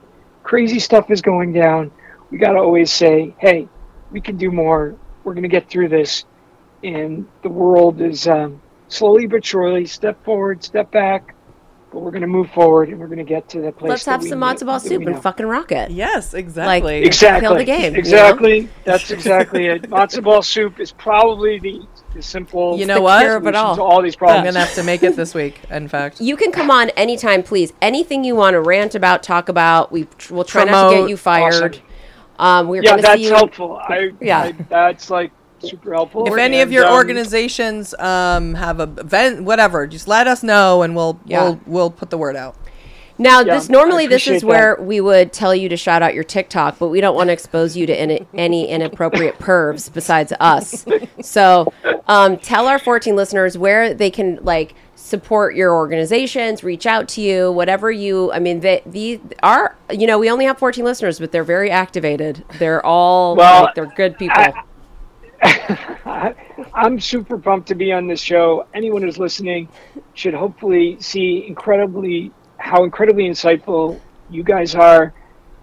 crazy 0.42 0.78
stuff 0.78 1.10
is 1.10 1.22
going 1.22 1.52
down, 1.52 1.90
we 2.30 2.38
got 2.38 2.52
to 2.52 2.58
always 2.58 2.92
say, 2.92 3.34
hey, 3.38 3.68
we 4.10 4.20
can 4.20 4.36
do 4.36 4.50
more. 4.50 4.96
We're 5.24 5.34
going 5.34 5.42
to 5.42 5.48
get 5.48 5.68
through 5.68 5.88
this, 5.88 6.24
and 6.84 7.26
the 7.42 7.48
world 7.48 8.00
is 8.00 8.28
um, 8.28 8.60
slowly 8.88 9.26
but 9.26 9.44
surely 9.44 9.86
step 9.86 10.22
forward, 10.24 10.62
step 10.62 10.90
back, 10.92 11.34
but 11.92 12.00
we're 12.00 12.10
going 12.10 12.20
to 12.22 12.28
move 12.28 12.50
forward 12.50 12.88
and 12.90 12.98
we're 12.98 13.06
going 13.06 13.18
to 13.18 13.24
get 13.24 13.48
to 13.50 13.60
the 13.60 13.72
place. 13.72 13.88
Let's 13.90 14.04
that 14.04 14.10
have 14.12 14.22
we 14.22 14.28
some 14.28 14.40
know- 14.40 14.46
matzo 14.46 14.66
ball 14.66 14.80
soup 14.80 15.02
and 15.06 15.20
fucking 15.20 15.46
rock 15.46 15.72
it. 15.72 15.90
Yes, 15.90 16.34
exactly. 16.34 17.02
Exactly. 17.02 17.46
Kill 17.48 17.56
the 17.56 17.64
game, 17.64 17.82
you 17.82 17.90
know? 17.92 17.98
Exactly. 17.98 18.68
That's 18.84 19.10
exactly 19.10 19.66
it. 19.66 19.82
Matzo 19.82 20.22
ball 20.22 20.42
soup 20.42 20.78
is 20.78 20.92
probably 20.92 21.58
the, 21.58 21.80
the 21.95 21.95
simple. 22.22 22.78
You 22.78 22.86
know 22.86 23.00
what? 23.00 23.20
cure 23.20 23.36
of 23.36 23.46
it 23.46 23.54
all. 23.54 23.76
to 23.76 23.82
all 23.82 24.00
these 24.02 24.16
problems. 24.16 24.40
I'm 24.48 24.54
gonna 24.54 24.64
have 24.64 24.74
to 24.76 24.82
make 24.82 25.02
it 25.02 25.16
this 25.16 25.34
week. 25.34 25.60
In 25.70 25.88
fact, 25.96 26.20
You 26.20 26.36
can 26.36 26.52
come 26.52 26.70
on 26.70 26.90
anytime, 26.90 27.42
please. 27.42 27.72
Anything 27.82 28.24
you 28.24 28.34
want 28.36 28.54
to 28.54 28.60
rant 28.60 28.94
about, 28.94 29.22
talk 29.22 29.48
about. 29.48 29.90
We 29.92 30.04
tr- 30.18 30.34
will 30.34 30.44
try 30.44 30.64
not 30.64 30.90
to 30.90 30.96
get 31.00 31.08
you 31.10 31.16
fired. 31.16 31.80
Um, 32.38 32.68
we're 32.68 32.82
yeah, 32.82 32.90
going 32.90 32.96
to 32.98 33.02
that's 33.02 33.16
see 33.20 33.24
you. 33.28 33.34
helpful. 33.34 33.76
I, 33.76 34.10
Yeah. 34.20 34.40
I, 34.40 34.52
that's 34.52 35.08
like 35.08 35.32
super 35.58 35.94
helpful. 35.94 36.26
if 36.26 36.36
any 36.38 36.60
of 36.60 36.70
your 36.70 36.84
um, 36.86 36.92
organizations 36.92 37.94
um, 37.94 38.54
have 38.54 38.78
a 38.78 38.82
event, 38.98 39.42
whatever, 39.44 39.86
just 39.86 40.06
let 40.06 40.26
us 40.26 40.42
know, 40.42 40.82
and 40.82 40.94
we'll 40.94 41.18
Yeah. 41.24 41.42
we'll 41.42 41.60
we'll 41.66 41.90
put 41.90 42.10
the 42.10 42.18
word 42.18 42.36
out. 42.36 42.56
Now, 43.18 43.40
Yeah, 43.40 43.54
this 43.54 43.68
normally 43.68 44.06
this 44.06 44.26
is 44.26 44.44
where 44.44 44.76
we 44.80 45.00
would 45.00 45.32
tell 45.32 45.54
you 45.54 45.68
to 45.68 45.76
shout 45.76 46.02
out 46.02 46.14
your 46.14 46.24
TikTok, 46.24 46.78
but 46.78 46.88
we 46.88 47.00
don't 47.00 47.14
want 47.14 47.28
to 47.28 47.32
expose 47.32 47.76
you 47.76 47.86
to 47.86 47.94
any, 47.94 48.26
any 48.34 48.68
inappropriate 48.68 49.38
pervs 49.38 49.92
besides 49.92 50.32
us. 50.38 50.84
So, 51.22 51.72
um, 52.08 52.36
tell 52.36 52.66
our 52.66 52.78
14 52.78 53.16
listeners 53.16 53.56
where 53.56 53.94
they 53.94 54.10
can 54.10 54.38
like 54.42 54.74
support 54.94 55.54
your 55.54 55.74
organizations, 55.74 56.62
reach 56.64 56.86
out 56.86 57.08
to 57.08 57.20
you, 57.20 57.52
whatever 57.52 57.90
you. 57.90 58.32
I 58.32 58.38
mean, 58.38 58.60
they 58.60 58.82
the 58.86 59.20
are 59.42 59.76
you 59.90 60.06
know 60.06 60.18
we 60.18 60.30
only 60.30 60.44
have 60.44 60.58
14 60.58 60.84
listeners, 60.84 61.18
but 61.18 61.32
they're 61.32 61.44
very 61.44 61.70
activated. 61.70 62.44
They're 62.58 62.84
all 62.84 63.36
Well, 63.36 63.64
like 63.64 63.74
they're 63.74 63.86
good 63.86 64.18
people. 64.18 64.44
I, 65.42 66.34
I'm 66.74 66.98
super 67.00 67.38
pumped 67.38 67.68
to 67.68 67.74
be 67.74 67.92
on 67.92 68.06
this 68.06 68.20
show. 68.20 68.66
Anyone 68.74 69.02
who's 69.02 69.18
listening 69.18 69.68
should 70.14 70.34
hopefully 70.34 70.96
see 71.00 71.46
incredibly 71.46 72.32
how 72.58 72.84
incredibly 72.84 73.24
insightful 73.24 74.00
you 74.30 74.42
guys 74.42 74.74
are, 74.74 75.12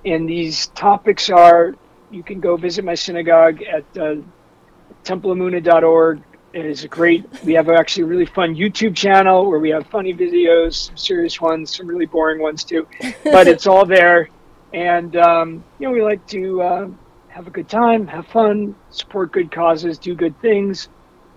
and 0.06 0.28
these 0.28 0.68
topics 0.68 1.30
are. 1.30 1.76
You 2.12 2.24
can 2.24 2.40
go 2.40 2.58
visit 2.58 2.86
my 2.86 2.96
synagogue 2.96 3.62
at 3.64 3.86
uh, 3.98 4.16
templeemunah.org. 5.04 6.22
It 6.54 6.66
is 6.66 6.84
a 6.84 6.88
great. 6.88 7.26
We 7.44 7.54
have 7.54 7.68
actually 7.70 8.04
a 8.04 8.08
really 8.08 8.28
fun 8.28 8.56
YouTube 8.56 8.96
channel 8.96 9.50
where 9.50 9.58
we 9.60 9.70
have 9.72 9.88
funny 9.88 10.14
videos, 10.14 10.76
some 10.76 10.98
serious 10.98 11.42
ones, 11.42 11.76
some 11.76 11.88
really 11.88 12.06
boring 12.06 12.42
ones 12.42 12.64
too. 12.64 12.88
But 13.24 13.48
it's 13.48 13.66
all 13.66 13.86
there, 13.86 14.30
and 14.72 15.16
um, 15.16 15.64
you 15.80 15.88
know 15.88 15.94
we 15.94 16.04
like 16.04 16.26
to 16.28 16.62
uh, 16.62 16.88
have 17.30 17.48
a 17.48 17.50
good 17.50 17.68
time, 17.68 18.06
have 18.06 18.28
fun, 18.28 18.76
support 18.92 19.32
good 19.32 19.52
causes, 19.52 19.98
do 19.98 20.14
good 20.14 20.40
things, 20.42 20.90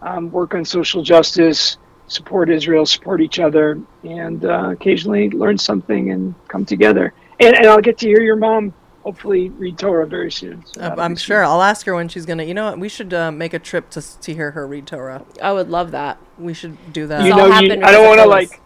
um, 0.02 0.30
work 0.30 0.54
on 0.54 0.66
social 0.66 1.02
justice, 1.02 1.78
support 2.09 2.50
Israel, 2.50 2.86
support 2.86 3.20
each 3.20 3.38
other, 3.40 3.80
and 4.04 4.44
uh, 4.44 4.70
occasionally 4.70 5.30
learn 5.30 5.59
something 5.59 6.11
and 6.12 6.34
come 6.48 6.64
together. 6.64 7.12
And, 7.40 7.54
and 7.57 7.66
I'll 7.66 7.80
get 7.80 7.98
to 7.98 8.07
hear 8.09 8.22
your 8.22 8.36
mom 8.36 8.72
hopefully 9.02 9.50
read 9.50 9.78
Torah 9.78 10.07
very 10.07 10.32
soon. 10.32 10.64
So 10.66 10.80
I'm- 10.80 10.90
that'll 10.90 11.04
I'm 11.04 11.14
be 11.14 11.20
sure. 11.20 11.44
I'll 11.44 11.62
ask 11.62 11.86
her 11.86 11.94
when 11.94 12.09
she's 12.09 12.26
gonna. 12.26 12.42
You 12.44 12.54
know 12.54 12.66
what? 12.66 12.78
We 12.78 12.88
should 12.88 13.12
uh, 13.14 13.30
make 13.30 13.54
a 13.54 13.59
trip 13.59 13.90
to 13.90 14.20
to 14.20 14.34
hear 14.34 14.50
her 14.52 14.66
read 14.66 14.86
Torah. 14.86 15.24
I 15.42 15.52
would 15.52 15.68
love 15.68 15.90
that. 15.92 16.18
We 16.38 16.54
should 16.54 16.92
do 16.92 17.07
that. 17.07 17.24
You 17.24 17.30
know, 17.30 17.46
you, 17.46 17.72
I 17.84 17.92
don't 17.92 18.07
want 18.07 18.20
to 18.20 18.26
like, 18.26 18.61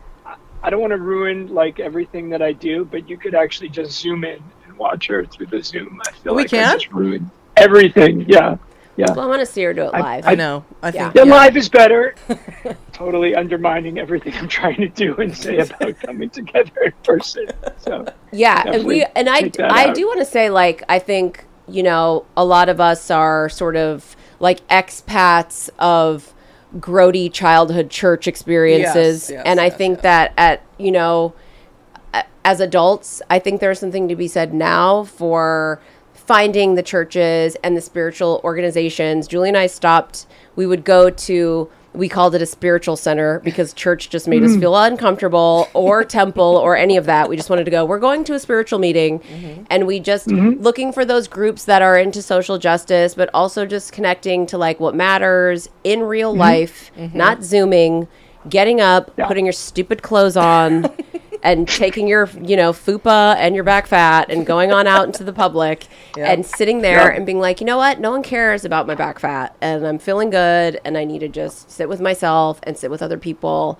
I 0.62 0.70
don't 0.70 0.80
want 0.80 0.92
to 0.92 0.98
ruin 0.98 1.48
like 1.54 1.78
everything 1.80 2.30
that 2.30 2.42
I 2.42 2.52
do, 2.52 2.84
but 2.84 3.08
you 3.08 3.16
could 3.18 3.34
actually 3.34 3.68
just 3.70 3.92
zoom 4.00 4.24
in 4.24 4.42
and 4.66 4.76
watch 4.78 5.06
her 5.08 5.24
through 5.24 5.46
the 5.46 5.62
Zoom. 5.62 6.00
I 6.06 6.10
feel 6.12 6.34
We 6.34 6.42
like 6.42 6.52
I 6.54 6.56
can? 6.58 6.72
just 6.78 6.92
ruined 6.92 7.30
everything. 7.56 8.24
Yeah, 8.28 8.56
yeah. 9.00 9.12
Well, 9.12 9.20
I 9.20 9.26
want 9.26 9.40
to 9.40 9.46
see 9.46 9.62
her 9.64 9.72
do 9.74 9.82
it 9.84 9.90
I- 9.94 10.00
live. 10.00 10.26
I 10.26 10.34
know. 10.34 10.64
I 10.82 10.88
Yeah. 10.88 11.10
think. 11.10 11.14
The 11.14 11.26
yeah. 11.26 11.34
live 11.34 11.56
is 11.56 11.68
better. 11.68 12.14
totally 12.92 13.34
undermining 13.34 13.98
everything 13.98 14.34
I'm 14.36 14.48
trying 14.48 14.76
to 14.76 14.88
do 14.88 15.14
and 15.16 15.36
say 15.36 15.58
about 15.58 15.98
coming 16.00 16.30
together 16.30 16.70
in 16.84 16.92
person. 17.02 17.46
So 17.78 18.06
Yeah, 18.32 18.62
and 18.66 18.84
we 18.84 19.04
and 19.16 19.28
I 19.28 19.50
I 19.60 19.88
out. 19.88 19.94
do 19.94 20.06
want 20.06 20.18
to 20.20 20.24
say 20.24 20.50
like 20.50 20.82
I 20.88 20.98
think 20.98 21.44
you 21.68 21.82
know 21.82 22.26
a 22.36 22.44
lot 22.44 22.68
of 22.68 22.80
us 22.80 23.10
are 23.10 23.48
sort 23.48 23.76
of 23.76 24.16
like 24.38 24.66
expats 24.68 25.70
of 25.78 26.32
grody 26.78 27.32
childhood 27.32 27.90
church 27.90 28.28
experiences, 28.28 29.28
Yes, 29.28 29.36
yes, 29.38 29.42
and 29.44 29.60
I 29.60 29.66
yes, 29.66 29.76
think 29.76 29.96
yes. 29.96 30.02
that 30.02 30.32
at 30.36 30.62
you 30.78 30.92
know 30.92 31.34
as 32.44 32.58
adults, 32.60 33.20
I 33.28 33.38
think 33.38 33.60
there's 33.60 33.78
something 33.78 34.08
to 34.08 34.16
be 34.16 34.26
said 34.26 34.54
now 34.54 35.04
for 35.04 35.80
finding 36.30 36.76
the 36.76 36.82
churches 36.82 37.56
and 37.64 37.76
the 37.76 37.80
spiritual 37.80 38.40
organizations. 38.44 39.26
Julie 39.26 39.48
and 39.48 39.58
I 39.58 39.66
stopped. 39.66 40.26
We 40.54 40.64
would 40.64 40.84
go 40.84 41.10
to. 41.10 41.68
We 41.92 42.08
called 42.08 42.36
it 42.36 42.40
a 42.40 42.46
spiritual 42.46 42.94
center 42.94 43.40
because 43.40 43.72
church 43.72 44.10
just 44.10 44.28
made 44.28 44.44
us 44.44 44.52
mm. 44.52 44.60
feel 44.60 44.76
uncomfortable, 44.76 45.68
or 45.74 46.04
temple, 46.20 46.44
or 46.44 46.76
any 46.76 46.96
of 46.96 47.06
that. 47.06 47.28
We 47.28 47.34
just 47.34 47.50
wanted 47.50 47.64
to 47.64 47.72
go. 47.72 47.84
We're 47.84 47.98
going 47.98 48.22
to 48.24 48.34
a 48.34 48.38
spiritual 48.38 48.78
meeting, 48.78 49.18
mm-hmm. 49.18 49.64
and 49.70 49.88
we 49.88 49.98
just 49.98 50.28
mm-hmm. 50.28 50.62
looking 50.62 50.92
for 50.92 51.04
those 51.04 51.26
groups 51.26 51.64
that 51.64 51.82
are 51.82 51.98
into 51.98 52.22
social 52.22 52.58
justice, 52.58 53.16
but 53.16 53.28
also 53.34 53.66
just 53.66 53.90
connecting 53.92 54.46
to 54.46 54.56
like 54.56 54.78
what 54.78 54.94
matters 54.94 55.68
in 55.82 56.02
real 56.02 56.30
mm-hmm. 56.30 56.42
life, 56.42 56.92
not 57.12 57.42
zooming, 57.42 58.06
getting 58.48 58.80
up, 58.80 59.16
putting 59.16 59.46
your 59.46 59.52
stupid 59.52 60.00
clothes 60.00 60.36
on, 60.36 60.84
and 61.42 61.66
taking 61.66 62.06
your 62.06 62.28
you 62.42 62.56
know 62.56 62.72
fupa 62.72 63.36
and 63.36 63.54
your 63.54 63.64
back 63.64 63.86
fat 63.86 64.30
and 64.30 64.44
going 64.44 64.72
on 64.72 64.86
out 64.86 65.06
into 65.06 65.24
the 65.24 65.32
public 65.32 65.86
Yeah. 66.16 66.30
and 66.30 66.44
sitting 66.44 66.80
there 66.82 67.10
Yeah. 67.10 67.16
and 67.16 67.24
being 67.24 67.40
like, 67.40 67.60
you 67.60 67.66
know 67.66 67.78
what, 67.78 68.00
no 68.00 68.10
one 68.10 68.22
cares 68.22 68.64
about 68.64 68.86
my 68.86 68.94
back 68.94 69.18
fat, 69.18 69.54
and 69.60 69.86
I'm 69.86 69.98
feeling 69.98 70.30
good, 70.30 70.80
and 70.84 70.96
I 70.98 71.04
need 71.04 71.20
to 71.20 71.28
just 71.28 71.70
sit 71.70 71.88
with 71.88 72.00
myself 72.00 72.60
and 72.64 72.76
sit 72.76 72.90
with 72.90 73.02
other 73.02 73.18
people, 73.18 73.78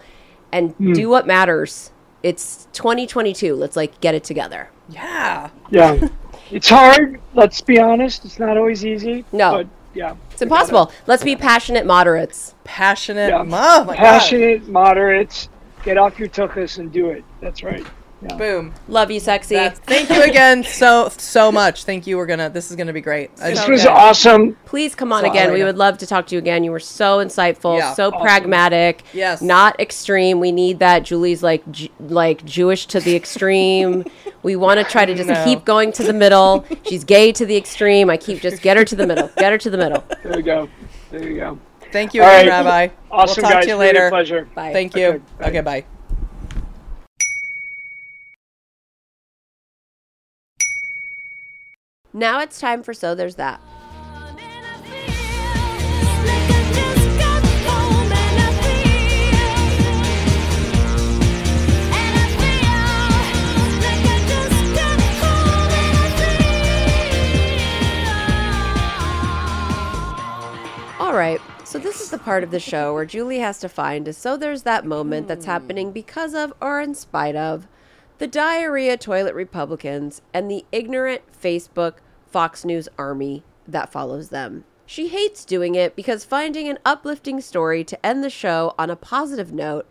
and 0.52 0.72
hmm. 0.72 0.92
do 0.92 1.08
what 1.08 1.26
matters. 1.26 1.90
It's 2.22 2.68
2022. 2.72 3.54
Let's 3.54 3.76
like 3.76 4.00
get 4.00 4.14
it 4.14 4.24
together. 4.24 4.68
Yeah. 4.88 5.50
yeah, 5.70 6.08
it's 6.50 6.68
hard. 6.68 7.20
Let's 7.34 7.60
be 7.60 7.78
honest. 7.78 8.24
It's 8.24 8.38
not 8.38 8.56
always 8.56 8.84
easy. 8.84 9.24
No. 9.32 9.52
but 9.52 9.66
yeah, 9.94 10.14
It's 10.30 10.42
impossible. 10.42 10.92
Let's 11.06 11.24
be 11.24 11.34
passionate 11.34 11.86
moderates. 11.86 12.54
Passionate. 12.64 13.30
Yeah. 13.30 13.40
Oh 13.40 13.84
my 13.84 13.96
passionate, 13.96 14.68
moderate. 14.68 15.48
Get 15.84 15.96
off 15.98 16.18
your 16.18 16.28
tuchus 16.28 16.78
and 16.78 16.92
do 16.92 17.10
it. 17.10 17.24
That's 17.40 17.62
right. 17.62 17.86
Yeah. 18.22 18.36
Boom. 18.36 18.74
Love 18.86 19.10
you, 19.10 19.18
sexy. 19.18 19.54
That's, 19.54 19.78
thank 19.86 20.10
you 20.10 20.22
again 20.22 20.62
so 20.62 21.08
so 21.08 21.50
much. 21.50 21.84
Thank 21.84 22.06
you. 22.06 22.18
We're 22.18 22.26
gonna. 22.26 22.50
This 22.50 22.68
is 22.70 22.76
gonna 22.76 22.92
be 22.92 23.00
great. 23.00 23.30
I 23.40 23.48
This 23.50 23.60
just- 23.60 23.70
was 23.70 23.86
awesome. 23.86 24.56
Please 24.66 24.94
come 24.94 25.10
on 25.10 25.24
So, 25.24 25.30
again. 25.30 25.50
We 25.54 25.60
yeah. 25.60 25.64
would 25.64 25.78
love 25.78 25.96
to 25.98 26.06
talk 26.06 26.26
to 26.26 26.34
you 26.34 26.38
again. 26.38 26.62
You 26.62 26.70
were 26.70 26.80
so 26.80 27.24
insightful, 27.24 27.78
Yeah. 27.78 27.94
so 27.94 28.08
Awesome. 28.08 28.20
pragmatic. 28.20 29.04
Yes. 29.14 29.40
Not 29.40 29.80
extreme. 29.80 30.38
We 30.38 30.52
need 30.52 30.80
that. 30.80 31.02
Julie's 31.04 31.42
like 31.42 31.62
Ju- 31.72 31.88
like 31.98 32.44
Jewish 32.44 32.84
to 32.88 33.00
the 33.00 33.16
extreme. 33.16 34.04
we 34.42 34.54
want 34.54 34.78
to 34.80 34.84
try 34.84 35.06
to 35.06 35.14
just 35.14 35.30
No. 35.30 35.42
keep 35.44 35.64
going 35.64 35.90
to 35.92 36.02
the 36.02 36.12
middle. 36.12 36.66
She's 36.86 37.04
gay 37.04 37.32
to 37.32 37.46
the 37.46 37.56
extreme. 37.56 38.10
I 38.10 38.18
keep 38.18 38.42
just 38.42 38.60
get 38.60 38.76
her 38.76 38.84
to 38.84 38.94
the 38.96 39.06
middle. 39.06 39.30
Get 39.38 39.50
her 39.50 39.56
to 39.58 39.70
the 39.70 39.78
middle. 39.78 40.04
There 40.22 40.36
you 40.36 40.42
go. 40.42 40.68
There 41.10 41.26
you 41.26 41.36
go. 41.38 41.58
Thank 41.92 42.14
you 42.14 42.22
again, 42.22 42.46
right. 42.46 42.48
Rabbi. 42.48 42.88
Awesome, 43.10 43.42
we'll 43.42 43.50
talk 43.50 43.60
guys. 43.60 43.64
to 43.64 43.70
you 43.70 43.76
Really 43.76 43.90
a 43.90 43.92
later. 43.94 44.08
pleasure. 44.10 44.48
Bye. 44.54 44.72
Thank 44.72 44.94
you. 44.96 45.06
Okay, 45.06 45.22
bye. 45.38 45.48
Okay, 45.48 45.60
bye. 45.60 45.84
Now 52.12 52.40
it's 52.40 52.58
time 52.60 52.82
for 52.82 52.92
so 52.92 53.14
there's 53.14 53.36
that. 53.36 53.60
All 70.98 71.16
right. 71.16 71.40
So 71.70 71.78
this 71.78 72.00
is 72.00 72.10
the 72.10 72.18
part 72.18 72.42
of 72.42 72.50
the 72.50 72.58
show 72.58 72.92
where 72.92 73.04
Julie 73.04 73.38
has 73.38 73.60
to 73.60 73.68
find 73.68 74.08
a 74.08 74.12
so 74.12 74.36
there's 74.36 74.64
that 74.64 74.84
moment 74.84 75.28
that's 75.28 75.44
hmm. 75.44 75.52
happening 75.52 75.92
because 75.92 76.34
of 76.34 76.52
or 76.60 76.80
in 76.80 76.96
spite 76.96 77.36
of 77.36 77.68
the 78.18 78.26
diarrhea 78.26 78.96
toilet 78.96 79.36
Republicans 79.36 80.20
and 80.34 80.50
the 80.50 80.64
ignorant 80.72 81.22
Facebook 81.32 81.98
Fox 82.26 82.64
News 82.64 82.88
army 82.98 83.44
that 83.68 83.92
follows 83.92 84.30
them. 84.30 84.64
She 84.84 85.06
hates 85.06 85.44
doing 85.44 85.76
it 85.76 85.94
because 85.94 86.24
finding 86.24 86.68
an 86.68 86.80
uplifting 86.84 87.40
story 87.40 87.84
to 87.84 88.04
end 88.04 88.24
the 88.24 88.30
show 88.30 88.74
on 88.76 88.90
a 88.90 88.96
positive 88.96 89.52
note 89.52 89.88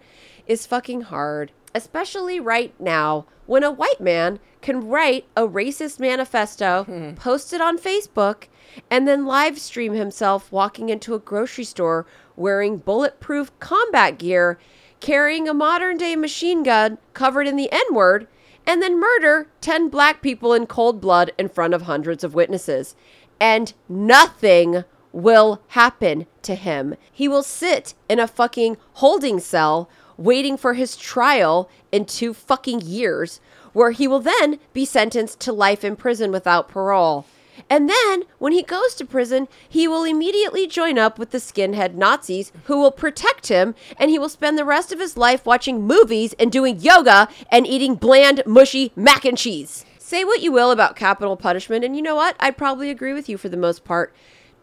is 0.47 0.67
fucking 0.67 1.03
hard, 1.03 1.53
especially 1.73 2.39
right 2.39 2.73
now 2.79 3.25
when 3.45 3.63
a 3.63 3.71
white 3.71 3.99
man 3.99 4.39
can 4.61 4.87
write 4.87 5.25
a 5.35 5.47
racist 5.47 5.99
manifesto, 5.99 6.83
hmm. 6.83 7.13
post 7.13 7.53
it 7.53 7.61
on 7.61 7.77
Facebook, 7.77 8.45
and 8.89 9.07
then 9.07 9.25
live 9.25 9.57
stream 9.59 9.93
himself 9.93 10.51
walking 10.51 10.89
into 10.89 11.15
a 11.15 11.19
grocery 11.19 11.63
store 11.63 12.05
wearing 12.35 12.77
bulletproof 12.77 13.57
combat 13.59 14.17
gear, 14.17 14.59
carrying 14.99 15.47
a 15.47 15.53
modern 15.53 15.97
day 15.97 16.15
machine 16.15 16.63
gun 16.63 16.97
covered 17.13 17.47
in 17.47 17.55
the 17.55 17.71
N 17.71 17.93
word, 17.93 18.27
and 18.65 18.81
then 18.81 18.99
murder 18.99 19.47
10 19.61 19.89
black 19.89 20.21
people 20.21 20.53
in 20.53 20.67
cold 20.67 21.01
blood 21.01 21.31
in 21.37 21.49
front 21.49 21.73
of 21.73 21.83
hundreds 21.83 22.23
of 22.23 22.35
witnesses. 22.35 22.95
And 23.39 23.73
nothing 23.87 24.83
will 25.11 25.61
happen 25.69 26.27
to 26.43 26.55
him. 26.55 26.95
He 27.11 27.27
will 27.27 27.43
sit 27.43 27.93
in 28.07 28.19
a 28.19 28.27
fucking 28.27 28.77
holding 28.93 29.39
cell 29.39 29.89
waiting 30.19 30.57
for 30.57 30.73
his 30.73 30.97
trial 30.97 31.69
in 31.91 32.05
two 32.05 32.33
fucking 32.33 32.81
years, 32.81 33.39
where 33.73 33.91
he 33.91 34.07
will 34.07 34.19
then 34.19 34.59
be 34.73 34.85
sentenced 34.85 35.39
to 35.39 35.53
life 35.53 35.83
in 35.83 35.95
prison 35.95 36.31
without 36.31 36.67
parole. 36.67 37.25
And 37.69 37.89
then, 37.89 38.23
when 38.37 38.51
he 38.51 38.61
goes 38.61 38.95
to 38.95 39.05
prison, 39.05 39.47
he 39.67 39.87
will 39.87 40.03
immediately 40.03 40.67
join 40.67 40.97
up 40.97 41.19
with 41.19 41.31
the 41.31 41.37
skinhead 41.39 41.95
Nazis 41.95 42.51
who 42.65 42.79
will 42.79 42.91
protect 42.91 43.47
him, 43.47 43.75
and 43.97 44.09
he 44.09 44.19
will 44.19 44.29
spend 44.29 44.57
the 44.57 44.65
rest 44.65 44.91
of 44.91 44.99
his 44.99 45.17
life 45.17 45.45
watching 45.45 45.85
movies 45.85 46.33
and 46.39 46.51
doing 46.51 46.79
yoga 46.79 47.27
and 47.51 47.65
eating 47.67 47.95
bland, 47.95 48.43
mushy 48.45 48.91
mac 48.95 49.25
and 49.25 49.37
cheese. 49.37 49.85
Say 49.97 50.23
what 50.23 50.41
you 50.41 50.51
will 50.51 50.71
about 50.71 50.95
capital 50.95 51.37
punishment, 51.37 51.83
and 51.85 51.95
you 51.95 52.01
know 52.01 52.15
what? 52.15 52.35
I'd 52.39 52.57
probably 52.57 52.89
agree 52.89 53.13
with 53.13 53.29
you 53.29 53.37
for 53.37 53.49
the 53.49 53.57
most 53.57 53.83
part. 53.83 54.13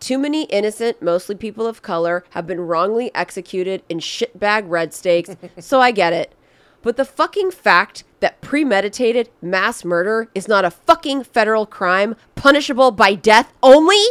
Too 0.00 0.18
many 0.18 0.44
innocent, 0.44 1.00
mostly 1.02 1.34
people 1.34 1.66
of 1.66 1.82
color, 1.82 2.24
have 2.30 2.46
been 2.46 2.60
wrongly 2.60 3.14
executed 3.14 3.82
in 3.88 3.98
shitbag 3.98 4.64
red 4.66 4.92
stakes, 4.92 5.36
so 5.58 5.80
I 5.80 5.90
get 5.90 6.12
it. 6.12 6.34
But 6.82 6.96
the 6.96 7.04
fucking 7.04 7.50
fact 7.50 8.04
that 8.20 8.40
premeditated 8.40 9.28
mass 9.42 9.84
murder 9.84 10.30
is 10.34 10.48
not 10.48 10.64
a 10.64 10.70
fucking 10.70 11.24
federal 11.24 11.66
crime 11.66 12.14
punishable 12.34 12.92
by 12.92 13.14
death 13.14 13.52
only 13.62 14.02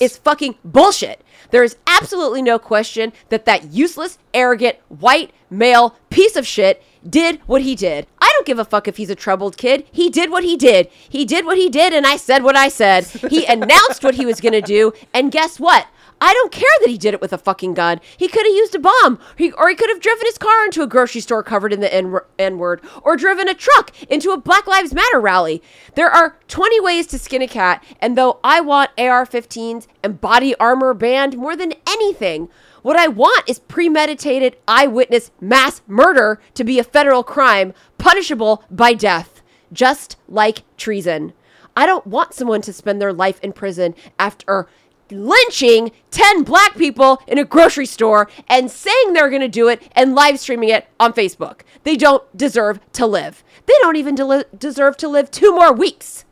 is 0.00 0.18
fucking 0.18 0.56
bullshit. 0.64 1.22
There 1.50 1.64
is 1.64 1.76
absolutely 1.86 2.42
no 2.42 2.58
question 2.58 3.12
that 3.28 3.44
that 3.44 3.72
useless, 3.72 4.18
arrogant, 4.32 4.76
white, 4.88 5.32
male 5.50 5.96
piece 6.10 6.36
of 6.36 6.46
shit 6.46 6.82
did 7.08 7.40
what 7.46 7.62
he 7.62 7.74
did. 7.74 8.06
Don't 8.42 8.46
give 8.48 8.58
a 8.58 8.64
fuck 8.64 8.88
if 8.88 8.96
he's 8.96 9.08
a 9.08 9.14
troubled 9.14 9.56
kid. 9.56 9.86
He 9.92 10.10
did 10.10 10.28
what 10.28 10.42
he 10.42 10.56
did. 10.56 10.88
He 11.08 11.24
did 11.24 11.46
what 11.46 11.58
he 11.58 11.70
did, 11.70 11.92
and 11.92 12.04
I 12.04 12.16
said 12.16 12.42
what 12.42 12.56
I 12.56 12.68
said. 12.68 13.04
He 13.06 13.46
announced 13.48 14.02
what 14.02 14.16
he 14.16 14.26
was 14.26 14.40
gonna 14.40 14.60
do, 14.60 14.92
and 15.14 15.30
guess 15.30 15.60
what? 15.60 15.86
I 16.20 16.32
don't 16.32 16.50
care 16.50 16.68
that 16.80 16.90
he 16.90 16.98
did 16.98 17.14
it 17.14 17.20
with 17.20 17.32
a 17.32 17.38
fucking 17.38 17.74
gun. 17.74 18.00
He 18.16 18.26
could 18.26 18.44
have 18.44 18.52
used 18.52 18.74
a 18.74 18.80
bomb, 18.80 19.20
he, 19.38 19.52
or 19.52 19.68
he 19.68 19.76
could 19.76 19.90
have 19.90 20.00
driven 20.00 20.26
his 20.26 20.38
car 20.38 20.64
into 20.64 20.82
a 20.82 20.88
grocery 20.88 21.20
store 21.20 21.44
covered 21.44 21.72
in 21.72 21.78
the 21.78 21.94
N, 21.94 22.18
N 22.36 22.58
word, 22.58 22.80
or 23.04 23.16
driven 23.16 23.48
a 23.48 23.54
truck 23.54 23.92
into 24.10 24.32
a 24.32 24.36
Black 24.36 24.66
Lives 24.66 24.92
Matter 24.92 25.20
rally. 25.20 25.62
There 25.94 26.10
are 26.10 26.36
20 26.48 26.80
ways 26.80 27.06
to 27.08 27.20
skin 27.20 27.42
a 27.42 27.46
cat, 27.46 27.84
and 28.00 28.18
though 28.18 28.40
I 28.42 28.60
want 28.60 28.90
AR 28.98 29.24
15s 29.24 29.86
and 30.02 30.20
body 30.20 30.56
armor 30.56 30.94
banned 30.94 31.36
more 31.36 31.54
than 31.54 31.74
anything, 31.86 32.48
what 32.82 32.96
I 32.96 33.08
want 33.08 33.48
is 33.48 33.60
premeditated 33.60 34.56
eyewitness 34.66 35.30
mass 35.40 35.82
murder 35.86 36.40
to 36.54 36.64
be 36.64 36.78
a 36.78 36.84
federal 36.84 37.22
crime 37.22 37.72
punishable 37.98 38.64
by 38.70 38.92
death, 38.94 39.42
just 39.72 40.16
like 40.28 40.64
treason. 40.76 41.32
I 41.76 41.86
don't 41.86 42.06
want 42.06 42.34
someone 42.34 42.60
to 42.62 42.72
spend 42.72 43.00
their 43.00 43.12
life 43.12 43.40
in 43.40 43.52
prison 43.52 43.94
after 44.18 44.66
lynching 45.10 45.92
10 46.10 46.42
black 46.42 46.76
people 46.76 47.22
in 47.26 47.38
a 47.38 47.44
grocery 47.44 47.86
store 47.86 48.28
and 48.48 48.70
saying 48.70 49.12
they're 49.12 49.30
going 49.30 49.42
to 49.42 49.48
do 49.48 49.68
it 49.68 49.90
and 49.92 50.14
live 50.14 50.40
streaming 50.40 50.70
it 50.70 50.86
on 50.98 51.12
Facebook. 51.12 51.60
They 51.84 51.96
don't 51.96 52.24
deserve 52.36 52.80
to 52.92 53.06
live. 53.06 53.44
They 53.66 53.74
don't 53.80 53.96
even 53.96 54.14
deli- 54.14 54.44
deserve 54.56 54.96
to 54.98 55.08
live 55.08 55.30
two 55.30 55.54
more 55.54 55.72
weeks. 55.72 56.24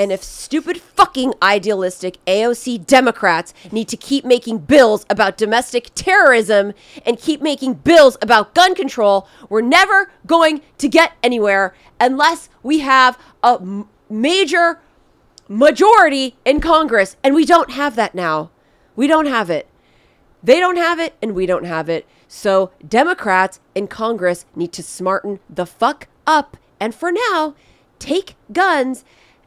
And 0.00 0.10
if 0.10 0.24
stupid 0.24 0.80
fucking 0.80 1.34
idealistic 1.42 2.24
AOC 2.24 2.86
Democrats 2.86 3.52
need 3.70 3.86
to 3.88 3.98
keep 3.98 4.24
making 4.24 4.60
bills 4.60 5.04
about 5.10 5.36
domestic 5.36 5.90
terrorism 5.94 6.72
and 7.04 7.18
keep 7.18 7.42
making 7.42 7.74
bills 7.74 8.16
about 8.22 8.54
gun 8.54 8.74
control, 8.74 9.28
we're 9.50 9.60
never 9.60 10.10
going 10.26 10.62
to 10.78 10.88
get 10.88 11.12
anywhere 11.22 11.74
unless 12.00 12.48
we 12.62 12.78
have 12.78 13.18
a 13.44 13.58
m- 13.60 13.90
major 14.08 14.80
majority 15.48 16.34
in 16.46 16.60
Congress. 16.62 17.18
And 17.22 17.34
we 17.34 17.44
don't 17.44 17.72
have 17.72 17.94
that 17.96 18.14
now. 18.14 18.50
We 18.96 19.06
don't 19.06 19.26
have 19.26 19.50
it. 19.50 19.68
They 20.42 20.60
don't 20.60 20.78
have 20.78 20.98
it, 20.98 21.14
and 21.20 21.34
we 21.34 21.44
don't 21.44 21.66
have 21.66 21.90
it. 21.90 22.08
So 22.26 22.72
Democrats 22.88 23.60
in 23.74 23.86
Congress 23.86 24.46
need 24.56 24.72
to 24.72 24.82
smarten 24.82 25.40
the 25.50 25.66
fuck 25.66 26.08
up. 26.26 26.56
And 26.80 26.94
for 26.94 27.12
now, 27.12 27.54
take 27.98 28.36
guns 28.50 29.04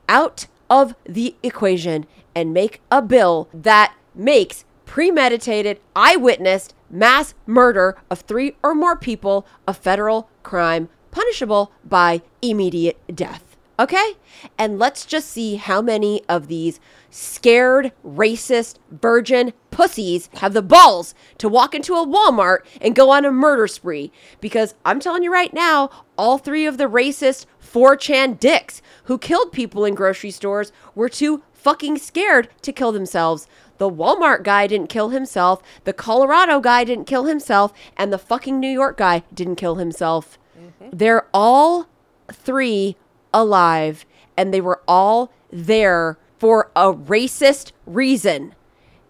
out 0.08 0.48
of 0.70 0.96
the 1.06 1.36
equation 1.44 2.06
and 2.36 2.54
make 2.54 2.82
a 2.92 3.02
bill 3.02 3.50
that 3.54 3.94
makes 4.16 4.66
premeditated, 4.86 5.80
eyewitnessed 5.96 6.74
mass 6.90 7.34
murder 7.46 7.96
of 8.10 8.22
three 8.22 8.56
or 8.64 8.76
more 8.76 8.96
people 8.96 9.46
a 9.68 9.74
federal 9.74 10.30
crime 10.44 10.90
punishable 11.12 11.72
by 11.84 12.22
immediate 12.42 13.00
death. 13.14 13.53
Okay? 13.80 14.14
And 14.58 14.78
let's 14.78 15.06
just 15.06 15.30
see 15.30 15.56
how 15.56 15.82
many 15.82 16.22
of 16.30 16.48
these 16.48 16.80
scared, 17.10 17.92
racist, 18.06 18.78
virgin 18.92 19.54
pussies 19.72 20.30
have 20.36 20.54
the 20.54 20.62
balls 20.62 21.16
to 21.40 21.50
walk 21.50 21.74
into 21.74 21.96
a 21.96 22.06
Walmart 22.06 22.60
and 22.80 22.96
go 22.96 23.10
on 23.10 23.26
a 23.26 23.32
murder 23.32 23.68
spree. 23.68 24.12
Because 24.40 24.76
I'm 24.86 25.00
telling 25.00 25.24
you 25.24 25.32
right 25.32 25.54
now, 25.54 25.90
all 26.18 26.38
three 26.38 26.66
of 26.66 26.78
the 26.78 26.90
racist 26.90 27.46
4chan 27.62 28.40
dicks 28.40 28.82
who 29.06 29.18
killed 29.18 29.52
people 29.52 29.86
in 29.86 29.96
grocery 29.96 30.32
stores 30.32 30.72
were 30.94 31.10
too 31.10 31.42
fucking 31.52 31.98
scared 31.98 32.50
to 32.62 32.72
kill 32.72 32.92
themselves. 32.92 33.48
The 33.80 33.90
Walmart 33.90 34.44
guy 34.44 34.68
didn't 34.68 34.88
kill 34.88 35.10
himself, 35.10 35.64
the 35.84 35.94
Colorado 35.94 36.60
guy 36.60 36.84
didn't 36.84 37.06
kill 37.06 37.26
himself, 37.26 37.74
and 37.98 38.14
the 38.14 38.18
fucking 38.20 38.60
New 38.60 38.70
York 38.70 38.98
guy 38.98 39.24
didn't 39.34 39.56
kill 39.56 39.76
himself. 39.76 40.38
Mm-hmm. 40.58 40.96
They're 40.96 41.28
all 41.34 41.88
three 42.32 42.96
alive, 43.34 44.06
and 44.38 44.54
they 44.54 44.62
were 44.62 44.82
all 44.88 45.32
there 45.52 46.18
for 46.38 46.72
a 46.76 46.94
racist 46.94 47.72
reason. 47.86 48.56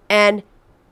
And 0.09 0.43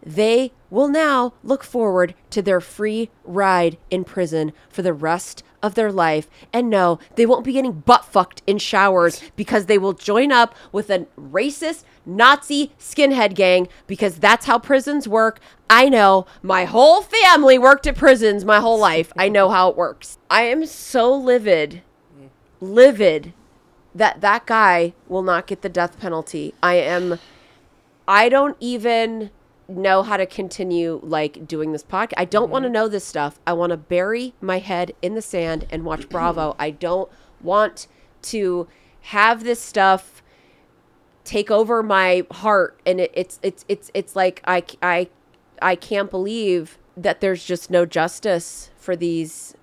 they 0.04 0.52
will 0.70 0.88
now 0.88 1.34
look 1.44 1.64
forward 1.64 2.16
to 2.32 2.42
their 2.42 2.62
free 2.62 3.10
ride 3.24 3.78
in 3.90 4.04
prison 4.04 4.54
for 4.70 4.82
the 4.82 4.94
rest 4.94 5.44
of 5.62 5.76
their 5.76 5.92
life. 5.92 6.28
And 6.52 6.70
no, 6.70 7.00
they 7.16 7.26
won't 7.26 7.46
be 7.46 7.54
getting 7.54 7.74
butt 7.74 8.06
fucked 8.06 8.42
in 8.48 8.58
showers 8.58 9.22
because 9.36 9.66
they 9.66 9.78
will 9.78 9.94
join 9.94 10.32
up 10.32 10.56
with 10.72 10.90
a 10.90 11.06
racist 11.20 11.84
Nazi 12.06 12.72
skinhead 12.80 13.36
gang 13.36 13.68
because 13.86 14.16
that's 14.16 14.48
how 14.48 14.58
prisons 14.58 15.08
work. 15.08 15.40
I 15.70 15.88
know. 15.88 16.26
My 16.42 16.66
whole 16.66 17.02
family 17.02 17.60
worked 17.60 17.86
at 17.86 17.96
prisons 17.96 18.44
my 18.44 18.60
whole 18.60 18.80
life. 18.80 19.14
I 19.16 19.30
know 19.30 19.50
how 19.50 19.70
it 19.70 19.78
works. 19.78 20.18
I 20.30 20.44
am 20.44 20.66
so 20.66 21.14
livid, 21.14 21.84
livid 22.62 23.34
that 23.94 24.22
that 24.22 24.46
guy 24.46 24.94
will 25.08 25.24
not 25.24 25.48
get 25.48 25.62
the 25.62 25.70
death 25.70 26.00
penalty. 26.00 26.54
I 26.64 26.76
am 26.76 27.20
I 28.08 28.30
don't 28.30 28.56
even 28.60 29.32
know 29.68 30.04
how 30.04 30.18
to 30.18 30.26
continue 30.26 31.00
like 31.04 31.48
doing 31.48 31.72
this 31.72 31.84
podcast. 31.84 32.14
I 32.18 32.26
don't 32.26 32.50
want 32.50 32.64
to 32.64 32.68
mm-hmm. 32.68 32.74
know 32.74 32.88
this 32.88 33.06
stuff. 33.06 33.40
I 33.46 33.54
want 33.54 33.72
to 33.72 33.78
bury 33.78 34.34
my 34.42 34.60
head 34.60 34.94
in 35.02 35.16
the 35.16 35.22
sand 35.22 35.66
and 35.70 35.84
watch 35.84 36.08
Bravo. 36.10 36.56
I 36.60 36.72
don't 36.72 37.10
want 37.42 37.88
to 38.24 38.68
have 39.02 39.44
this 39.44 39.60
stuff 39.60 40.22
take 41.24 41.52
over 41.52 41.84
my 41.84 42.26
heart 42.32 42.80
and 42.86 43.00
it, 43.00 43.12
it's 43.14 43.40
it's 43.44 43.66
it's 43.68 43.92
it's 43.94 44.16
like 44.16 44.42
I 44.46 44.64
I 44.82 45.10
I 45.62 45.76
can't 45.76 46.10
believe 46.10 46.78
that 46.98 47.22
there's 47.22 47.46
just 47.46 47.70
no 47.70 47.86
justice 47.86 48.72
for 48.76 48.96
these 48.96 49.56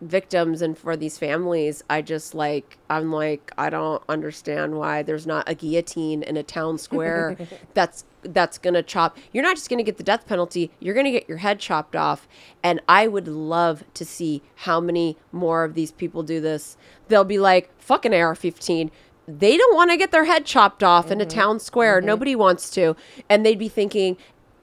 victims 0.00 0.62
and 0.62 0.78
for 0.78 0.96
these 0.96 1.18
families 1.18 1.82
i 1.90 2.00
just 2.00 2.34
like 2.34 2.78
i'm 2.88 3.12
like 3.12 3.50
i 3.58 3.68
don't 3.68 4.02
understand 4.08 4.74
why 4.76 5.02
there's 5.02 5.26
not 5.26 5.48
a 5.48 5.54
guillotine 5.54 6.22
in 6.22 6.36
a 6.36 6.42
town 6.42 6.78
square 6.78 7.36
that's 7.74 8.04
that's 8.22 8.58
gonna 8.58 8.82
chop 8.82 9.16
you're 9.32 9.42
not 9.42 9.56
just 9.56 9.68
gonna 9.68 9.82
get 9.82 9.96
the 9.96 10.02
death 10.02 10.26
penalty 10.26 10.70
you're 10.80 10.94
gonna 10.94 11.10
get 11.10 11.28
your 11.28 11.38
head 11.38 11.58
chopped 11.58 11.96
off. 11.96 12.28
And 12.62 12.80
i 12.88 13.06
would 13.06 13.28
love 13.28 13.84
to 13.94 14.04
see 14.04 14.42
how 14.56 14.80
many 14.80 15.16
more 15.32 15.64
of 15.64 15.74
these 15.74 15.92
people 15.92 16.22
do 16.22 16.40
this. 16.40 16.76
They'll 17.08 17.24
be 17.24 17.38
like 17.38 17.70
fucking 17.80 18.14
ar-15 18.14 18.90
they 19.28 19.58
don't 19.58 19.76
want 19.76 19.90
to 19.90 19.98
get 19.98 20.10
their 20.10 20.24
head 20.24 20.46
chopped 20.46 20.82
off 20.82 21.10
in 21.10 21.20
a 21.20 21.26
mm-hmm. 21.26 21.38
town 21.38 21.60
square. 21.60 21.98
Mm-hmm. 21.98 22.06
Nobody 22.06 22.34
wants 22.34 22.70
to. 22.70 22.96
And 23.28 23.44
they'd 23.44 23.58
be 23.58 23.68
thinking 23.68 24.16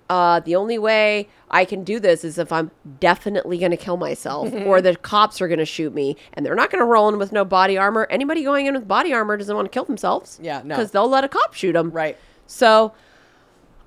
uh, 0.09 0.39
the 0.41 0.55
only 0.55 0.77
way 0.77 1.27
I 1.49 1.65
can 1.65 1.83
do 1.83 1.99
this 1.99 2.23
is 2.23 2.37
if 2.37 2.51
I'm 2.51 2.71
definitely 2.99 3.57
going 3.57 3.71
to 3.71 3.77
kill 3.77 3.97
myself 3.97 4.53
or 4.53 4.81
the 4.81 4.95
cops 4.95 5.41
are 5.41 5.47
going 5.47 5.59
to 5.59 5.65
shoot 5.65 5.93
me 5.93 6.15
and 6.33 6.45
they're 6.45 6.55
not 6.55 6.69
going 6.69 6.81
to 6.81 6.85
roll 6.85 7.09
in 7.09 7.17
with 7.17 7.31
no 7.31 7.43
body 7.43 7.77
armor. 7.77 8.07
Anybody 8.09 8.43
going 8.43 8.67
in 8.67 8.75
with 8.75 8.87
body 8.87 9.13
armor 9.13 9.35
doesn't 9.37 9.55
want 9.55 9.65
to 9.65 9.71
kill 9.71 9.85
themselves. 9.85 10.39
Yeah, 10.41 10.61
no. 10.63 10.75
Because 10.75 10.91
they'll 10.91 11.09
let 11.09 11.23
a 11.23 11.27
cop 11.27 11.53
shoot 11.53 11.73
them. 11.73 11.89
Right. 11.89 12.17
So 12.45 12.93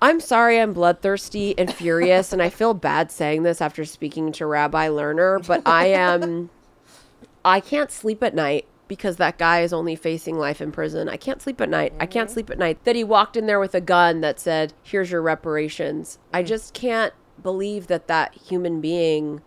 I'm 0.03 0.21
sorry 0.21 0.61
I'm 0.61 0.73
bloodthirsty 0.73 1.57
and 1.59 1.73
furious, 1.73 2.33
and 2.33 2.43
I 2.43 2.51
feel 2.51 2.75
bad 2.75 3.11
saying 3.11 3.43
this 3.43 3.61
after 3.61 3.85
speaking 3.85 4.33
to 4.33 4.47
Rabbi 4.47 4.89
Lerner, 4.89 5.45
but 5.47 5.62
I 5.66 5.87
am. 5.87 6.51
I 7.45 7.61
can't 7.61 7.91
sleep 7.91 8.23
at 8.23 8.35
night 8.35 8.66
because 8.89 9.16
that 9.16 9.39
guy 9.39 9.61
is 9.61 9.72
only 9.72 9.95
facing 9.95 10.39
life 10.39 10.61
in 10.61 10.72
prison. 10.72 11.09
I 11.09 11.16
can't 11.16 11.41
sleep 11.41 11.61
at 11.61 11.68
night. 11.68 11.93
I 12.01 12.07
can't 12.07 12.28
mm-hmm. 12.28 12.34
sleep 12.34 12.51
at 12.51 12.59
night. 12.59 12.82
That 12.84 12.97
he 12.97 13.05
walked 13.05 13.36
in 13.36 13.47
there 13.47 13.61
with 13.61 13.74
a 13.74 13.80
gun 13.80 14.20
that 14.22 14.41
said, 14.41 14.72
"Here's 14.82 15.11
your 15.11 15.22
reparations." 15.22 16.18
I 16.32 16.41
mm-hmm. 16.41 16.49
just 16.49 16.74
can't 16.74 17.12
believe 17.43 17.86
that 17.86 18.09
that 18.09 18.34
human 18.34 18.80
being 18.80 19.43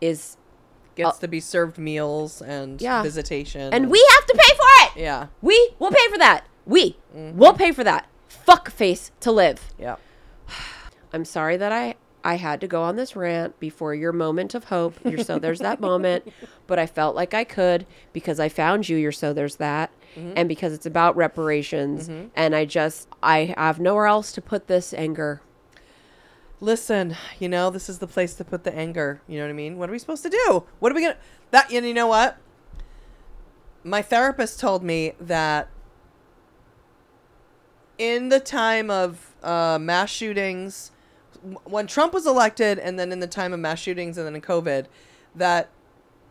is 0.00 0.36
Gets 0.96 1.18
uh, 1.18 1.20
to 1.20 1.28
be 1.28 1.40
served 1.40 1.76
meals 1.76 2.40
and 2.40 2.80
Yeah. 2.80 3.02
visitation. 3.02 3.72
and 3.72 3.90
we 3.90 4.04
have 4.14 4.26
to 4.26 4.34
pay 4.34 4.54
for 4.54 4.98
it. 4.98 5.02
Yeah. 5.02 5.26
We 5.42 5.74
will 5.78 5.90
pay 5.90 6.08
for 6.10 6.18
that. 6.18 6.46
We 6.64 6.96
mm-hmm. 7.14 7.38
will 7.38 7.52
pay 7.52 7.70
for 7.70 7.84
that. 7.84 8.08
Fuck 8.28 8.70
face 8.70 9.12
to 9.20 9.30
live. 9.30 9.72
Yeah. 9.78 9.96
I'm 11.12 11.26
sorry 11.26 11.58
that 11.58 11.70
I 11.70 11.96
I 12.26 12.34
had 12.38 12.60
to 12.62 12.66
go 12.66 12.82
on 12.82 12.96
this 12.96 13.14
rant 13.14 13.60
before 13.60 13.94
your 13.94 14.12
moment 14.12 14.56
of 14.56 14.64
hope. 14.64 14.98
You're 15.04 15.22
so 15.22 15.38
there's 15.38 15.60
that 15.60 15.80
moment, 15.80 16.26
but 16.66 16.76
I 16.76 16.84
felt 16.86 17.14
like 17.14 17.34
I 17.34 17.44
could 17.44 17.86
because 18.12 18.40
I 18.40 18.48
found 18.48 18.88
you. 18.88 18.96
You're 18.96 19.12
so 19.12 19.32
there's 19.32 19.56
that, 19.56 19.92
and 20.34 20.48
because 20.48 20.72
it's 20.72 20.86
about 20.86 21.14
reparations, 21.14 22.08
and 22.34 22.56
I 22.56 22.64
just 22.64 23.06
I 23.22 23.54
have 23.56 23.78
nowhere 23.78 24.06
else 24.06 24.32
to 24.32 24.42
put 24.42 24.66
this 24.66 24.92
anger. 24.92 25.40
Listen, 26.60 27.14
you 27.38 27.48
know, 27.48 27.70
this 27.70 27.88
is 27.88 28.00
the 28.00 28.08
place 28.08 28.34
to 28.34 28.44
put 28.44 28.64
the 28.64 28.74
anger. 28.74 29.20
You 29.28 29.38
know 29.38 29.44
what 29.44 29.50
I 29.50 29.54
mean? 29.54 29.78
What 29.78 29.88
are 29.88 29.92
we 29.92 29.98
supposed 30.00 30.24
to 30.24 30.30
do? 30.30 30.64
What 30.80 30.90
are 30.90 30.96
we 30.96 31.02
gonna 31.02 31.18
that 31.52 31.72
and 31.72 31.86
you 31.86 31.94
know 31.94 32.08
what? 32.08 32.38
My 33.84 34.02
therapist 34.02 34.58
told 34.58 34.82
me 34.82 35.12
that 35.20 35.68
in 37.98 38.30
the 38.30 38.40
time 38.40 38.90
of 38.90 39.36
uh, 39.44 39.78
mass 39.80 40.10
shootings, 40.10 40.90
when 41.64 41.86
Trump 41.86 42.12
was 42.12 42.26
elected, 42.26 42.78
and 42.78 42.98
then 42.98 43.12
in 43.12 43.20
the 43.20 43.26
time 43.26 43.52
of 43.52 43.60
mass 43.60 43.78
shootings, 43.78 44.18
and 44.18 44.26
then 44.26 44.34
in 44.34 44.40
COVID, 44.40 44.86
that 45.34 45.68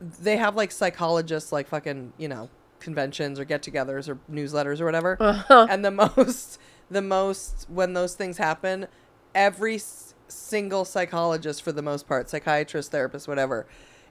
they 0.02 0.38
have 0.38 0.56
like 0.56 0.72
psychologists, 0.72 1.52
like 1.52 1.68
fucking, 1.68 2.14
you 2.18 2.28
know, 2.28 2.50
conventions 2.80 3.40
or 3.40 3.46
get-togethers 3.46 4.10
or 4.10 4.20
newsletters 4.32 4.82
or 4.82 4.86
whatever. 4.86 5.18
Uh-huh. 5.20 5.68
And 5.70 5.84
the 5.86 5.92
most, 6.18 6.60
the 6.90 7.02
most 7.02 7.66
when 7.70 7.94
those 7.94 8.16
things 8.16 8.38
happen, 8.38 8.88
every 9.34 9.76
s- 9.76 10.14
single 10.28 10.86
psychologist, 10.86 11.62
for 11.62 11.72
the 11.72 11.82
most 11.82 12.08
part, 12.08 12.30
psychiatrist, 12.30 12.92
therapist, 12.92 13.28
whatever, 13.28 13.66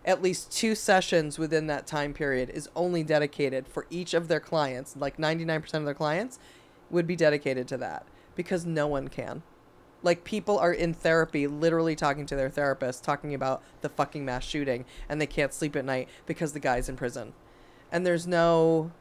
at 0.04 0.22
least 0.22 0.52
two 0.52 0.74
sessions 0.74 1.38
within 1.38 1.66
that 1.66 1.86
time 1.86 2.12
period 2.12 2.50
is 2.50 2.68
only 2.76 3.02
dedicated 3.02 3.66
for 3.66 3.86
each 3.90 4.14
of 4.14 4.28
their 4.28 4.40
clients. 4.40 4.96
Like 4.96 5.16
99% 5.16 5.74
of 5.74 5.84
their 5.84 5.94
clients 5.94 6.38
would 6.90 7.06
be 7.06 7.16
dedicated 7.16 7.66
to 7.68 7.76
that 7.78 8.06
because 8.34 8.66
no 8.66 8.86
one 8.86 9.08
can. 9.08 9.42
Like 10.04 10.22
people 10.22 10.58
are 10.58 10.72
in 10.72 10.94
therapy, 10.94 11.48
literally 11.48 11.96
talking 11.96 12.26
to 12.26 12.36
their 12.36 12.50
therapist, 12.50 13.02
talking 13.02 13.34
about 13.34 13.62
the 13.80 13.88
fucking 13.88 14.24
mass 14.24 14.44
shooting, 14.44 14.84
and 15.08 15.20
they 15.20 15.26
can't 15.26 15.52
sleep 15.52 15.74
at 15.74 15.84
night 15.84 16.08
because 16.26 16.52
the 16.52 16.60
guy's 16.60 16.88
in 16.88 16.96
prison, 16.96 17.32
and 17.90 18.06
there's 18.06 18.26
no, 18.26 18.92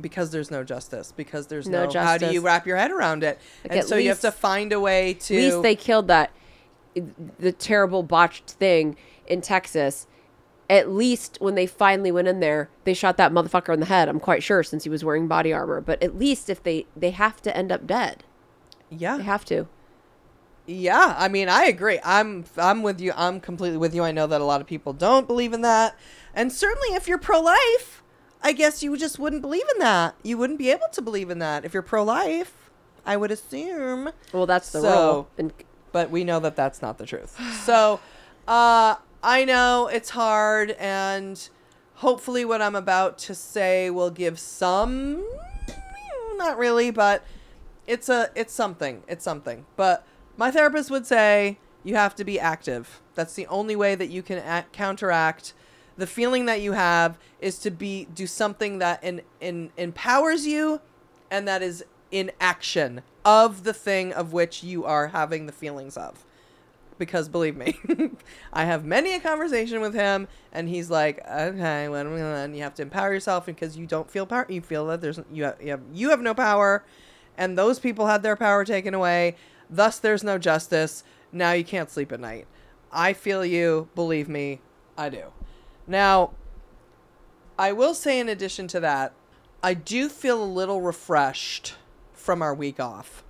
because 0.00 0.30
there's 0.30 0.50
no 0.50 0.64
justice, 0.64 1.12
because 1.12 1.46
there's 1.48 1.68
No 1.68 1.84
no, 1.84 2.00
how 2.00 2.18
do 2.18 2.32
you 2.32 2.40
wrap 2.40 2.66
your 2.66 2.78
head 2.78 2.90
around 2.90 3.22
it, 3.22 3.38
Like, 3.62 3.78
and 3.78 3.86
so 3.86 3.96
you 3.96 4.08
have 4.08 4.20
to 4.22 4.32
find 4.32 4.72
a 4.72 4.80
way 4.80 5.14
to. 5.14 5.36
At 5.36 5.40
least 5.40 5.62
they 5.62 5.76
killed 5.76 6.08
that 6.08 6.32
the 7.38 7.52
terrible 7.52 8.02
botched 8.02 8.50
thing 8.52 8.96
in 9.26 9.40
Texas. 9.40 10.06
at 10.70 10.90
least 10.90 11.36
when 11.40 11.54
they 11.56 11.66
finally 11.66 12.10
went 12.10 12.28
in 12.28 12.40
there, 12.40 12.70
they 12.84 12.94
shot 12.94 13.16
that 13.18 13.32
motherfucker 13.32 13.74
in 13.74 13.80
the 13.80 13.86
head. 13.86 14.08
I'm 14.08 14.20
quite 14.20 14.42
sure 14.42 14.62
since 14.62 14.84
he 14.84 14.90
was 14.90 15.04
wearing 15.04 15.28
body 15.28 15.52
armor. 15.52 15.80
But 15.80 16.02
at 16.02 16.18
least 16.18 16.48
if 16.48 16.62
they 16.62 16.86
they 16.96 17.10
have 17.10 17.42
to 17.42 17.54
end 17.56 17.70
up 17.70 17.86
dead, 17.86 18.24
Yeah. 18.98 19.16
they 19.18 19.22
have 19.24 19.44
to. 19.46 19.66
Yeah, 20.66 21.14
I 21.18 21.28
mean, 21.28 21.48
I 21.50 21.64
agree. 21.64 21.98
I'm 22.02 22.44
I'm 22.56 22.82
with 22.82 23.00
you. 23.00 23.12
I'm 23.16 23.38
completely 23.40 23.76
with 23.76 23.94
you. 23.94 24.02
I 24.02 24.12
know 24.12 24.26
that 24.26 24.40
a 24.40 24.44
lot 24.44 24.60
of 24.62 24.66
people 24.66 24.92
don't 24.94 25.26
believe 25.26 25.52
in 25.52 25.60
that. 25.60 25.94
And 26.34 26.50
certainly 26.52 26.88
if 26.96 27.06
you're 27.06 27.18
pro-life, 27.18 28.02
I 28.42 28.52
guess 28.52 28.82
you 28.82 28.96
just 28.96 29.18
wouldn't 29.18 29.42
believe 29.42 29.66
in 29.74 29.78
that. 29.80 30.14
You 30.22 30.38
wouldn't 30.38 30.58
be 30.58 30.70
able 30.70 30.88
to 30.92 31.02
believe 31.02 31.28
in 31.28 31.38
that 31.40 31.64
if 31.66 31.74
you're 31.74 31.82
pro-life. 31.82 32.70
I 33.04 33.18
would 33.18 33.30
assume. 33.30 34.10
Well, 34.32 34.46
that's 34.46 34.70
the 34.70 34.80
So- 34.80 35.12
rule. 35.12 35.28
And 35.36 35.52
but 35.92 36.10
we 36.10 36.24
know 36.24 36.40
that 36.40 36.56
that's 36.56 36.80
not 36.80 36.96
the 36.98 37.04
truth. 37.06 37.38
So, 37.64 38.00
uh, 38.48 38.96
I 39.22 39.44
know 39.44 39.88
it's 39.92 40.10
hard, 40.10 40.72
and 40.72 41.46
hopefully, 41.96 42.44
what 42.44 42.60
I'm 42.62 42.74
about 42.74 43.16
to 43.18 43.34
say 43.34 43.90
will 43.90 44.10
give 44.10 44.38
some, 44.40 45.24
not 46.36 46.58
really, 46.58 46.90
but 46.90 47.22
it's 47.86 48.08
a 48.08 48.30
it's 48.34 48.52
something. 48.52 49.02
It's 49.08 49.24
something. 49.24 49.66
But 49.76 50.06
my 50.36 50.50
therapist 50.50 50.90
would 50.90 51.06
say 51.06 51.58
you 51.82 51.96
have 51.96 52.14
to 52.16 52.24
be 52.24 52.40
active. 52.40 53.00
That's 53.14 53.34
the 53.34 53.46
only 53.46 53.76
way 53.76 53.94
that 53.94 54.08
you 54.08 54.22
can 54.22 54.38
act, 54.38 54.72
counteract 54.72 55.54
the 55.96 56.06
feeling 56.06 56.46
that 56.46 56.60
you 56.60 56.72
have 56.72 57.18
is 57.40 57.58
to 57.60 57.70
be 57.70 58.06
do 58.14 58.26
something 58.26 58.78
that 58.78 59.02
in, 59.02 59.22
in 59.40 59.70
empowers 59.76 60.46
you 60.46 60.80
and 61.30 61.46
that 61.46 61.62
is 61.62 61.84
in 62.10 62.30
action 62.40 63.02
of 63.24 63.64
the 63.64 63.72
thing 63.72 64.12
of 64.12 64.32
which 64.32 64.62
you 64.62 64.84
are 64.84 65.08
having 65.08 65.46
the 65.46 65.52
feelings 65.52 65.96
of 65.96 66.24
because 66.96 67.28
believe 67.28 67.56
me, 67.56 67.76
I 68.52 68.66
have 68.66 68.84
many 68.84 69.16
a 69.16 69.20
conversation 69.20 69.80
with 69.80 69.94
him, 69.94 70.28
and 70.52 70.68
he's 70.68 70.90
like, 70.90 71.18
"Okay, 71.28 71.88
when 71.88 72.54
you 72.54 72.62
have 72.62 72.74
to 72.74 72.82
empower 72.82 73.12
yourself 73.12 73.46
because 73.46 73.76
you 73.76 73.84
don't 73.84 74.08
feel 74.08 74.26
power. 74.26 74.46
You 74.48 74.60
feel 74.60 74.86
that 74.86 75.00
there's 75.00 75.18
you 75.32 75.42
have, 75.42 75.60
you 75.60 75.70
have 75.72 75.80
you 75.92 76.10
have 76.10 76.20
no 76.20 76.34
power, 76.34 76.84
and 77.36 77.56
those 77.56 77.78
people 77.78 78.06
had 78.06 78.22
their 78.22 78.36
power 78.36 78.64
taken 78.64 78.94
away. 78.94 79.36
Thus, 79.68 79.98
there's 79.98 80.24
no 80.24 80.38
justice. 80.38 81.04
Now 81.32 81.52
you 81.52 81.64
can't 81.64 81.90
sleep 81.90 82.12
at 82.12 82.20
night. 82.20 82.46
I 82.92 83.12
feel 83.12 83.44
you. 83.44 83.88
Believe 83.94 84.28
me, 84.28 84.60
I 84.96 85.08
do. 85.08 85.32
Now, 85.86 86.30
I 87.58 87.72
will 87.72 87.94
say, 87.94 88.20
in 88.20 88.28
addition 88.28 88.68
to 88.68 88.80
that, 88.80 89.12
I 89.62 89.74
do 89.74 90.08
feel 90.08 90.42
a 90.42 90.44
little 90.44 90.80
refreshed 90.80 91.74
from 92.12 92.42
our 92.42 92.54
week 92.54 92.78
off 92.78 93.24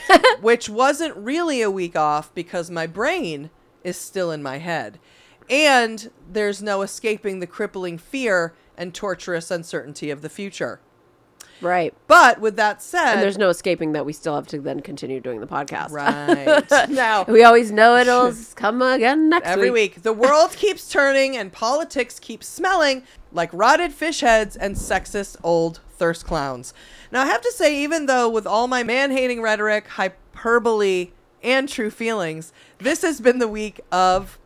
which 0.40 0.68
wasn't 0.68 1.16
really 1.16 1.62
a 1.62 1.70
week 1.70 1.96
off 1.96 2.34
because 2.34 2.70
my 2.70 2.86
brain 2.86 3.50
is 3.84 3.96
still 3.96 4.30
in 4.30 4.42
my 4.42 4.58
head. 4.58 4.98
And 5.50 6.10
there's 6.30 6.62
no 6.62 6.82
escaping 6.82 7.40
the 7.40 7.46
crippling 7.46 7.98
fear 7.98 8.54
and 8.76 8.94
torturous 8.94 9.50
uncertainty 9.50 10.10
of 10.10 10.22
the 10.22 10.28
future. 10.28 10.80
Right. 11.62 11.94
But 12.08 12.40
with 12.40 12.56
that 12.56 12.82
said, 12.82 13.14
And 13.14 13.22
there's 13.22 13.38
no 13.38 13.48
escaping 13.48 13.92
that 13.92 14.04
we 14.04 14.12
still 14.12 14.34
have 14.34 14.46
to 14.48 14.60
then 14.60 14.80
continue 14.80 15.20
doing 15.20 15.40
the 15.40 15.46
podcast. 15.46 15.90
right 15.90 16.88
now 16.90 17.24
We 17.24 17.44
always 17.44 17.70
know 17.72 17.96
it'll 17.96 18.34
come 18.54 18.82
again 18.82 19.28
next 19.28 19.46
week. 19.46 19.52
every 19.52 19.70
week. 19.70 19.94
week 19.96 20.02
the 20.02 20.12
world 20.12 20.52
keeps 20.56 20.88
turning 20.88 21.36
and 21.36 21.52
politics 21.52 22.18
keeps 22.18 22.46
smelling 22.46 23.02
like 23.32 23.50
rotted 23.52 23.92
fish 23.92 24.20
heads 24.20 24.56
and 24.56 24.76
sexist 24.76 25.36
old 25.42 25.80
thirst 25.90 26.26
clowns. 26.26 26.74
Now 27.10 27.22
I 27.22 27.26
have 27.26 27.40
to 27.42 27.52
say, 27.52 27.82
even 27.82 28.06
though 28.06 28.28
with 28.28 28.46
all 28.46 28.66
my 28.68 28.82
man-hating 28.82 29.40
rhetoric, 29.40 29.86
hyperbole, 29.88 31.12
and 31.42 31.68
true 31.68 31.90
feelings, 31.90 32.52
this 32.78 33.02
has 33.02 33.20
been 33.20 33.38
the 33.38 33.48
week 33.48 33.80
of 33.90 34.38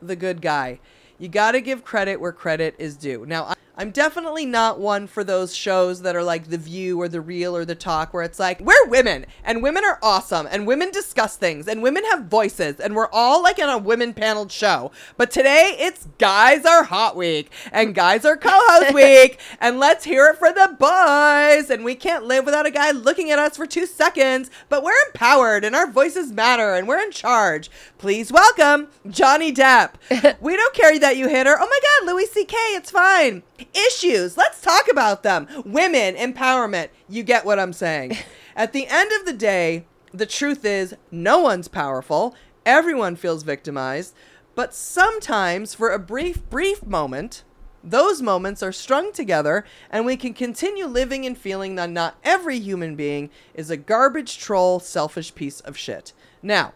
the 0.00 0.16
good 0.16 0.40
guy. 0.42 0.80
You 1.18 1.28
got 1.28 1.52
to 1.52 1.60
give 1.60 1.84
credit 1.84 2.20
where 2.20 2.32
credit 2.32 2.74
is 2.78 2.96
due. 2.96 3.24
Now, 3.26 3.44
I- 3.44 3.54
I'm 3.74 3.90
definitely 3.90 4.44
not 4.44 4.78
one 4.78 5.06
for 5.06 5.24
those 5.24 5.56
shows 5.56 6.02
that 6.02 6.14
are 6.14 6.22
like 6.22 6.48
The 6.48 6.58
View 6.58 7.00
or 7.00 7.08
The 7.08 7.22
Real 7.22 7.56
or 7.56 7.64
The 7.64 7.74
Talk, 7.74 8.12
where 8.12 8.22
it's 8.22 8.38
like, 8.38 8.60
we're 8.60 8.86
women 8.86 9.24
and 9.42 9.62
women 9.62 9.82
are 9.82 9.98
awesome 10.02 10.46
and 10.50 10.66
women 10.66 10.90
discuss 10.90 11.36
things 11.36 11.66
and 11.66 11.82
women 11.82 12.04
have 12.04 12.26
voices 12.26 12.80
and 12.80 12.94
we're 12.94 13.08
all 13.10 13.42
like 13.42 13.58
in 13.58 13.70
a 13.70 13.78
women 13.78 14.12
paneled 14.12 14.52
show. 14.52 14.92
But 15.16 15.30
today 15.30 15.74
it's 15.78 16.06
Guys 16.18 16.66
Are 16.66 16.84
Hot 16.84 17.16
Week 17.16 17.50
and 17.72 17.94
Guys 17.94 18.26
Are 18.26 18.36
Co 18.36 18.50
host 18.52 18.92
week 18.94 19.40
and 19.58 19.80
let's 19.80 20.04
hear 20.04 20.26
it 20.26 20.36
for 20.36 20.52
the 20.52 20.76
boys. 20.78 21.70
And 21.70 21.82
we 21.82 21.94
can't 21.94 22.24
live 22.24 22.44
without 22.44 22.66
a 22.66 22.70
guy 22.70 22.90
looking 22.90 23.30
at 23.30 23.38
us 23.38 23.56
for 23.56 23.66
two 23.66 23.86
seconds, 23.86 24.50
but 24.68 24.82
we're 24.84 24.92
empowered 25.06 25.64
and 25.64 25.74
our 25.74 25.90
voices 25.90 26.30
matter 26.30 26.74
and 26.74 26.86
we're 26.86 27.02
in 27.02 27.10
charge. 27.10 27.70
Please 27.96 28.30
welcome 28.30 28.88
Johnny 29.08 29.50
Depp. 29.50 29.94
we 30.42 30.56
don't 30.56 30.74
care 30.74 30.98
that 30.98 31.16
you 31.16 31.28
hit 31.30 31.46
her. 31.46 31.56
Oh 31.58 31.66
my 31.66 31.80
God, 32.06 32.12
Louis 32.12 32.26
C.K., 32.26 32.54
it's 32.74 32.90
fine. 32.90 33.42
Issues, 33.74 34.36
let's 34.36 34.60
talk 34.60 34.90
about 34.90 35.22
them. 35.22 35.46
Women, 35.64 36.14
empowerment. 36.14 36.88
You 37.08 37.22
get 37.22 37.44
what 37.44 37.58
I'm 37.58 37.72
saying. 37.72 38.16
At 38.56 38.72
the 38.72 38.86
end 38.88 39.10
of 39.12 39.26
the 39.26 39.32
day, 39.32 39.86
the 40.12 40.26
truth 40.26 40.64
is 40.64 40.94
no 41.10 41.38
one's 41.38 41.68
powerful. 41.68 42.34
Everyone 42.66 43.16
feels 43.16 43.42
victimized. 43.42 44.14
But 44.54 44.74
sometimes, 44.74 45.74
for 45.74 45.90
a 45.90 45.98
brief, 45.98 46.48
brief 46.50 46.84
moment, 46.84 47.44
those 47.82 48.22
moments 48.22 48.62
are 48.62 48.72
strung 48.72 49.12
together, 49.12 49.64
and 49.90 50.06
we 50.06 50.16
can 50.16 50.34
continue 50.34 50.86
living 50.86 51.26
and 51.26 51.36
feeling 51.36 51.74
that 51.76 51.90
not 51.90 52.16
every 52.22 52.58
human 52.58 52.94
being 52.94 53.30
is 53.54 53.70
a 53.70 53.76
garbage 53.76 54.38
troll, 54.38 54.78
selfish 54.78 55.34
piece 55.34 55.60
of 55.60 55.76
shit. 55.76 56.12
Now, 56.42 56.74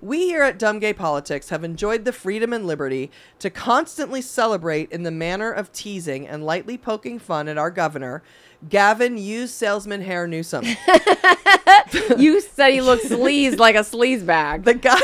we 0.00 0.26
here 0.26 0.44
at 0.44 0.58
Dumb 0.58 0.78
Gay 0.78 0.92
Politics 0.92 1.48
have 1.48 1.64
enjoyed 1.64 2.04
the 2.04 2.12
freedom 2.12 2.52
and 2.52 2.66
liberty 2.66 3.10
to 3.40 3.50
constantly 3.50 4.22
celebrate 4.22 4.92
in 4.92 5.02
the 5.02 5.10
manner 5.10 5.50
of 5.50 5.72
teasing 5.72 6.26
and 6.26 6.44
lightly 6.46 6.78
poking 6.78 7.18
fun 7.18 7.48
at 7.48 7.58
our 7.58 7.70
governor, 7.70 8.22
Gavin 8.68 9.16
Used 9.16 9.54
Salesman 9.54 10.02
Hair 10.02 10.26
Newsom. 10.26 10.64
you 12.18 12.40
said 12.40 12.70
he 12.70 12.80
looks 12.80 13.04
sleaze 13.04 13.58
like 13.58 13.76
a 13.76 13.80
sleaze 13.80 14.26
bag. 14.26 14.64
The 14.64 14.74
guy, 14.74 15.00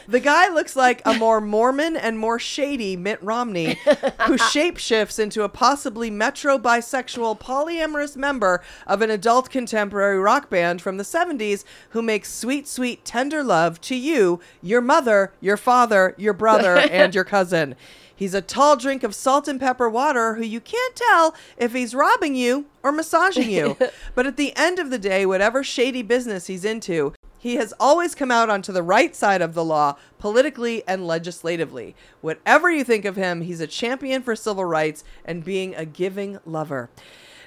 the 0.08 0.20
guy 0.20 0.48
looks 0.48 0.74
like 0.74 1.02
a 1.04 1.14
more 1.14 1.40
Mormon 1.40 1.96
and 1.96 2.18
more 2.18 2.38
shady 2.38 2.96
Mitt 2.96 3.22
Romney, 3.22 3.74
who 3.84 4.36
shapeshifts 4.36 5.18
into 5.18 5.42
a 5.42 5.48
possibly 5.48 6.10
metro 6.10 6.58
bisexual 6.58 7.38
polyamorous 7.38 8.16
member 8.16 8.62
of 8.86 9.00
an 9.00 9.10
adult 9.10 9.48
contemporary 9.48 10.18
rock 10.18 10.50
band 10.50 10.82
from 10.82 10.96
the 10.96 11.04
70s 11.04 11.64
who 11.90 12.02
makes 12.02 12.32
sweet, 12.32 12.66
sweet, 12.66 13.04
tender 13.04 13.44
love 13.44 13.80
to 13.82 13.94
you, 13.94 14.40
your 14.60 14.80
mother, 14.80 15.32
your 15.40 15.56
father, 15.56 16.14
your 16.18 16.32
brother, 16.34 16.76
and 16.76 17.14
your 17.14 17.24
cousin. 17.24 17.76
He's 18.18 18.34
a 18.34 18.42
tall 18.42 18.74
drink 18.74 19.04
of 19.04 19.14
salt 19.14 19.46
and 19.46 19.60
pepper 19.60 19.88
water 19.88 20.34
who 20.34 20.42
you 20.42 20.60
can't 20.60 20.96
tell 20.96 21.36
if 21.56 21.72
he's 21.72 21.94
robbing 21.94 22.34
you 22.34 22.66
or 22.82 22.90
massaging 22.90 23.48
you. 23.48 23.76
but 24.16 24.26
at 24.26 24.36
the 24.36 24.52
end 24.56 24.80
of 24.80 24.90
the 24.90 24.98
day, 24.98 25.24
whatever 25.24 25.62
shady 25.62 26.02
business 26.02 26.48
he's 26.48 26.64
into, 26.64 27.14
he 27.38 27.54
has 27.54 27.72
always 27.78 28.16
come 28.16 28.32
out 28.32 28.50
onto 28.50 28.72
the 28.72 28.82
right 28.82 29.14
side 29.14 29.40
of 29.40 29.54
the 29.54 29.64
law, 29.64 29.96
politically 30.18 30.82
and 30.88 31.06
legislatively. 31.06 31.94
Whatever 32.20 32.68
you 32.72 32.82
think 32.82 33.04
of 33.04 33.14
him, 33.14 33.42
he's 33.42 33.60
a 33.60 33.68
champion 33.68 34.20
for 34.22 34.34
civil 34.34 34.64
rights 34.64 35.04
and 35.24 35.44
being 35.44 35.76
a 35.76 35.84
giving 35.84 36.40
lover. 36.44 36.90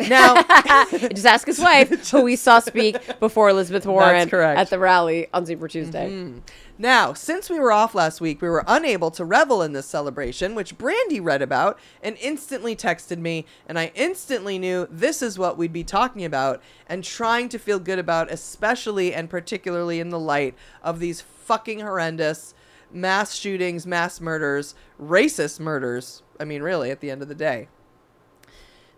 Now, 0.09 0.43
Just 0.91 1.25
ask 1.25 1.47
his 1.47 1.59
wife, 1.59 2.09
who 2.11 2.21
we 2.21 2.35
saw 2.35 2.59
speak 2.59 3.19
before 3.19 3.49
Elizabeth 3.49 3.85
Warren 3.85 4.29
at 4.33 4.69
the 4.69 4.79
rally 4.79 5.27
on 5.33 5.45
Super 5.45 5.67
Tuesday. 5.67 6.09
Mm-hmm. 6.09 6.39
Now, 6.77 7.13
since 7.13 7.49
we 7.49 7.59
were 7.59 7.71
off 7.71 7.93
last 7.93 8.21
week, 8.21 8.41
we 8.41 8.49
were 8.49 8.63
unable 8.67 9.11
to 9.11 9.23
revel 9.23 9.61
in 9.61 9.73
this 9.73 9.85
celebration, 9.85 10.55
which 10.55 10.77
Brandy 10.77 11.19
read 11.19 11.41
about 11.41 11.79
and 12.01 12.17
instantly 12.19 12.75
texted 12.75 13.19
me, 13.19 13.45
and 13.67 13.77
I 13.77 13.91
instantly 13.93 14.57
knew 14.57 14.87
this 14.89 15.21
is 15.21 15.37
what 15.37 15.57
we'd 15.57 15.73
be 15.73 15.83
talking 15.83 16.25
about 16.25 16.61
and 16.87 17.03
trying 17.03 17.49
to 17.49 17.59
feel 17.59 17.79
good 17.79 17.99
about, 17.99 18.31
especially 18.31 19.13
and 19.13 19.29
particularly 19.29 19.99
in 19.99 20.09
the 20.09 20.19
light 20.19 20.55
of 20.81 20.99
these 20.99 21.21
fucking 21.21 21.81
horrendous 21.81 22.53
mass 22.91 23.35
shootings, 23.35 23.85
mass 23.85 24.19
murders, 24.19 24.75
racist 24.99 25.59
murders. 25.59 26.23
I 26.39 26.45
mean, 26.45 26.63
really, 26.63 26.89
at 26.91 26.99
the 26.99 27.11
end 27.11 27.21
of 27.21 27.27
the 27.27 27.35
day. 27.35 27.67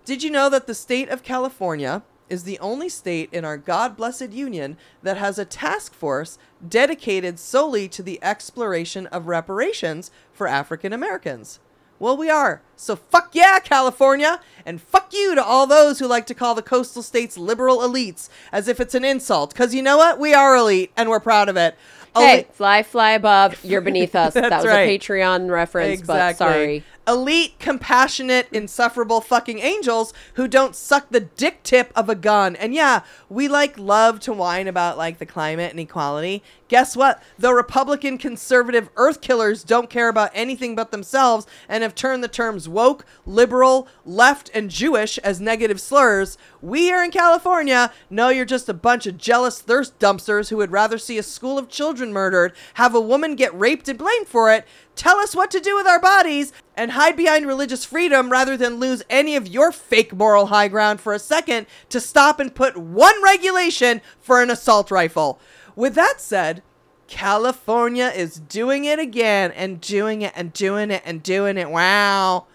Did 0.06 0.22
you 0.22 0.30
know 0.30 0.50
that 0.50 0.68
the 0.68 0.76
state 0.76 1.08
of 1.08 1.24
California 1.24 2.04
is 2.30 2.44
the 2.44 2.60
only 2.60 2.90
state 2.90 3.30
in 3.32 3.46
our 3.46 3.58
God 3.58 3.96
blessed 3.96 4.32
union 4.32 4.76
that 5.02 5.16
has 5.16 5.40
a 5.40 5.46
task 5.46 5.94
force 5.94 6.38
dedicated 6.68 7.40
solely 7.40 7.88
to 7.88 8.04
the 8.04 8.20
exploration 8.22 9.08
of 9.08 9.28
reparations 9.28 10.12
for 10.34 10.48
African 10.48 10.92
Americans? 10.92 11.62
Well, 12.00 12.18
we 12.18 12.30
are. 12.30 12.62
So 12.76 12.98
fuck 12.98 13.30
yeah, 13.32 13.60
California, 13.60 14.42
and 14.66 14.82
fuck 14.82 15.14
you 15.14 15.36
to 15.36 15.44
all 15.44 15.68
those 15.68 16.00
who 16.00 16.08
like 16.08 16.26
to 16.26 16.34
call 16.34 16.54
the 16.54 16.62
coastal 16.62 17.02
states 17.02 17.38
liberal 17.38 17.78
elites 17.78 18.28
as 18.52 18.68
if 18.68 18.82
it's 18.82 18.96
an 18.96 19.06
insult. 19.06 19.54
Because 19.54 19.74
you 19.74 19.82
know 19.82 19.96
what? 19.96 20.20
We 20.20 20.34
are 20.34 20.54
elite, 20.58 20.92
and 20.98 21.08
we're 21.08 21.22
proud 21.22 21.48
of 21.48 21.56
it. 21.56 21.78
Hey, 22.16 22.48
fly, 22.52 22.84
fly 22.84 23.12
above. 23.12 23.64
You're 23.64 23.82
beneath 23.82 24.16
us. 24.18 24.34
that 24.34 24.52
was 24.52 24.66
right. 24.66 24.82
a 24.82 25.00
Patreon 25.00 25.50
reference, 25.50 26.02
but 26.02 26.36
sorry. 26.38 26.84
Elite, 27.08 27.60
compassionate, 27.60 28.48
insufferable 28.52 29.22
fucking 29.22 29.60
angels 29.60 30.14
who 30.36 30.48
don't 30.48 30.76
suck 30.76 31.10
the 31.10 31.20
dick 31.20 31.64
tip 31.64 31.92
of 31.96 32.10
a 32.10 32.16
gun. 32.16 32.56
And 32.56 32.74
yeah, 32.74 33.02
we 33.30 33.48
like 33.48 33.78
love 33.78 34.20
to 34.22 34.34
whine 34.34 34.68
about 34.68 34.98
like 34.98 35.20
the 35.20 35.26
climate 35.26 35.72
and 35.72 35.80
equality. 35.80 36.44
Guess 36.74 36.96
what? 36.98 37.22
The 37.38 37.54
Republican 37.54 38.18
conservative 38.18 38.90
earth 38.96 39.22
killers 39.22 39.64
don't 39.64 39.92
care 39.92 40.10
about 40.10 40.32
anything 40.34 40.74
but 40.74 40.90
themselves 40.90 41.46
and 41.70 41.84
have 41.84 41.94
turned 41.94 42.24
the 42.24 42.28
terms 42.28 42.68
woke, 42.68 43.06
liberal, 43.28 43.88
left, 44.08 44.50
and 44.56 44.72
Jewish 44.72 45.20
as 45.20 45.40
negative 45.40 45.80
slurs. 45.80 46.36
We 46.64 46.86
here 46.86 47.04
in 47.04 47.12
California 47.12 47.94
know 48.10 48.30
you're 48.30 48.44
just 48.44 48.70
a 48.70 48.74
bunch 48.74 49.06
of 49.06 49.20
jealous 49.20 49.62
thirst 49.62 50.00
dumpsters 50.00 50.50
who 50.50 50.58
would 50.58 50.72
rather 50.72 50.98
see 50.98 51.20
a 51.20 51.22
school 51.22 51.60
of 51.60 51.70
children 51.70 52.12
murdered, 52.12 52.54
have 52.74 52.96
a 52.96 53.00
woman 53.00 53.36
get 53.36 53.54
raped 53.54 53.88
and 53.88 54.00
blamed 54.00 54.28
for 54.28 54.52
it, 54.52 54.66
tell 54.96 55.18
us 55.18 55.36
what 55.36 55.52
to 55.52 55.60
do 55.60 55.76
with 55.76 55.86
our 55.86 56.00
bodies, 56.00 56.54
and 56.76 56.94
hide 56.94 57.16
behind 57.16 57.46
religious 57.46 57.86
freedom 57.86 58.32
rather 58.32 58.58
than 58.58 58.80
lose 58.80 59.04
any 59.12 59.36
of 59.36 59.48
your 59.48 59.72
fake 59.72 60.12
moral 60.12 60.48
high 60.48 60.70
ground 60.70 61.00
for 61.00 61.14
a 61.14 61.20
second 61.20 61.68
to 61.90 62.00
stop 62.00 62.40
and 62.40 62.56
put 62.56 62.76
one 62.76 63.24
regulation 63.24 64.02
for 64.20 64.42
an 64.42 64.50
assault 64.50 64.90
rifle. 64.90 65.40
With 65.76 65.96
that 65.96 66.22
said, 66.22 66.62
California 67.08 68.12
is 68.16 68.40
doing 68.40 68.86
it 68.86 69.00
again 69.00 69.52
and 69.52 69.82
doing 69.82 70.22
it 70.22 70.34
and 70.36 70.54
doing 70.54 70.92
it 70.92 71.02
and 71.06 71.22
doing 71.22 71.58
it. 71.58 71.70
Wow. 71.70 72.46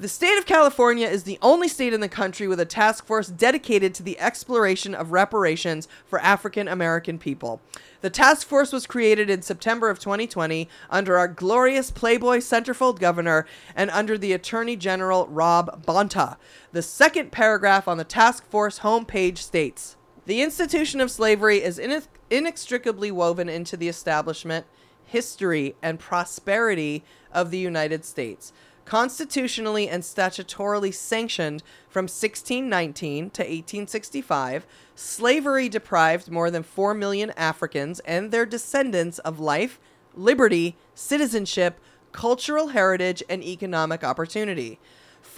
The 0.00 0.08
state 0.08 0.38
of 0.38 0.46
California 0.46 1.08
is 1.08 1.24
the 1.24 1.40
only 1.42 1.66
state 1.66 1.92
in 1.92 2.00
the 2.00 2.08
country 2.08 2.46
with 2.46 2.60
a 2.60 2.64
task 2.64 3.04
force 3.04 3.26
dedicated 3.26 3.94
to 3.94 4.04
the 4.04 4.16
exploration 4.20 4.94
of 4.94 5.10
reparations 5.10 5.88
for 6.06 6.20
African 6.20 6.68
American 6.68 7.18
people. 7.18 7.60
The 8.00 8.10
task 8.10 8.46
force 8.46 8.72
was 8.72 8.86
created 8.86 9.28
in 9.28 9.42
September 9.42 9.90
of 9.90 9.98
2020 9.98 10.68
under 10.88 11.18
our 11.18 11.26
glorious 11.26 11.90
Playboy 11.90 12.38
centerfold 12.38 13.00
governor 13.00 13.44
and 13.74 13.90
under 13.90 14.16
the 14.16 14.32
Attorney 14.32 14.76
General 14.76 15.26
Rob 15.26 15.84
Bonta. 15.84 16.36
The 16.70 16.82
second 16.82 17.32
paragraph 17.32 17.88
on 17.88 17.98
the 17.98 18.04
task 18.04 18.48
force 18.48 18.78
homepage 18.80 19.38
states 19.38 19.96
The 20.26 20.42
institution 20.42 21.00
of 21.00 21.10
slavery 21.10 21.60
is 21.60 21.80
inex- 21.80 22.06
inextricably 22.30 23.10
woven 23.10 23.48
into 23.48 23.76
the 23.76 23.88
establishment, 23.88 24.66
history, 25.04 25.74
and 25.82 25.98
prosperity 25.98 27.04
of 27.32 27.50
the 27.50 27.58
United 27.58 28.04
States 28.04 28.52
constitutionally 28.88 29.86
and 29.86 30.02
statutorily 30.02 30.94
sanctioned 30.94 31.62
from 31.90 32.04
1619 32.04 33.28
to 33.28 33.42
1865, 33.42 34.66
slavery 34.94 35.68
deprived 35.68 36.30
more 36.30 36.50
than 36.50 36.62
4 36.62 36.94
million 36.94 37.30
Africans 37.36 38.00
and 38.00 38.30
their 38.30 38.46
descendants 38.46 39.18
of 39.18 39.38
life, 39.38 39.78
liberty, 40.14 40.74
citizenship, 40.94 41.78
cultural 42.12 42.68
heritage, 42.68 43.22
and 43.28 43.44
economic 43.44 44.02
opportunity. 44.02 44.78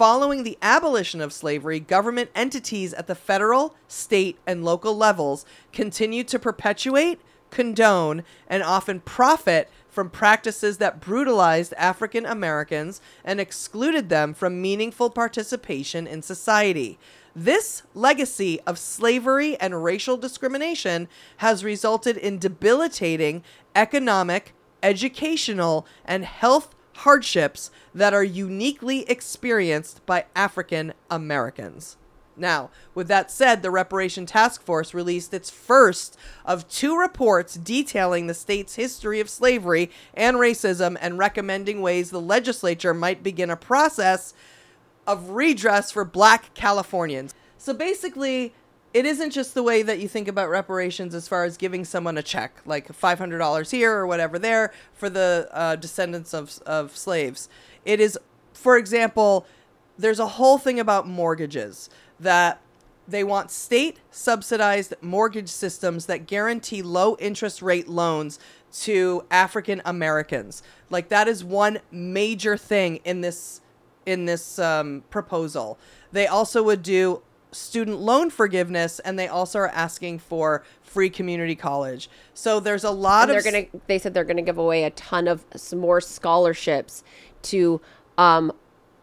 Following 0.01 0.41
the 0.41 0.57
abolition 0.63 1.21
of 1.21 1.31
slavery, 1.31 1.79
government 1.79 2.31
entities 2.33 2.91
at 2.91 3.05
the 3.05 3.13
federal, 3.13 3.75
state, 3.87 4.39
and 4.47 4.65
local 4.65 4.97
levels 4.97 5.45
continued 5.71 6.27
to 6.29 6.39
perpetuate, 6.39 7.21
condone, 7.51 8.23
and 8.47 8.63
often 8.63 9.01
profit 9.01 9.69
from 9.89 10.09
practices 10.09 10.79
that 10.79 11.01
brutalized 11.01 11.75
African 11.77 12.25
Americans 12.25 12.99
and 13.23 13.39
excluded 13.39 14.09
them 14.09 14.33
from 14.33 14.59
meaningful 14.59 15.11
participation 15.11 16.07
in 16.07 16.23
society. 16.23 16.97
This 17.35 17.83
legacy 17.93 18.59
of 18.61 18.79
slavery 18.79 19.55
and 19.59 19.83
racial 19.83 20.17
discrimination 20.17 21.09
has 21.37 21.63
resulted 21.63 22.17
in 22.17 22.39
debilitating 22.39 23.43
economic, 23.75 24.55
educational, 24.81 25.85
and 26.03 26.25
health 26.25 26.73
hardships 27.01 27.71
that 27.93 28.13
are 28.13 28.23
uniquely 28.23 29.09
experienced 29.09 30.05
by 30.05 30.25
African 30.35 30.93
Americans. 31.09 31.97
Now, 32.37 32.69
with 32.95 33.07
that 33.07 33.29
said, 33.29 33.61
the 33.61 33.71
Reparation 33.71 34.25
Task 34.25 34.63
Force 34.63 34.93
released 34.93 35.33
its 35.33 35.49
first 35.49 36.17
of 36.45 36.67
two 36.67 36.97
reports 36.97 37.55
detailing 37.55 38.27
the 38.27 38.33
state's 38.33 38.75
history 38.75 39.19
of 39.19 39.29
slavery 39.29 39.91
and 40.13 40.37
racism 40.37 40.97
and 41.01 41.17
recommending 41.17 41.81
ways 41.81 42.09
the 42.09 42.21
legislature 42.21 42.93
might 42.93 43.21
begin 43.21 43.49
a 43.49 43.57
process 43.57 44.33
of 45.05 45.31
redress 45.31 45.91
for 45.91 46.05
black 46.05 46.53
Californians. 46.53 47.33
So 47.57 47.73
basically, 47.73 48.53
it 48.93 49.05
isn't 49.05 49.31
just 49.31 49.53
the 49.53 49.63
way 49.63 49.81
that 49.83 49.99
you 49.99 50.07
think 50.07 50.27
about 50.27 50.49
reparations 50.49 51.15
as 51.15 51.27
far 51.27 51.43
as 51.45 51.55
giving 51.57 51.85
someone 51.85 52.17
a 52.17 52.23
check, 52.23 52.61
like 52.65 52.87
$500 52.87 53.71
here 53.71 53.93
or 53.93 54.05
whatever 54.05 54.37
there 54.37 54.73
for 54.93 55.09
the 55.09 55.47
uh, 55.51 55.75
descendants 55.77 56.33
of, 56.33 56.59
of 56.65 56.95
slaves. 56.97 57.47
It 57.85 57.99
is, 57.99 58.17
for 58.53 58.77
example, 58.77 59.45
there's 59.97 60.19
a 60.19 60.27
whole 60.27 60.57
thing 60.57 60.79
about 60.79 61.07
mortgages 61.07 61.89
that 62.19 62.59
they 63.07 63.23
want 63.23 63.49
state 63.51 63.99
subsidized 64.09 64.93
mortgage 65.01 65.49
systems 65.49 66.05
that 66.05 66.27
guarantee 66.27 66.81
low 66.81 67.15
interest 67.19 67.61
rate 67.61 67.87
loans 67.87 68.39
to 68.71 69.25
African 69.31 69.81
Americans. 69.85 70.63
Like 70.89 71.09
that 71.09 71.27
is 71.27 71.43
one 71.43 71.79
major 71.91 72.57
thing 72.57 72.97
in 73.03 73.21
this 73.21 73.61
in 74.05 74.25
this 74.25 74.57
um, 74.57 75.03
proposal. 75.09 75.77
They 76.11 76.25
also 76.25 76.63
would 76.63 76.81
do 76.81 77.21
student 77.51 77.99
loan 77.99 78.29
forgiveness, 78.29 78.99
and 78.99 79.19
they 79.19 79.27
also 79.27 79.59
are 79.59 79.69
asking 79.69 80.19
for 80.19 80.63
free 80.81 81.09
community 81.09 81.55
college. 81.55 82.09
So 82.33 82.59
there's 82.59 82.83
a 82.83 82.91
lot 82.91 83.29
And 83.29 83.37
of 83.37 83.43
they're 83.43 83.51
gonna. 83.51 83.81
They 83.87 83.99
said 83.99 84.13
they're 84.13 84.23
gonna 84.23 84.41
give 84.41 84.57
away 84.57 84.83
a 84.83 84.89
ton 84.91 85.27
of 85.27 85.45
some 85.55 85.79
more 85.79 86.01
scholarships 86.01 87.03
to 87.43 87.81
um, 88.17 88.51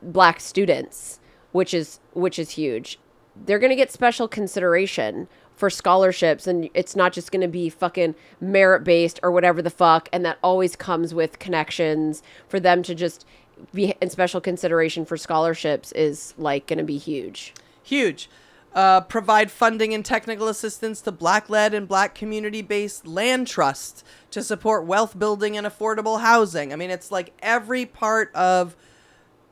black 0.03 0.41
students, 0.41 1.21
which 1.53 1.75
is 1.75 2.01
which 2.13 2.39
is 2.39 2.51
huge. 2.51 2.99
They're 3.37 3.59
gonna 3.59 3.77
get 3.77 3.93
special 3.93 4.29
consideration 4.29 5.29
for 5.55 5.71
scholarships, 5.71 6.47
and 6.47 6.71
it's 6.75 6.95
not 6.97 7.13
just 7.13 7.33
gonna 7.33 7.49
be 7.49 7.69
fucking 7.69 8.15
merit 8.41 8.85
based 8.85 9.21
or 9.23 9.31
whatever 9.31 9.61
the 9.61 9.71
fuck. 9.71 10.09
And 10.13 10.25
that 10.25 10.39
always 10.43 10.77
comes 10.77 11.15
with 11.15 11.39
connections 11.39 12.23
for 12.49 12.61
them 12.61 12.83
to 12.85 12.95
just 12.95 13.27
be 13.75 13.93
in 14.01 14.09
special 14.09 14.41
consideration 14.41 15.05
for 15.05 15.17
scholarships 15.17 15.91
is 15.93 16.33
like 16.39 16.67
gonna 16.67 16.85
be 16.85 16.97
huge. 16.99 17.55
Huge. 17.89 18.29
Uh, 18.75 19.01
provide 19.01 19.51
funding 19.51 19.95
and 19.95 20.05
technical 20.05 20.47
assistance 20.47 21.01
to 21.01 21.11
black 21.11 21.49
led 21.49 21.73
and 21.73 21.89
black 21.89 22.15
community 22.15 22.61
based 22.61 23.07
land 23.07 23.47
trusts 23.47 24.05
to 24.31 24.43
support 24.43 24.85
wealth 24.85 25.19
building 25.19 25.57
and 25.57 25.67
affordable 25.67 26.21
housing. 26.21 26.73
I 26.73 26.77
mean, 26.77 26.91
it's 26.91 27.11
like 27.11 27.33
every 27.41 27.87
part 27.87 28.33
of 28.35 28.77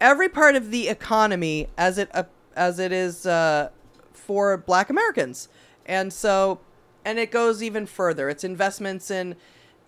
every 0.00 0.28
part 0.28 0.54
of 0.54 0.70
the 0.70 0.88
economy 0.88 1.68
as 1.78 1.96
it 1.96 2.10
uh, 2.14 2.24
as 2.54 2.78
it 2.78 2.92
is 2.92 3.24
uh, 3.24 3.70
for 4.12 4.56
black 4.58 4.90
Americans. 4.90 5.48
And 5.86 6.12
so 6.12 6.60
and 7.04 7.18
it 7.18 7.30
goes 7.30 7.62
even 7.62 7.86
further. 7.86 8.28
It's 8.28 8.44
investments 8.44 9.10
in 9.10 9.36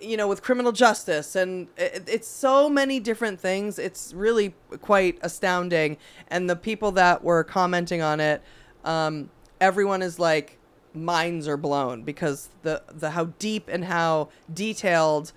you 0.00 0.16
know 0.16 0.28
with 0.28 0.42
criminal 0.42 0.72
justice 0.72 1.34
and 1.34 1.68
it, 1.76 2.04
it's 2.06 2.28
so 2.28 2.68
many 2.68 3.00
different 3.00 3.40
things. 3.40 3.78
It's 3.78 4.12
really 4.14 4.54
quite 4.80 5.18
astounding 5.22 5.96
and 6.28 6.48
the 6.48 6.56
people 6.56 6.92
that 6.92 7.24
were 7.24 7.44
commenting 7.44 8.02
on 8.02 8.20
it 8.20 8.42
um, 8.84 9.30
everyone 9.60 10.02
is 10.02 10.18
like 10.18 10.58
minds 10.94 11.46
are 11.46 11.56
blown 11.56 12.02
because 12.02 12.48
the 12.62 12.82
the 12.88 13.10
how 13.10 13.26
deep 13.38 13.68
and 13.68 13.84
how 13.84 14.28
detailed 14.52 15.32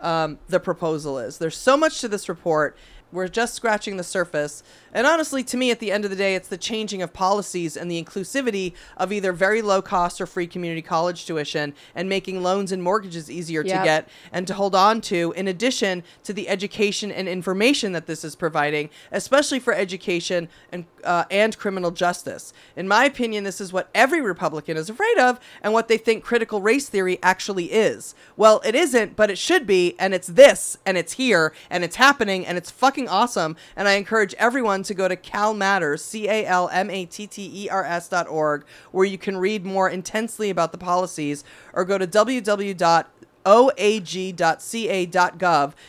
um, 0.00 0.38
the 0.48 0.60
proposal 0.60 1.18
is. 1.18 1.38
There's 1.38 1.56
so 1.56 1.76
much 1.76 2.00
to 2.00 2.08
this 2.08 2.28
report. 2.28 2.76
We're 3.12 3.28
just 3.28 3.54
scratching 3.54 3.98
the 3.98 4.04
surface. 4.04 4.62
And 4.94 5.06
honestly, 5.06 5.44
to 5.44 5.56
me, 5.56 5.70
at 5.70 5.80
the 5.80 5.92
end 5.92 6.04
of 6.04 6.10
the 6.10 6.16
day, 6.16 6.34
it's 6.34 6.48
the 6.48 6.56
changing 6.56 7.02
of 7.02 7.12
policies 7.12 7.76
and 7.76 7.90
the 7.90 8.02
inclusivity 8.02 8.72
of 8.96 9.12
either 9.12 9.32
very 9.32 9.62
low 9.62 9.82
cost 9.82 10.20
or 10.20 10.26
free 10.26 10.46
community 10.46 10.82
college 10.82 11.26
tuition 11.26 11.74
and 11.94 12.08
making 12.08 12.42
loans 12.42 12.72
and 12.72 12.82
mortgages 12.82 13.30
easier 13.30 13.62
to 13.62 13.68
get 13.68 14.08
and 14.32 14.46
to 14.46 14.54
hold 14.54 14.74
on 14.74 15.00
to, 15.02 15.32
in 15.36 15.46
addition 15.46 16.02
to 16.24 16.32
the 16.32 16.48
education 16.48 17.10
and 17.12 17.28
information 17.28 17.92
that 17.92 18.06
this 18.06 18.24
is 18.24 18.34
providing, 18.34 18.90
especially 19.10 19.58
for 19.58 19.74
education 19.74 20.48
and, 20.70 20.86
uh, 21.04 21.24
and 21.30 21.56
criminal 21.58 21.90
justice. 21.90 22.52
In 22.76 22.88
my 22.88 23.04
opinion, 23.04 23.44
this 23.44 23.60
is 23.60 23.72
what 23.72 23.90
every 23.94 24.20
Republican 24.20 24.76
is 24.76 24.90
afraid 24.90 25.18
of 25.18 25.38
and 25.62 25.72
what 25.72 25.88
they 25.88 25.98
think 25.98 26.24
critical 26.24 26.60
race 26.60 26.88
theory 26.88 27.18
actually 27.22 27.72
is. 27.72 28.14
Well, 28.36 28.60
it 28.64 28.74
isn't, 28.74 29.16
but 29.16 29.30
it 29.30 29.38
should 29.38 29.66
be, 29.66 29.96
and 29.98 30.14
it's 30.14 30.28
this, 30.28 30.78
and 30.86 30.96
it's 30.96 31.14
here, 31.14 31.52
and 31.70 31.84
it's 31.84 31.96
happening, 31.96 32.46
and 32.46 32.56
it's 32.56 32.70
fucking 32.70 33.01
awesome. 33.08 33.56
And 33.76 33.88
I 33.88 33.92
encourage 33.94 34.34
everyone 34.34 34.82
to 34.84 34.94
go 34.94 35.08
to 35.08 35.16
Cal 35.16 35.54
Matters, 35.54 36.04
C 36.04 36.28
A 36.28 36.46
L 36.46 36.68
M 36.72 36.90
A 36.90 37.04
T 37.06 37.26
T 37.26 37.64
E 37.64 37.68
R 37.68 37.84
S 37.84 38.08
dot 38.08 38.28
org, 38.28 38.64
where 38.90 39.06
you 39.06 39.18
can 39.18 39.36
read 39.36 39.64
more 39.64 39.88
intensely 39.88 40.50
about 40.50 40.72
the 40.72 40.78
policies, 40.78 41.44
or 41.72 41.84
go 41.84 41.98
to 41.98 42.06
www 42.06 43.06
oag.ca.gov 43.44 44.52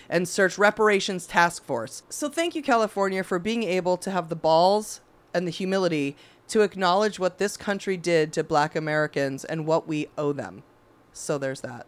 and 0.09 0.27
search 0.27 0.57
reparations 0.57 1.27
task 1.27 1.63
force. 1.63 2.01
So 2.09 2.27
thank 2.29 2.55
you 2.55 2.63
California 2.63 3.23
for 3.23 3.37
being 3.37 3.61
able 3.63 3.97
to 3.97 4.09
have 4.11 4.29
the 4.29 4.35
balls 4.35 5.01
and 5.33 5.45
the 5.45 5.51
humility 5.51 6.15
to 6.47 6.61
acknowledge 6.61 7.19
what 7.19 7.37
this 7.37 7.57
country 7.57 7.97
did 7.97 8.33
to 8.33 8.43
black 8.43 8.75
Americans 8.75 9.45
and 9.45 9.65
what 9.65 9.87
we 9.87 10.07
owe 10.17 10.33
them. 10.33 10.63
So 11.11 11.37
there's 11.37 11.61
that. 11.61 11.85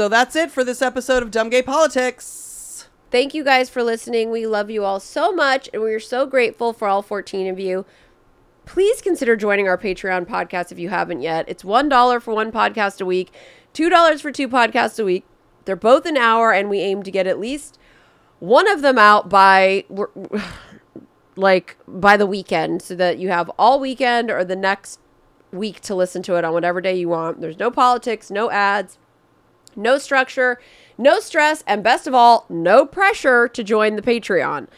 So 0.00 0.08
that's 0.08 0.34
it 0.34 0.50
for 0.50 0.64
this 0.64 0.80
episode 0.80 1.22
of 1.22 1.30
Dumb 1.30 1.50
Gay 1.50 1.60
Politics. 1.60 2.88
Thank 3.10 3.34
you 3.34 3.44
guys 3.44 3.68
for 3.68 3.82
listening. 3.82 4.30
We 4.30 4.46
love 4.46 4.70
you 4.70 4.82
all 4.82 4.98
so 4.98 5.30
much, 5.30 5.68
and 5.74 5.82
we 5.82 5.92
are 5.92 6.00
so 6.00 6.24
grateful 6.24 6.72
for 6.72 6.88
all 6.88 7.02
14 7.02 7.48
of 7.48 7.60
you. 7.60 7.84
Please 8.64 9.02
consider 9.02 9.36
joining 9.36 9.68
our 9.68 9.76
Patreon 9.76 10.24
podcast 10.24 10.72
if 10.72 10.78
you 10.78 10.88
haven't 10.88 11.20
yet. 11.20 11.44
It's 11.48 11.64
$1 11.64 12.22
for 12.22 12.32
one 12.32 12.50
podcast 12.50 13.02
a 13.02 13.04
week, 13.04 13.30
$2 13.74 14.22
for 14.22 14.32
two 14.32 14.48
podcasts 14.48 14.98
a 14.98 15.04
week. 15.04 15.26
They're 15.66 15.76
both 15.76 16.06
an 16.06 16.16
hour, 16.16 16.50
and 16.50 16.70
we 16.70 16.80
aim 16.80 17.02
to 17.02 17.10
get 17.10 17.26
at 17.26 17.38
least 17.38 17.78
one 18.38 18.70
of 18.70 18.80
them 18.80 18.96
out 18.96 19.28
by 19.28 19.84
like 21.36 21.76
by 21.86 22.16
the 22.16 22.24
weekend 22.24 22.80
so 22.80 22.94
that 22.94 23.18
you 23.18 23.28
have 23.28 23.50
all 23.58 23.78
weekend 23.78 24.30
or 24.30 24.44
the 24.44 24.56
next 24.56 24.98
week 25.52 25.82
to 25.82 25.94
listen 25.94 26.22
to 26.22 26.36
it 26.36 26.44
on 26.46 26.54
whatever 26.54 26.80
day 26.80 26.96
you 26.96 27.10
want. 27.10 27.42
There's 27.42 27.58
no 27.58 27.70
politics, 27.70 28.30
no 28.30 28.50
ads, 28.50 28.96
no 29.80 29.98
structure, 29.98 30.60
no 30.96 31.18
stress, 31.18 31.64
and 31.66 31.82
best 31.82 32.06
of 32.06 32.14
all, 32.14 32.46
no 32.48 32.86
pressure 32.86 33.48
to 33.48 33.64
join 33.64 33.96
the 33.96 34.02
Patreon. 34.02 34.68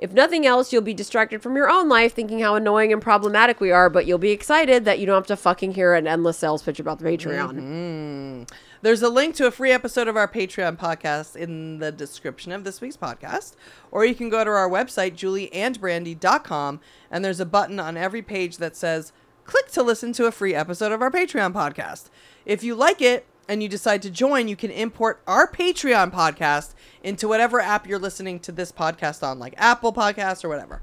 If 0.00 0.14
nothing 0.14 0.46
else, 0.46 0.72
you'll 0.72 0.80
be 0.80 0.94
distracted 0.94 1.42
from 1.42 1.56
your 1.56 1.68
own 1.68 1.88
life 1.88 2.14
thinking 2.14 2.40
how 2.40 2.54
annoying 2.54 2.90
and 2.90 3.02
problematic 3.02 3.60
we 3.60 3.70
are, 3.70 3.90
but 3.90 4.06
you'll 4.06 4.16
be 4.16 4.30
excited 4.30 4.86
that 4.86 4.98
you 4.98 5.04
don't 5.04 5.16
have 5.16 5.26
to 5.26 5.36
fucking 5.36 5.74
hear 5.74 5.92
an 5.92 6.06
endless 6.06 6.38
sales 6.38 6.62
pitch 6.62 6.80
about 6.80 7.00
the 7.00 7.04
Patreon. 7.04 7.52
Mm-hmm. 7.52 8.42
There's 8.80 9.02
a 9.02 9.10
link 9.10 9.34
to 9.34 9.46
a 9.46 9.50
free 9.50 9.72
episode 9.72 10.08
of 10.08 10.16
our 10.16 10.26
Patreon 10.26 10.78
podcast 10.78 11.36
in 11.36 11.80
the 11.80 11.92
description 11.92 12.50
of 12.50 12.64
this 12.64 12.80
week's 12.80 12.96
podcast, 12.96 13.56
or 13.90 14.06
you 14.06 14.14
can 14.14 14.30
go 14.30 14.42
to 14.42 14.50
our 14.50 14.70
website, 14.70 15.12
julieandbrandy.com, 15.12 16.80
and 17.10 17.22
there's 17.22 17.40
a 17.40 17.46
button 17.46 17.78
on 17.78 17.98
every 17.98 18.22
page 18.22 18.56
that 18.56 18.76
says, 18.76 19.12
click 19.44 19.70
to 19.72 19.82
listen 19.82 20.14
to 20.14 20.24
a 20.24 20.32
free 20.32 20.54
episode 20.54 20.92
of 20.92 21.02
our 21.02 21.10
Patreon 21.10 21.52
podcast. 21.52 22.08
If 22.46 22.64
you 22.64 22.74
like 22.74 23.02
it 23.02 23.26
and 23.48 23.62
you 23.62 23.68
decide 23.68 24.02
to 24.02 24.10
join, 24.10 24.48
you 24.48 24.56
can 24.56 24.70
import 24.70 25.22
our 25.26 25.50
Patreon 25.50 26.12
podcast 26.12 26.74
into 27.02 27.28
whatever 27.28 27.60
app 27.60 27.86
you're 27.86 27.98
listening 27.98 28.38
to 28.40 28.52
this 28.52 28.70
podcast 28.72 29.26
on, 29.26 29.38
like 29.38 29.54
Apple 29.56 29.92
Podcasts 29.92 30.44
or 30.44 30.48
whatever. 30.48 30.82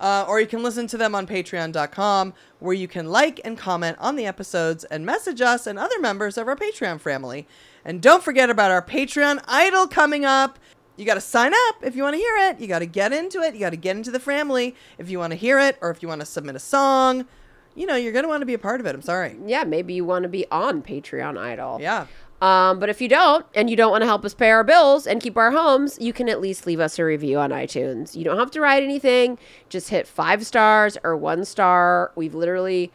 Uh, 0.00 0.24
or 0.28 0.40
you 0.40 0.46
can 0.46 0.62
listen 0.62 0.86
to 0.88 0.96
them 0.96 1.14
on 1.14 1.26
patreon.com, 1.26 2.34
where 2.58 2.74
you 2.74 2.88
can 2.88 3.06
like 3.06 3.40
and 3.44 3.56
comment 3.56 3.96
on 4.00 4.16
the 4.16 4.26
episodes 4.26 4.84
and 4.84 5.06
message 5.06 5.40
us 5.40 5.66
and 5.66 5.78
other 5.78 5.98
members 6.00 6.36
of 6.36 6.48
our 6.48 6.56
Patreon 6.56 7.00
family. 7.00 7.46
And 7.84 8.02
don't 8.02 8.22
forget 8.22 8.50
about 8.50 8.70
our 8.70 8.82
Patreon 8.82 9.42
Idol 9.46 9.86
coming 9.86 10.24
up. 10.24 10.58
You 10.96 11.04
got 11.04 11.14
to 11.14 11.20
sign 11.20 11.52
up 11.68 11.76
if 11.82 11.96
you 11.96 12.02
want 12.02 12.14
to 12.14 12.18
hear 12.18 12.36
it. 12.48 12.60
You 12.60 12.66
got 12.66 12.80
to 12.80 12.86
get 12.86 13.12
into 13.12 13.40
it. 13.40 13.54
You 13.54 13.60
got 13.60 13.70
to 13.70 13.76
get 13.76 13.96
into 13.96 14.10
the 14.10 14.20
family 14.20 14.76
if 14.98 15.10
you 15.10 15.18
want 15.18 15.32
to 15.32 15.36
hear 15.36 15.58
it 15.58 15.76
or 15.80 15.90
if 15.90 16.02
you 16.02 16.08
want 16.08 16.20
to 16.20 16.26
submit 16.26 16.54
a 16.54 16.60
song. 16.60 17.26
You 17.74 17.86
know, 17.86 17.96
you're 17.96 18.12
going 18.12 18.24
to 18.24 18.28
want 18.28 18.42
to 18.42 18.46
be 18.46 18.54
a 18.54 18.58
part 18.58 18.80
of 18.80 18.86
it. 18.86 18.94
I'm 18.94 19.02
sorry. 19.02 19.36
Yeah, 19.44 19.64
maybe 19.64 19.94
you 19.94 20.04
want 20.04 20.22
to 20.22 20.28
be 20.28 20.46
on 20.50 20.82
Patreon 20.82 21.38
Idol. 21.38 21.78
Yeah. 21.80 22.06
Um, 22.40 22.78
but 22.78 22.88
if 22.90 23.00
you 23.00 23.08
don't 23.08 23.46
and 23.54 23.70
you 23.70 23.76
don't 23.76 23.90
want 23.90 24.02
to 24.02 24.06
help 24.06 24.24
us 24.24 24.34
pay 24.34 24.50
our 24.50 24.64
bills 24.64 25.06
and 25.06 25.20
keep 25.20 25.36
our 25.36 25.50
homes, 25.50 25.96
you 26.00 26.12
can 26.12 26.28
at 26.28 26.40
least 26.40 26.66
leave 26.66 26.80
us 26.80 26.98
a 26.98 27.04
review 27.04 27.38
on 27.38 27.50
iTunes. 27.50 28.14
You 28.14 28.24
don't 28.24 28.38
have 28.38 28.50
to 28.52 28.60
write 28.60 28.82
anything. 28.82 29.38
Just 29.68 29.88
hit 29.88 30.06
five 30.06 30.44
stars 30.44 30.98
or 31.02 31.16
one 31.16 31.44
star. 31.44 32.12
We've 32.16 32.34
literally, 32.34 32.92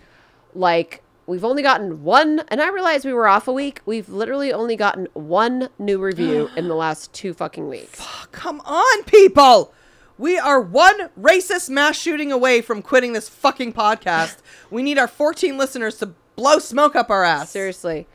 like, 0.53 1.01
we've 1.25 1.45
only 1.45 1.63
gotten 1.63 2.03
one, 2.03 2.43
and 2.49 2.61
I 2.61 2.69
realized 2.69 3.05
we 3.05 3.13
were 3.13 3.27
off 3.27 3.47
a 3.47 3.53
week. 3.53 3.81
We've 3.85 4.09
literally 4.09 4.53
only 4.53 4.75
gotten 4.75 5.07
one 5.13 5.69
new 5.79 5.99
review 5.99 6.49
in 6.55 6.67
the 6.67 6.75
last 6.75 7.11
two 7.13 7.33
fucking 7.33 7.67
weeks. 7.67 7.99
Fuck, 7.99 8.31
Come 8.31 8.61
on, 8.65 9.03
people. 9.05 9.73
We 10.19 10.37
are 10.37 10.59
one 10.59 11.09
racist 11.17 11.69
mass 11.69 11.97
shooting 11.97 12.29
away 12.29 12.59
from 12.59 12.81
quitting 12.81 13.13
this 13.13 13.29
fucking 13.29 13.71
podcast. 13.71 14.39
we 14.69 14.83
need 14.83 14.97
our 14.97 15.07
14 15.07 15.57
listeners 15.57 15.97
to 15.99 16.07
blow 16.35 16.59
smoke 16.59 16.93
up 16.93 17.09
our 17.09 17.23
ass. 17.23 17.51
Seriously. 17.51 18.05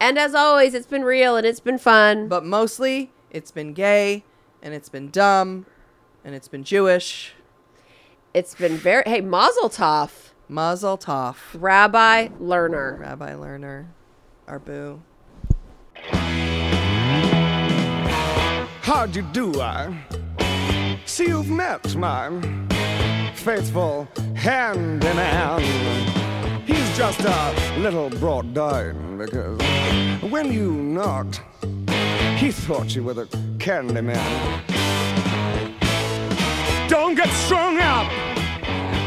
And 0.00 0.18
as 0.18 0.34
always, 0.34 0.74
it's 0.74 0.88
been 0.88 1.04
real 1.04 1.36
and 1.36 1.46
it's 1.46 1.60
been 1.60 1.78
fun. 1.78 2.26
But 2.26 2.44
mostly, 2.44 3.12
it's 3.30 3.52
been 3.52 3.72
gay, 3.72 4.24
and 4.62 4.74
it's 4.74 4.88
been 4.88 5.10
dumb, 5.10 5.66
and 6.24 6.34
it's 6.34 6.48
been 6.48 6.64
Jewish. 6.64 7.34
It's 8.34 8.56
been 8.56 8.76
very, 8.76 9.04
hey, 9.06 9.20
Mazel 9.20 9.70
Tov, 9.70 10.32
Mazel 10.48 10.98
tov. 10.98 11.36
Rabbi 11.54 12.30
Lerner. 12.40 12.98
Rabbi 12.98 13.32
Lerner, 13.32 13.86
our 14.48 14.58
boo. 14.58 15.02
How'd 18.82 19.14
you 19.14 19.22
do, 19.32 19.60
I? 19.60 19.96
See, 21.06 21.28
you've 21.28 21.50
met 21.50 21.94
my 21.96 22.30
faithful 23.34 24.08
handyman. 24.34 25.60
He's 26.66 26.96
just 26.96 27.20
a 27.20 27.54
little 27.78 28.08
brought 28.08 28.54
down 28.54 29.18
because 29.18 29.60
when 30.22 30.50
you 30.50 30.72
knocked, 30.72 31.42
he 32.36 32.50
thought 32.50 32.96
you 32.96 33.04
were 33.04 33.14
the 33.14 33.28
candy 33.58 34.00
man. 34.00 34.62
Don't 36.88 37.14
get 37.14 37.28
strung 37.28 37.78
up 37.78 38.10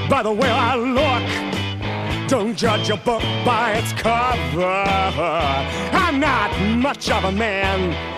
by 0.07 0.21
the 0.21 0.31
way 0.31 0.49
I 0.49 0.75
look. 0.75 2.29
Don't 2.29 2.55
judge 2.55 2.89
a 2.89 2.97
book 2.97 3.23
by 3.43 3.73
its 3.73 3.91
cover. 3.93 4.83
I'm 5.93 6.19
not 6.19 6.57
much 6.77 7.09
of 7.09 7.23
a 7.23 7.31
man 7.31 8.17